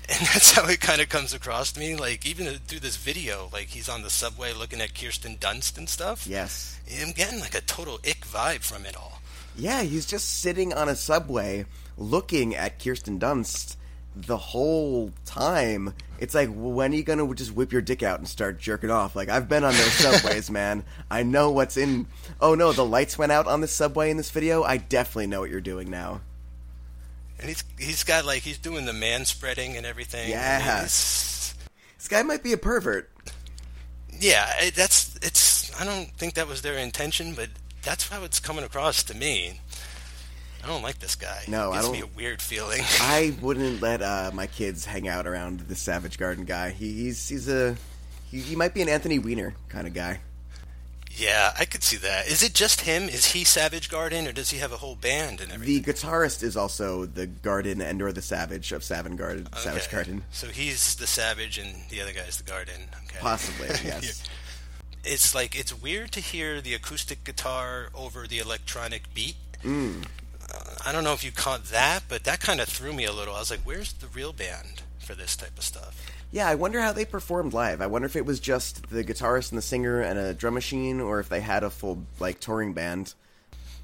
And 0.09 0.21
that's 0.21 0.53
how 0.53 0.69
it 0.69 0.81
kind 0.81 1.01
of 1.01 1.09
comes 1.09 1.35
across 1.35 1.73
to 1.73 1.81
me. 1.81 1.97
Like 1.97 2.25
even 2.25 2.47
through 2.47 2.79
this 2.79 2.97
video, 2.97 3.49
like 3.53 3.67
he's 3.67 3.89
on 3.89 4.03
the 4.03 4.11
subway 4.11 4.53
looking 4.53 4.81
at 4.81 4.95
Kirsten 4.95 5.37
Dunst 5.37 5.77
and 5.77 5.89
stuff. 5.89 6.29
Yes. 6.29 6.79
I'm 7.03 7.11
getting 7.11 7.41
like 7.41 7.57
a 7.57 7.61
total 7.61 7.95
ick 8.09 8.21
vibe 8.21 8.61
from 8.63 8.87
it 8.87 8.97
all. 8.97 9.21
Yeah, 9.57 9.83
he's 9.83 10.07
just 10.07 10.41
sitting 10.41 10.73
on 10.73 10.89
a 10.89 10.95
subway 10.97 11.65
looking 11.97 12.55
at 12.55 12.83
Kirsten 12.83 13.19
Dunst 13.19 13.77
the 14.15 14.37
whole 14.37 15.13
time. 15.25 15.95
It's 16.19 16.35
like, 16.35 16.51
when 16.53 16.93
are 16.93 16.97
you 16.97 17.03
gonna 17.03 17.35
just 17.35 17.53
whip 17.53 17.73
your 17.73 17.83
dick 17.83 18.03
out 18.03 18.19
and 18.19 18.29
start 18.29 18.59
jerking 18.59 18.91
off? 18.91 19.15
Like, 19.17 19.29
I've 19.29 19.49
been 19.49 19.65
on 19.65 19.73
those 19.73 19.93
subways, 19.93 20.51
man. 20.51 20.85
I 21.11 21.23
know 21.23 21.51
what's 21.51 21.77
in. 21.77 22.07
Oh 22.41 22.55
no, 22.55 22.73
the 22.73 22.85
lights 22.85 23.19
went 23.19 23.33
out 23.33 23.47
on 23.47 23.61
the 23.61 23.69
subway 23.69 24.11
in 24.11 24.17
this 24.17 24.31
video. 24.31 24.63
I 24.63 24.77
definitely 24.79 25.27
know 25.29 25.41
what 25.41 25.51
you're 25.51 25.61
doing 25.61 25.91
now. 25.91 26.21
And 27.39 27.49
he's 27.49 27.65
he's 27.79 28.05
got 28.05 28.25
like 28.25 28.43
he's 28.43 28.59
doing 28.59 28.87
the 28.87 28.95
man 28.95 29.25
spreading 29.27 29.77
and 29.77 29.85
everything. 29.85 30.31
Yeah. 30.31 30.83
This 30.83 31.55
guy 32.09 32.23
might 32.23 32.43
be 32.43 32.53
a 32.53 32.59
pervert. 32.59 33.11
yeah. 34.19 34.51
It, 34.61 34.75
that's 34.75 35.17
it's. 35.17 35.79
I 35.79 35.85
don't 35.85 36.11
think 36.17 36.35
that 36.35 36.49
was 36.49 36.63
their 36.63 36.79
intention, 36.79 37.35
but 37.35 37.51
that's 37.87 38.09
how 38.09 38.23
it's 38.25 38.39
coming 38.41 38.65
across 38.65 39.03
to 39.05 39.17
me. 39.17 39.61
I 40.63 40.67
don't 40.69 40.83
like 40.83 40.99
this 40.99 41.15
guy. 41.15 41.45
No, 41.49 41.73
it 41.73 41.77
I 41.77 41.81
gives 41.81 41.93
me 41.93 42.01
don't- 42.01 42.11
a 42.13 42.17
weird 42.17 42.43
feeling. 42.43 42.83
I 43.01 43.35
wouldn't 43.41 43.81
let 43.81 44.03
uh, 44.03 44.31
my 44.35 44.47
kids 44.49 44.85
hang 44.85 45.09
out 45.09 45.27
around 45.27 45.61
the 45.61 45.75
Savage 45.77 46.19
Garden 46.19 46.45
guy. 46.45 46.71
He, 46.71 46.93
he's 46.93 47.29
he's 47.29 47.49
a 47.49 47.77
he, 48.31 48.41
he 48.41 48.57
might 48.57 48.75
be 48.75 48.83
an 48.83 48.89
Anthony 48.89 49.19
Weiner 49.21 49.55
kind 49.69 49.87
of 49.87 49.95
guy. 49.95 50.19
yeah, 51.13 51.53
I 51.59 51.65
could 51.65 51.83
see 51.85 51.97
that. 51.99 52.27
Is 52.27 52.43
it 52.43 52.53
just 52.53 52.81
him? 52.81 53.05
Is 53.05 53.27
he 53.27 53.45
Savage 53.45 53.89
Garden, 53.89 54.27
or 54.27 54.33
does 54.33 54.51
he 54.51 54.59
have 54.59 54.73
a 54.73 54.77
whole 54.79 54.97
band 54.97 55.41
and 55.41 55.53
everything? 55.53 55.83
The 55.83 55.93
guitarist 55.93 56.43
is 56.43 56.57
also 56.57 57.07
the 57.07 57.27
Garden 57.29 57.81
and 57.81 58.03
or 58.03 58.13
the 58.13 58.21
Savage 58.21 58.73
of 58.73 58.83
Savage 58.83 59.17
Garden. 59.17 59.47
Savage 59.57 59.85
Okay. 59.87 59.97
Garden, 59.97 60.25
So 60.33 60.49
he's 60.49 60.97
the 60.97 61.07
Savage, 61.07 61.59
and 61.59 61.75
the 61.91 62.01
other 62.03 62.13
guy's 62.13 62.39
the 62.39 62.51
Garden. 62.51 62.83
Okay. 63.05 63.19
possibly. 63.21 63.69
Yes. 63.85 64.23
It's 65.07 65.35
like 65.35 65.59
it's 65.59 65.73
weird 65.73 66.13
to 66.13 66.21
hear 66.21 66.61
the 66.61 66.75
acoustic 66.75 67.25
guitar 67.25 67.89
over 67.95 68.27
the 68.27 68.39
electronic 68.39 69.15
beat. 69.15 69.37
Mm. 69.63 70.05
Uh, 70.53 70.75
I 70.85 70.93
don't 70.93 71.05
know 71.05 71.13
if 71.13 71.25
you 71.25 71.33
caught 71.33 71.67
that, 71.67 72.05
but 72.09 72.25
that 72.25 72.41
kind 72.41 72.61
of 72.61 72.69
threw 72.69 72.93
me 72.93 73.05
a 73.05 73.13
little. 73.13 73.35
I 73.35 73.39
was 73.39 73.51
like, 73.51 73.61
"Where's 73.61 73.93
the 73.93 74.09
real 74.09 74.33
band 74.33 74.83
for 74.99 75.15
this 75.15 75.37
type 75.37 75.57
of 75.57 75.65
stuff?" 75.65 76.11
Yeah, 76.33 76.49
I 76.49 76.57
wonder 76.57 76.81
how 76.81 76.93
they 76.93 77.05
performed 77.05 77.53
live. 77.53 77.81
I 77.81 77.87
wonder 77.87 78.07
if 78.07 78.17
it 78.17 78.27
was 78.27 78.41
just 78.41 78.91
the 78.91 79.05
guitarist 79.05 79.51
and 79.51 79.59
the 79.59 79.63
singer 79.63 80.01
and 80.01 80.19
a 80.19 80.35
drum 80.35 80.55
machine, 80.55 81.01
or 81.01 81.21
if 81.21 81.29
they 81.29 81.41
had 81.41 81.63
a 81.63 81.71
full 81.71 82.05
like 82.19 82.41
touring 82.41 82.73
band. 82.73 83.15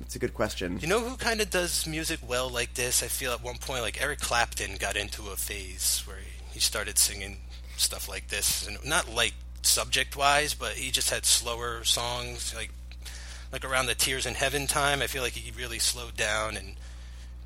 It's 0.00 0.16
a 0.16 0.18
good 0.18 0.34
question. 0.34 0.80
You 0.80 0.88
know 0.88 0.98
who 0.98 1.16
kind 1.16 1.40
of 1.40 1.50
does 1.50 1.86
music 1.86 2.18
well 2.26 2.48
like 2.50 2.74
this? 2.74 3.04
I 3.04 3.06
feel 3.06 3.32
at 3.32 3.42
one 3.42 3.58
point 3.58 3.82
like 3.82 4.02
Eric 4.02 4.18
Clapton 4.18 4.76
got 4.76 4.96
into 4.96 5.28
a 5.30 5.36
phase 5.36 6.02
where 6.06 6.16
he, 6.16 6.54
he 6.54 6.60
started 6.60 6.98
singing 6.98 7.38
stuff 7.76 8.08
like 8.08 8.28
this, 8.28 8.66
and 8.66 8.84
not 8.84 9.08
like 9.08 9.34
subject 9.62 10.16
wise, 10.16 10.54
but 10.54 10.72
he 10.72 10.90
just 10.90 11.10
had 11.10 11.24
slower 11.24 11.84
songs 11.84 12.54
like 12.54 12.70
like 13.52 13.64
around 13.64 13.86
the 13.86 13.94
Tears 13.94 14.26
in 14.26 14.34
Heaven 14.34 14.66
time. 14.66 15.02
I 15.02 15.06
feel 15.06 15.22
like 15.22 15.32
he 15.34 15.50
really 15.52 15.78
slowed 15.78 16.16
down 16.16 16.56
and 16.56 16.74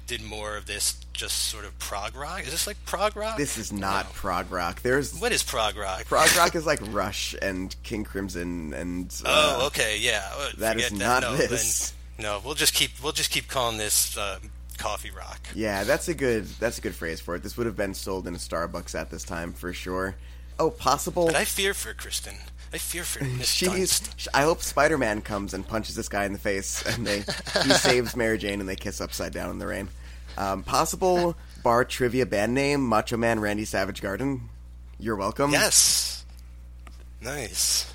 did 0.06 0.22
more 0.22 0.56
of 0.56 0.66
this 0.66 0.94
just 1.12 1.36
sort 1.48 1.64
of 1.64 1.76
prog 1.80 2.14
rock. 2.14 2.42
Is 2.42 2.52
this 2.52 2.66
like 2.66 2.76
prog 2.86 3.16
rock? 3.16 3.36
This 3.36 3.58
is 3.58 3.72
not 3.72 4.06
No. 4.06 4.12
prog 4.12 4.52
rock. 4.52 4.82
There's 4.82 5.18
What 5.18 5.32
is 5.32 5.42
prog 5.42 5.76
rock? 5.76 6.04
prog 6.04 6.34
rock 6.36 6.54
is 6.54 6.64
like 6.64 6.78
Rush 6.92 7.34
and 7.42 7.74
King 7.82 8.04
Crimson 8.04 8.72
and 8.72 9.12
uh, 9.24 9.56
Oh, 9.62 9.66
okay, 9.66 9.98
yeah. 9.98 10.28
Uh, 10.38 10.50
that 10.58 10.76
is 10.76 10.84
forget 10.90 10.98
not 10.98 11.22
no, 11.22 11.36
this. 11.36 11.90
Then, 12.16 12.24
no, 12.24 12.40
we'll 12.44 12.54
just 12.54 12.72
keep 12.72 12.92
we'll 13.02 13.12
just 13.12 13.30
keep 13.30 13.48
calling 13.48 13.78
this 13.78 14.16
uh, 14.16 14.38
coffee 14.78 15.10
rock. 15.10 15.40
Yeah, 15.56 15.82
that's 15.82 16.06
a 16.06 16.14
good 16.14 16.44
that's 16.60 16.78
a 16.78 16.80
good 16.80 16.94
phrase 16.94 17.20
for 17.20 17.34
it. 17.34 17.42
This 17.42 17.56
would 17.56 17.66
have 17.66 17.76
been 17.76 17.92
sold 17.94 18.28
in 18.28 18.34
a 18.34 18.38
Starbucks 18.38 18.94
at 18.94 19.10
this 19.10 19.24
time 19.24 19.52
for 19.52 19.72
sure. 19.72 20.14
Oh, 20.58 20.70
possible. 20.70 21.26
But 21.26 21.36
I 21.36 21.44
fear 21.44 21.74
for 21.74 21.92
Kristen. 21.94 22.34
I 22.72 22.78
fear 22.78 23.04
for 23.04 23.22
Miss 23.38 23.48
She's. 23.48 24.00
Dunst. 24.00 24.28
I 24.34 24.42
hope 24.42 24.62
Spider 24.62 24.98
Man 24.98 25.22
comes 25.22 25.54
and 25.54 25.66
punches 25.66 25.94
this 25.96 26.08
guy 26.08 26.24
in 26.24 26.32
the 26.32 26.38
face, 26.38 26.84
and 26.86 27.06
they 27.06 27.20
he 27.62 27.70
saves 27.74 28.16
Mary 28.16 28.38
Jane, 28.38 28.60
and 28.60 28.68
they 28.68 28.76
kiss 28.76 29.00
upside 29.00 29.32
down 29.32 29.50
in 29.50 29.58
the 29.58 29.66
rain. 29.66 29.88
Um, 30.38 30.62
possible 30.62 31.36
bar 31.62 31.84
trivia 31.84 32.26
band 32.26 32.54
name: 32.54 32.86
Macho 32.86 33.16
Man 33.16 33.40
Randy 33.40 33.64
Savage 33.64 34.02
Garden. 34.02 34.48
You're 34.98 35.16
welcome. 35.16 35.50
Yes. 35.52 36.24
Nice. 37.20 37.92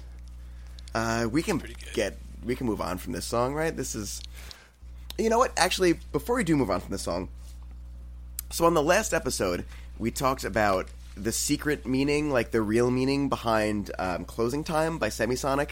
Uh, 0.94 1.28
we 1.32 1.42
can 1.42 1.62
get 1.94 2.18
we 2.44 2.56
can 2.56 2.68
move 2.68 2.82
on 2.82 2.98
from 2.98 3.14
this 3.14 3.26
song, 3.26 3.54
right? 3.54 3.76
This 3.76 3.96
is, 3.96 4.22
you 5.18 5.30
know 5.30 5.38
what? 5.38 5.52
Actually, 5.58 5.94
before 6.12 6.36
we 6.36 6.44
do 6.44 6.56
move 6.56 6.70
on 6.70 6.80
from 6.80 6.92
this 6.92 7.02
song, 7.04 7.30
so 8.50 8.66
on 8.66 8.74
the 8.74 8.84
last 8.84 9.14
episode 9.14 9.66
we 10.00 10.12
talked 10.12 10.44
about 10.44 10.88
the 11.16 11.32
secret 11.32 11.86
meaning, 11.86 12.32
like 12.32 12.52
the 12.52 12.62
real 12.62 12.90
meaning 12.92 13.30
behind 13.30 13.92
um, 14.00 14.26
"Closing 14.26 14.64
Time" 14.64 14.98
by 14.98 15.10
Semisonic, 15.10 15.72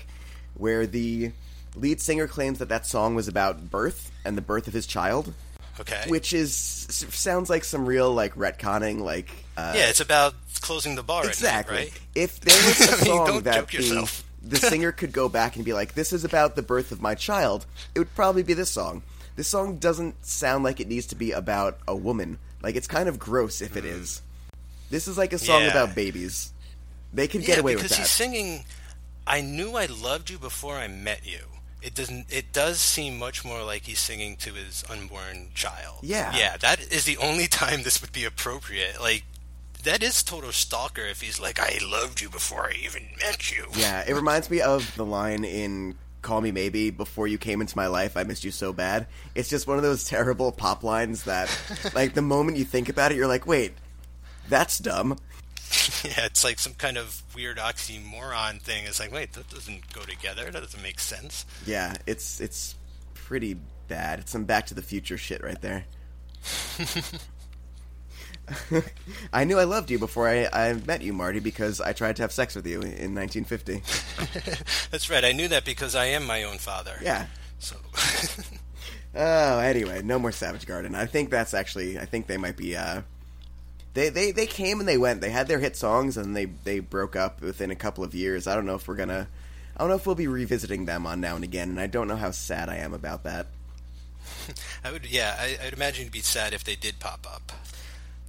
where 0.56 0.86
the 0.88 1.32
lead 1.76 2.02
singer 2.02 2.28
claims 2.28 2.60
that 2.60 2.70
that 2.70 2.86
song 2.86 3.16
was 3.16 3.28
about 3.28 3.70
birth 3.70 4.12
and 4.26 4.38
the 4.38 4.42
birth 4.42 4.68
of 4.68 4.74
his 4.74 4.86
child, 4.88 5.34
Okay. 5.80 6.04
which 6.08 6.34
is 6.34 6.54
sounds 6.56 7.50
like 7.50 7.64
some 7.64 7.86
real 7.86 8.14
like 8.14 8.36
retconning, 8.36 9.00
like 9.00 9.30
uh, 9.56 9.74
yeah, 9.76 9.90
it's 9.90 10.02
about 10.02 10.36
closing 10.62 10.96
the 10.96 11.04
bar. 11.04 11.26
Exactly. 11.28 11.76
Night, 11.76 11.84
right? 11.92 12.02
If 12.16 12.40
there 12.42 12.56
was 12.68 12.80
a 12.90 12.94
I 12.94 12.96
mean, 12.96 13.26
song 13.28 13.42
that 13.44 13.68
the, 13.70 14.12
the 14.42 14.58
singer 14.58 14.92
could 14.92 15.12
go 15.12 15.30
back 15.30 15.56
and 15.56 15.64
be 15.64 15.74
like, 15.74 15.94
"This 15.94 16.12
is 16.12 16.24
about 16.26 16.56
the 16.56 16.62
birth 16.64 16.92
of 16.92 17.02
my 17.02 17.16
child," 17.16 17.66
it 17.96 18.00
would 18.00 18.14
probably 18.16 18.44
be 18.44 18.54
this 18.54 18.70
song. 18.70 19.04
This 19.36 19.48
song 19.48 19.78
doesn't 19.78 20.26
sound 20.26 20.66
like 20.66 20.82
it 20.82 20.88
needs 20.90 21.06
to 21.08 21.16
be 21.16 21.32
about 21.32 21.80
a 21.88 21.96
woman. 21.96 22.40
Like 22.62 22.76
it's 22.76 22.88
kind 22.88 23.08
of 23.08 23.18
gross 23.18 23.62
if 23.62 23.78
it 23.78 23.86
is. 23.86 24.22
This 24.90 25.08
is 25.08 25.18
like 25.18 25.34
a 25.34 25.38
song. 25.38 25.62
Yeah. 25.62 25.70
about 25.70 25.96
babies. 25.96 26.54
They 27.14 27.28
can 27.28 27.42
get 27.42 27.50
yeah, 27.50 27.60
away 27.62 27.76
with 27.76 27.84
that. 27.84 27.90
Because 27.90 27.98
he's 27.98 28.10
singing. 28.12 28.66
I 29.26 29.42
knew 29.42 29.76
I 29.76 29.86
loved 29.86 30.30
you 30.30 30.38
before 30.38 30.76
I 30.76 30.88
met 30.88 31.22
you. 31.26 31.40
It 31.82 31.96
doesn't. 31.96 32.26
It 32.30 32.52
does 32.52 32.80
seem 32.80 33.18
much 33.18 33.46
more 33.46 33.64
like 33.64 33.84
he's 33.84 34.00
singing 34.00 34.36
to 34.38 34.54
his 34.54 34.84
unborn 34.90 35.50
child. 35.54 36.00
Yeah. 36.02 36.36
yeah. 36.36 36.58
That 36.58 36.92
is 36.92 37.06
the 37.06 37.18
only 37.18 37.48
time 37.62 37.84
this 37.84 38.02
would 38.02 38.12
be 38.12 38.26
appropriate. 38.26 39.00
Like, 39.00 39.24
that 39.84 40.04
is 40.04 40.24
total 40.24 40.52
stalker 40.52 41.04
if 41.04 41.22
he's 41.22 41.40
like, 41.40 41.60
"I 41.60 41.80
loved 41.82 42.22
you 42.22 42.30
before 42.30 42.68
I 42.68 42.74
even 42.84 43.08
met 43.22 43.56
you." 43.56 43.66
yeah, 43.76 44.04
it 44.08 44.14
reminds 44.14 44.50
me 44.50 44.62
of 44.62 44.94
the 44.96 45.06
line 45.06 45.46
in 45.46 45.96
Call 46.22 46.42
Me 46.42 46.52
Maybe, 46.52 46.90
before 46.90 47.28
you 47.28 47.38
came 47.38 47.62
into 47.62 47.78
my 47.78 47.88
life, 47.88 48.18
I 48.18 48.24
missed 48.24 48.44
you 48.44 48.52
so 48.52 48.74
bad. 48.74 49.08
It's 49.36 49.50
just 49.50 49.68
one 49.68 49.78
of 49.78 49.84
those 49.84 50.04
terrible 50.06 50.52
pop 50.52 50.84
lines 50.84 51.24
that, 51.24 51.50
like, 51.94 52.14
the 52.14 52.22
moment 52.22 52.58
you 52.58 52.66
think 52.66 52.90
about 52.90 53.12
it, 53.12 53.16
you're 53.16 53.28
like, 53.28 53.48
wait, 53.48 53.74
that's 54.50 54.80
dumb. 54.80 55.18
Yeah, 56.04 56.26
it's 56.26 56.44
like 56.44 56.58
some 56.60 56.74
kind 56.74 56.98
of 56.98 57.22
weird 57.36 57.58
oxymoron 57.58 58.60
thing. 58.62 58.86
It's 58.86 59.00
like, 59.00 59.12
wait, 59.12 59.34
that 59.34 59.50
doesn't 59.50 59.94
go 59.94 60.02
together. 60.02 60.46
That 60.50 60.62
doesn't 60.64 60.82
make 60.82 61.00
sense. 61.00 61.46
Yeah, 61.66 61.94
it's 62.08 62.40
it's 62.42 62.74
pretty 63.14 63.56
bad. 63.88 64.20
It's 64.20 64.32
some 64.32 64.46
Back 64.46 64.66
to 64.68 64.74
the 64.74 64.82
Future 64.82 65.18
shit 65.18 65.44
right 65.44 65.62
there. 65.62 65.86
I 69.34 69.44
knew 69.44 69.60
I 69.60 69.66
loved 69.66 69.92
you 69.92 70.00
before 70.00 70.28
I, 70.28 70.48
I 70.52 70.74
met 70.74 71.02
you, 71.02 71.14
Marty, 71.14 71.40
because 71.40 71.80
I 71.82 71.94
tried 71.94 72.16
to 72.16 72.24
have 72.24 72.32
sex 72.32 72.56
with 72.56 72.66
you 72.66 72.82
in 72.82 73.14
1950. 73.16 73.84
That's 74.92 75.10
right. 75.10 75.24
I 75.24 75.34
knew 75.34 75.48
that 75.50 75.66
because 75.66 75.96
I 75.96 76.06
am 76.06 76.26
my 76.26 76.44
own 76.44 76.58
father. 76.58 76.98
Yeah. 77.02 77.28
So, 77.60 77.76
Oh, 79.16 79.60
anyway, 79.60 80.02
no 80.02 80.18
more 80.18 80.32
Savage 80.32 80.66
Garden. 80.66 80.96
I 80.96 81.06
think 81.06 81.30
that's 81.30 81.54
actually. 81.56 81.98
I 82.00 82.06
think 82.06 82.28
they 82.28 82.38
might 82.38 82.56
be. 82.56 82.76
Uh, 82.78 83.02
they 83.94 84.10
they 84.10 84.32
they 84.32 84.46
came 84.46 84.80
and 84.80 84.88
they 84.88 84.98
went. 84.98 85.22
They 85.22 85.30
had 85.30 85.48
their 85.48 85.60
hit 85.60 85.76
songs 85.76 86.18
and 86.18 86.36
they 86.36 86.46
they 86.46 86.80
broke 86.80 87.16
up 87.16 87.42
within 87.42 87.72
a 87.72 87.76
couple 87.76 88.04
of 88.04 88.14
years. 88.14 88.48
I 88.48 88.56
don't 88.56 88.66
know 88.66 88.76
if 88.76 88.88
we're 88.88 88.96
gonna. 88.96 89.28
I 89.76 89.80
don't 89.80 89.90
know 89.90 89.96
if 89.96 90.06
we'll 90.06 90.16
be 90.16 90.28
revisiting 90.28 90.86
them 90.86 91.08
on 91.08 91.22
now 91.22 91.36
and 91.36 91.44
again, 91.44 91.70
and 91.70 91.80
I 91.80 91.88
don't 91.88 92.08
know 92.08 92.18
how 92.18 92.32
sad 92.32 92.68
I 92.70 92.78
am 92.78 92.94
about 92.94 93.24
that. 93.24 93.48
I 94.84 94.92
would, 94.92 95.06
yeah, 95.06 95.36
I, 95.40 95.58
I'd 95.66 95.74
imagine 95.74 96.02
it'd 96.02 96.14
be 96.14 96.20
sad 96.20 96.54
if 96.54 96.66
they 96.66 96.76
did 96.76 97.00
pop 97.00 97.26
up. 97.32 97.54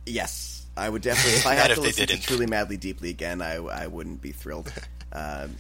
Yes, 0.07 0.65
I 0.77 0.89
would 0.89 1.03
definitely. 1.03 1.39
If 1.39 1.47
I 1.47 1.55
had 1.57 1.71
if 1.71 1.77
to 1.77 1.83
listen 1.83 2.07
to 2.07 2.15
didn't. 2.15 2.23
Truly 2.25 2.47
Madly 2.47 2.77
Deeply 2.77 3.11
again, 3.11 3.43
I, 3.43 3.57
I 3.57 3.87
wouldn't 3.89 4.23
be 4.23 4.33
thrilled. 4.33 4.73
um, 5.13 5.57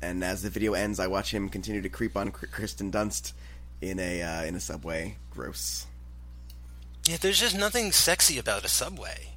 and 0.00 0.22
as 0.22 0.42
the 0.42 0.50
video 0.50 0.74
ends, 0.74 1.00
I 1.00 1.06
watch 1.06 1.32
him 1.32 1.48
continue 1.48 1.82
to 1.82 1.88
creep 1.88 2.16
on 2.16 2.30
Kristen 2.30 2.92
Dunst 2.92 3.32
in 3.80 3.98
a 3.98 4.22
uh, 4.22 4.44
in 4.44 4.54
a 4.54 4.60
subway. 4.60 5.16
Gross. 5.30 5.86
Yeah, 7.06 7.16
there's 7.20 7.40
just 7.40 7.56
nothing 7.56 7.92
sexy 7.92 8.38
about 8.38 8.64
a 8.64 8.68
subway. 8.68 9.33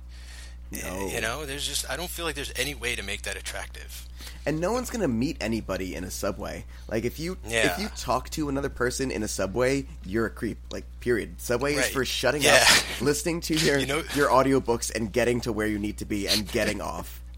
No. 0.71 1.07
You 1.07 1.21
know, 1.21 1.45
there's 1.45 1.65
just 1.67 1.89
I 1.89 1.95
don't 1.97 2.09
feel 2.09 2.25
like 2.25 2.35
there's 2.35 2.51
any 2.55 2.75
way 2.75 2.95
to 2.95 3.03
make 3.03 3.21
that 3.23 3.37
attractive. 3.37 4.05
And 4.45 4.59
no 4.59 4.71
one's 4.73 4.89
gonna 4.89 5.07
meet 5.07 5.37
anybody 5.41 5.95
in 5.95 6.03
a 6.03 6.11
subway. 6.11 6.65
Like 6.89 7.05
if 7.05 7.19
you 7.19 7.37
if 7.45 7.79
you 7.79 7.87
talk 7.97 8.29
to 8.31 8.49
another 8.49 8.69
person 8.69 9.11
in 9.11 9.23
a 9.23 9.27
subway, 9.27 9.85
you're 10.05 10.25
a 10.25 10.29
creep. 10.29 10.57
Like 10.71 10.85
period. 10.99 11.39
Subway 11.39 11.75
is 11.75 11.87
for 11.89 12.03
shutting 12.05 12.41
Yeah. 12.41 12.63
up, 12.67 13.01
listening 13.01 13.41
to 13.41 13.55
your 13.65 13.77
You 13.79 13.85
know- 13.85 14.03
your 14.15 14.29
audiobooks 14.29 14.93
and 14.93 15.11
getting 15.11 15.41
to 15.41 15.53
where 15.53 15.67
you 15.67 15.79
need 15.79 15.97
to 15.99 16.05
be 16.05 16.27
and 16.27 16.47
getting 16.51 16.81
off. 16.81 17.21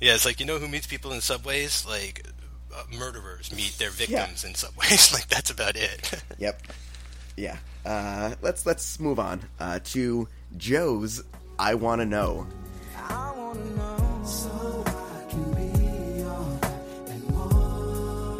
Yeah, 0.00 0.14
it's 0.16 0.24
like 0.24 0.40
you 0.40 0.46
know 0.46 0.58
who 0.58 0.66
meets 0.66 0.88
people 0.88 1.12
in 1.12 1.20
subways? 1.20 1.86
Like 1.86 2.26
uh, 2.74 2.82
murderers 2.98 3.54
meet 3.54 3.76
their 3.78 3.90
victims 3.90 4.42
in 4.42 4.56
subways. 4.56 5.12
like 5.14 5.28
that's 5.28 5.50
about 5.50 5.76
it. 5.76 6.10
Yep. 6.38 6.60
Yeah. 7.36 7.58
Uh, 7.86 8.34
let's 8.42 8.66
let's 8.66 8.98
move 8.98 9.20
on 9.20 9.42
uh, 9.60 9.78
to 9.84 10.26
Joe's. 10.56 11.22
I 11.62 11.74
want 11.74 12.00
to 12.00 12.06
know. 12.06 12.44
I 12.96 13.32
wanna 13.36 13.64
know 13.76 14.20
so 14.24 14.82
I 14.84 15.30
can 15.30 15.54
be 15.54 16.18
your 16.18 16.58
and 17.06 17.28
more. 17.28 18.34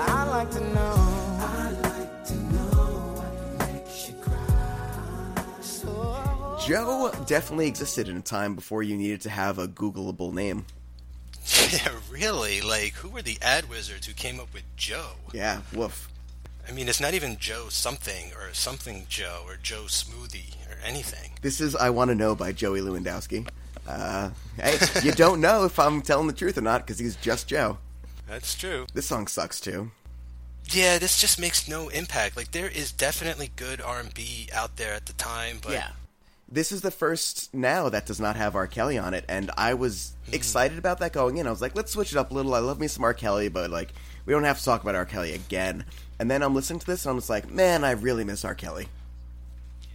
I 0.00 0.24
like 0.30 0.50
to 0.50 0.60
know. 0.74 0.94
I 1.38 1.70
like 1.84 2.24
to 2.24 2.34
know 2.34 2.86
what 3.14 3.68
makes 3.68 4.08
you 4.08 4.14
cry. 4.16 5.60
So 5.60 6.58
Joe 6.66 7.12
definitely 7.24 7.68
existed 7.68 8.08
in 8.08 8.16
a 8.16 8.20
time 8.20 8.56
before 8.56 8.82
you 8.82 8.96
needed 8.96 9.20
to 9.20 9.30
have 9.30 9.60
a 9.60 9.68
Googleable 9.68 10.32
name. 10.32 10.66
yeah, 11.70 11.92
really? 12.10 12.62
Like 12.62 12.94
who 12.94 13.10
were 13.10 13.22
the 13.22 13.38
ad 13.40 13.70
wizards 13.70 14.08
who 14.08 14.12
came 14.12 14.40
up 14.40 14.52
with 14.52 14.64
Joe? 14.74 15.12
Yeah. 15.32 15.60
Woof. 15.72 16.08
I 16.66 16.72
mean, 16.72 16.88
it's 16.88 17.00
not 17.00 17.14
even 17.14 17.36
Joe 17.38 17.66
something 17.68 18.32
or 18.32 18.52
something 18.52 19.06
Joe 19.08 19.42
or 19.46 19.56
Joe 19.62 19.84
Smoothie 19.84 20.54
or 20.68 20.78
anything. 20.84 21.32
This 21.42 21.60
is 21.60 21.76
I 21.76 21.90
want 21.90 22.08
to 22.10 22.14
know 22.14 22.34
by 22.34 22.52
Joey 22.52 22.80
Lewandowski. 22.80 23.48
Uh, 23.86 24.30
hey, 24.56 24.78
you 25.02 25.12
don't 25.12 25.40
know 25.40 25.64
if 25.64 25.78
I'm 25.78 26.00
telling 26.00 26.26
the 26.26 26.32
truth 26.32 26.56
or 26.56 26.62
not 26.62 26.82
because 26.86 26.98
he's 26.98 27.16
just 27.16 27.48
Joe. 27.48 27.78
That's 28.26 28.54
true. 28.54 28.86
This 28.94 29.06
song 29.06 29.26
sucks 29.26 29.60
too. 29.60 29.90
Yeah, 30.70 30.98
this 30.98 31.20
just 31.20 31.38
makes 31.38 31.68
no 31.68 31.90
impact. 31.90 32.36
Like 32.36 32.52
there 32.52 32.68
is 32.68 32.90
definitely 32.92 33.50
good 33.56 33.82
R&B 33.82 34.48
out 34.52 34.76
there 34.76 34.94
at 34.94 35.06
the 35.06 35.12
time, 35.12 35.58
but 35.62 35.72
This 36.54 36.70
is 36.70 36.82
the 36.82 36.92
first 36.92 37.52
now 37.52 37.88
that 37.88 38.06
does 38.06 38.20
not 38.20 38.36
have 38.36 38.54
R. 38.54 38.68
Kelly 38.68 38.96
on 38.96 39.12
it, 39.12 39.24
and 39.28 39.50
I 39.58 39.74
was 39.74 40.12
hmm. 40.26 40.34
excited 40.34 40.78
about 40.78 41.00
that 41.00 41.12
going 41.12 41.38
in. 41.38 41.48
I 41.48 41.50
was 41.50 41.60
like, 41.60 41.74
let's 41.74 41.90
switch 41.90 42.12
it 42.12 42.16
up 42.16 42.30
a 42.30 42.34
little. 42.34 42.54
I 42.54 42.60
love 42.60 42.78
me 42.78 42.86
some 42.86 43.02
R. 43.02 43.12
Kelly, 43.12 43.48
but 43.48 43.72
like, 43.72 43.92
we 44.24 44.32
don't 44.32 44.44
have 44.44 44.60
to 44.60 44.64
talk 44.64 44.80
about 44.80 44.94
R. 44.94 45.04
Kelly 45.04 45.34
again. 45.34 45.84
And 46.20 46.30
then 46.30 46.44
I'm 46.44 46.54
listening 46.54 46.78
to 46.78 46.86
this, 46.86 47.04
and 47.04 47.10
I'm 47.10 47.16
just 47.16 47.28
like, 47.28 47.50
man, 47.50 47.82
I 47.82 47.90
really 47.90 48.22
miss 48.22 48.44
R. 48.44 48.54
Kelly. 48.54 48.86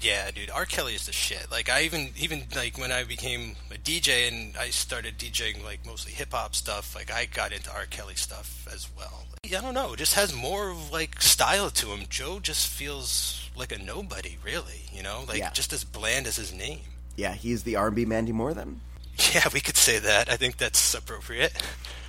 Yeah, 0.02 0.32
dude, 0.32 0.50
R. 0.50 0.66
Kelly 0.66 0.96
is 0.96 1.06
the 1.06 1.14
shit. 1.14 1.50
Like 1.50 1.70
I 1.70 1.84
even 1.84 2.10
even 2.18 2.44
like 2.54 2.78
when 2.78 2.92
I 2.92 3.06
became 3.06 3.56
a 3.72 3.76
DJ 3.76 4.28
and 4.28 4.58
I 4.58 4.70
started 4.70 5.18
DJing 5.18 5.64
like 5.64 5.86
mostly 5.86 6.12
hip 6.12 6.34
hop 6.34 6.56
stuff, 6.56 6.94
like 6.94 7.10
I 7.10 7.26
got 7.26 7.54
into 7.54 7.72
R. 7.72 7.86
Kelly 7.86 8.16
stuff 8.16 8.68
as 8.74 8.90
well. 8.98 9.26
I 9.46 9.62
don't 9.62 9.74
know, 9.74 9.94
it 9.94 9.98
just 9.98 10.16
has 10.16 10.34
more 10.34 10.70
of 10.70 10.92
like 10.92 11.22
style 11.22 11.70
to 11.70 11.88
him. 11.88 12.06
Joe 12.10 12.40
just 12.42 12.68
feels 12.68 13.49
like 13.60 13.72
a 13.72 13.78
nobody, 13.78 14.38
really. 14.44 14.82
You 14.94 15.04
know, 15.04 15.24
like 15.28 15.38
Yeah. 15.40 15.52
just 15.52 15.74
as 15.74 15.84
bland 15.84 16.26
as 16.28 16.36
his 16.38 16.54
name. 16.54 16.80
Yeah, 17.16 17.34
he's 17.34 17.64
the 17.64 17.76
R&B 17.76 18.06
Mandy 18.06 18.32
Moore 18.32 18.54
then. 18.54 18.82
Yeah, 19.34 19.48
we 19.54 19.60
could 19.60 19.76
say 19.76 20.00
that. 20.00 20.30
I 20.32 20.38
think 20.38 20.56
that's 20.58 20.94
appropriate. 20.94 21.52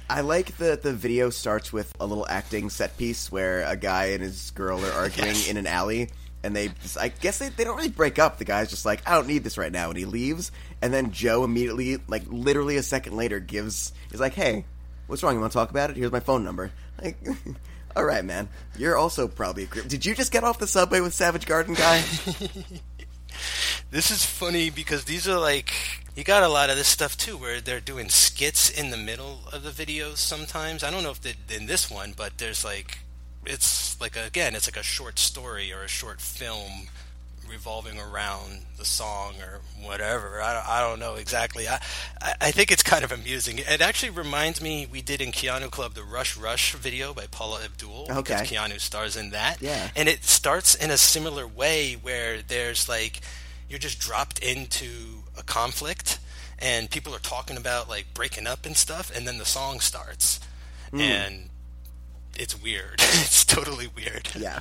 I 0.08 0.20
like 0.20 0.56
that 0.58 0.82
the 0.82 0.92
video 0.92 1.30
starts 1.30 1.72
with 1.72 1.92
a 2.00 2.06
little 2.06 2.26
acting 2.28 2.70
set 2.70 2.96
piece 2.96 3.30
where 3.32 3.62
a 3.64 3.76
guy 3.76 4.06
and 4.06 4.22
his 4.22 4.52
girl 4.52 4.84
are 4.84 4.92
arguing 5.02 5.28
Yes. 5.34 5.48
in 5.48 5.56
an 5.56 5.66
alley, 5.66 6.10
and 6.44 6.54
they, 6.54 6.70
I 6.98 7.08
guess 7.08 7.38
they, 7.38 7.48
they 7.48 7.64
don't 7.64 7.76
really 7.76 7.88
break 7.88 8.18
up. 8.20 8.38
The 8.38 8.44
guy's 8.44 8.70
just 8.70 8.84
like, 8.86 9.02
I 9.08 9.14
don't 9.14 9.26
need 9.26 9.42
this 9.44 9.58
right 9.58 9.72
now, 9.72 9.88
and 9.88 9.98
he 9.98 10.04
leaves. 10.04 10.52
And 10.80 10.94
then 10.94 11.10
Joe 11.10 11.42
immediately, 11.44 11.98
like 12.06 12.22
literally 12.28 12.76
a 12.76 12.82
second 12.82 13.16
later, 13.16 13.40
gives 13.40 13.92
is 14.12 14.20
like, 14.20 14.34
Hey, 14.34 14.64
what's 15.08 15.22
wrong? 15.24 15.34
You 15.34 15.40
want 15.40 15.52
to 15.52 15.58
talk 15.58 15.70
about 15.70 15.90
it? 15.90 15.96
Here's 15.96 16.12
my 16.12 16.20
phone 16.20 16.44
number. 16.44 16.70
Like, 17.02 17.16
all 17.96 18.04
right, 18.04 18.24
man. 18.24 18.48
You're 18.76 18.96
also 18.96 19.28
probably 19.28 19.64
a 19.64 19.66
creep. 19.66 19.88
Did 19.88 20.06
you 20.06 20.14
just 20.14 20.32
get 20.32 20.44
off 20.44 20.58
the 20.58 20.66
subway 20.66 21.00
with 21.00 21.14
Savage 21.14 21.46
Garden 21.46 21.74
guy? 21.74 22.02
This 23.90 24.12
is 24.12 24.24
funny 24.24 24.70
because 24.70 25.04
these 25.04 25.26
are 25.26 25.38
like 25.38 25.72
you 26.14 26.22
got 26.22 26.44
a 26.44 26.48
lot 26.48 26.70
of 26.70 26.76
this 26.76 26.86
stuff 26.86 27.16
too, 27.16 27.36
where 27.36 27.60
they're 27.60 27.80
doing 27.80 28.08
skits 28.08 28.70
in 28.70 28.90
the 28.90 28.96
middle 28.96 29.40
of 29.52 29.64
the 29.64 29.70
videos. 29.70 30.18
Sometimes 30.18 30.84
I 30.84 30.92
don't 30.92 31.02
know 31.02 31.10
if 31.10 31.20
they, 31.20 31.34
in 31.52 31.66
this 31.66 31.90
one, 31.90 32.14
but 32.16 32.38
there's 32.38 32.64
like 32.64 33.00
it's 33.44 34.00
like 34.00 34.16
again, 34.16 34.54
it's 34.54 34.68
like 34.68 34.76
a 34.76 34.84
short 34.84 35.18
story 35.18 35.72
or 35.72 35.82
a 35.82 35.88
short 35.88 36.20
film 36.20 36.86
revolving 37.50 37.98
around 37.98 38.64
the 38.78 38.84
song 38.84 39.34
or 39.40 39.60
whatever. 39.84 40.40
I 40.40 40.54
don't, 40.54 40.68
I 40.68 40.80
don't 40.80 40.98
know 41.00 41.16
exactly. 41.16 41.68
I, 41.68 41.80
I 42.40 42.50
think 42.50 42.70
it's 42.70 42.82
kind 42.82 43.04
of 43.04 43.12
amusing. 43.12 43.58
It 43.58 43.80
actually 43.80 44.10
reminds 44.10 44.62
me 44.62 44.86
we 44.90 45.02
did 45.02 45.20
in 45.20 45.32
Keanu 45.32 45.70
Club 45.70 45.94
the 45.94 46.02
Rush 46.04 46.36
Rush 46.36 46.74
video 46.74 47.12
by 47.12 47.26
Paula 47.30 47.60
Abdul 47.64 48.06
because 48.08 48.42
Keanu 48.48 48.80
stars 48.80 49.16
in 49.16 49.30
that. 49.30 49.60
Yeah. 49.60 49.90
and 49.96 50.08
it 50.08 50.24
starts 50.24 50.74
in 50.74 50.90
a 50.90 50.96
similar 50.96 51.46
way 51.46 51.94
where 51.94 52.40
there's 52.42 52.88
like 52.88 53.20
you're 53.68 53.78
just 53.78 54.00
dropped 54.00 54.38
into 54.38 55.22
a 55.38 55.42
conflict 55.42 56.18
and 56.58 56.90
people 56.90 57.14
are 57.14 57.18
talking 57.20 57.56
about 57.56 57.88
like 57.88 58.06
breaking 58.14 58.46
up 58.46 58.64
and 58.66 58.76
stuff 58.76 59.10
and 59.14 59.26
then 59.26 59.38
the 59.38 59.44
song 59.44 59.80
starts 59.80 60.40
Hmm. 60.90 61.00
and 61.00 61.50
it's 62.36 62.60
weird 62.60 62.94
it's 62.98 63.44
totally 63.44 63.86
weird 63.94 64.28
Yeah. 64.36 64.60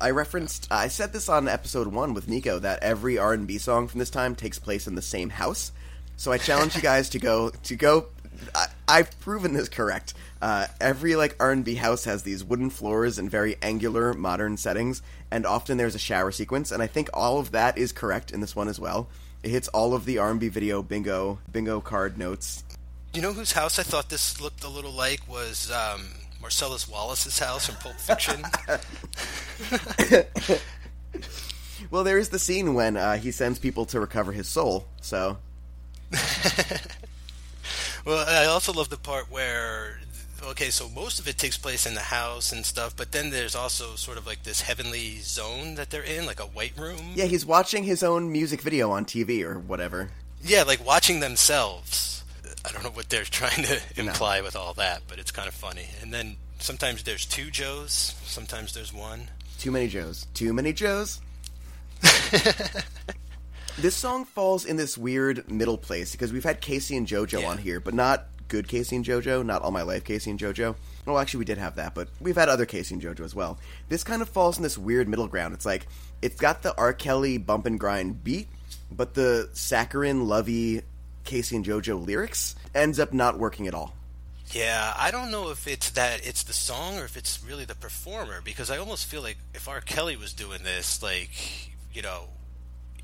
I 0.00 0.10
referenced 0.10 0.66
I 0.70 0.88
said 0.88 1.12
this 1.12 1.28
on 1.28 1.46
episode 1.46 1.88
1 1.88 2.14
with 2.14 2.26
Nico 2.28 2.58
that 2.58 2.82
every 2.82 3.18
R&B 3.18 3.58
song 3.58 3.86
from 3.86 3.98
this 3.98 4.08
time 4.10 4.34
takes 4.34 4.58
place 4.58 4.86
in 4.86 4.94
the 4.94 5.02
same 5.02 5.28
house. 5.30 5.72
So 6.16 6.32
I 6.32 6.38
challenge 6.38 6.74
you 6.74 6.80
guys 6.82 7.10
to 7.10 7.18
go 7.18 7.50
to 7.50 7.76
go 7.76 8.06
I, 8.54 8.66
I've 8.88 9.18
proven 9.20 9.52
this 9.52 9.68
correct. 9.68 10.14
Uh, 10.40 10.66
every 10.80 11.16
like 11.16 11.36
R&B 11.38 11.74
house 11.74 12.04
has 12.04 12.22
these 12.22 12.42
wooden 12.42 12.70
floors 12.70 13.18
and 13.18 13.30
very 13.30 13.56
angular 13.60 14.14
modern 14.14 14.56
settings 14.56 15.02
and 15.30 15.44
often 15.44 15.76
there's 15.76 15.94
a 15.94 15.98
shower 15.98 16.30
sequence 16.32 16.72
and 16.72 16.82
I 16.82 16.86
think 16.86 17.10
all 17.12 17.38
of 17.38 17.50
that 17.52 17.76
is 17.76 17.92
correct 17.92 18.30
in 18.30 18.40
this 18.40 18.56
one 18.56 18.68
as 18.68 18.80
well. 18.80 19.08
It 19.42 19.50
hits 19.50 19.68
all 19.68 19.92
of 19.94 20.06
the 20.06 20.16
R&B 20.18 20.48
video 20.48 20.82
bingo 20.82 21.38
bingo 21.52 21.80
card 21.82 22.16
notes. 22.16 22.64
you 23.12 23.20
know 23.20 23.32
whose 23.32 23.52
house 23.52 23.78
i 23.78 23.82
thought 23.82 24.08
this 24.08 24.40
looked 24.40 24.62
a 24.64 24.68
little 24.68 24.92
like 24.92 25.20
was 25.28 25.70
um, 25.70 26.02
marcellus 26.40 26.88
wallace's 26.88 27.38
house 27.38 27.68
in 27.68 27.74
pulp 27.76 27.96
fiction 27.96 28.42
Well, 31.90 32.04
there 32.04 32.18
is 32.18 32.28
the 32.28 32.38
scene 32.38 32.74
when 32.74 32.96
uh, 32.96 33.16
he 33.16 33.30
sends 33.32 33.58
people 33.58 33.84
to 33.86 33.98
recover 33.98 34.30
his 34.32 34.46
soul. 34.48 34.86
So, 35.00 35.38
Well, 38.06 38.24
I 38.28 38.46
also 38.46 38.72
love 38.72 38.88
the 38.90 38.96
part 38.96 39.30
where, 39.30 40.00
okay, 40.44 40.70
so 40.70 40.88
most 40.88 41.18
of 41.20 41.28
it 41.28 41.36
takes 41.36 41.58
place 41.58 41.86
in 41.86 41.94
the 41.94 42.00
house 42.00 42.52
and 42.52 42.64
stuff, 42.64 42.96
but 42.96 43.12
then 43.12 43.30
there's 43.30 43.54
also 43.54 43.94
sort 43.96 44.16
of 44.18 44.26
like 44.26 44.42
this 44.42 44.62
heavenly 44.62 45.18
zone 45.18 45.74
that 45.74 45.90
they're 45.90 46.02
in, 46.02 46.26
like 46.26 46.40
a 46.40 46.44
white 46.44 46.72
room. 46.78 47.12
yeah, 47.14 47.24
he's 47.26 47.44
watching 47.44 47.84
his 47.84 48.02
own 48.02 48.30
music 48.32 48.62
video 48.62 48.90
on 48.90 49.04
TV 49.04 49.42
or 49.42 49.58
whatever. 49.58 50.10
Yeah, 50.42 50.62
like 50.62 50.84
watching 50.84 51.20
themselves. 51.20 52.19
I 52.64 52.72
don't 52.72 52.82
know 52.84 52.90
what 52.90 53.08
they're 53.08 53.24
trying 53.30 53.64
to 53.64 53.80
imply 53.96 54.40
with 54.42 54.56
all 54.56 54.74
that, 54.74 55.02
but 55.08 55.18
it's 55.18 55.30
kind 55.30 55.48
of 55.48 55.54
funny. 55.54 55.86
And 56.02 56.12
then 56.12 56.36
sometimes 56.58 57.02
there's 57.02 57.26
two 57.26 57.50
Joes, 57.50 58.14
sometimes 58.24 58.74
there's 58.74 58.92
one. 58.92 59.28
Too 59.58 59.70
many 59.70 59.88
Joes. 59.88 60.26
Too 60.34 60.52
many 60.52 60.72
Joes. 60.72 61.20
this 63.78 63.94
song 63.94 64.24
falls 64.24 64.64
in 64.64 64.76
this 64.76 64.96
weird 64.96 65.50
middle 65.50 65.78
place 65.78 66.12
because 66.12 66.32
we've 66.32 66.44
had 66.44 66.60
K-Ci 66.60 66.96
and 66.96 67.06
JoJo 67.06 67.42
Yeah. 67.42 67.48
on 67.48 67.58
here, 67.58 67.80
but 67.80 67.94
not 67.94 68.26
good 68.48 68.68
K-Ci 68.68 68.96
and 68.96 69.04
JoJo, 69.04 69.44
not 69.44 69.62
all 69.62 69.70
my 69.70 69.82
life 69.82 70.04
K-Ci 70.04 70.30
and 70.30 70.38
JoJo. 70.40 70.74
Well, 71.06 71.18
actually, 71.18 71.38
we 71.38 71.44
did 71.46 71.58
have 71.58 71.76
that, 71.76 71.94
but 71.94 72.08
we've 72.20 72.36
had 72.36 72.48
other 72.48 72.66
K-Ci 72.66 72.94
and 72.94 73.02
JoJo 73.02 73.20
as 73.20 73.34
well. 73.34 73.58
This 73.88 74.04
kind 74.04 74.22
of 74.22 74.28
falls 74.28 74.56
in 74.56 74.62
this 74.62 74.76
weird 74.78 75.08
middle 75.08 75.28
ground. 75.28 75.54
It's 75.54 75.66
like 75.66 75.86
it's 76.22 76.40
got 76.40 76.62
the 76.62 76.76
R. 76.76 76.92
Kelly 76.92 77.38
bump 77.38 77.66
and 77.66 77.78
grind 77.80 78.22
beat, 78.24 78.48
but 78.90 79.14
the 79.14 79.48
saccharine, 79.52 80.26
lovey 80.26 80.82
K-Ci 81.24 81.56
and 81.56 81.64
JoJo 81.64 82.04
lyrics 82.06 82.54
ends 82.74 82.98
up 82.98 83.12
not 83.12 83.38
working 83.38 83.66
at 83.66 83.74
all. 83.74 83.94
Yeah, 84.52 84.92
I 84.98 85.10
don't 85.12 85.30
know 85.30 85.50
if 85.50 85.68
it's 85.68 85.90
that 85.90 86.26
it's 86.26 86.42
the 86.42 86.52
song 86.52 86.98
or 86.98 87.04
if 87.04 87.16
it's 87.16 87.42
really 87.44 87.64
the 87.64 87.76
performer 87.76 88.40
because 88.44 88.68
I 88.70 88.78
almost 88.78 89.06
feel 89.06 89.22
like 89.22 89.36
if 89.54 89.68
R. 89.68 89.80
Kelly 89.80 90.16
was 90.16 90.32
doing 90.32 90.64
this, 90.64 91.02
like 91.02 91.30
you 91.92 92.02
know, 92.02 92.24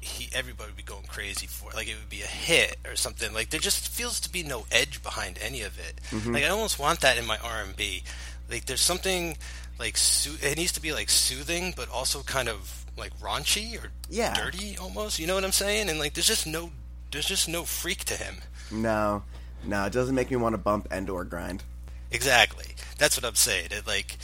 he 0.00 0.28
everybody 0.34 0.70
would 0.70 0.76
be 0.76 0.82
going 0.82 1.04
crazy 1.04 1.46
for 1.46 1.70
it. 1.70 1.76
Like 1.76 1.88
it 1.88 1.94
would 2.00 2.08
be 2.10 2.22
a 2.22 2.26
hit 2.26 2.76
or 2.84 2.96
something. 2.96 3.32
Like 3.32 3.50
there 3.50 3.60
just 3.60 3.86
feels 3.88 4.18
to 4.20 4.32
be 4.32 4.42
no 4.42 4.66
edge 4.72 5.02
behind 5.04 5.38
any 5.40 5.62
of 5.62 5.78
it. 5.78 6.00
Mm-hmm. 6.10 6.34
Like 6.34 6.42
I 6.44 6.48
almost 6.48 6.80
want 6.80 7.00
that 7.02 7.16
in 7.16 7.26
my 7.26 7.38
R 7.38 7.62
and 7.64 7.76
B. 7.76 8.02
Like 8.50 8.64
there's 8.66 8.80
something 8.80 9.36
like 9.78 9.96
soo- 9.96 10.38
it 10.44 10.56
needs 10.56 10.72
to 10.72 10.80
be 10.80 10.92
like 10.92 11.10
soothing, 11.10 11.74
but 11.76 11.88
also 11.90 12.22
kind 12.22 12.48
of 12.48 12.86
like 12.96 13.16
raunchy 13.20 13.80
or 13.80 13.90
Yeah. 14.10 14.34
dirty 14.34 14.76
almost. 14.78 15.20
You 15.20 15.28
know 15.28 15.34
what 15.36 15.44
I'm 15.44 15.52
saying? 15.52 15.88
And 15.90 16.00
like 16.00 16.14
there's 16.14 16.26
just 16.26 16.46
no 16.46 16.70
there's 17.10 17.26
just 17.26 17.48
no 17.48 17.64
freak 17.64 18.04
to 18.04 18.14
him. 18.14 18.36
No, 18.70 19.22
no, 19.64 19.84
it 19.84 19.92
doesn't 19.92 20.14
make 20.14 20.30
me 20.30 20.36
want 20.36 20.54
to 20.54 20.58
bump 20.58 20.88
and 20.90 21.08
or 21.08 21.24
grind. 21.24 21.62
Exactly. 22.10 22.66
That's 22.98 23.16
what 23.16 23.24
I'm 23.24 23.34
saying. 23.34 23.68
It 23.70 23.86
like 23.86 24.16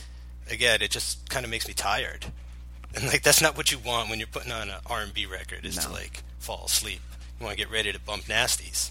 again, 0.50 0.82
it 0.82 0.90
just 0.90 1.28
kind 1.28 1.44
of 1.44 1.50
makes 1.50 1.68
me 1.68 1.74
tired. 1.74 2.26
And 2.94 3.06
like 3.06 3.22
that's 3.22 3.40
not 3.40 3.56
what 3.56 3.72
you 3.72 3.78
want 3.78 4.10
when 4.10 4.18
you're 4.18 4.28
putting 4.28 4.52
on 4.52 4.68
an 4.68 4.76
R&B 4.86 5.26
record 5.26 5.64
is 5.64 5.78
to 5.78 5.90
like 5.90 6.22
fall 6.38 6.64
asleep. 6.66 7.00
You 7.40 7.46
want 7.46 7.56
to 7.56 7.64
get 7.64 7.72
ready 7.72 7.92
to 7.92 8.00
bump 8.00 8.24
nasties. 8.24 8.90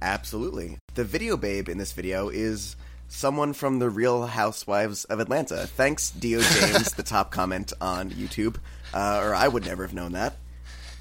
Absolutely. 0.00 0.78
The 0.94 1.04
video 1.04 1.36
babe 1.36 1.68
in 1.68 1.78
this 1.78 1.92
video 1.92 2.28
is 2.28 2.76
someone 3.08 3.52
from 3.52 3.78
the 3.78 3.90
Real 3.90 4.26
Housewives 4.26 5.04
of 5.04 5.20
Atlanta. 5.20 5.66
Thanks, 5.66 6.10
Dio 6.10 6.40
James, 6.40 6.92
the 6.96 7.02
top 7.02 7.30
comment 7.30 7.72
on 7.80 8.10
YouTube. 8.10 8.56
Uh, 8.94 9.20
or 9.22 9.34
I 9.34 9.48
would 9.48 9.66
never 9.66 9.82
have 9.82 9.94
known 9.94 10.12
that. 10.12 10.36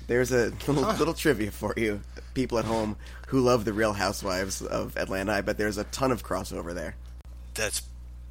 There's 0.07 0.31
a 0.31 0.51
little, 0.67 0.83
little 0.93 1.13
trivia 1.13 1.51
for 1.51 1.73
you, 1.77 2.01
people 2.33 2.57
at 2.59 2.65
home 2.65 2.95
who 3.27 3.41
love 3.41 3.65
the 3.65 3.73
Real 3.73 3.93
Housewives 3.93 4.61
of 4.61 4.95
Atlanta. 4.97 5.33
I 5.33 5.41
bet 5.41 5.57
there's 5.57 5.77
a 5.77 5.83
ton 5.85 6.11
of 6.11 6.23
crossover 6.23 6.73
there. 6.73 6.95
That's 7.53 7.81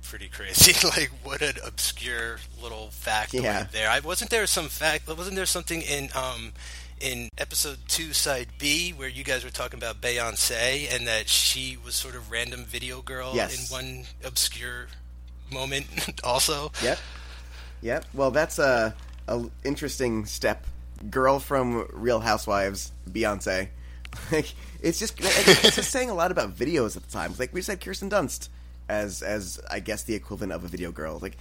pretty 0.02 0.28
crazy. 0.28 0.72
like 0.96 1.10
what 1.22 1.42
an 1.42 1.56
obscure 1.66 2.38
little 2.62 2.88
fact 2.90 3.34
Yeah. 3.34 3.66
there. 3.72 3.90
I 3.90 4.00
wasn't 4.00 4.30
there 4.30 4.46
some 4.46 4.68
fact 4.68 5.06
wasn't 5.08 5.36
there 5.36 5.44
something 5.46 5.82
in 5.82 6.08
um 6.14 6.52
in 7.00 7.28
episode 7.36 7.76
2 7.88 8.14
side 8.14 8.46
B 8.58 8.92
where 8.92 9.08
you 9.08 9.22
guys 9.24 9.44
were 9.44 9.50
talking 9.50 9.78
about 9.78 10.00
Beyonce 10.00 10.90
and 10.94 11.06
that 11.08 11.28
she 11.28 11.76
was 11.84 11.94
sort 11.94 12.14
of 12.14 12.30
random 12.30 12.64
video 12.64 13.02
girl 13.02 13.32
Yes. 13.34 13.70
in 13.70 13.76
one 13.76 14.04
obscure 14.24 14.86
moment 15.52 15.86
also. 16.24 16.72
Yep. 16.82 16.98
Yep. 17.82 18.04
Well, 18.14 18.30
that's 18.30 18.58
a, 18.58 18.94
a 19.28 19.44
interesting 19.64 20.24
step. 20.24 20.64
Girl 21.10 21.38
from 21.38 21.86
Real 21.92 22.20
Housewives, 22.20 22.92
Beyonce. 23.08 23.68
Like 24.32 24.54
it's 24.80 24.98
just 24.98 25.14
it's 25.20 25.76
just 25.76 25.90
saying 25.92 26.08
a 26.08 26.14
lot 26.14 26.30
about 26.30 26.56
videos 26.56 26.96
at 26.96 27.02
the 27.02 27.12
time. 27.12 27.34
Like 27.38 27.52
we 27.52 27.60
just 27.60 27.68
had 27.68 27.82
Kirsten 27.82 28.08
Dunst 28.08 28.48
as 28.88 29.22
as 29.22 29.60
I 29.70 29.80
guess 29.80 30.04
the 30.04 30.14
equivalent 30.14 30.54
of 30.54 30.64
a 30.64 30.68
video 30.68 30.90
girl. 30.90 31.18
Like 31.20 31.36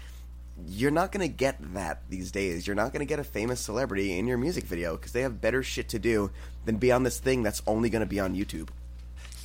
you're 0.67 0.91
not 0.91 1.13
gonna 1.13 1.29
get 1.29 1.55
that 1.73 2.01
these 2.09 2.31
days. 2.31 2.67
You're 2.67 2.75
not 2.75 2.91
gonna 2.91 3.05
get 3.05 3.19
a 3.19 3.23
famous 3.23 3.61
celebrity 3.61 4.17
in 4.17 4.27
your 4.27 4.37
music 4.37 4.65
video 4.65 4.97
because 4.97 5.13
they 5.13 5.21
have 5.21 5.39
better 5.39 5.63
shit 5.63 5.87
to 5.89 5.99
do 5.99 6.31
than 6.65 6.75
be 6.75 6.91
on 6.91 7.03
this 7.03 7.17
thing 7.17 7.43
that's 7.43 7.61
only 7.65 7.89
gonna 7.89 8.05
be 8.05 8.19
on 8.19 8.35
YouTube. 8.35 8.67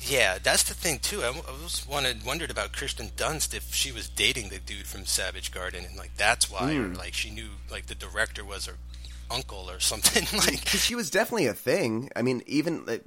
Yeah, 0.01 0.39
that's 0.41 0.63
the 0.63 0.73
thing 0.73 0.99
too. 0.99 1.21
I, 1.21 1.27
I 1.27 1.63
was 1.63 1.85
wanted 1.87 2.25
wondered 2.25 2.49
about 2.49 2.73
Kristen 2.73 3.09
Dunst 3.15 3.53
if 3.53 3.73
she 3.73 3.91
was 3.91 4.09
dating 4.09 4.49
the 4.49 4.59
dude 4.59 4.87
from 4.87 5.05
Savage 5.05 5.51
Garden, 5.51 5.85
and 5.85 5.95
like 5.95 6.17
that's 6.17 6.49
why, 6.49 6.75
or 6.75 6.87
hmm. 6.87 6.93
like 6.95 7.13
she 7.13 7.29
knew 7.29 7.49
like 7.69 7.85
the 7.85 7.95
director 7.95 8.43
was 8.43 8.65
her 8.65 8.77
uncle 9.31 9.69
or 9.69 9.79
something. 9.79 10.25
like 10.39 10.67
she 10.67 10.95
was 10.95 11.09
definitely 11.09 11.47
a 11.47 11.53
thing. 11.53 12.09
I 12.15 12.21
mean, 12.21 12.43
even 12.47 12.85
like, 12.85 13.03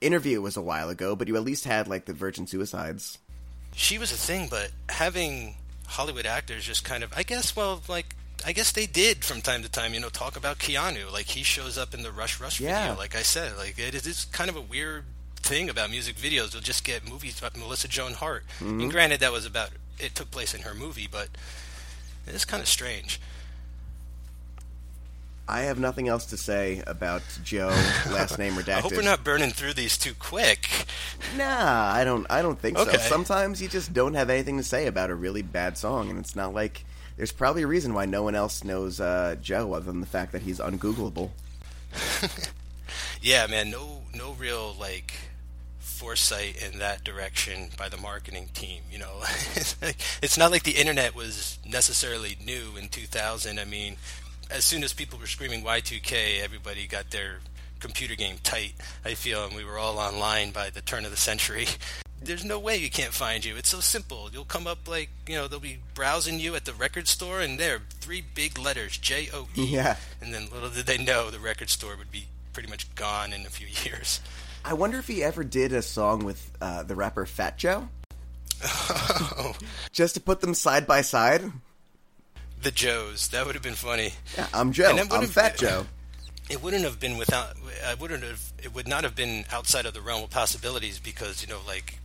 interview 0.00 0.40
was 0.40 0.56
a 0.56 0.62
while 0.62 0.88
ago, 0.90 1.16
but 1.16 1.28
you 1.28 1.36
at 1.36 1.42
least 1.42 1.64
had 1.64 1.88
like 1.88 2.04
the 2.06 2.12
Virgin 2.12 2.46
Suicides. 2.46 3.18
she 3.74 3.98
was 3.98 4.12
a 4.12 4.16
thing, 4.16 4.48
but 4.50 4.70
having 4.88 5.56
Hollywood 5.86 6.26
actors 6.26 6.64
just 6.64 6.84
kind 6.84 7.02
of, 7.04 7.12
I 7.16 7.22
guess, 7.22 7.54
well, 7.56 7.82
like. 7.88 8.16
I 8.46 8.52
guess 8.52 8.72
they 8.72 8.84
did 8.84 9.24
from 9.24 9.40
time 9.40 9.62
to 9.62 9.70
time, 9.70 9.94
you 9.94 10.00
know, 10.00 10.10
talk 10.10 10.36
about 10.36 10.58
Keanu. 10.58 11.10
Like 11.10 11.24
he 11.24 11.42
shows 11.42 11.78
up 11.78 11.94
in 11.94 12.02
the 12.02 12.12
Rush 12.12 12.40
Rush 12.40 12.60
Yeah. 12.60 12.82
video, 12.82 12.98
like 12.98 13.16
I 13.16 13.22
said. 13.22 13.56
Like 13.56 13.78
it 13.78 13.94
is 13.94 14.26
kind 14.32 14.50
of 14.50 14.56
a 14.56 14.60
weird 14.60 15.04
thing 15.36 15.70
about 15.70 15.88
music 15.88 16.16
videos. 16.16 16.52
You'll 16.52 16.60
just 16.60 16.84
get 16.84 17.08
movies 17.08 17.38
about 17.38 17.56
Melissa 17.56 17.88
Joan 17.88 18.12
Hart. 18.12 18.44
And 18.60 18.80
mm-hmm. 18.80 18.88
granted, 18.90 19.20
that 19.20 19.32
was 19.32 19.46
about 19.46 19.70
it 19.98 20.14
took 20.14 20.30
place 20.30 20.52
in 20.52 20.62
her 20.62 20.74
movie, 20.74 21.08
but 21.10 21.28
it's 22.26 22.44
kind 22.44 22.62
of 22.62 22.68
strange. 22.68 23.18
I 25.46 25.62
have 25.62 25.78
nothing 25.78 26.08
else 26.08 26.26
to 26.26 26.36
say 26.36 26.82
about 26.86 27.22
Joe, 27.42 27.68
last 28.10 28.38
name 28.38 28.52
redacted. 28.54 28.68
I 28.68 28.80
hope 28.80 28.92
we're 28.92 29.02
not 29.02 29.24
burning 29.24 29.50
through 29.50 29.74
these 29.74 29.98
too 29.98 30.14
quick. 30.14 30.68
Nah, 31.36 31.92
I 31.92 32.04
don't. 32.04 32.26
I 32.30 32.40
don't 32.42 32.58
think 32.58 32.78
so. 32.78 32.90
Sometimes 32.92 33.60
you 33.60 33.68
just 33.68 33.92
don't 33.92 34.14
have 34.14 34.30
anything 34.30 34.56
to 34.56 34.62
say 34.62 34.86
about 34.86 35.10
a 35.10 35.14
really 35.14 35.42
bad 35.42 35.76
song, 35.76 36.08
and 36.10 36.18
it's 36.18 36.34
not 36.34 36.54
like 36.54 36.84
there's 37.16 37.32
probably 37.32 37.62
a 37.62 37.66
reason 37.66 37.92
why 37.94 38.06
no 38.06 38.22
one 38.22 38.34
else 38.34 38.64
knows 38.64 39.00
uh, 39.00 39.36
Joe 39.42 39.74
other 39.74 39.86
than 39.86 40.00
the 40.00 40.06
fact 40.06 40.32
that 40.32 40.42
he's 40.42 40.60
ungoogleable. 40.60 41.30
Yeah, 43.24 43.46
man, 43.46 43.70
no, 43.70 44.02
no 44.14 44.32
real 44.34 44.74
like 44.78 45.14
foresight 45.78 46.62
in 46.62 46.78
that 46.78 47.04
direction 47.04 47.70
by 47.78 47.88
the 47.88 47.96
marketing 47.96 48.50
team. 48.52 48.82
You 48.92 48.98
know, 48.98 49.22
it's 50.22 50.36
not 50.36 50.50
like 50.50 50.64
the 50.64 50.72
internet 50.72 51.14
was 51.14 51.58
necessarily 51.66 52.36
new 52.44 52.76
in 52.78 52.88
2000. 52.88 53.58
I 53.58 53.64
mean, 53.64 53.96
as 54.54 54.64
soon 54.64 54.82
as 54.84 54.92
people 54.92 55.18
were 55.18 55.26
screaming 55.26 55.62
Y2K, 55.64 56.42
everybody 56.42 56.86
got 56.86 57.10
their 57.10 57.40
computer 57.80 58.14
game 58.14 58.36
tight. 58.42 58.72
I 59.04 59.14
feel, 59.14 59.44
and 59.44 59.54
we 59.54 59.64
were 59.64 59.78
all 59.78 59.98
online 59.98 60.52
by 60.52 60.70
the 60.70 60.80
turn 60.80 61.04
of 61.04 61.10
the 61.10 61.16
century. 61.16 61.66
there's 62.22 62.44
no 62.44 62.58
way 62.58 62.76
you 62.76 62.88
can't 62.88 63.12
find 63.12 63.44
you. 63.44 63.56
It's 63.56 63.68
so 63.68 63.80
simple. 63.80 64.30
You'll 64.32 64.44
come 64.44 64.66
up 64.66 64.88
like 64.88 65.10
you 65.28 65.34
know 65.36 65.48
they'll 65.48 65.60
be 65.60 65.80
browsing 65.94 66.38
you 66.40 66.54
at 66.54 66.64
the 66.64 66.72
record 66.72 67.08
store, 67.08 67.40
and 67.40 67.58
there 67.58 67.76
are 67.76 67.82
three 68.00 68.22
big 68.34 68.56
letters 68.58 68.96
J 68.96 69.28
O 69.34 69.48
E. 69.56 69.64
Yeah. 69.74 69.96
And 70.22 70.32
then 70.32 70.48
little 70.52 70.70
did 70.70 70.86
they 70.86 70.98
know 70.98 71.30
the 71.30 71.40
record 71.40 71.68
store 71.68 71.96
would 71.96 72.10
be 72.12 72.26
pretty 72.52 72.70
much 72.70 72.94
gone 72.94 73.32
in 73.32 73.42
a 73.42 73.50
few 73.50 73.66
years. 73.90 74.20
I 74.64 74.72
wonder 74.72 74.98
if 74.98 75.08
he 75.08 75.22
ever 75.22 75.44
did 75.44 75.72
a 75.74 75.82
song 75.82 76.24
with 76.24 76.50
uh, 76.62 76.84
the 76.84 76.94
rapper 76.94 77.26
Fat 77.26 77.58
Joe, 77.58 77.88
Oh. 78.62 79.54
just 79.92 80.14
to 80.14 80.20
put 80.22 80.40
them 80.40 80.54
side 80.54 80.86
by 80.86 81.02
side. 81.02 81.42
The 82.64 82.70
Joes. 82.70 83.28
That 83.28 83.44
would 83.46 83.54
have 83.54 83.62
been 83.62 83.74
funny. 83.74 84.14
Yeah, 84.36 84.48
I'm 84.54 84.72
Joe. 84.72 84.88
And 84.88 84.98
it 84.98 85.10
would 85.10 85.20
I'm 85.20 85.26
Fat 85.26 85.56
Joe. 85.56 85.86
It 86.50 86.62
wouldn't 86.62 86.84
have 86.84 87.00
been 87.00 87.16
without. 87.16 87.54
I 87.86 87.94
wouldn't 87.94 88.22
have. 88.22 88.52
It 88.62 88.74
would 88.74 88.86
not 88.86 89.02
have 89.04 89.16
been 89.16 89.46
outside 89.50 89.86
of 89.86 89.94
the 89.94 90.02
realm 90.02 90.24
of 90.24 90.28
possibilities 90.28 90.98
because 90.98 91.40
you 91.40 91.48
know, 91.48 91.60
like 91.66 92.00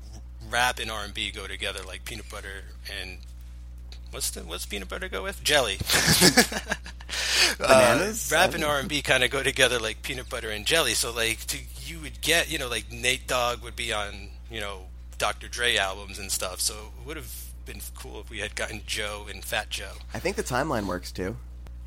rap 0.50 0.80
and 0.80 0.90
R 0.90 1.04
and 1.04 1.14
B 1.14 1.30
go 1.30 1.46
together 1.46 1.82
like 1.86 2.06
peanut 2.06 2.30
butter 2.30 2.64
and 3.02 3.18
what's 4.12 4.32
the 4.32 4.42
what's 4.46 4.66
peanut 4.66 4.88
butter 4.88 5.10
go 5.10 5.24
with 5.24 5.44
jelly. 5.44 5.78
Bananas? 7.60 8.32
Uh, 8.32 8.36
rap 8.36 8.54
and 8.54 8.64
R 8.64 8.80
and 8.80 8.88
B 8.88 9.02
kind 9.02 9.26
of 9.26 9.30
go 9.30 9.44
together 9.44 9.78
like 9.78 10.04
peanut 10.04 10.30
butter 10.30 10.50
and 10.50 10.66
jelly. 10.66 10.94
So 10.94 11.14
like 11.14 11.40
to, 11.48 11.58
you 11.84 12.00
would 12.00 12.22
get 12.22 12.50
you 12.50 12.58
know 12.60 12.70
like 12.70 12.90
Nate 12.94 13.28
Dogg 13.28 13.62
would 13.62 13.76
be 13.76 13.92
on 13.92 14.30
you 14.50 14.62
know 14.62 14.84
Dr. 15.18 15.50
Dre 15.50 15.76
albums 15.76 16.18
and 16.18 16.32
stuff. 16.32 16.62
So 16.62 16.76
it 17.02 17.06
would 17.06 17.18
have 17.18 17.49
been 17.66 17.82
cool 17.96 18.22
if 18.22 18.30
we 18.30 18.40
had 18.40 18.56
gotten 18.56 18.82
Joe 18.86 19.26
and 19.30 19.44
Fat 19.44 19.70
Joe. 19.70 19.94
I 20.14 20.20
think 20.20 20.36
the 20.36 20.44
timeline 20.44 20.86
works 20.86 21.12
too. 21.12 21.36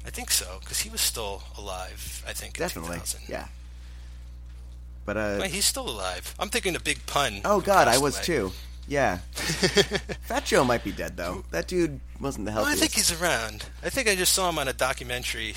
I 0.06 0.10
think 0.10 0.30
so 0.30 0.58
because 0.60 0.80
he 0.80 0.90
was 0.90 1.00
still 1.00 1.42
alive. 1.56 2.24
I 2.26 2.32
think 2.32 2.56
in 2.58 2.62
Definitely. 2.64 2.96
2000. 2.96 3.20
Yeah. 3.28 3.46
But 5.04 5.16
uh 5.16 5.38
Wait, 5.40 5.50
he's 5.50 5.64
still 5.64 5.88
alive. 5.88 6.34
I'm 6.38 6.48
thinking 6.48 6.76
a 6.76 6.80
Big 6.80 7.04
Pun. 7.06 7.40
oh 7.44 7.60
god, 7.60 7.88
I 7.88 7.98
was 7.98 8.16
away. 8.16 8.24
too. 8.24 8.52
Yeah. 8.88 9.18
Fat 10.22 10.44
Joe 10.44 10.64
might 10.64 10.84
be 10.84 10.92
dead 10.92 11.16
though. 11.16 11.44
That 11.50 11.66
dude 11.68 12.00
wasn't 12.20 12.46
the 12.46 12.52
Well, 12.52 12.64
I 12.66 12.74
think 12.74 12.92
he's 12.92 13.12
around. 13.12 13.64
I 13.82 13.90
think 13.90 14.08
I 14.08 14.14
just 14.14 14.32
saw 14.32 14.48
him 14.48 14.58
on 14.58 14.68
a 14.68 14.72
documentary. 14.72 15.54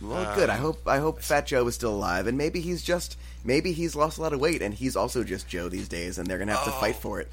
Well, 0.00 0.34
good. 0.34 0.50
I 0.50 0.56
Um, 0.56 0.60
hope 0.62 0.86
I 0.88 0.98
hope 0.98 1.20
Fat 1.22 1.46
Joe 1.46 1.66
is 1.68 1.74
still 1.76 1.94
alive, 1.94 2.26
and 2.26 2.36
maybe 2.36 2.60
he's 2.60 2.82
just 2.82 3.16
maybe 3.44 3.72
he's 3.72 3.94
lost 3.94 4.18
a 4.18 4.22
lot 4.22 4.32
of 4.32 4.40
weight, 4.40 4.60
and 4.62 4.74
he's 4.74 4.96
also 4.96 5.22
just 5.24 5.46
Joe 5.48 5.68
these 5.68 5.88
days, 5.88 6.18
and 6.18 6.26
they're 6.26 6.38
gonna 6.38 6.54
have 6.56 6.64
to 6.64 6.72
fight 6.72 6.96
Oh. 6.98 7.00
for 7.00 7.20
it. 7.20 7.30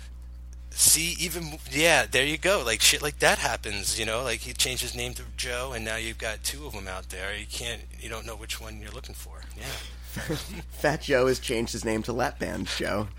See, 0.71 1.15
even 1.19 1.59
yeah, 1.71 2.05
there 2.09 2.25
you 2.25 2.37
go. 2.37 2.63
Like 2.65 2.81
shit, 2.81 3.01
like 3.01 3.19
that 3.19 3.39
happens. 3.39 3.99
You 3.99 4.05
know, 4.05 4.23
like 4.23 4.39
he 4.39 4.53
changed 4.53 4.81
his 4.81 4.95
name 4.95 5.13
to 5.15 5.23
Joe, 5.35 5.73
and 5.75 5.83
now 5.83 5.97
you've 5.97 6.17
got 6.17 6.43
two 6.43 6.65
of 6.65 6.73
them 6.73 6.87
out 6.87 7.09
there. 7.09 7.35
You 7.35 7.45
can't, 7.45 7.81
you 7.99 8.09
don't 8.09 8.25
know 8.25 8.35
which 8.35 8.61
one 8.61 8.79
you're 8.81 8.91
looking 8.91 9.15
for. 9.15 9.41
Yeah. 9.57 10.35
Fat 10.71 11.01
Joe 11.01 11.27
has 11.27 11.39
changed 11.39 11.73
his 11.73 11.83
name 11.85 12.01
to 12.03 12.13
Lap 12.13 12.39
Band 12.39 12.67
Joe. 12.67 13.07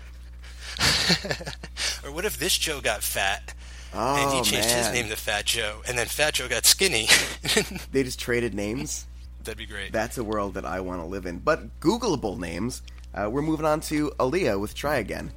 Or 2.03 2.11
what 2.11 2.25
if 2.25 2.39
this 2.39 2.57
Joe 2.57 2.81
got 2.81 3.03
fat, 3.03 3.53
Oh 3.93 4.15
and 4.15 4.33
he 4.33 4.51
changed 4.51 4.71
his 4.71 4.91
name 4.91 5.09
to 5.09 5.15
Fat 5.15 5.45
Joe, 5.45 5.81
and 5.87 5.97
then 5.97 6.07
Fat 6.07 6.33
Joe 6.33 6.47
got 6.47 6.65
skinny? 6.65 7.07
they 7.91 8.03
just 8.03 8.19
traded 8.19 8.55
names. 8.55 9.05
That'd 9.43 9.57
be 9.57 9.65
great. 9.65 9.91
That's 9.91 10.17
a 10.17 10.23
world 10.23 10.55
that 10.55 10.65
I 10.65 10.79
want 10.79 11.01
to 11.01 11.05
live 11.05 11.25
in. 11.25 11.39
But 11.39 11.79
Googleable 11.79 12.39
names. 12.39 12.81
Uh, 13.13 13.29
we're 13.29 13.41
moving 13.41 13.65
on 13.65 13.81
to 13.81 14.09
Aaliyah 14.19 14.59
with 14.59 14.73
"Try 14.73 14.95
Again." 14.95 15.31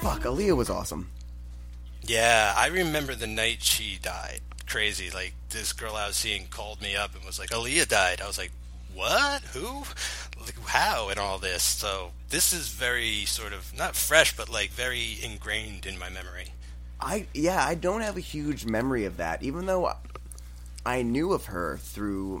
Fuck, 0.00 0.22
Aaliyah 0.22 0.56
was 0.56 0.70
awesome. 0.70 1.10
Yeah, 2.02 2.54
I 2.56 2.68
remember 2.68 3.14
the 3.14 3.26
night 3.26 3.62
she 3.62 3.98
died. 4.00 4.40
Crazy. 4.66 5.10
Like 5.10 5.34
this 5.50 5.72
girl 5.72 5.94
I 5.96 6.06
was 6.06 6.16
seeing 6.16 6.46
called 6.48 6.80
me 6.80 6.96
up 6.96 7.14
and 7.14 7.24
was 7.24 7.38
like, 7.38 7.50
"Aaliyah 7.50 7.88
died." 7.88 8.20
I 8.20 8.26
was 8.26 8.38
like, 8.38 8.52
"What? 8.96 9.42
Who? 9.52 9.84
How?" 10.66 11.10
And 11.10 11.18
all 11.18 11.38
this. 11.38 11.62
So 11.62 12.12
this 12.30 12.52
is 12.52 12.68
very 12.68 13.26
sort 13.26 13.52
of 13.52 13.76
not 13.76 13.94
fresh, 13.94 14.34
but 14.36 14.48
like 14.48 14.70
very 14.70 15.18
ingrained 15.22 15.84
in 15.84 15.98
my 15.98 16.08
memory. 16.08 16.54
I 16.98 17.26
yeah, 17.34 17.64
I 17.64 17.74
don't 17.74 18.00
have 18.00 18.16
a 18.16 18.20
huge 18.20 18.64
memory 18.64 19.04
of 19.04 19.18
that, 19.18 19.42
even 19.42 19.66
though 19.66 19.92
I 20.84 21.02
knew 21.02 21.32
of 21.32 21.46
her 21.46 21.76
through 21.76 22.40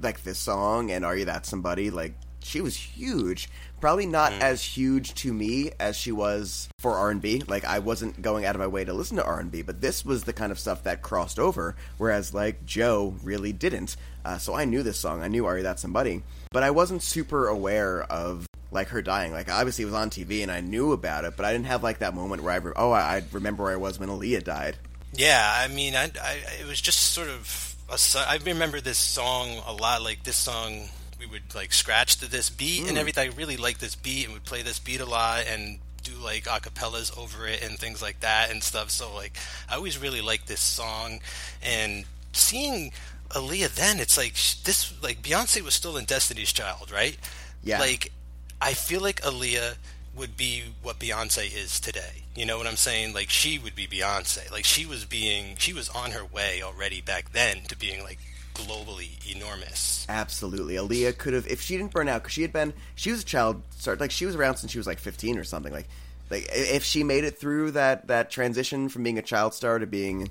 like 0.00 0.22
this 0.22 0.38
song 0.38 0.90
and 0.90 1.04
"Are 1.04 1.16
You 1.16 1.26
That 1.26 1.44
Somebody." 1.44 1.90
Like 1.90 2.14
she 2.42 2.60
was 2.60 2.76
huge. 2.76 3.48
Probably 3.80 4.06
not 4.06 4.32
as 4.32 4.62
huge 4.62 5.14
to 5.14 5.32
me 5.32 5.70
as 5.78 5.96
she 5.96 6.10
was 6.10 6.68
for 6.80 6.94
R 6.94 7.10
and 7.10 7.20
B. 7.20 7.42
Like 7.46 7.64
I 7.64 7.78
wasn't 7.78 8.20
going 8.20 8.44
out 8.44 8.54
of 8.54 8.60
my 8.60 8.66
way 8.66 8.84
to 8.84 8.92
listen 8.92 9.16
to 9.18 9.24
R 9.24 9.38
and 9.38 9.50
B, 9.50 9.62
but 9.62 9.80
this 9.80 10.04
was 10.04 10.24
the 10.24 10.32
kind 10.32 10.50
of 10.50 10.58
stuff 10.58 10.84
that 10.84 11.02
crossed 11.02 11.38
over. 11.38 11.76
Whereas 11.96 12.34
like 12.34 12.66
Joe 12.66 13.14
really 13.22 13.52
didn't. 13.52 13.96
Uh, 14.24 14.38
so 14.38 14.54
I 14.54 14.64
knew 14.64 14.82
this 14.82 14.98
song. 14.98 15.22
I 15.22 15.28
knew 15.28 15.46
"Are 15.46 15.56
You 15.56 15.62
That 15.62 15.78
Somebody," 15.78 16.22
but 16.50 16.62
I 16.62 16.70
wasn't 16.70 17.02
super 17.02 17.46
aware 17.46 18.02
of 18.02 18.46
like 18.70 18.88
her 18.88 19.02
dying. 19.02 19.32
Like 19.32 19.50
obviously 19.50 19.82
it 19.82 19.86
was 19.86 19.94
on 19.94 20.10
TV 20.10 20.42
and 20.42 20.50
I 20.50 20.60
knew 20.60 20.92
about 20.92 21.24
it, 21.24 21.36
but 21.36 21.46
I 21.46 21.52
didn't 21.52 21.66
have 21.66 21.82
like 21.82 22.00
that 22.00 22.14
moment 22.14 22.42
where 22.42 22.52
I 22.52 22.56
re- 22.56 22.72
oh 22.76 22.90
I, 22.90 23.00
I 23.00 23.22
remember 23.32 23.62
where 23.62 23.72
I 23.72 23.76
was 23.76 23.98
when 23.98 24.08
Aaliyah 24.08 24.44
died. 24.44 24.76
Yeah, 25.14 25.50
I 25.54 25.68
mean, 25.68 25.94
I, 25.94 26.10
I 26.22 26.40
it 26.60 26.66
was 26.66 26.80
just 26.80 26.98
sort 27.12 27.28
of. 27.28 27.76
A, 27.90 27.98
I 28.18 28.38
remember 28.44 28.80
this 28.80 28.98
song 28.98 29.62
a 29.66 29.72
lot. 29.72 30.02
Like 30.02 30.22
this 30.24 30.36
song, 30.36 30.88
we 31.18 31.26
would 31.26 31.54
like 31.54 31.72
scratch 31.72 32.16
to 32.18 32.30
this 32.30 32.50
beat 32.50 32.86
and 32.86 32.96
mm. 32.96 33.00
everything. 33.00 33.30
I 33.30 33.34
really 33.34 33.56
liked 33.56 33.80
this 33.80 33.94
beat 33.94 34.24
and 34.24 34.34
would 34.34 34.44
play 34.44 34.62
this 34.62 34.78
beat 34.78 35.00
a 35.00 35.06
lot 35.06 35.44
and 35.46 35.78
do 36.02 36.12
like 36.12 36.44
acapellas 36.44 37.16
over 37.18 37.46
it 37.46 37.62
and 37.62 37.78
things 37.78 38.00
like 38.00 38.20
that 38.20 38.50
and 38.50 38.62
stuff. 38.62 38.90
So 38.90 39.14
like, 39.14 39.36
I 39.68 39.76
always 39.76 39.98
really 39.98 40.20
liked 40.20 40.46
this 40.46 40.60
song 40.60 41.20
and 41.62 42.04
seeing 42.32 42.92
Aaliyah. 43.30 43.74
Then 43.74 44.00
it's 44.00 44.16
like 44.16 44.34
this. 44.34 44.94
Like 45.02 45.22
Beyonce 45.22 45.62
was 45.62 45.74
still 45.74 45.96
in 45.96 46.04
Destiny's 46.04 46.52
Child, 46.52 46.90
right? 46.90 47.16
Yeah. 47.62 47.80
Like, 47.80 48.12
I 48.60 48.74
feel 48.74 49.00
like 49.00 49.20
Aaliyah 49.22 49.76
would 50.16 50.36
be 50.36 50.64
what 50.82 50.98
Beyonce 50.98 51.54
is 51.54 51.78
today. 51.78 52.24
You 52.34 52.44
know 52.44 52.58
what 52.58 52.66
I'm 52.66 52.76
saying? 52.76 53.14
Like 53.14 53.30
she 53.30 53.58
would 53.58 53.74
be 53.74 53.86
Beyonce. 53.86 54.50
Like 54.50 54.64
she 54.64 54.84
was 54.84 55.04
being 55.04 55.56
she 55.56 55.72
was 55.72 55.88
on 55.88 56.10
her 56.12 56.24
way 56.24 56.62
already 56.62 57.00
back 57.00 57.32
then 57.32 57.62
to 57.68 57.76
being 57.76 58.02
like 58.02 58.18
globally 58.58 59.10
enormous. 59.34 60.06
Absolutely, 60.08 60.74
Aaliyah 60.74 61.16
could 61.16 61.34
have 61.34 61.46
if 61.46 61.60
she 61.60 61.76
didn't 61.76 61.92
burn 61.92 62.08
out 62.08 62.22
because 62.22 62.32
she 62.32 62.42
had 62.42 62.52
been 62.52 62.72
she 62.94 63.10
was 63.10 63.22
a 63.22 63.24
child 63.24 63.62
star 63.70 63.96
like 63.96 64.10
she 64.10 64.26
was 64.26 64.34
around 64.34 64.56
since 64.56 64.72
she 64.72 64.78
was 64.78 64.86
like 64.86 64.98
fifteen 64.98 65.38
or 65.38 65.44
something 65.44 65.72
like 65.72 65.88
like 66.30 66.48
if 66.52 66.84
she 66.84 67.04
made 67.04 67.24
it 67.24 67.38
through 67.38 67.72
that 67.72 68.06
that 68.08 68.30
transition 68.30 68.88
from 68.88 69.02
being 69.02 69.18
a 69.18 69.22
child 69.22 69.54
star 69.54 69.78
to 69.78 69.86
being 69.86 70.30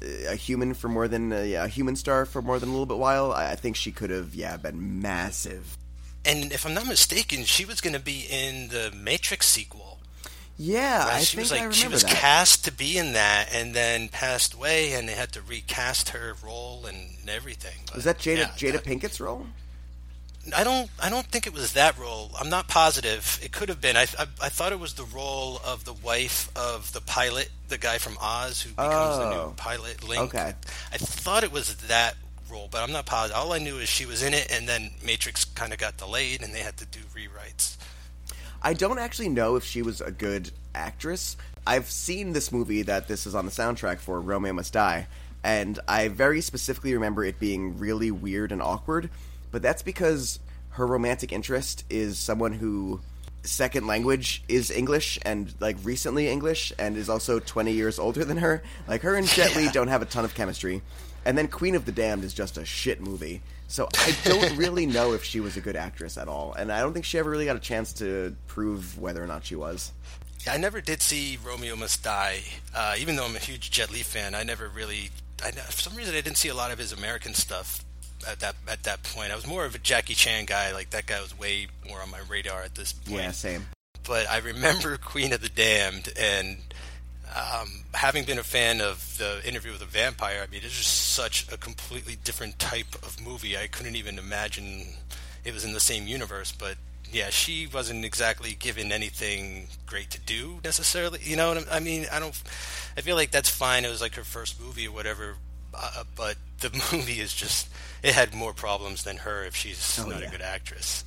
uh, 0.00 0.30
a 0.30 0.36
human 0.36 0.74
for 0.74 0.88
more 0.88 1.08
than 1.08 1.32
uh, 1.32 1.40
yeah, 1.40 1.64
a 1.64 1.68
human 1.68 1.96
star 1.96 2.24
for 2.24 2.42
more 2.42 2.58
than 2.58 2.68
a 2.68 2.72
little 2.72 2.86
bit 2.86 2.98
while 2.98 3.32
I, 3.32 3.52
I 3.52 3.54
think 3.56 3.76
she 3.76 3.92
could 3.92 4.10
have 4.10 4.34
yeah 4.34 4.56
been 4.56 5.00
massive. 5.00 5.76
And 6.24 6.52
if 6.52 6.64
I'm 6.64 6.74
not 6.74 6.86
mistaken, 6.86 7.44
she 7.44 7.64
was 7.64 7.80
going 7.80 7.94
to 7.94 8.00
be 8.00 8.26
in 8.30 8.68
the 8.68 8.92
Matrix 8.96 9.48
sequel. 9.48 9.91
Yeah, 10.58 11.04
Right? 11.04 11.14
I 11.14 11.20
she 11.20 11.36
think 11.36 11.44
was 11.44 11.52
I 11.52 11.54
like 11.56 11.60
remember 11.62 11.74
she 11.76 11.88
was 11.88 12.02
that. 12.02 12.10
cast 12.10 12.64
to 12.66 12.72
be 12.72 12.96
in 12.98 13.14
that, 13.14 13.48
and 13.52 13.74
then 13.74 14.08
passed 14.08 14.54
away, 14.54 14.92
and 14.92 15.08
they 15.08 15.14
had 15.14 15.32
to 15.32 15.42
recast 15.42 16.10
her 16.10 16.34
role 16.44 16.84
and 16.86 16.98
everything. 17.28 17.78
was 17.94 18.04
that 18.04 18.18
Jada 18.18 18.36
yeah, 18.38 18.46
Jada 18.48 18.72
that- 18.72 18.84
Pinkett's 18.84 19.20
role? 19.20 19.46
I 20.56 20.64
don't. 20.64 20.90
I 21.00 21.08
don't 21.08 21.26
think 21.26 21.46
it 21.46 21.52
was 21.52 21.74
that 21.74 21.96
role. 21.96 22.32
I'm 22.38 22.50
not 22.50 22.66
positive. 22.66 23.38
It 23.44 23.52
could 23.52 23.68
have 23.68 23.80
been. 23.80 23.96
I, 23.96 24.06
I, 24.18 24.26
I 24.42 24.48
thought 24.48 24.72
it 24.72 24.80
was 24.80 24.94
the 24.94 25.04
role 25.04 25.60
of 25.64 25.84
the 25.84 25.92
wife 25.92 26.50
of 26.56 26.92
the 26.92 27.00
pilot, 27.00 27.48
the 27.68 27.78
guy 27.78 27.98
from 27.98 28.18
Oz 28.20 28.60
who 28.62 28.70
becomes 28.70 29.18
the 29.18 29.24
Oh. 29.24 29.46
new 29.48 29.54
pilot. 29.54 30.02
Link. 30.02 30.34
Okay. 30.34 30.52
I 30.92 30.98
thought 30.98 31.44
it 31.44 31.52
was 31.52 31.76
that 31.86 32.16
role, 32.50 32.66
but 32.68 32.82
I'm 32.82 32.90
not 32.90 33.06
positive. 33.06 33.36
All 33.40 33.52
I 33.52 33.58
knew 33.58 33.76
is 33.78 33.88
she 33.88 34.04
was 34.04 34.20
in 34.20 34.34
it, 34.34 34.50
and 34.52 34.68
then 34.68 34.90
Matrix 35.06 35.44
kind 35.44 35.72
of 35.72 35.78
got 35.78 35.96
delayed, 35.96 36.42
and 36.42 36.52
they 36.52 36.58
had 36.60 36.76
to 36.78 36.86
do 36.86 36.98
rewrites. 37.14 37.76
I 38.64 38.74
don't 38.74 38.98
actually 38.98 39.28
know 39.28 39.56
if 39.56 39.64
she 39.64 39.82
was 39.82 40.00
a 40.00 40.12
good 40.12 40.52
actress. 40.72 41.36
I've 41.66 41.90
seen 41.90 42.32
this 42.32 42.52
movie 42.52 42.82
that 42.82 43.08
this 43.08 43.26
is 43.26 43.34
on 43.34 43.44
the 43.44 43.50
soundtrack 43.50 43.98
for, 43.98 44.20
Romeo 44.20 44.52
Must 44.52 44.72
Die, 44.72 45.06
and 45.42 45.80
I 45.88 46.06
very 46.06 46.40
specifically 46.40 46.94
remember 46.94 47.24
it 47.24 47.40
being 47.40 47.76
really 47.78 48.12
weird 48.12 48.52
and 48.52 48.62
awkward, 48.62 49.10
but 49.50 49.62
that's 49.62 49.82
because 49.82 50.38
her 50.70 50.86
romantic 50.86 51.32
interest 51.32 51.84
is 51.90 52.18
someone 52.18 52.52
who 52.52 53.00
second 53.42 53.88
language 53.88 54.44
is 54.48 54.70
English 54.70 55.18
and 55.22 55.52
like 55.58 55.76
recently 55.82 56.28
English 56.28 56.72
and 56.78 56.96
is 56.96 57.08
also 57.08 57.40
20 57.40 57.72
years 57.72 57.98
older 57.98 58.24
than 58.24 58.36
her. 58.36 58.62
Like 58.86 59.02
her 59.02 59.16
and 59.16 59.26
Jet 59.26 59.56
Li 59.56 59.68
don't 59.72 59.88
have 59.88 60.02
a 60.02 60.06
ton 60.06 60.24
of 60.24 60.34
chemistry. 60.34 60.82
And 61.24 61.36
then 61.36 61.48
Queen 61.48 61.74
of 61.74 61.84
the 61.84 61.92
Damned 61.92 62.24
is 62.24 62.32
just 62.32 62.56
a 62.56 62.64
shit 62.64 63.00
movie. 63.00 63.42
So 63.72 63.88
I 63.94 64.14
don't 64.24 64.54
really 64.58 64.84
know 64.84 65.14
if 65.14 65.24
she 65.24 65.40
was 65.40 65.56
a 65.56 65.62
good 65.62 65.76
actress 65.76 66.18
at 66.18 66.28
all, 66.28 66.52
and 66.52 66.70
I 66.70 66.80
don't 66.80 66.92
think 66.92 67.06
she 67.06 67.18
ever 67.18 67.30
really 67.30 67.46
got 67.46 67.56
a 67.56 67.58
chance 67.58 67.94
to 67.94 68.36
prove 68.46 68.98
whether 68.98 69.24
or 69.24 69.26
not 69.26 69.46
she 69.46 69.56
was. 69.56 69.92
I 70.46 70.58
never 70.58 70.82
did 70.82 71.00
see 71.00 71.38
Romeo 71.42 71.74
Must 71.74 72.04
Die, 72.04 72.42
uh, 72.76 72.96
even 72.98 73.16
though 73.16 73.24
I'm 73.24 73.34
a 73.34 73.38
huge 73.38 73.70
Jet 73.70 73.90
Li 73.90 74.02
fan. 74.02 74.34
I 74.34 74.42
never 74.42 74.68
really, 74.68 75.08
I, 75.42 75.52
for 75.52 75.80
some 75.80 75.96
reason, 75.96 76.14
I 76.14 76.20
didn't 76.20 76.36
see 76.36 76.50
a 76.50 76.54
lot 76.54 76.70
of 76.70 76.78
his 76.78 76.92
American 76.92 77.32
stuff 77.32 77.82
at 78.28 78.40
that 78.40 78.56
at 78.68 78.82
that 78.82 79.04
point. 79.04 79.32
I 79.32 79.36
was 79.36 79.46
more 79.46 79.64
of 79.64 79.74
a 79.74 79.78
Jackie 79.78 80.12
Chan 80.12 80.44
guy. 80.44 80.74
Like 80.74 80.90
that 80.90 81.06
guy 81.06 81.22
was 81.22 81.38
way 81.38 81.68
more 81.88 82.02
on 82.02 82.10
my 82.10 82.20
radar 82.28 82.60
at 82.60 82.74
this 82.74 82.92
point. 82.92 83.22
Yeah, 83.22 83.30
same. 83.30 83.68
but 84.06 84.28
I 84.28 84.36
remember 84.40 84.96
Queen 85.02 85.32
of 85.32 85.40
the 85.40 85.48
Damned 85.48 86.10
and 86.20 86.58
um, 87.34 87.68
having 87.94 88.24
been 88.24 88.38
a 88.38 88.42
fan 88.42 88.80
of 88.80 89.16
the 89.18 89.40
Interview 89.46 89.72
with 89.72 89.82
a 89.82 89.86
Vampire. 89.86 90.44
I 90.46 90.50
mean, 90.50 90.60
it's 90.64 90.76
just 90.76 91.12
such 91.12 91.50
a 91.52 91.56
completely 91.56 92.16
different 92.24 92.58
type 92.58 92.94
of 93.02 93.20
movie. 93.20 93.56
I 93.56 93.66
couldn't 93.66 93.96
even 93.96 94.18
imagine 94.18 94.86
it 95.44 95.54
was 95.54 95.64
in 95.64 95.72
the 95.72 95.80
same 95.80 96.06
universe, 96.06 96.52
but 96.52 96.76
yeah, 97.10 97.30
she 97.30 97.66
wasn't 97.66 98.04
exactly 98.04 98.54
given 98.54 98.90
anything 98.92 99.68
great 99.86 100.10
to 100.10 100.20
do 100.20 100.60
necessarily. 100.64 101.20
You 101.22 101.36
know 101.36 101.54
what 101.54 101.68
I'm- 101.70 101.84
mean? 101.84 102.06
I 102.12 102.18
don't. 102.20 102.34
I 102.96 103.00
feel 103.02 103.16
like 103.16 103.30
that's 103.30 103.48
fine. 103.50 103.84
It 103.84 103.90
was 103.90 104.00
like 104.00 104.14
her 104.14 104.24
first 104.24 104.60
movie 104.60 104.86
or 104.88 104.92
whatever, 104.92 105.36
uh, 105.74 106.04
but 106.16 106.36
the 106.60 106.70
movie 106.92 107.20
is 107.20 107.34
just. 107.34 107.68
It 108.02 108.14
had 108.14 108.34
more 108.34 108.52
problems 108.52 109.04
than 109.04 109.18
her 109.18 109.44
if 109.44 109.54
she's 109.54 109.98
Oh, 110.02 110.08
not 110.08 110.20
yeah. 110.22 110.28
a 110.28 110.30
good 110.30 110.42
actress. 110.42 111.04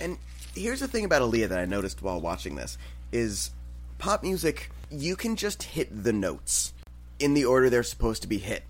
And 0.00 0.18
here's 0.54 0.80
the 0.80 0.88
thing 0.88 1.04
about 1.04 1.20
Aaliyah 1.22 1.48
that 1.50 1.58
I 1.58 1.64
noticed 1.66 2.00
while 2.02 2.20
watching 2.20 2.54
this 2.56 2.78
is 3.12 3.50
pop 3.98 4.22
music, 4.22 4.70
you 5.00 5.16
can 5.16 5.36
just 5.36 5.62
hit 5.62 6.04
the 6.04 6.12
notes 6.12 6.72
in 7.18 7.34
the 7.34 7.44
order 7.44 7.70
they're 7.70 7.82
supposed 7.82 8.22
to 8.22 8.28
be 8.28 8.38
hit. 8.38 8.62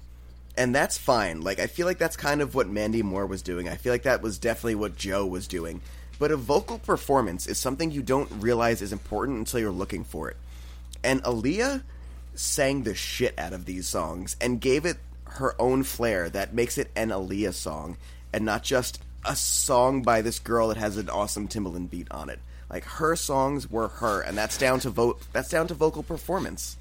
And 0.57 0.75
that's 0.75 0.97
fine. 0.97 1.41
Like 1.41 1.59
I 1.59 1.67
feel 1.67 1.87
like 1.87 1.99
that's 1.99 2.17
kind 2.17 2.41
of 2.41 2.55
what 2.55 2.69
Mandy 2.69 3.03
Moore 3.03 3.27
was 3.27 3.43
doing. 3.43 3.69
I 3.69 3.77
feel 3.77 3.93
like 3.93 4.05
that 4.05 4.23
was 4.23 4.39
definitely 4.39 4.77
what 4.77 4.97
Joe 4.97 5.27
was 5.27 5.49
doing. 5.49 5.81
But 6.19 6.31
a 6.31 6.37
vocal 6.37 6.79
performance 6.79 7.47
is 7.47 7.59
something 7.59 7.91
you 7.91 8.03
don't 8.03 8.31
realize 8.41 8.81
is 8.81 8.93
important 8.93 9.39
until 9.39 9.61
you're 9.61 9.71
looking 9.71 10.05
for 10.05 10.31
it. 10.31 10.37
And 11.03 11.23
Aaliyah 11.25 11.83
sang 12.35 12.85
the 12.85 12.95
shit 12.95 13.39
out 13.39 13.53
of 13.53 13.65
these 13.65 13.89
songs 13.89 14.37
and 14.41 14.61
gave 14.61 14.87
it 14.87 14.99
her 15.25 15.61
own 15.61 15.83
flair 15.83 16.29
that 16.31 16.55
makes 16.55 16.79
it 16.79 16.91
an 16.95 17.09
Aaliyah 17.09 17.55
song 17.55 17.97
and 18.33 18.45
not 18.45 18.63
just 18.63 19.01
a 19.25 19.35
song 19.35 20.03
by 20.03 20.23
this 20.23 20.39
girl 20.39 20.69
that 20.69 20.77
has 20.77 20.97
an 20.97 21.09
awesome 21.09 21.49
Timbaland 21.49 21.91
beat 21.91 22.09
on 22.11 22.31
it. 22.31 22.39
Like 22.75 22.85
her 22.87 23.15
songs 23.15 23.71
were 23.71 23.87
her, 23.87 24.21
and 24.21 24.37
that's 24.37 24.59
down 24.59 24.81
to 24.81 24.91
vote. 24.91 25.23
That's 25.33 25.49
down 25.49 25.69
to 25.69 25.75
vocal 25.75 26.03
performance. 26.03 26.77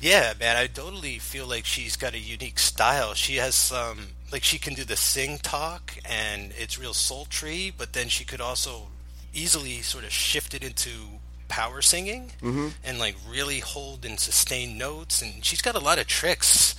Yeah, 0.00 0.32
man, 0.40 0.56
I 0.56 0.66
totally 0.66 1.20
feel 1.20 1.46
like 1.46 1.64
she's 1.64 1.96
got 1.96 2.14
a 2.14 2.18
unique 2.18 2.58
style. 2.58 3.14
She 3.14 3.36
has 3.36 3.54
some 3.54 4.08
like 4.32 4.42
she 4.42 4.58
can 4.58 4.74
do 4.74 4.82
the 4.82 4.96
sing 4.96 5.38
talk 5.38 5.98
and 6.04 6.52
it's 6.58 6.80
real 6.80 6.92
sultry, 6.92 7.72
but 7.78 7.92
then 7.92 8.08
she 8.08 8.24
could 8.24 8.40
also 8.40 8.88
easily 9.32 9.82
sort 9.82 10.02
of 10.02 10.10
shift 10.10 10.52
it 10.52 10.64
into 10.64 11.20
power 11.46 11.80
singing 11.80 12.32
mm-hmm. 12.42 12.68
and 12.82 12.98
like 12.98 13.14
really 13.30 13.60
hold 13.60 14.04
and 14.04 14.18
sustain 14.18 14.76
notes 14.76 15.22
and 15.22 15.44
she's 15.44 15.62
got 15.62 15.76
a 15.76 15.78
lot 15.78 15.96
of 15.96 16.08
tricks 16.08 16.74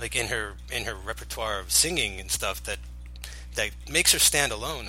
like 0.00 0.16
in 0.16 0.26
her 0.26 0.54
in 0.72 0.86
her 0.86 0.96
repertoire 0.96 1.60
of 1.60 1.70
singing 1.70 2.18
and 2.18 2.32
stuff 2.32 2.60
that 2.64 2.78
that 3.54 3.70
makes 3.90 4.12
her 4.12 4.18
stand 4.18 4.52
alone. 4.52 4.88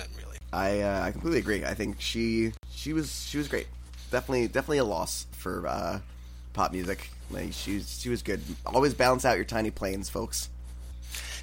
I 0.52 0.80
uh, 0.80 1.02
I 1.02 1.12
completely 1.12 1.38
agree. 1.38 1.64
I 1.64 1.74
think 1.74 2.00
she 2.00 2.52
she 2.70 2.92
was 2.92 3.26
she 3.28 3.38
was 3.38 3.48
great. 3.48 3.66
Definitely 4.10 4.48
definitely 4.48 4.78
a 4.78 4.84
loss 4.84 5.26
for 5.32 5.66
uh, 5.66 6.00
pop 6.52 6.72
music. 6.72 7.10
Like 7.30 7.52
she's 7.52 8.00
she 8.00 8.08
was 8.08 8.22
good. 8.22 8.40
Always 8.66 8.94
balance 8.94 9.24
out 9.24 9.36
your 9.36 9.44
tiny 9.44 9.70
planes, 9.70 10.08
folks. 10.08 10.50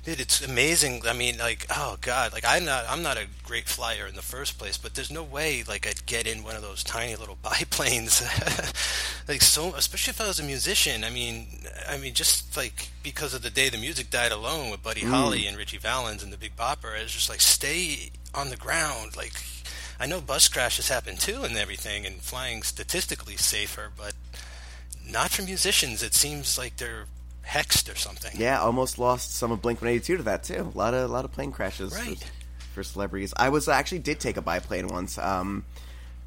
Dude, 0.07 0.21
it's 0.21 0.41
amazing. 0.41 1.01
I 1.05 1.11
mean, 1.11 1.37
like, 1.37 1.65
oh 1.69 1.97
god, 1.99 2.31
like 2.31 2.45
I'm 2.47 2.63
not, 2.63 2.85
I'm 2.87 3.03
not 3.03 3.17
a 3.17 3.27
great 3.43 3.67
flyer 3.67 4.07
in 4.07 4.15
the 4.15 4.21
first 4.21 4.57
place, 4.57 4.77
but 4.77 4.93
there's 4.93 5.11
no 5.11 5.21
way 5.21 5.65
like 5.67 5.85
I'd 5.85 6.05
get 6.05 6.25
in 6.25 6.45
one 6.45 6.55
of 6.55 6.61
those 6.61 6.81
tiny 6.81 7.17
little 7.17 7.37
biplanes. 7.43 8.21
like 9.27 9.41
so, 9.41 9.73
especially 9.75 10.11
if 10.11 10.21
I 10.21 10.27
was 10.27 10.39
a 10.39 10.45
musician. 10.45 11.03
I 11.03 11.09
mean, 11.09 11.47
I 11.89 11.97
mean, 11.97 12.13
just 12.13 12.55
like 12.55 12.87
because 13.03 13.33
of 13.33 13.41
the 13.41 13.49
day 13.49 13.67
the 13.67 13.77
music 13.77 14.09
died 14.09 14.31
alone 14.31 14.71
with 14.71 14.81
Buddy 14.81 15.01
Holly 15.01 15.41
mm. 15.41 15.49
and 15.49 15.57
Ritchie 15.57 15.79
Valens 15.79 16.23
and 16.23 16.31
the 16.31 16.37
Big 16.37 16.55
Bopper, 16.55 16.97
it's 16.97 17.11
just 17.11 17.29
like 17.29 17.41
stay 17.41 18.11
on 18.33 18.49
the 18.49 18.55
ground. 18.55 19.17
Like, 19.17 19.33
I 19.99 20.05
know 20.05 20.21
bus 20.21 20.47
crashes 20.47 20.87
happen 20.87 21.17
too 21.17 21.43
and 21.43 21.57
everything, 21.57 22.05
and 22.05 22.21
flying 22.21 22.63
statistically 22.63 23.35
safer, 23.35 23.91
but 23.97 24.13
not 25.05 25.31
for 25.31 25.41
musicians. 25.41 26.01
It 26.01 26.13
seems 26.13 26.57
like 26.57 26.77
they're 26.77 27.07
hexed 27.47 27.91
or 27.91 27.95
something. 27.95 28.31
Yeah, 28.35 28.59
almost 28.59 28.99
lost 28.99 29.33
some 29.35 29.51
of 29.51 29.61
Blink 29.61 29.81
One 29.81 29.89
Eighty 29.91 30.03
Two 30.03 30.17
to 30.17 30.23
that 30.23 30.43
too. 30.43 30.71
A 30.73 30.77
lot 30.77 30.93
of 30.93 31.09
a 31.09 31.13
lot 31.13 31.25
of 31.25 31.31
plane 31.31 31.51
crashes 31.51 31.93
for- 31.93 31.99
Right. 32.03 32.31
for, 32.73 32.83
celebrities. 32.83 33.33
I 33.37 33.49
was 33.49 33.67
actually 33.67 33.99
did 33.99 34.19
take 34.19 34.37
a 34.37 34.41
biplane 34.41 34.87
once. 34.87 35.17
Um, 35.17 35.63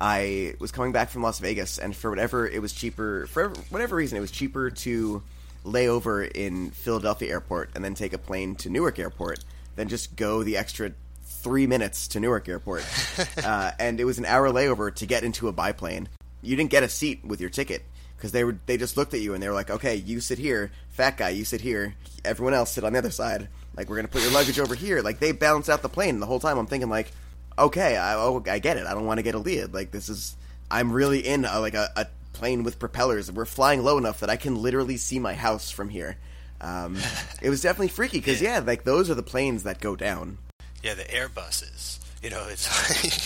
I 0.00 0.54
was 0.58 0.72
coming 0.72 0.92
back 0.92 1.10
from 1.10 1.22
Las 1.22 1.38
Vegas, 1.40 1.78
and 1.78 1.94
for 1.94 2.08
whatever 2.10 2.48
it 2.48 2.60
was 2.62 2.72
cheaper 2.72 3.26
for 3.26 3.50
whatever 3.68 3.96
reason 3.96 4.16
it 4.16 4.20
was 4.20 4.30
cheaper 4.30 4.70
to 4.70 5.22
lay 5.62 5.88
over 5.88 6.22
in 6.24 6.70
Philadelphia 6.70 7.30
Airport 7.30 7.70
and 7.74 7.84
then 7.84 7.94
take 7.94 8.14
a 8.14 8.18
plane 8.18 8.54
to 8.56 8.70
Newark 8.70 8.98
Airport 8.98 9.44
than 9.76 9.88
just 9.88 10.16
go 10.16 10.42
the 10.42 10.56
extra 10.56 10.92
three 11.24 11.66
minutes 11.66 12.08
to 12.08 12.20
Newark 12.20 12.48
Airport. 12.48 12.82
uh, 13.44 13.70
and 13.78 14.00
it 14.00 14.04
was 14.04 14.18
an 14.18 14.24
hour 14.24 14.50
layover 14.50 14.94
to 14.94 15.06
get 15.06 15.22
into 15.22 15.48
a 15.48 15.52
biplane. 15.52 16.08
You 16.42 16.56
didn't 16.56 16.70
get 16.70 16.82
a 16.82 16.88
seat 16.88 17.22
with 17.24 17.40
your 17.42 17.50
ticket 17.50 17.82
because 18.20 18.32
they 18.32 18.44
were 18.44 18.58
they 18.66 18.76
just 18.76 18.98
looked 18.98 19.14
at 19.14 19.20
you 19.20 19.32
and 19.32 19.42
they 19.42 19.48
were 19.48 19.54
like, 19.54 19.70
okay, 19.70 19.96
you 19.96 20.20
sit 20.20 20.38
here, 20.38 20.70
fat 20.90 21.16
guy, 21.16 21.30
you 21.30 21.44
sit 21.46 21.62
here, 21.62 21.94
everyone 22.22 22.52
else 22.52 22.70
sit 22.72 22.84
on 22.84 22.92
the 22.92 22.98
other 22.98 23.10
side. 23.10 23.48
Like 23.74 23.88
we're 23.88 23.96
gonna 23.96 24.08
put 24.08 24.22
your 24.22 24.30
luggage 24.30 24.60
over 24.60 24.74
here. 24.74 25.00
Like 25.00 25.18
they 25.18 25.32
balance 25.32 25.70
out 25.70 25.80
the 25.80 25.88
plane. 25.88 26.16
And 26.16 26.22
the 26.22 26.26
whole 26.26 26.40
time 26.40 26.58
I'm 26.58 26.66
thinking 26.66 26.90
like, 26.90 27.12
okay, 27.58 27.96
I, 27.96 28.14
oh, 28.14 28.44
I 28.46 28.58
get 28.58 28.76
it. 28.76 28.86
I 28.86 28.92
don't 28.92 29.06
want 29.06 29.18
to 29.18 29.22
get 29.22 29.34
a 29.34 29.38
lead. 29.38 29.72
Like 29.72 29.90
this 29.90 30.10
is 30.10 30.36
I'm 30.70 30.92
really 30.92 31.26
in 31.26 31.44
a, 31.46 31.60
like 31.60 31.74
a, 31.74 31.90
a 31.96 32.06
plane 32.34 32.62
with 32.62 32.78
propellers. 32.78 33.32
We're 33.32 33.46
flying 33.46 33.82
low 33.82 33.96
enough 33.96 34.20
that 34.20 34.30
I 34.30 34.36
can 34.36 34.60
literally 34.60 34.98
see 34.98 35.18
my 35.18 35.34
house 35.34 35.70
from 35.70 35.88
here. 35.88 36.16
Um, 36.60 36.98
it 37.42 37.48
was 37.48 37.62
definitely 37.62 37.88
freaky 37.88 38.18
because 38.18 38.42
yeah, 38.42 38.60
like 38.60 38.84
those 38.84 39.08
are 39.08 39.14
the 39.14 39.22
planes 39.22 39.62
that 39.62 39.80
go 39.80 39.96
down. 39.96 40.38
Yeah, 40.82 40.94
the 40.94 41.04
Airbuses. 41.04 41.99
You 42.22 42.28
know, 42.28 42.46
it's 42.48 42.68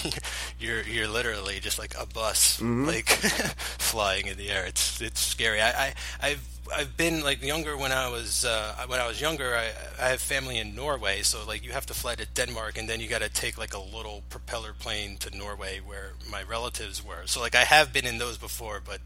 like 0.04 0.14
you're 0.60 0.82
you're 0.82 1.08
literally 1.08 1.58
just 1.58 1.78
like 1.78 1.94
a 1.98 2.06
bus, 2.06 2.60
like 2.62 3.08
flying 3.78 4.28
in 4.28 4.36
the 4.36 4.50
air. 4.50 4.64
It's 4.66 5.00
it's 5.00 5.20
scary. 5.20 5.60
I, 5.60 5.70
I 5.70 5.94
I've 6.22 6.48
I've 6.72 6.96
been 6.96 7.22
like 7.22 7.42
younger 7.42 7.76
when 7.76 7.90
I 7.90 8.08
was 8.08 8.44
uh, 8.44 8.74
when 8.86 9.00
I 9.00 9.08
was 9.08 9.20
younger. 9.20 9.56
I 9.56 9.72
I 10.00 10.08
have 10.10 10.20
family 10.20 10.58
in 10.58 10.76
Norway, 10.76 11.22
so 11.22 11.44
like 11.44 11.64
you 11.64 11.72
have 11.72 11.86
to 11.86 11.94
fly 11.94 12.14
to 12.14 12.26
Denmark, 12.26 12.78
and 12.78 12.88
then 12.88 13.00
you 13.00 13.08
got 13.08 13.22
to 13.22 13.28
take 13.28 13.58
like 13.58 13.74
a 13.74 13.80
little 13.80 14.22
propeller 14.30 14.72
plane 14.72 15.16
to 15.18 15.36
Norway 15.36 15.80
where 15.84 16.12
my 16.30 16.42
relatives 16.44 17.04
were. 17.04 17.26
So 17.26 17.40
like 17.40 17.56
I 17.56 17.64
have 17.64 17.92
been 17.92 18.06
in 18.06 18.18
those 18.18 18.38
before, 18.38 18.80
but 18.84 19.00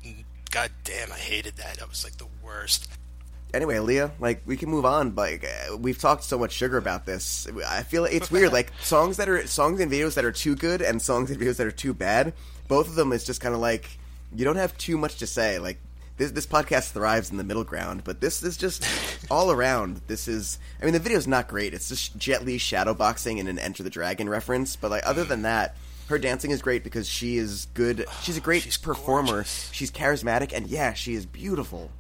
god 0.51 0.71
damn, 0.85 1.13
I 1.13 1.19
hated 1.19 1.57
that. 1.57 1.79
That 1.79 1.89
was 1.89 2.05
like 2.05 2.19
the 2.19 2.29
worst. 2.43 2.89
Anyway, 3.55 3.77
Aaliyah, 3.77 4.11
like 4.21 4.43
we 4.45 4.57
can 4.57 4.69
move 4.69 4.85
on. 4.85 5.11
But 5.13 5.31
like, 5.31 5.45
uh, 5.45 5.77
we've 5.77 5.99
talked 5.99 6.25
so 6.25 6.39
much 6.39 6.53
sugar 6.53 6.77
about 6.77 7.07
this. 7.07 7.49
I 7.67 7.83
feel 7.83 8.05
it's 8.05 8.31
weird. 8.31 8.53
Like 8.53 8.73
songs 8.83 9.17
that 9.17 9.29
are 9.29 9.47
songs 9.47 9.81
and 9.81 9.91
videos 9.91 10.15
that 10.15 10.25
are 10.25 10.33
too 10.33 10.55
good, 10.55 10.83
and 10.83 11.01
songs 11.01 11.31
and 11.31 11.41
videos 11.41 11.57
that 11.57 11.67
are 11.67 11.71
too 11.73 11.95
bad. 11.95 12.35
Both 12.69 12.89
of 12.89 12.95
them 12.95 13.13
is 13.13 13.25
just 13.25 13.41
kind 13.41 13.55
of 13.55 13.61
like 13.61 13.89
you 14.35 14.45
don't 14.45 14.57
have 14.57 14.77
too 14.77 14.99
much 14.99 15.17
to 15.17 15.27
say. 15.27 15.59
Like 15.59 15.79
this, 16.19 16.33
this 16.33 16.47
podcast 16.47 16.91
thrives 16.93 17.31
in 17.31 17.37
the 17.39 17.45
middle 17.45 17.65
ground, 17.65 18.03
but 18.05 18.21
this 18.21 18.43
is 18.43 18.57
just 18.57 18.85
all 19.31 19.51
around. 19.51 20.03
This 20.09 20.29
is, 20.29 20.59
I 20.83 20.85
mean, 20.85 20.93
the 20.93 20.99
video's 21.01 21.27
not 21.27 21.49
great. 21.49 21.73
It's 21.73 21.89
just 21.89 22.19
Jet 22.19 22.45
Li 22.45 22.59
shadowboxing 22.59 23.41
and 23.41 23.49
an 23.49 23.59
Enter 23.59 23.83
the 23.83 23.91
Dragon 23.91 24.29
reference. 24.29 24.77
But 24.77 24.91
like 24.91 25.07
other 25.07 25.25
than 25.25 25.43
that. 25.43 25.77
Her 26.09 26.19
dancing 26.19 26.53
is 26.53 26.63
great 26.63 26.85
because 26.85 27.07
she 27.07 27.37
is 27.37 27.67
good. 27.75 28.07
She's 28.23 28.39
a 28.39 28.41
great 28.41 28.63
She's 28.63 28.79
performer. 28.79 29.31
gorgeous. 29.33 29.71
She's 29.75 29.91
charismatic, 29.91 30.55
and 30.55 30.67
yeah, 30.67 30.95
she 30.95 31.13
is 31.13 31.27
beautiful. 31.27 31.91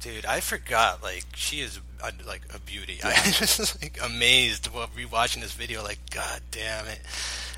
Dude, 0.00 0.24
I 0.24 0.40
forgot. 0.40 1.02
Like 1.02 1.24
she 1.34 1.60
is 1.60 1.78
a, 2.02 2.12
like 2.26 2.42
a 2.54 2.58
beauty. 2.60 3.00
I 3.04 3.10
was 3.26 3.38
just 3.38 3.82
like 3.82 3.98
amazed 4.02 4.66
while 4.68 4.88
rewatching 4.88 5.42
this 5.42 5.52
video. 5.52 5.82
Like, 5.82 5.98
god 6.10 6.40
damn 6.50 6.86
it. 6.86 7.00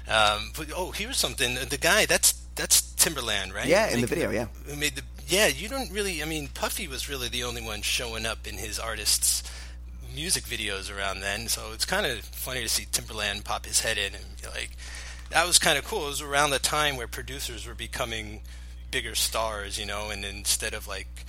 Um, 0.09 0.51
but 0.57 0.73
oh, 0.75 0.91
here's 0.91 1.17
something. 1.17 1.55
The 1.55 1.79
guy 1.79 2.07
that's 2.07 2.33
that's 2.55 2.83
Timbaland, 2.97 3.55
right? 3.55 3.67
Yeah, 3.67 3.89
in 3.89 4.01
the 4.01 4.07
video, 4.07 4.31
yeah. 4.31 4.47
Who 4.67 4.77
made 4.77 4.97
the? 4.97 5.03
Yeah, 5.29 5.47
you 5.47 5.69
don't 5.69 5.91
really. 5.93 6.23
I 6.23 6.27
mean, 6.27 6.49
Puffy 6.49 6.89
was 6.89 7.09
really 7.09 7.29
the 7.29 7.45
only 7.45 7.63
one 7.63 7.83
showing 7.83 8.27
up 8.27 8.47
in 8.47 8.59
his 8.59 8.79
artists' 8.79 9.43
music 10.15 10.45
videos 10.45 10.95
around 10.95 11.21
then. 11.21 11.49
So 11.49 11.71
it's 11.73 11.85
kind 11.85 12.07
of 12.07 12.21
funny 12.21 12.63
to 12.63 12.69
see 12.69 12.85
Timbaland 12.85 13.45
pop 13.45 13.67
his 13.67 13.81
head 13.81 13.99
in 13.99 14.15
and 14.15 14.25
be 14.41 14.49
like, 14.49 14.71
that 15.31 15.47
was 15.47 15.59
kind 15.59 15.79
of 15.79 15.85
cool. 15.85 16.05
It 16.07 16.09
was 16.09 16.21
around 16.21 16.51
the 16.51 16.59
time 16.59 16.97
where 16.97 17.07
producers 17.07 17.67
were 17.67 17.75
becoming 17.75 18.43
bigger 18.91 19.15
stars, 19.15 19.79
you 19.79 19.87
know, 19.87 20.11
and 20.11 20.25
instead 20.25 20.75
of 20.75 20.87
like 20.87 21.25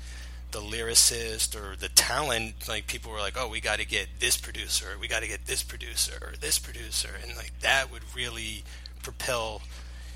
the 0.53 0.59
lyricist 0.59 1.55
or 1.55 1.75
the 1.75 1.89
talent, 1.89 2.67
like 2.69 2.87
people 2.87 3.11
were 3.11 3.19
like, 3.19 3.35
oh, 3.37 3.49
we 3.49 3.59
got 3.59 3.79
to 3.79 3.85
get 3.85 4.07
this 4.19 4.37
producer, 4.37 4.95
we 4.99 5.07
got 5.07 5.21
to 5.21 5.27
get 5.27 5.45
this 5.45 5.63
producer 5.63 6.13
or 6.21 6.33
this 6.39 6.59
producer, 6.59 7.09
and 7.21 7.35
like 7.35 7.51
that 7.59 7.91
would 7.91 8.03
really 8.15 8.63
propel, 9.01 9.61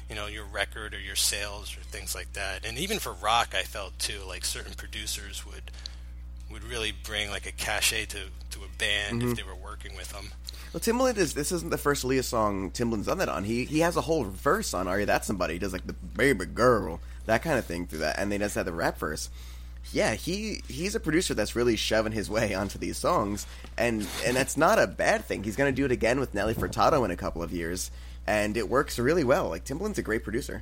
you 0.10 0.16
know, 0.16 0.28
your 0.28 0.46
record 0.46 0.94
or 0.94 1.00
your 1.00 1.16
sales 1.16 1.76
or 1.76 1.82
things 1.82 2.16
like 2.16 2.34
that. 2.34 2.66
And 2.66 2.78
even 2.78 3.00
for 3.00 3.12
rock, 3.12 3.54
I 3.54 3.64
felt 3.64 4.00
too, 4.00 4.22
like 4.28 4.46
certain 4.46 4.74
producers 4.74 5.46
would 5.46 5.72
would 6.50 6.64
really 6.64 6.94
bring 7.04 7.30
like 7.30 7.46
a 7.46 7.52
cachet 7.52 8.06
to 8.06 8.20
to 8.52 8.60
a 8.60 8.78
band 8.78 9.22
if 9.22 9.30
mm-hmm. 9.30 9.34
they 9.34 9.44
were 9.44 9.56
working 9.56 9.96
with 9.98 10.14
them. 10.14 10.32
Well, 10.72 10.82
Timbaland 10.82 11.18
is. 11.18 11.34
This 11.34 11.52
isn't 11.52 11.72
the 11.72 11.78
first 11.78 12.06
Aaliyah 12.06 12.24
song 12.24 12.72
Timbaland's 12.72 13.08
done 13.08 13.18
that 13.18 13.30
on. 13.30 13.44
He 13.44 13.66
he 13.66 13.80
has 13.80 13.98
a 13.98 14.02
whole 14.02 14.24
verse 14.24 14.74
on 14.74 14.88
"Are 14.88 15.00
You 15.00 15.06
That 15.06 15.26
Somebody?" 15.26 15.54
He 15.54 15.60
does 15.60 15.74
like 15.74 15.88
the 15.88 15.94
"Baby 15.94 16.46
Girl" 16.46 17.00
that 17.26 17.42
kind 17.42 17.60
of 17.60 17.66
thing 17.66 17.88
through 17.88 18.00
that, 18.00 18.18
and 18.18 18.32
then 18.32 18.40
does 18.40 18.56
have 18.56 18.66
the 18.66 18.72
rap 18.72 18.98
verse. 18.98 19.30
Yeah, 19.94 20.16
he 20.16 20.62
he's 20.68 20.96
a 20.96 21.00
producer 21.00 21.34
that's 21.34 21.56
really 21.56 21.76
shoving 21.76 22.12
his 22.12 22.30
way 22.30 22.54
onto 22.54 22.78
these 22.78 22.98
songs, 22.98 23.48
and 23.78 24.08
and 24.26 24.36
that's 24.36 24.58
not 24.58 24.80
a 24.80 24.88
bad 24.88 25.26
thing. 25.26 25.44
He's 25.44 25.56
going 25.56 25.74
to 25.74 25.76
do 25.76 25.86
it 25.86 25.92
again 25.92 26.20
with 26.20 26.34
Nelly 26.34 26.54
Furtado 26.54 27.06
in 27.06 27.12
a 27.12 27.16
couple 27.16 27.42
of 27.42 27.52
years, 27.52 27.90
and 28.26 28.58
it 28.58 28.70
works 28.70 29.00
really 29.00 29.24
well. 29.24 29.50
Like 29.50 29.64
Timbaland's 29.64 29.98
a 29.98 30.04
great 30.04 30.24
producer. 30.24 30.62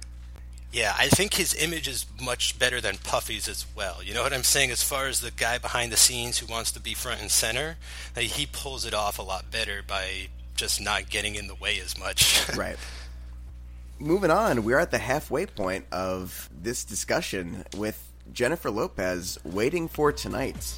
Yeah, 0.76 0.94
I 1.00 1.08
think 1.08 1.36
his 1.36 1.54
image 1.56 1.88
is 1.88 2.06
much 2.22 2.60
better 2.60 2.82
than 2.82 2.98
Puffy's 2.98 3.48
as 3.48 3.66
well. 3.78 4.04
You 4.04 4.14
know 4.14 4.24
what 4.24 4.34
I'm 4.34 4.44
saying? 4.44 4.72
As 4.72 4.84
far 4.84 5.08
as 5.08 5.22
the 5.22 5.32
guy 5.32 5.58
behind 5.58 5.90
the 5.90 5.98
scenes 5.98 6.40
who 6.40 6.48
wants 6.48 6.74
to 6.74 6.82
be 6.82 6.94
front 6.94 7.22
and 7.22 7.32
center, 7.32 7.78
like, 8.14 8.26
he 8.26 8.46
pulls 8.46 8.86
it 8.86 8.94
off 8.94 9.18
a 9.18 9.22
lot 9.22 9.50
better 9.50 9.82
by 9.88 10.28
just 10.56 10.82
not 10.82 11.10
getting 11.10 11.36
in 11.36 11.48
the 11.48 11.56
way 11.56 11.80
as 11.80 11.98
much. 11.98 12.46
right. 12.58 12.76
Moving 14.00 14.32
on, 14.32 14.66
we're 14.66 14.80
at 14.80 14.92
the 14.92 14.98
halfway 14.98 15.46
point 15.46 15.86
of 15.94 16.50
this 16.62 16.84
discussion 16.84 17.64
with 17.78 18.12
Jennifer 18.32 18.70
Lopez 18.72 19.38
waiting 19.44 19.88
for 19.88 20.12
tonight. 20.12 20.78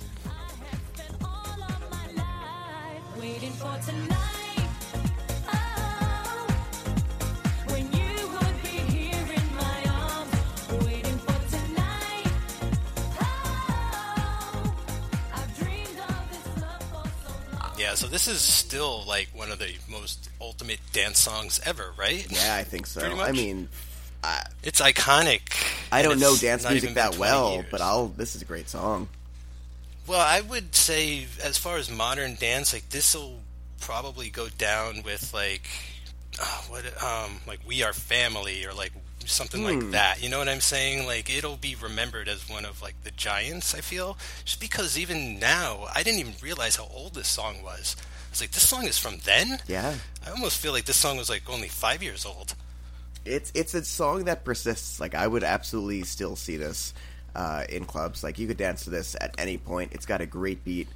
Waiting 3.20 3.52
for 3.54 3.76
tonight. 3.84 4.70
Oh, 5.48 6.48
when 7.68 7.92
you 7.92 8.28
would 8.30 8.62
be 8.64 8.78
here 8.94 9.34
in 9.36 9.56
my 9.56 9.84
arms. 9.90 10.86
Waiting 10.86 11.18
for 11.18 11.50
tonight. 11.50 12.32
Oh, 13.20 14.74
I've 15.34 15.58
dreamed 15.58 16.00
of 16.00 16.30
this 16.32 16.62
love 16.62 16.84
for 16.84 17.10
so 17.26 17.34
long. 17.60 17.72
yeah, 17.80 17.96
so 17.96 18.06
this 18.08 18.28
is 18.28 18.40
still 18.40 19.04
like 19.08 19.30
one 19.34 19.52
of 19.52 19.58
the 19.58 19.74
most 19.90 20.30
ultimate 20.40 20.80
dance 20.94 21.20
songs 21.20 21.60
ever, 21.66 21.94
right? 21.98 22.26
Yeah, 22.30 22.56
I 22.56 22.64
think 22.64 22.86
so. 22.86 23.02
I 23.20 23.32
much. 23.32 23.36
Mean, 24.36 24.54
It's 24.64 24.82
iconic. 24.82 25.42
I 25.92 26.02
don't 26.02 26.20
know 26.20 26.36
dance 26.36 26.68
music 26.70 26.94
that 26.96 27.18
well, 27.18 27.54
years. 27.54 27.66
but 27.72 27.82
I'll. 27.82 28.08
This 28.08 28.36
is 28.36 28.42
a 28.42 28.46
great 28.46 28.70
song. 28.70 29.08
Well, 30.06 30.20
I 30.22 30.42
would 30.42 30.74
say 30.76 31.28
as 31.44 31.58
far 31.58 31.78
as 31.78 31.90
modern 31.92 32.36
dance, 32.36 32.74
like 32.74 32.90
this 32.90 33.14
will 33.16 33.40
probably 33.82 34.30
go 34.30 34.48
down 34.50 35.04
with 35.04 35.34
like 35.34 35.68
uh, 36.42 36.62
what 36.70 36.84
um 37.04 37.40
like 37.48 37.60
We 37.68 37.84
Are 37.84 37.94
Family 37.94 38.66
or 38.66 38.74
like 38.74 38.94
something 39.26 39.62
Hmm. 39.64 39.80
like 39.82 39.92
that. 39.92 40.24
You 40.24 40.30
know 40.30 40.40
what 40.40 40.48
I'm 40.48 40.62
saying? 40.62 41.06
Like 41.06 41.30
it'll 41.30 41.58
be 41.58 41.76
remembered 41.76 42.28
as 42.30 42.48
one 42.50 42.64
of 42.66 42.82
like 42.82 42.96
the 43.04 43.12
giants. 43.12 43.76
I 43.76 43.82
feel 43.82 44.18
just 44.46 44.60
because 44.62 44.98
even 44.98 45.40
now 45.40 45.88
I 45.94 46.04
didn't 46.04 46.20
even 46.22 46.34
realize 46.42 46.78
how 46.78 46.88
old 46.94 47.14
this 47.14 47.28
song 47.28 47.62
was. 47.64 47.96
I 48.00 48.30
was 48.32 48.42
like, 48.42 48.52
this 48.52 48.68
song 48.68 48.86
is 48.86 48.98
from 48.98 49.18
then. 49.26 49.60
Yeah, 49.68 49.96
I 50.26 50.30
almost 50.32 50.58
feel 50.60 50.72
like 50.72 50.86
this 50.86 50.98
song 50.98 51.18
was 51.18 51.30
like 51.30 51.50
only 51.50 51.68
five 51.70 52.02
years 52.04 52.26
old. 52.26 52.56
It's 53.28 53.52
it's 53.54 53.74
a 53.74 53.84
song 53.84 54.26
that 54.26 54.44
persists. 54.44 55.00
Like 55.00 55.16
I 55.16 55.28
would 55.28 55.44
absolutely 55.44 56.04
still 56.04 56.36
see 56.36 56.58
this 56.58 56.94
uh, 57.36 57.64
in 57.70 57.86
clubs. 57.86 58.24
Like 58.24 58.40
you 58.40 58.48
could 58.48 58.58
dance 58.58 58.86
to 58.86 58.90
this 58.90 59.16
at 59.20 59.36
any 59.38 59.58
point. 59.58 59.94
It's 59.94 60.06
got 60.06 60.22
a 60.22 60.26
great 60.26 60.64
beat. 60.64 60.88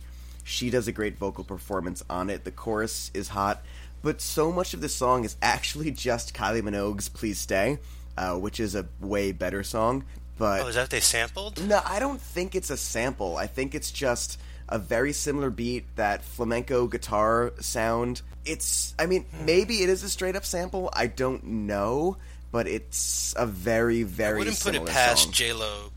She 0.43 0.69
does 0.69 0.87
a 0.87 0.91
great 0.91 1.17
vocal 1.17 1.43
performance 1.43 2.03
on 2.09 2.29
it. 2.29 2.43
The 2.43 2.51
chorus 2.51 3.11
is 3.13 3.29
hot, 3.29 3.61
but 4.01 4.21
so 4.21 4.51
much 4.51 4.73
of 4.73 4.81
this 4.81 4.95
song 4.95 5.23
is 5.23 5.35
actually 5.41 5.91
just 6.07 6.33
Kylie 6.33 6.61
Minogue's 6.61 7.09
"Please 7.09 7.39
Stay," 7.39 7.79
uh, 8.17 8.35
which 8.35 8.59
is 8.59 8.75
a 8.75 8.87
way 8.99 9.31
better 9.31 9.63
song. 9.63 10.03
But 10.37 10.61
Oh, 10.61 10.67
is 10.67 10.75
that 10.75 10.81
what 10.81 10.89
they 10.89 10.99
sampled? 11.01 11.67
No, 11.67 11.81
I 11.85 11.99
don't 11.99 12.19
think 12.19 12.55
it's 12.55 12.71
a 12.71 12.77
sample. 12.77 13.37
I 13.37 13.45
think 13.45 13.75
it's 13.75 13.91
just 13.91 14.39
a 14.71 14.79
very 14.79 15.13
similar 15.13 15.49
beat, 15.49 15.85
that 15.97 16.23
flamenco 16.23 16.87
guitar 16.87 17.53
sound. 17.59 18.21
It's, 18.45 18.95
I 18.97 19.05
mean, 19.05 19.25
Hmm. 19.25 19.45
maybe 19.45 19.83
it 19.83 19.89
is 19.89 20.01
a 20.03 20.09
straight 20.09 20.35
up 20.35 20.45
sample. 20.45 20.89
I 20.93 21.07
don't 21.07 21.43
know, 21.43 22.17
but 22.51 22.67
it's 22.67 23.35
a 23.37 23.45
very, 23.45 24.03
very 24.03 24.35
I 24.35 24.37
wouldn't 24.39 24.59
put 24.59 24.75
it 24.75 24.85
past. 24.85 25.31
J 25.31 25.53
Lo. 25.53 25.91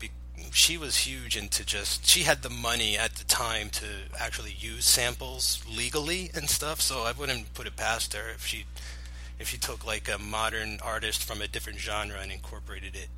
She 0.51 0.77
was 0.77 0.95
huge 0.99 1.35
into 1.35 1.65
just 1.65 2.05
she 2.07 2.23
had 2.23 2.41
the 2.41 2.49
money 2.49 2.97
at 2.97 3.15
the 3.15 3.25
time 3.25 3.69
to 3.71 3.85
actually 4.17 4.53
use 4.57 4.85
samples 4.85 5.61
legally 5.69 6.31
and 6.33 6.49
stuff. 6.49 6.79
So 6.79 7.03
I 7.03 7.11
wouldn't 7.11 7.53
put 7.53 7.67
it 7.67 7.75
past 7.75 8.13
her 8.13 8.29
if 8.29 8.45
she 8.45 8.63
if 9.37 9.49
she 9.49 9.57
took 9.57 9.85
like 9.85 10.07
a 10.07 10.17
modern 10.17 10.79
artist 10.81 11.23
from 11.25 11.41
a 11.41 11.47
different 11.49 11.79
genre 11.79 12.17
and 12.21 12.31
incorporated 12.31 12.95
it. 12.95 13.09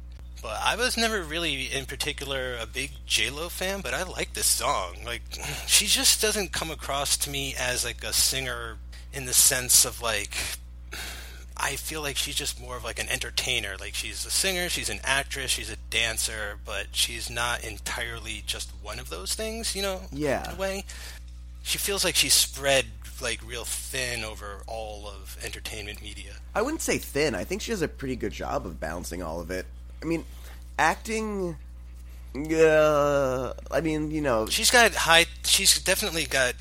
But 0.41 0.59
I 0.63 0.75
was 0.75 0.97
never 0.97 1.21
really, 1.21 1.65
in 1.65 1.85
particular, 1.85 2.55
a 2.59 2.65
big 2.65 2.91
J 3.05 3.29
Lo 3.29 3.49
fan. 3.49 3.81
But 3.81 3.93
I 3.93 4.03
like 4.03 4.33
this 4.33 4.47
song. 4.47 4.97
Like 5.05 5.21
she 5.67 5.85
just 5.85 6.21
doesn't 6.21 6.51
come 6.51 6.71
across 6.71 7.17
to 7.17 7.29
me 7.29 7.55
as 7.57 7.83
like 7.83 8.03
a 8.03 8.13
singer 8.13 8.77
in 9.13 9.25
the 9.25 9.33
sense 9.33 9.85
of 9.85 10.01
like 10.01 10.37
I 11.57 11.75
feel 11.75 12.01
like 12.01 12.17
she's 12.17 12.35
just 12.35 12.61
more 12.61 12.77
of 12.77 12.83
like 12.83 12.99
an 12.99 13.09
entertainer. 13.09 13.75
Like 13.79 13.95
she's 13.95 14.25
a 14.25 14.31
singer, 14.31 14.69
she's 14.69 14.89
an 14.89 14.99
actress, 15.03 15.51
she's 15.51 15.71
a 15.71 15.77
dancer, 15.89 16.59
but 16.63 16.87
she's 16.91 17.29
not 17.29 17.63
entirely 17.63 18.43
just 18.45 18.71
one 18.81 18.99
of 18.99 19.09
those 19.09 19.33
things, 19.33 19.75
you 19.75 19.81
know? 19.81 20.01
Yeah. 20.11 20.55
Way. 20.55 20.85
She 21.63 21.77
feels 21.77 22.05
like 22.05 22.15
she's 22.15 22.33
spread 22.33 22.85
like 23.21 23.39
real 23.45 23.65
thin 23.65 24.23
over 24.23 24.61
all 24.67 25.07
of 25.07 25.37
entertainment 25.43 26.01
media. 26.01 26.33
I 26.53 26.61
wouldn't 26.61 26.81
say 26.81 26.99
thin. 26.99 27.33
I 27.33 27.43
think 27.43 27.61
she 27.61 27.71
does 27.71 27.81
a 27.81 27.87
pretty 27.87 28.15
good 28.15 28.31
job 28.31 28.65
of 28.65 28.79
balancing 28.79 29.23
all 29.23 29.39
of 29.39 29.49
it. 29.49 29.65
I 30.01 30.05
mean, 30.05 30.25
acting. 30.77 31.57
Uh, 32.35 33.53
I 33.71 33.81
mean, 33.81 34.11
you 34.11 34.21
know, 34.21 34.45
She's 34.47 34.69
got 34.69 34.93
high 34.93 35.25
she's 35.43 35.81
definitely 35.81 36.25
got 36.25 36.53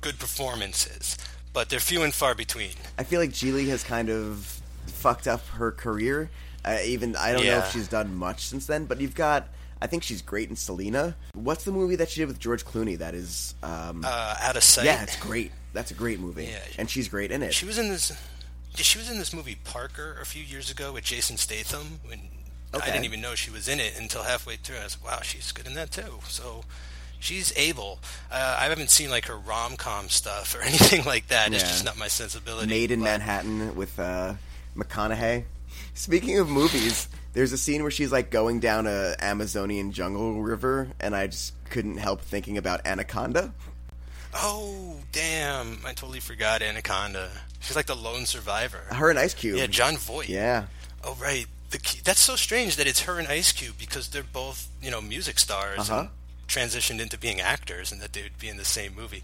good 0.00 0.18
performances, 0.18 1.16
but 1.52 1.68
they're 1.68 1.78
few 1.78 2.02
and 2.02 2.12
far 2.12 2.34
between. 2.34 2.70
I 2.98 3.04
feel 3.04 3.20
like 3.20 3.30
Gigli 3.30 3.68
has 3.68 3.84
kind 3.84 4.08
of 4.10 4.60
fucked 4.86 5.28
up 5.28 5.46
her 5.48 5.70
career. 5.70 6.30
Uh, 6.64 6.78
even 6.84 7.14
I 7.16 7.32
don't 7.32 7.44
know 7.44 7.58
if 7.58 7.70
she's 7.72 7.86
done 7.88 8.16
much 8.16 8.46
since 8.46 8.66
then, 8.66 8.86
but 8.86 9.00
you've 9.00 9.14
got. 9.14 9.46
I 9.82 9.86
think 9.86 10.02
she's 10.02 10.20
great 10.20 10.50
in 10.50 10.56
Selena. 10.56 11.16
What's 11.32 11.64
the 11.64 11.72
movie 11.72 11.96
that 11.96 12.10
she 12.10 12.20
did 12.20 12.28
with 12.28 12.38
George 12.38 12.66
Clooney? 12.66 12.98
That 12.98 13.14
is, 13.14 13.54
um, 13.62 14.02
Uh, 14.06 14.36
out 14.40 14.54
of 14.56 14.62
sight. 14.62 14.84
yeah, 14.84 15.02
it's 15.02 15.16
great. 15.16 15.52
That's 15.72 15.90
a 15.90 15.94
great 15.94 16.20
movie, 16.20 16.44
Yeah. 16.44 16.58
and 16.76 16.90
she's 16.90 17.08
great 17.08 17.30
in 17.30 17.42
it. 17.42 17.54
She 17.54 17.64
was 17.64 17.78
in 17.78 17.88
this. 17.88 18.12
She 18.74 18.98
was 18.98 19.08
in 19.10 19.18
this 19.18 19.32
movie 19.32 19.54
Parker 19.64 20.18
a 20.20 20.26
few 20.26 20.42
years 20.44 20.70
ago 20.70 20.92
with 20.92 21.04
Jason 21.04 21.38
Statham. 21.38 22.00
When 22.04 22.28
Okay. 22.74 22.88
I 22.90 22.92
didn't 22.92 23.04
even 23.04 23.20
know 23.20 23.34
she 23.34 23.50
was 23.50 23.68
in 23.68 23.80
it 23.80 23.94
until 23.98 24.22
halfway 24.22 24.56
through. 24.56 24.76
I 24.76 24.84
was 24.84 24.96
like, 25.02 25.12
wow, 25.12 25.20
she's 25.22 25.50
good 25.52 25.66
in 25.66 25.74
that 25.74 25.90
too. 25.90 26.20
So 26.28 26.62
she's 27.18 27.52
able. 27.56 27.98
Uh, 28.30 28.56
I 28.60 28.64
haven't 28.68 28.90
seen 28.90 29.10
like 29.10 29.26
her 29.26 29.36
rom 29.36 29.76
com 29.76 30.08
stuff 30.08 30.54
or 30.54 30.62
anything 30.62 31.04
like 31.04 31.28
that. 31.28 31.52
It's 31.52 31.62
just 31.64 31.84
not 31.84 31.98
my 31.98 32.08
sensibility. 32.08 32.68
Made 32.68 32.90
in 32.90 33.00
but- 33.00 33.04
Manhattan 33.04 33.74
with 33.74 33.98
uh, 33.98 34.34
McConaughey. 34.76 35.44
Speaking 35.94 36.38
of 36.38 36.48
movies, 36.48 37.08
there's 37.32 37.52
a 37.52 37.58
scene 37.58 37.82
where 37.82 37.90
she's 37.90 38.12
like 38.12 38.30
going 38.30 38.60
down 38.60 38.86
a 38.86 39.14
Amazonian 39.20 39.92
jungle 39.92 40.40
river, 40.40 40.88
and 41.00 41.14
I 41.14 41.26
just 41.26 41.52
couldn't 41.70 41.96
help 41.98 42.20
thinking 42.22 42.56
about 42.58 42.86
Anaconda. 42.86 43.52
Oh 44.32 44.96
damn! 45.12 45.78
I 45.84 45.92
totally 45.92 46.20
forgot 46.20 46.62
Anaconda. 46.62 47.30
She's 47.58 47.74
like 47.76 47.86
the 47.86 47.96
lone 47.96 48.26
survivor. 48.26 48.78
Her 48.90 49.10
and 49.10 49.18
Ice 49.18 49.34
Cube. 49.34 49.58
Yeah, 49.58 49.66
Jon 49.66 49.96
Voight. 49.96 50.28
Yeah. 50.28 50.66
Oh 51.04 51.16
right. 51.20 51.46
The 51.70 51.78
that's 52.04 52.20
so 52.20 52.36
strange 52.36 52.76
that 52.76 52.86
it's 52.86 53.02
her 53.02 53.18
and 53.18 53.28
Ice 53.28 53.52
Cube 53.52 53.76
because 53.78 54.08
they're 54.08 54.22
both 54.24 54.68
you 54.82 54.90
know 54.90 55.00
music 55.00 55.38
stars 55.38 55.78
Uh-huh. 55.90 56.00
and 56.00 56.08
transitioned 56.48 57.00
into 57.00 57.16
being 57.18 57.40
actors, 57.40 57.92
and 57.92 58.00
that 58.00 58.12
they 58.12 58.22
would 58.22 58.38
be 58.38 58.48
in 58.48 58.56
the 58.56 58.64
same 58.64 58.94
movie. 58.94 59.22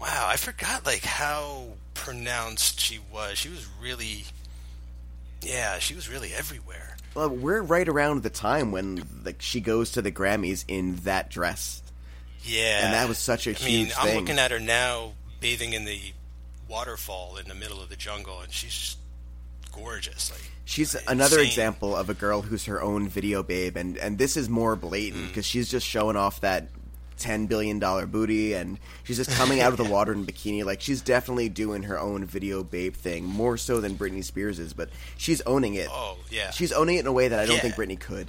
Wow, 0.00 0.26
I 0.28 0.36
forgot 0.36 0.84
like 0.84 1.04
how 1.04 1.68
pronounced 1.94 2.80
she 2.80 2.98
was. 3.12 3.38
She 3.38 3.48
was 3.48 3.66
really, 3.80 4.24
yeah, 5.40 5.78
she 5.78 5.94
was 5.94 6.08
really 6.10 6.32
everywhere. 6.34 6.96
Well, 7.14 7.28
we're 7.30 7.62
right 7.62 7.88
around 7.88 8.22
the 8.22 8.30
time 8.30 8.72
when 8.72 9.04
like 9.24 9.40
she 9.40 9.60
goes 9.60 9.92
to 9.92 10.02
the 10.02 10.12
Grammys 10.12 10.64
in 10.68 10.96
that 11.04 11.30
dress. 11.30 11.82
Yeah, 12.44 12.84
And 12.86 12.94
that 12.94 13.08
was 13.08 13.18
such 13.18 13.46
a 13.46 13.50
I 13.50 13.64
mean, 13.64 13.86
huge 13.86 13.92
I'm 13.96 14.06
thing. 14.08 14.18
looking 14.20 14.38
at 14.38 14.50
her 14.50 14.58
now 14.58 15.12
bathing 15.40 15.72
in 15.74 15.84
the 15.84 16.00
waterfall 16.68 17.36
in 17.36 17.46
the 17.48 17.54
middle 17.54 17.80
of 17.80 17.88
the 17.88 17.96
jungle, 17.96 18.40
and 18.40 18.52
she's 18.52 18.72
just 18.74 18.98
gorgeous. 19.72 20.30
Like 20.30 20.40
She's 20.64 20.94
Insane. 20.94 21.08
another 21.08 21.40
example 21.40 21.96
of 21.96 22.08
a 22.08 22.14
girl 22.14 22.42
who's 22.42 22.66
her 22.66 22.80
own 22.80 23.08
video 23.08 23.42
babe, 23.42 23.76
and 23.76 23.96
and 23.98 24.16
this 24.18 24.36
is 24.36 24.48
more 24.48 24.76
Mm. 24.76 24.80
blatant 24.80 25.28
because 25.28 25.44
she's 25.46 25.68
just 25.70 25.86
showing 25.86 26.16
off 26.16 26.40
that 26.40 26.68
ten 27.18 27.46
billion 27.46 27.78
dollar 27.78 28.06
booty, 28.06 28.54
and 28.54 28.78
she's 29.04 29.16
just 29.16 29.30
coming 29.30 29.60
out 29.60 29.72
of 29.72 29.78
the 29.78 29.84
water 29.92 30.12
in 30.12 30.24
bikini. 30.24 30.64
Like 30.64 30.80
she's 30.80 31.00
definitely 31.00 31.48
doing 31.48 31.82
her 31.84 31.98
own 31.98 32.24
video 32.24 32.62
babe 32.62 32.94
thing, 32.94 33.24
more 33.24 33.56
so 33.56 33.80
than 33.80 33.96
Britney 33.96 34.22
Spears 34.24 34.58
is, 34.58 34.72
but 34.72 34.88
she's 35.16 35.40
owning 35.42 35.74
it. 35.74 35.88
Oh, 35.90 36.18
yeah. 36.30 36.50
she's 36.50 36.72
owning 36.72 36.96
it 36.96 37.00
in 37.00 37.06
a 37.06 37.12
way 37.12 37.28
that 37.28 37.38
I 37.40 37.46
don't 37.46 37.56
Yeah. 37.56 37.62
think 37.62 37.74
Britney 37.74 37.98
could. 38.00 38.28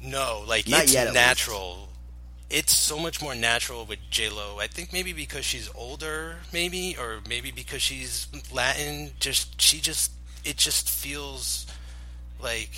No, 0.00 0.44
like 0.46 0.68
Not 0.68 0.84
it's 0.84 0.92
yet, 0.92 1.12
natural. 1.12 1.88
It's 2.48 2.72
so 2.76 2.98
much 2.98 3.20
more 3.20 3.34
natural 3.34 3.84
with 3.84 3.98
J 4.10 4.28
Lo. 4.28 4.58
I 4.60 4.68
think 4.68 4.92
maybe 4.92 5.12
because 5.12 5.44
she's 5.44 5.68
older, 5.74 6.36
maybe, 6.52 6.96
or 6.96 7.18
maybe 7.28 7.50
because 7.50 7.82
she's 7.82 8.28
Latin. 8.52 9.10
Just 9.18 9.60
she 9.60 9.80
just 9.80 10.12
it 10.46 10.56
just 10.56 10.88
feels 10.88 11.66
like 12.40 12.70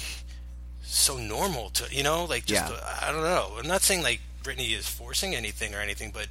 so 0.83 1.17
normal 1.19 1.71
to 1.71 1.85
you 1.95 2.03
know, 2.03 2.25
like 2.25 2.47
just 2.47 2.71
Yeah. 2.71 2.97
I 3.03 3.13
don't 3.13 3.23
know. 3.23 3.53
I'm 3.59 3.67
not 3.69 3.83
saying 3.83 4.03
like 4.03 4.21
Britney 4.43 4.77
is 4.77 4.89
forcing 4.89 5.35
anything 5.35 5.75
or 5.75 5.79
anything, 5.81 6.11
but 6.13 6.29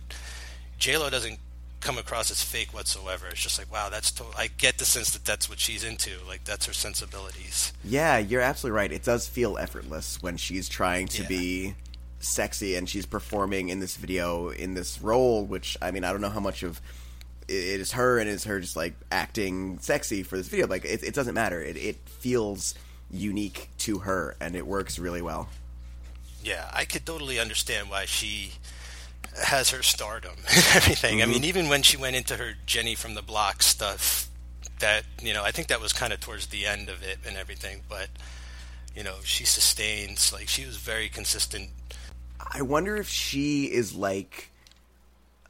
J 0.80 0.98
Lo 0.98 1.10
doesn't 1.10 1.40
come 1.80 1.98
across 2.00 2.32
as 2.32 2.42
fake 2.42 2.74
whatsoever. 2.74 3.28
It's 3.28 3.42
just 3.42 3.60
like 3.60 3.72
wow, 3.72 3.90
that's 3.90 4.12
to- 4.14 4.24
I 4.38 4.48
get 4.48 4.78
the 4.80 4.86
sense 4.86 5.12
that 5.12 5.26
that's 5.26 5.48
what 5.50 5.60
she's 5.60 5.84
into. 5.84 6.12
Like 6.28 6.44
that's 6.44 6.66
her 6.66 6.74
sensibilities. 6.74 7.72
Yeah, 7.84 8.18
you're 8.18 8.42
absolutely 8.42 8.76
right. 8.78 8.92
It 8.92 9.04
does 9.04 9.28
feel 9.28 9.58
effortless 9.58 10.22
when 10.22 10.38
she's 10.38 10.68
trying 10.68 11.08
to 11.10 11.22
Yeah. 11.24 11.28
be 11.28 11.76
sexy 12.20 12.76
and 12.76 12.90
she's 12.90 13.06
performing 13.06 13.70
in 13.70 13.80
this 13.80 13.96
video 13.96 14.50
in 14.50 14.74
this 14.74 15.00
role, 15.02 15.46
which 15.46 15.78
I 15.82 15.92
mean, 15.92 16.04
I 16.04 16.12
don't 16.12 16.22
know 16.22 16.30
how 16.32 16.40
much 16.40 16.64
of 16.64 16.82
it 17.48 17.80
is 17.80 17.94
her 17.94 18.20
and 18.20 18.30
it's 18.30 18.44
her 18.44 18.60
just 18.60 18.76
like 18.76 18.94
acting 19.12 19.80
sexy 19.80 20.24
for 20.24 20.38
this 20.38 20.48
video. 20.48 20.68
Like 20.68 20.86
it, 20.86 21.04
it 21.04 21.14
doesn't 21.14 21.36
matter. 21.36 21.62
It, 21.62 21.78
it 21.78 21.96
feels 22.08 22.76
unique 23.10 23.70
to 23.80 24.00
her, 24.00 24.36
and 24.40 24.56
it 24.56 24.68
works 24.68 25.00
really 25.00 25.22
well. 25.22 25.50
Yeah, 26.44 26.70
I 26.74 26.86
could 26.86 27.06
totally 27.06 27.40
understand 27.40 27.90
why 27.90 28.06
she 28.06 28.54
has 29.42 29.72
her 29.72 29.84
stardom 29.84 30.36
and 30.50 30.66
everything. 30.76 31.22
I 31.22 31.26
mm-hmm. 31.26 31.32
mean, 31.34 31.44
even 31.44 31.70
when 31.70 31.84
she 31.84 31.98
went 31.98 32.16
into 32.16 32.38
her 32.38 32.54
Jenny 32.66 32.96
from 32.96 33.16
the 33.16 33.22
Block 33.22 33.64
stuff, 33.64 34.30
that 34.80 35.04
you 35.22 35.34
know, 35.34 35.44
I 35.44 35.52
think 35.52 35.68
that 35.68 35.82
was 35.82 35.94
kind 35.94 36.14
of 36.14 36.20
towards 36.20 36.48
the 36.48 36.66
end 36.66 36.90
of 36.90 37.04
it 37.04 37.20
and 37.26 37.38
everything. 37.38 37.82
But 37.88 38.10
you 38.96 39.04
know, 39.04 39.16
she 39.24 39.46
sustains 39.46 40.34
like 40.34 40.48
she 40.48 40.66
was 40.66 40.78
very 40.78 41.10
consistent. 41.10 41.70
I 42.40 42.62
wonder 42.62 42.96
if 42.96 43.10
she 43.10 43.66
is 43.66 43.96
like 43.96 44.52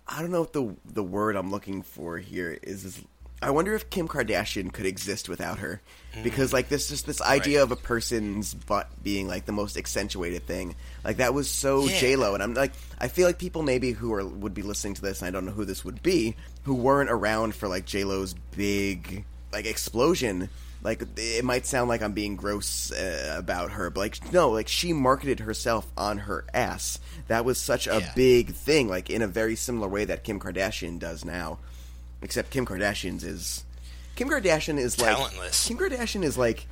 I 0.08 0.22
don't 0.22 0.32
know 0.32 0.42
what 0.42 0.54
the 0.54 0.76
the 0.86 1.04
word 1.04 1.36
I'm 1.36 1.52
looking 1.52 1.82
for 1.82 2.18
here 2.18 2.58
is. 2.62 2.86
is 2.86 3.02
I 3.40 3.52
wonder 3.52 3.76
if 3.76 3.92
Kim 3.92 4.08
Kardashian 4.08 4.74
could 4.74 4.88
exist 4.88 5.30
without 5.30 5.60
her, 5.60 5.80
mm. 6.16 6.24
because 6.24 6.54
like 6.54 6.70
this 6.70 6.90
just 6.90 7.06
this 7.06 7.22
idea 7.22 7.60
Right. 7.60 7.64
of 7.64 7.72
a 7.72 7.76
person's 7.76 8.54
butt 8.56 8.90
being 9.04 9.28
like 9.28 9.46
the 9.46 9.52
most 9.52 9.78
accentuated 9.78 10.48
thing, 10.48 10.76
like 11.04 11.18
that 11.18 11.34
was 11.36 11.50
so 11.50 11.86
Yeah. 11.88 12.00
J 12.00 12.16
Lo, 12.16 12.34
and 12.34 12.42
I'm 12.42 12.54
like 12.56 12.72
I 13.00 13.10
feel 13.10 13.28
like 13.28 13.38
people 13.38 13.62
maybe 13.62 13.92
who 13.92 14.12
are 14.14 14.26
would 14.26 14.54
be 14.56 14.64
listening 14.64 14.96
to 14.96 15.02
this, 15.02 15.22
and 15.22 15.28
I 15.28 15.32
don't 15.32 15.46
know 15.46 15.52
who 15.52 15.66
this 15.66 15.86
would 15.86 16.02
be, 16.02 16.36
who 16.64 16.74
weren't 16.74 17.12
around 17.12 17.54
for 17.54 17.68
like 17.68 17.86
J 17.86 18.06
Lo's 18.06 18.34
big 18.56 19.24
like 19.52 19.66
explosion. 19.66 20.50
Like 20.88 21.02
it 21.18 21.44
might 21.44 21.66
sound 21.66 21.90
like 21.90 22.02
I'm 22.02 22.14
being 22.14 22.38
gross 22.38 22.94
uh, 22.94 23.36
about 23.38 23.72
her, 23.72 23.90
but 23.90 24.00
like 24.00 24.32
no, 24.32 24.52
like 24.52 24.70
she 24.70 24.94
marketed 24.94 25.42
herself 25.42 25.92
on 25.98 26.20
her 26.20 26.46
ass. 26.54 26.98
That 27.28 27.44
was 27.44 27.58
such 27.58 27.88
a 27.88 28.00
Yeah. 28.00 28.14
big 28.16 28.54
thing, 28.54 28.88
like 28.88 29.10
in 29.10 29.22
a 29.22 29.28
very 29.28 29.58
similar 29.58 29.90
way 29.90 30.06
that 30.06 30.24
Kim 30.24 30.40
Kardashian 30.40 30.98
does 30.98 31.26
now. 31.26 31.60
Except 32.22 32.52
Kim 32.52 32.66
Kardashian's 32.66 33.26
is 33.26 33.66
Kim 34.16 34.30
Kardashian 34.30 34.78
is 34.78 34.98
like 34.98 35.14
Talentless. 35.18 35.68
Kim 35.68 35.78
Kardashian 35.78 36.24
is 36.24 36.38
like 36.38 36.68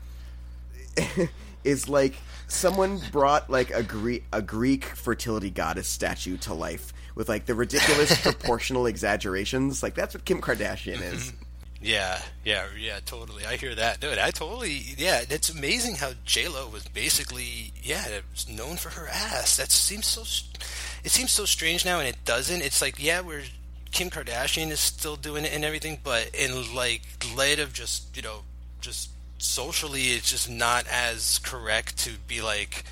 is 1.66 1.90
like 1.90 2.14
someone 2.48 3.02
brought 3.12 3.50
like 3.50 3.70
a 3.72 3.84
Greek 3.84 4.24
a 4.32 4.42
Greek 4.42 4.86
fertility 4.86 5.50
goddess 5.50 5.90
statue 5.90 6.38
to 6.38 6.54
life 6.54 6.94
with 7.16 7.28
like 7.28 7.48
the 7.48 7.54
ridiculous 7.56 8.18
proportional 8.22 8.86
exaggerations. 8.86 9.84
Like 9.84 9.94
that's 9.94 10.14
what 10.16 10.24
Kim 10.24 10.42
Kardashian 10.42 11.02
is. 11.02 11.34
Yeah, 11.86 12.20
yeah, 12.44 12.66
yeah, 12.80 13.00
totally. 13.06 13.46
I 13.46 13.58
hear 13.58 13.76
that, 13.76 14.00
dude. 14.00 14.18
I 14.18 14.32
totally, 14.32 14.82
yeah. 14.98 15.22
It's 15.30 15.50
amazing 15.50 15.98
how 15.98 16.14
J 16.26 16.48
Lo 16.48 16.68
was 16.68 16.84
basically, 16.88 17.74
yeah, 17.84 18.22
known 18.50 18.78
for 18.78 18.90
her 18.90 19.08
ass. 19.08 19.58
That 19.58 19.70
seems 19.70 20.08
so, 20.08 20.22
it 21.04 21.12
seems 21.12 21.30
so 21.30 21.46
strange 21.46 21.86
now, 21.86 22.00
and 22.00 22.08
it 22.08 22.26
doesn't. 22.26 22.64
It's 22.64 22.82
like, 22.82 22.96
yeah, 22.98 23.22
we're 23.22 23.44
Kim 23.92 24.10
Kardashian 24.10 24.72
is 24.72 24.80
still 24.80 25.16
doing 25.16 25.46
it 25.46 25.54
and 25.54 25.64
everything, 25.64 26.00
but 26.04 26.34
in 26.34 26.74
like 26.74 27.04
light 27.38 27.60
of 27.60 27.72
just, 27.72 28.18
you 28.18 28.24
know, 28.24 28.40
just 28.82 29.12
socially, 29.38 30.08
it's 30.08 30.32
just 30.32 30.50
not 30.50 30.88
as 30.88 31.38
correct 31.38 32.00
to 32.00 32.14
be 32.28 32.42
like, 32.42 32.84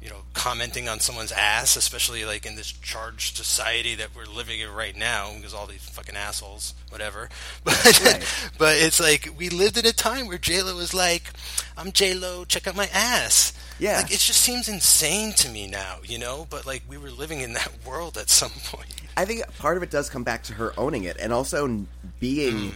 you 0.00 0.08
know, 0.08 0.22
commenting 0.32 0.88
on 0.88 1.00
someone's 1.00 1.32
ass, 1.32 1.74
especially 1.76 2.24
like 2.24 2.46
in 2.46 2.54
this 2.54 2.70
charged 2.70 3.36
society 3.36 3.96
that 3.96 4.14
we're 4.14 4.26
living 4.26 4.60
in 4.60 4.70
right 4.70 4.96
now, 4.96 5.32
because 5.34 5.52
all 5.52 5.66
these 5.66 5.82
fucking 5.88 6.16
assholes, 6.16 6.74
whatever. 6.90 7.28
But 7.64 8.00
Right. 8.04 8.50
but 8.58 8.76
it's 8.76 9.00
like 9.00 9.28
we 9.36 9.48
lived 9.48 9.76
in 9.76 9.86
a 9.86 9.92
time 9.92 10.28
where 10.28 10.38
J 10.38 10.62
Lo 10.62 10.76
was 10.76 10.94
like, 10.94 11.24
"I'm 11.76 11.90
J 11.92 12.14
Lo, 12.14 12.44
check 12.44 12.66
out 12.68 12.76
my 12.76 12.88
ass." 12.92 13.52
Yeah. 13.80 13.96
like 13.98 14.06
it 14.12 14.18
just 14.18 14.40
seems 14.40 14.68
insane 14.68 15.32
to 15.34 15.48
me 15.48 15.66
now, 15.66 15.98
you 16.04 16.18
know. 16.18 16.46
But 16.48 16.64
like 16.66 16.82
we 16.88 16.96
were 16.98 17.10
living 17.10 17.40
in 17.40 17.52
that 17.54 17.72
world 17.84 18.16
at 18.16 18.30
some 18.30 18.50
point. 18.64 18.92
I 19.16 19.24
think 19.24 19.42
part 19.58 19.76
of 19.76 19.82
it 19.82 19.90
does 19.90 20.08
come 20.08 20.22
back 20.22 20.44
to 20.44 20.54
her 20.54 20.72
owning 20.78 21.04
it 21.04 21.16
and 21.18 21.32
also 21.32 21.86
being 22.20 22.54
mm. 22.54 22.74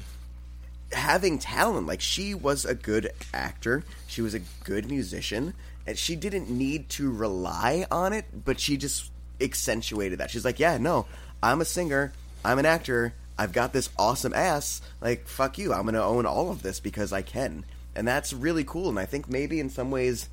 having 0.93 1.39
talent. 1.39 1.87
Like 1.87 2.01
she 2.01 2.35
was 2.35 2.65
a 2.65 2.75
good 2.75 3.13
actor, 3.33 3.85
she 4.09 4.23
was 4.23 4.35
a 4.35 4.41
good 4.65 4.91
musician, 4.91 5.55
and 5.87 5.99
she 5.99 6.17
didn't 6.17 6.51
need 6.51 6.89
to 6.91 7.11
rely 7.11 7.87
on 7.91 8.13
it, 8.13 8.45
but 8.45 8.61
she 8.61 8.77
just 8.77 9.11
accentuated 9.41 10.19
that. 10.19 10.31
She's 10.31 10.45
like, 10.45 10.59
"Yeah, 10.59 10.79
no, 10.79 11.07
I'm 11.43 11.61
a 11.61 11.65
singer, 11.65 12.13
I'm 12.45 12.59
an 12.59 12.67
actor, 12.67 13.15
I've 13.39 13.53
got 13.53 13.73
this 13.73 13.91
awesome 13.99 14.35
ass. 14.35 14.81
Like, 15.01 15.27
fuck 15.27 15.59
you, 15.59 15.73
I'm 15.73 15.87
to 15.87 16.03
own 16.03 16.27
all 16.27 16.51
of 16.51 16.63
this 16.63 16.81
because 16.81 17.13
I 17.13 17.23
can." 17.23 17.65
And 17.95 18.07
that's 18.09 18.33
really 18.33 18.65
cool. 18.65 18.89
And 18.89 18.99
I 18.99 19.07
think 19.07 19.29
maybe 19.29 19.61
in 19.61 19.69
some 19.71 19.91
ways 19.91 20.29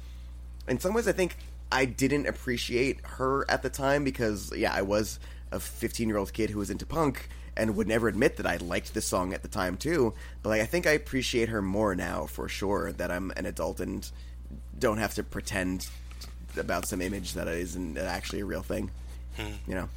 in 0.67 0.79
some 0.79 0.93
ways 0.93 1.07
I 1.07 1.11
think 1.11 1.37
I 1.71 1.85
didn't 1.85 2.27
appreciate 2.27 2.99
her 3.03 3.49
at 3.49 3.63
the 3.63 3.69
time 3.69 4.03
because 4.03 4.55
yeah, 4.55 4.73
I 4.73 4.81
was 4.81 5.19
a 5.51 5.59
15 5.59 6.07
year 6.07 6.17
old 6.17 6.33
kid 6.33 6.49
who 6.49 6.59
was 6.59 6.69
into 6.69 6.85
punk 6.85 7.27
and 7.57 7.75
would 7.75 7.87
never 7.87 8.07
admit 8.07 8.37
that 8.37 8.45
I 8.45 8.57
liked 8.57 8.93
this 8.93 9.05
song 9.05 9.33
at 9.33 9.41
the 9.41 9.47
time 9.47 9.77
too. 9.77 10.13
But 10.41 10.49
like 10.49 10.61
I 10.61 10.65
think 10.65 10.87
I 10.87 10.91
appreciate 10.91 11.49
her 11.49 11.61
more 11.61 11.95
now 11.95 12.25
for 12.25 12.47
sure 12.47 12.91
that 12.93 13.11
I'm 13.11 13.31
an 13.35 13.45
adult 13.45 13.79
and 13.79 14.09
don't 14.79 14.97
have 14.97 15.13
to 15.15 15.23
pretend 15.23 15.87
about 16.57 16.87
some 16.87 17.01
image 17.01 17.33
that 17.33 17.47
isn't 17.47 17.97
actually 17.97 18.39
a 18.39 18.45
real 18.45 18.63
thing. 18.63 18.91
Hmm. 19.35 19.53
You 19.67 19.75
know. 19.75 19.89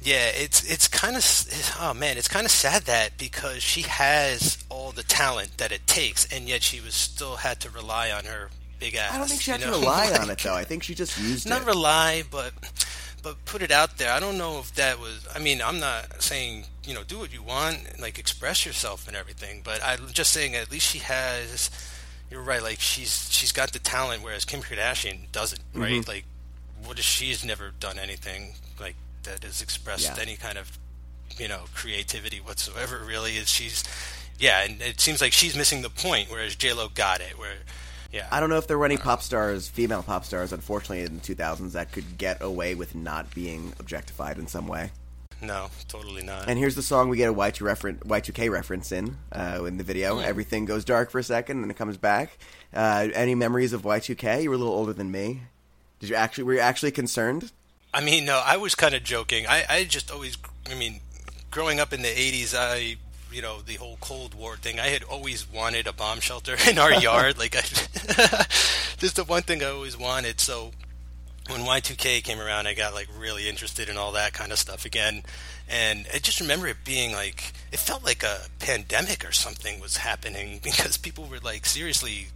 Yeah, 0.00 0.28
it's 0.28 0.62
it's 0.70 0.86
kind 0.86 1.16
of 1.16 1.74
oh 1.80 1.92
man, 1.92 2.18
it's 2.18 2.28
kind 2.28 2.46
of 2.46 2.52
sad 2.52 2.82
that 2.82 3.18
because 3.18 3.62
she 3.62 3.82
has 3.82 4.58
all 4.68 4.92
the 4.92 5.02
talent 5.02 5.58
that 5.58 5.72
it 5.72 5.86
takes, 5.86 6.30
and 6.32 6.48
yet 6.48 6.62
she 6.62 6.80
was 6.80 6.94
still 6.94 7.36
had 7.36 7.60
to 7.60 7.70
rely 7.70 8.10
on 8.10 8.24
her 8.24 8.50
big 8.78 8.94
ass. 8.94 9.12
I 9.12 9.18
don't 9.18 9.28
think 9.28 9.40
she 9.40 9.50
had 9.50 9.60
you 9.60 9.66
to 9.66 9.72
know? 9.72 9.78
rely 9.80 10.12
on 10.20 10.30
it 10.30 10.38
though. 10.38 10.54
I 10.54 10.62
think 10.62 10.84
she 10.84 10.94
just 10.94 11.18
used 11.18 11.46
it. 11.46 11.48
Not 11.48 11.62
it. 11.62 11.66
rely, 11.66 12.22
but 12.30 12.52
but 13.24 13.44
put 13.44 13.60
it 13.60 13.72
out 13.72 13.98
there. 13.98 14.12
I 14.12 14.20
don't 14.20 14.38
know 14.38 14.60
if 14.60 14.72
that 14.74 15.00
was. 15.00 15.26
I 15.34 15.40
mean, 15.40 15.60
I'm 15.60 15.80
not 15.80 16.22
saying 16.22 16.66
you 16.84 16.94
know 16.94 17.02
do 17.02 17.18
what 17.18 17.32
you 17.32 17.42
want, 17.42 18.00
like 18.00 18.20
express 18.20 18.64
yourself 18.64 19.08
and 19.08 19.16
everything. 19.16 19.62
But 19.64 19.80
I'm 19.84 20.06
just 20.12 20.32
saying 20.32 20.54
at 20.54 20.70
least 20.70 20.86
she 20.86 20.98
has. 20.98 21.70
You're 22.30 22.42
right. 22.42 22.62
Like 22.62 22.80
she's 22.80 23.32
she's 23.32 23.52
got 23.52 23.72
the 23.72 23.78
talent, 23.78 24.22
whereas 24.22 24.44
Kim 24.44 24.60
Kardashian 24.62 25.30
doesn't. 25.32 25.60
Right? 25.74 25.92
Mm-hmm. 26.00 26.08
Like 26.10 26.24
what 26.84 26.98
is 26.98 27.04
she's 27.04 27.44
never 27.44 27.70
done 27.80 27.98
anything 27.98 28.54
like 28.80 28.94
that 29.24 29.42
has 29.44 29.60
expressed 29.62 30.04
Yeah. 30.16 30.22
any 30.22 30.36
kind 30.36 30.58
of 30.58 30.78
you 31.36 31.48
know 31.48 31.62
creativity 31.74 32.38
whatsoever. 32.38 33.02
Really, 33.06 33.36
is 33.36 33.48
she's 33.48 33.84
yeah, 34.38 34.62
and 34.64 34.80
it 34.80 35.00
seems 35.00 35.20
like 35.20 35.32
she's 35.32 35.56
missing 35.56 35.82
the 35.82 35.90
point, 35.90 36.30
whereas 36.30 36.54
J 36.54 36.72
Lo 36.72 36.88
got 36.94 37.20
it. 37.20 37.38
Where 37.38 37.54
yeah, 38.12 38.26
I 38.30 38.40
don't 38.40 38.48
know 38.50 38.58
if 38.58 38.66
there 38.66 38.78
were 38.78 38.84
any 38.86 38.96
pop 38.96 39.22
stars, 39.22 39.68
female 39.68 40.02
pop 40.02 40.24
stars, 40.24 40.52
unfortunately, 40.52 41.02
in 41.02 41.16
the 41.18 41.20
2000s 41.34 41.72
that 41.72 41.92
could 41.92 42.16
get 42.18 42.40
away 42.42 42.74
with 42.74 42.94
not 42.94 43.34
being 43.34 43.72
objectified 43.78 44.38
in 44.38 44.46
some 44.46 44.66
way. 44.66 44.90
No, 45.42 45.70
totally 45.88 46.22
not. 46.22 46.48
And 46.48 46.58
here's 46.58 46.74
the 46.74 46.82
song 46.82 47.08
we 47.08 47.16
get 47.16 47.28
a 47.30 47.34
Y2 47.34 47.62
referen- 47.62 47.98
Y2K 48.00 48.50
reference 48.50 48.92
in 48.92 49.16
uh, 49.32 49.64
in 49.66 49.76
the 49.78 49.84
video. 49.84 50.18
Everything 50.18 50.64
goes 50.64 50.84
dark 50.84 51.10
for 51.10 51.18
a 51.18 51.24
second, 51.24 51.62
and 51.62 51.70
it 51.70 51.76
comes 51.76 51.96
back. 51.96 52.38
Uh, 52.74 53.08
any 53.14 53.34
memories 53.34 53.72
of 53.72 53.82
Y2K? 53.82 54.42
You 54.42 54.50
were 54.50 54.56
a 54.56 54.58
little 54.58 54.74
older 54.74 54.92
than 54.92 55.10
me. 55.10 55.42
Did 56.00 56.10
you 56.10 56.16
actually? 56.16 56.44
Were 56.44 56.54
you 56.54 56.60
actually 56.60 56.90
concerned? 56.92 57.52
I 57.92 58.02
mean, 58.02 58.24
no, 58.24 58.42
I 58.44 58.56
was 58.58 58.74
kind 58.74 58.94
of 58.94 59.02
joking. 59.02 59.46
I, 59.46 59.64
I 59.68 59.84
just 59.84 60.10
always, 60.10 60.36
I 60.70 60.74
mean, 60.74 61.00
growing 61.50 61.80
up 61.80 61.94
in 61.94 62.02
the 62.02 62.08
80s, 62.08 62.54
I, 62.54 62.96
you 63.32 63.40
know, 63.40 63.62
the 63.62 63.74
whole 63.76 63.96
Cold 64.02 64.34
War 64.34 64.56
thing, 64.56 64.78
I 64.78 64.88
had 64.88 65.02
always 65.04 65.50
wanted 65.50 65.86
a 65.86 65.94
bomb 65.94 66.20
shelter 66.20 66.56
in 66.68 66.78
our 66.78 66.92
yard. 67.00 67.38
Like, 67.38 67.56
I, 67.56 67.60
just 68.98 69.16
the 69.16 69.24
one 69.26 69.42
thing 69.42 69.62
I 69.62 69.68
always 69.70 69.96
wanted. 69.96 70.38
So 70.38 70.72
when 71.48 71.60
Y2K 71.60 72.22
came 72.22 72.40
around, 72.40 72.66
I 72.66 72.74
got, 72.74 72.94
like, 72.94 73.08
really 73.18 73.48
interested 73.48 73.88
in 73.88 73.96
all 73.96 74.12
that 74.12 74.32
kind 74.32 74.52
of 74.52 74.58
stuff 74.58 74.84
again. 74.84 75.22
And 75.68 76.06
I 76.14 76.18
just 76.18 76.40
remember 76.40 76.66
it 76.66 76.78
being 76.84 77.12
like, 77.12 77.52
it 77.72 77.78
felt 77.78 78.04
like 78.04 78.22
a 78.22 78.42
pandemic 78.58 79.26
or 79.28 79.32
something 79.32 79.80
was 79.80 79.98
happening 79.98 80.60
because 80.62 80.96
people 80.96 81.24
were, 81.24 81.38
like, 81.42 81.66
seriously 81.66 82.28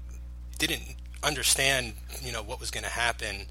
didn't 0.58 0.96
understand, 1.22 1.94
you 2.22 2.32
know, 2.32 2.42
what 2.42 2.60
was 2.60 2.70
going 2.70 2.84
to 2.84 2.90
happen. 2.90 3.46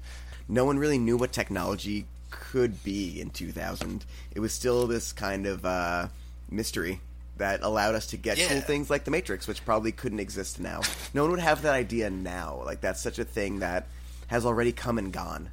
No 0.48 0.64
one 0.64 0.78
really 0.78 0.98
knew 0.98 1.16
what 1.16 1.32
technology 1.32 2.06
could 2.30 2.82
be 2.82 3.20
in 3.20 3.30
2000. 3.30 4.04
It 4.34 4.40
was 4.40 4.52
still 4.52 4.86
this 4.86 5.12
kind 5.12 5.46
of 5.46 5.64
uh, 5.64 6.08
mystery 6.50 7.00
that 7.38 7.62
allowed 7.62 7.94
us 7.94 8.06
to 8.08 8.16
get 8.16 8.38
cool 8.38 8.60
things 8.60 8.90
like 8.90 9.04
the 9.04 9.10
Matrix, 9.10 9.48
which 9.48 9.64
probably 9.64 9.92
couldn't 9.92 10.20
exist 10.20 10.60
now. 10.60 10.80
No 11.14 11.22
one 11.22 11.30
would 11.32 11.40
have 11.40 11.62
that 11.62 11.74
idea 11.74 12.10
now. 12.10 12.62
Like 12.64 12.80
that's 12.80 13.00
such 13.00 13.18
a 13.18 13.24
thing 13.24 13.60
that 13.60 13.86
has 14.32 14.46
already 14.46 14.72
come 14.72 14.96
and 14.96 15.12
gone. 15.12 15.50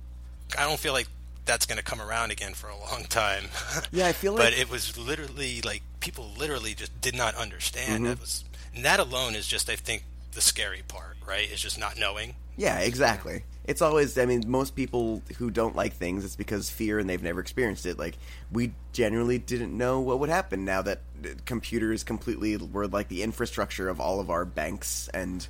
I 0.57 0.63
don't 0.65 0.79
feel 0.79 0.93
like 0.93 1.07
that's 1.43 1.65
going 1.65 1.77
to 1.77 1.83
come 1.83 2.01
around 2.01 2.31
again 2.31 2.53
for 2.53 2.69
a 2.69 2.77
long 2.77 3.03
time. 3.09 3.43
Yeah, 3.91 4.07
I 4.07 4.13
feel 4.13 4.33
like. 4.33 4.43
but 4.43 4.53
it 4.53 4.69
was 4.69 4.97
literally 4.97 5.61
like 5.61 5.81
people 5.99 6.31
literally 6.37 6.73
just 6.75 6.99
did 7.01 7.13
not 7.15 7.35
understand. 7.35 8.03
Mm-hmm. 8.03 8.13
It 8.13 8.19
was, 8.21 8.45
and 8.73 8.85
that 8.85 9.01
alone 9.01 9.35
is 9.35 9.47
just, 9.47 9.69
I 9.69 9.75
think, 9.75 10.03
the 10.31 10.39
scary 10.39 10.81
part, 10.87 11.17
right? 11.27 11.51
Is 11.51 11.61
just 11.61 11.77
not 11.77 11.99
knowing. 11.99 12.35
Yeah, 12.55 12.79
exactly. 12.79 13.43
It's 13.65 13.81
always, 13.81 14.17
I 14.17 14.25
mean, 14.25 14.43
most 14.47 14.77
people 14.77 15.21
who 15.37 15.51
don't 15.51 15.75
like 15.75 15.93
things, 15.93 16.23
it's 16.23 16.37
because 16.37 16.69
fear 16.69 16.99
and 16.99 17.09
they've 17.09 17.21
never 17.21 17.41
experienced 17.41 17.85
it. 17.85 17.99
Like, 17.99 18.15
we 18.49 18.71
generally 18.93 19.39
didn't 19.39 19.77
know 19.77 19.99
what 19.99 20.19
would 20.19 20.29
happen 20.29 20.63
now 20.63 20.81
that 20.83 20.99
computers 21.45 22.05
completely 22.05 22.55
were 22.55 22.87
like 22.87 23.09
the 23.09 23.23
infrastructure 23.23 23.89
of 23.89 23.99
all 23.99 24.21
of 24.21 24.29
our 24.29 24.45
banks 24.45 25.09
and. 25.13 25.45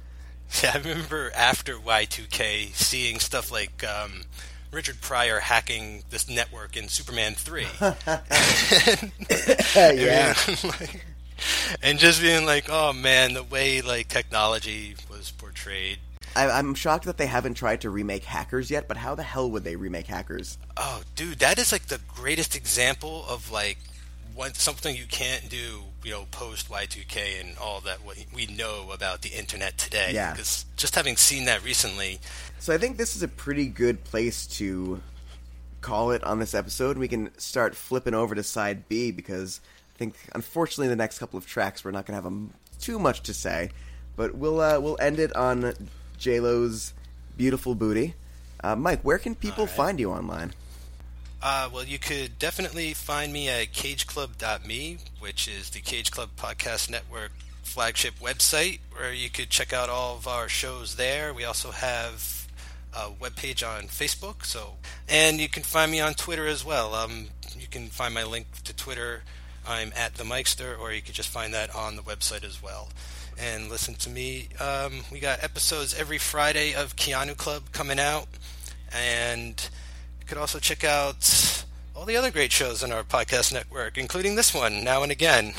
Yeah, 0.63 0.71
I 0.75 0.77
remember 0.77 1.31
after 1.35 1.75
Y2K 1.75 2.73
seeing 2.73 3.19
stuff 3.19 3.51
like 3.51 3.83
um, 3.83 4.23
Richard 4.71 5.01
Pryor 5.01 5.39
hacking 5.39 6.03
this 6.09 6.29
network 6.29 6.77
in 6.77 6.87
Superman 6.87 7.33
3. 7.33 7.67
yeah. 9.75 10.33
like, 10.63 11.05
and 11.81 11.99
just 11.99 12.21
being 12.21 12.45
like, 12.45 12.65
oh 12.69 12.93
man, 12.93 13.33
the 13.33 13.43
way 13.43 13.81
like 13.81 14.07
technology 14.07 14.95
was 15.09 15.31
portrayed. 15.31 15.99
I, 16.35 16.49
I'm 16.49 16.75
shocked 16.75 17.05
that 17.05 17.17
they 17.17 17.25
haven't 17.25 17.55
tried 17.55 17.81
to 17.81 17.89
remake 17.89 18.23
Hackers 18.23 18.69
yet. 18.69 18.87
But 18.87 18.97
how 18.97 19.15
the 19.15 19.23
hell 19.23 19.49
would 19.49 19.63
they 19.63 19.75
remake 19.75 20.07
Hackers? 20.07 20.57
Oh, 20.77 21.01
dude, 21.15 21.39
that 21.39 21.57
is 21.57 21.71
like 21.71 21.87
the 21.87 21.99
greatest 22.07 22.55
example 22.55 23.25
of 23.27 23.51
like 23.51 23.79
one 24.39 24.53
something 24.53 24.95
you 24.95 25.05
can't 25.05 25.49
do, 25.49 25.83
you 26.01 26.11
know, 26.11 26.25
post 26.31 26.69
Y2K 26.69 27.41
and 27.41 27.57
all 27.57 27.81
that 27.81 28.05
what 28.05 28.17
we 28.33 28.45
know 28.45 28.89
about 28.91 29.21
the 29.21 29.29
internet 29.29 29.77
today. 29.77 30.11
Yeah. 30.13 30.31
Because 30.31 30.65
just 30.77 30.95
having 30.95 31.17
seen 31.17 31.43
that 31.45 31.61
recently, 31.63 32.19
So 32.59 32.73
I 32.73 32.77
think 32.77 32.95
this 32.95 33.17
is 33.17 33.21
a 33.21 33.27
pretty 33.27 33.67
good 33.67 34.01
place 34.05 34.47
to 34.57 35.01
call 35.81 36.11
it 36.11 36.23
on 36.23 36.39
this 36.39 36.53
episode. 36.53 36.97
We 36.97 37.09
can 37.09 37.37
start 37.37 37.75
flipping 37.75 38.13
over 38.13 38.33
to 38.33 38.41
side 38.41 38.87
B 38.87 39.11
because 39.11 39.59
I 39.95 39.97
think, 39.97 40.15
unfortunately, 40.33 40.87
the 40.87 40.95
next 40.95 41.19
couple 41.19 41.37
of 41.37 41.45
tracks 41.45 41.83
we're 41.83 41.91
not 41.91 42.05
going 42.05 42.17
to 42.17 42.23
have 42.23 42.79
too 42.79 42.97
much 42.97 43.23
to 43.23 43.33
say, 43.33 43.71
but 44.15 44.35
we'll 44.35 44.61
uh, 44.61 44.79
we'll 44.79 44.97
end 45.01 45.19
it 45.19 45.35
on 45.35 45.73
J 46.17 46.39
Lo's 46.39 46.93
beautiful 47.35 47.75
booty. 47.75 48.15
Uh, 48.63 48.77
Mike, 48.77 49.01
where 49.01 49.17
can 49.17 49.35
people 49.35 49.65
right. 49.65 49.75
find 49.75 49.99
you 49.99 50.11
online? 50.11 50.53
Uh, 51.41 51.69
well, 51.71 51.85
you 51.85 51.97
could 51.97 52.37
definitely 52.37 52.93
find 52.93 53.31
me 53.31 53.47
at 53.47 53.71
cageclub.me, 53.71 54.97
which 55.19 55.47
is 55.47 55.69
the 55.69 55.79
Cage 55.79 56.11
Club 56.11 56.31
Podcast 56.37 56.89
Network 56.89 57.31
flagship 57.63 58.15
website, 58.19 58.79
where 58.91 59.13
you 59.13 59.29
could 59.29 59.49
check 59.49 59.71
out 59.71 59.87
all 59.87 60.17
of 60.17 60.27
our 60.27 60.49
shows 60.49 60.95
there. 60.97 61.33
We 61.33 61.45
also 61.45 61.71
have 61.71 62.47
a 62.93 63.09
webpage 63.09 63.65
on 63.65 63.83
Facebook, 63.83 64.43
so 64.43 64.75
and 65.07 65.39
you 65.39 65.47
can 65.47 65.63
find 65.63 65.91
me 65.91 66.01
on 66.01 66.13
Twitter 66.13 66.45
as 66.45 66.65
well. 66.65 66.93
Um, 66.93 67.27
you 67.57 67.67
can 67.67 67.87
find 67.87 68.13
my 68.13 68.23
link 68.23 68.47
to 68.65 68.75
Twitter. 68.75 69.23
I'm 69.65 69.93
at 69.95 70.15
the 70.15 70.25
Mikester, 70.25 70.77
or 70.77 70.91
you 70.91 71.01
could 71.01 71.15
just 71.15 71.29
find 71.29 71.53
that 71.53 71.73
on 71.73 71.95
the 71.95 72.01
website 72.01 72.43
as 72.43 72.61
well. 72.61 72.89
And 73.37 73.69
listen 73.69 73.93
to 73.95 74.09
me. 74.09 74.49
Um, 74.59 75.03
we 75.09 75.19
got 75.19 75.41
episodes 75.41 75.93
every 75.93 76.17
Friday 76.17 76.73
of 76.73 76.97
Keanu 76.97 77.37
Club 77.37 77.71
coming 77.71 77.99
out, 77.99 78.27
and 78.91 79.69
you 80.29 80.35
could 80.35 80.41
also 80.41 80.59
check 80.59 80.83
out 80.83 81.65
all 81.95 82.05
the 82.05 82.15
other 82.15 82.29
great 82.29 82.51
shows 82.51 82.83
on 82.83 82.91
our 82.91 83.03
podcast 83.03 83.51
network, 83.51 83.97
including 83.97 84.35
this 84.35 84.53
one, 84.53 84.83
Now 84.83 85.01
and 85.01 85.11
Again, 85.11 85.53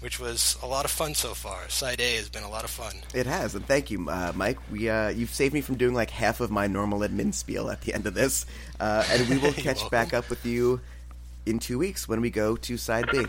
which 0.00 0.18
was 0.18 0.58
a 0.60 0.66
lot 0.66 0.84
of 0.84 0.90
fun 0.90 1.14
so 1.14 1.34
far. 1.34 1.68
Side 1.68 2.00
A 2.00 2.16
has 2.16 2.28
been 2.28 2.42
a 2.42 2.50
lot 2.50 2.64
of 2.64 2.70
fun. 2.70 2.94
It 3.14 3.26
has, 3.26 3.54
and 3.54 3.64
thank 3.64 3.92
you, 3.92 4.10
uh, 4.10 4.32
Mike. 4.34 4.58
We 4.72 4.88
uh, 4.88 5.10
you've 5.10 5.30
saved 5.30 5.54
me 5.54 5.60
from 5.60 5.76
doing 5.76 5.94
like 5.94 6.10
half 6.10 6.40
of 6.40 6.50
my 6.50 6.66
normal 6.66 7.00
admin 7.00 7.32
spiel 7.32 7.70
at 7.70 7.82
the 7.82 7.94
end 7.94 8.08
of 8.08 8.14
this, 8.14 8.44
uh, 8.80 9.04
and 9.08 9.28
we 9.28 9.38
will 9.38 9.52
catch 9.68 9.88
back 9.88 10.12
up 10.12 10.28
with 10.30 10.44
you 10.44 10.80
in 11.46 11.60
two 11.60 11.78
weeks 11.78 12.08
when 12.08 12.20
we 12.20 12.28
go 12.28 12.56
to 12.56 12.76
side 12.76 13.08
B. 13.12 13.24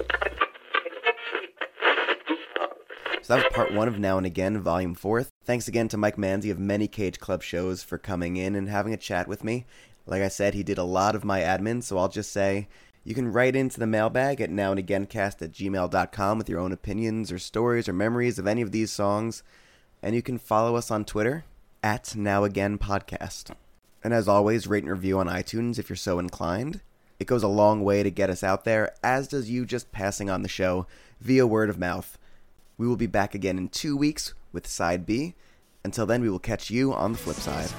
So 3.29 3.35
that 3.35 3.45
was 3.45 3.53
part 3.53 3.71
one 3.75 3.87
of 3.87 3.99
Now 3.99 4.17
and 4.17 4.25
Again, 4.25 4.59
Volume 4.59 4.95
4. 4.95 5.27
Thanks 5.45 5.67
again 5.67 5.87
to 5.89 5.97
Mike 5.97 6.15
Manzi 6.15 6.49
of 6.49 6.57
many 6.57 6.87
Cage 6.87 7.19
Club 7.19 7.43
shows 7.43 7.83
for 7.83 7.99
coming 7.99 8.37
in 8.37 8.55
and 8.55 8.67
having 8.67 8.91
a 8.91 8.97
chat 8.97 9.27
with 9.27 9.43
me. 9.43 9.67
Like 10.09 10.23
I 10.23 10.27
said, 10.27 10.55
he 10.55 10.63
did 10.63 10.79
a 10.79 10.83
lot 10.83 11.15
of 11.15 11.23
my 11.23 11.41
admin, 11.41 11.83
so 11.83 11.99
I'll 11.99 12.09
just 12.09 12.31
say 12.31 12.67
you 13.03 13.13
can 13.13 13.31
write 13.31 13.55
into 13.55 13.79
the 13.79 13.85
mailbag 13.85 14.41
at 14.41 14.49
nowandagaincast 14.49 15.41
at 15.41 15.51
gmail.com 15.51 16.37
with 16.37 16.49
your 16.49 16.59
own 16.59 16.71
opinions 16.71 17.31
or 17.31 17.37
stories 17.37 17.87
or 17.87 17.93
memories 17.93 18.39
of 18.39 18.47
any 18.47 18.63
of 18.63 18.71
these 18.71 18.91
songs. 18.91 19.43
And 20.01 20.15
you 20.15 20.23
can 20.23 20.39
follow 20.39 20.75
us 20.75 20.89
on 20.89 21.05
Twitter 21.05 21.45
at 21.83 22.15
Now 22.15 22.43
Again 22.43 22.79
Podcast. 22.79 23.53
And 24.03 24.11
as 24.11 24.27
always, 24.27 24.65
rate 24.65 24.83
and 24.83 24.91
review 24.91 25.19
on 25.19 25.27
iTunes 25.27 25.77
if 25.77 25.89
you're 25.89 25.95
so 25.95 26.17
inclined. 26.17 26.81
It 27.19 27.27
goes 27.27 27.43
a 27.43 27.47
long 27.47 27.83
way 27.83 28.01
to 28.01 28.09
get 28.09 28.31
us 28.31 28.43
out 28.43 28.63
there, 28.63 28.95
as 29.03 29.27
does 29.27 29.49
you 29.49 29.63
just 29.65 29.91
passing 29.91 30.29
on 30.29 30.41
the 30.41 30.49
show 30.49 30.87
via 31.21 31.45
word 31.45 31.69
of 31.69 31.77
mouth. 31.77 32.17
We 32.77 32.87
will 32.87 32.95
be 32.95 33.07
back 33.07 33.35
again 33.35 33.59
in 33.59 33.69
two 33.69 33.95
weeks 33.95 34.33
with 34.51 34.65
Side 34.65 35.05
B. 35.05 35.35
Until 35.83 36.07
then, 36.07 36.21
we 36.23 36.29
will 36.29 36.39
catch 36.39 36.71
you 36.71 36.93
on 36.93 37.11
the 37.11 37.17
flip 37.17 37.37
side. 37.37 37.69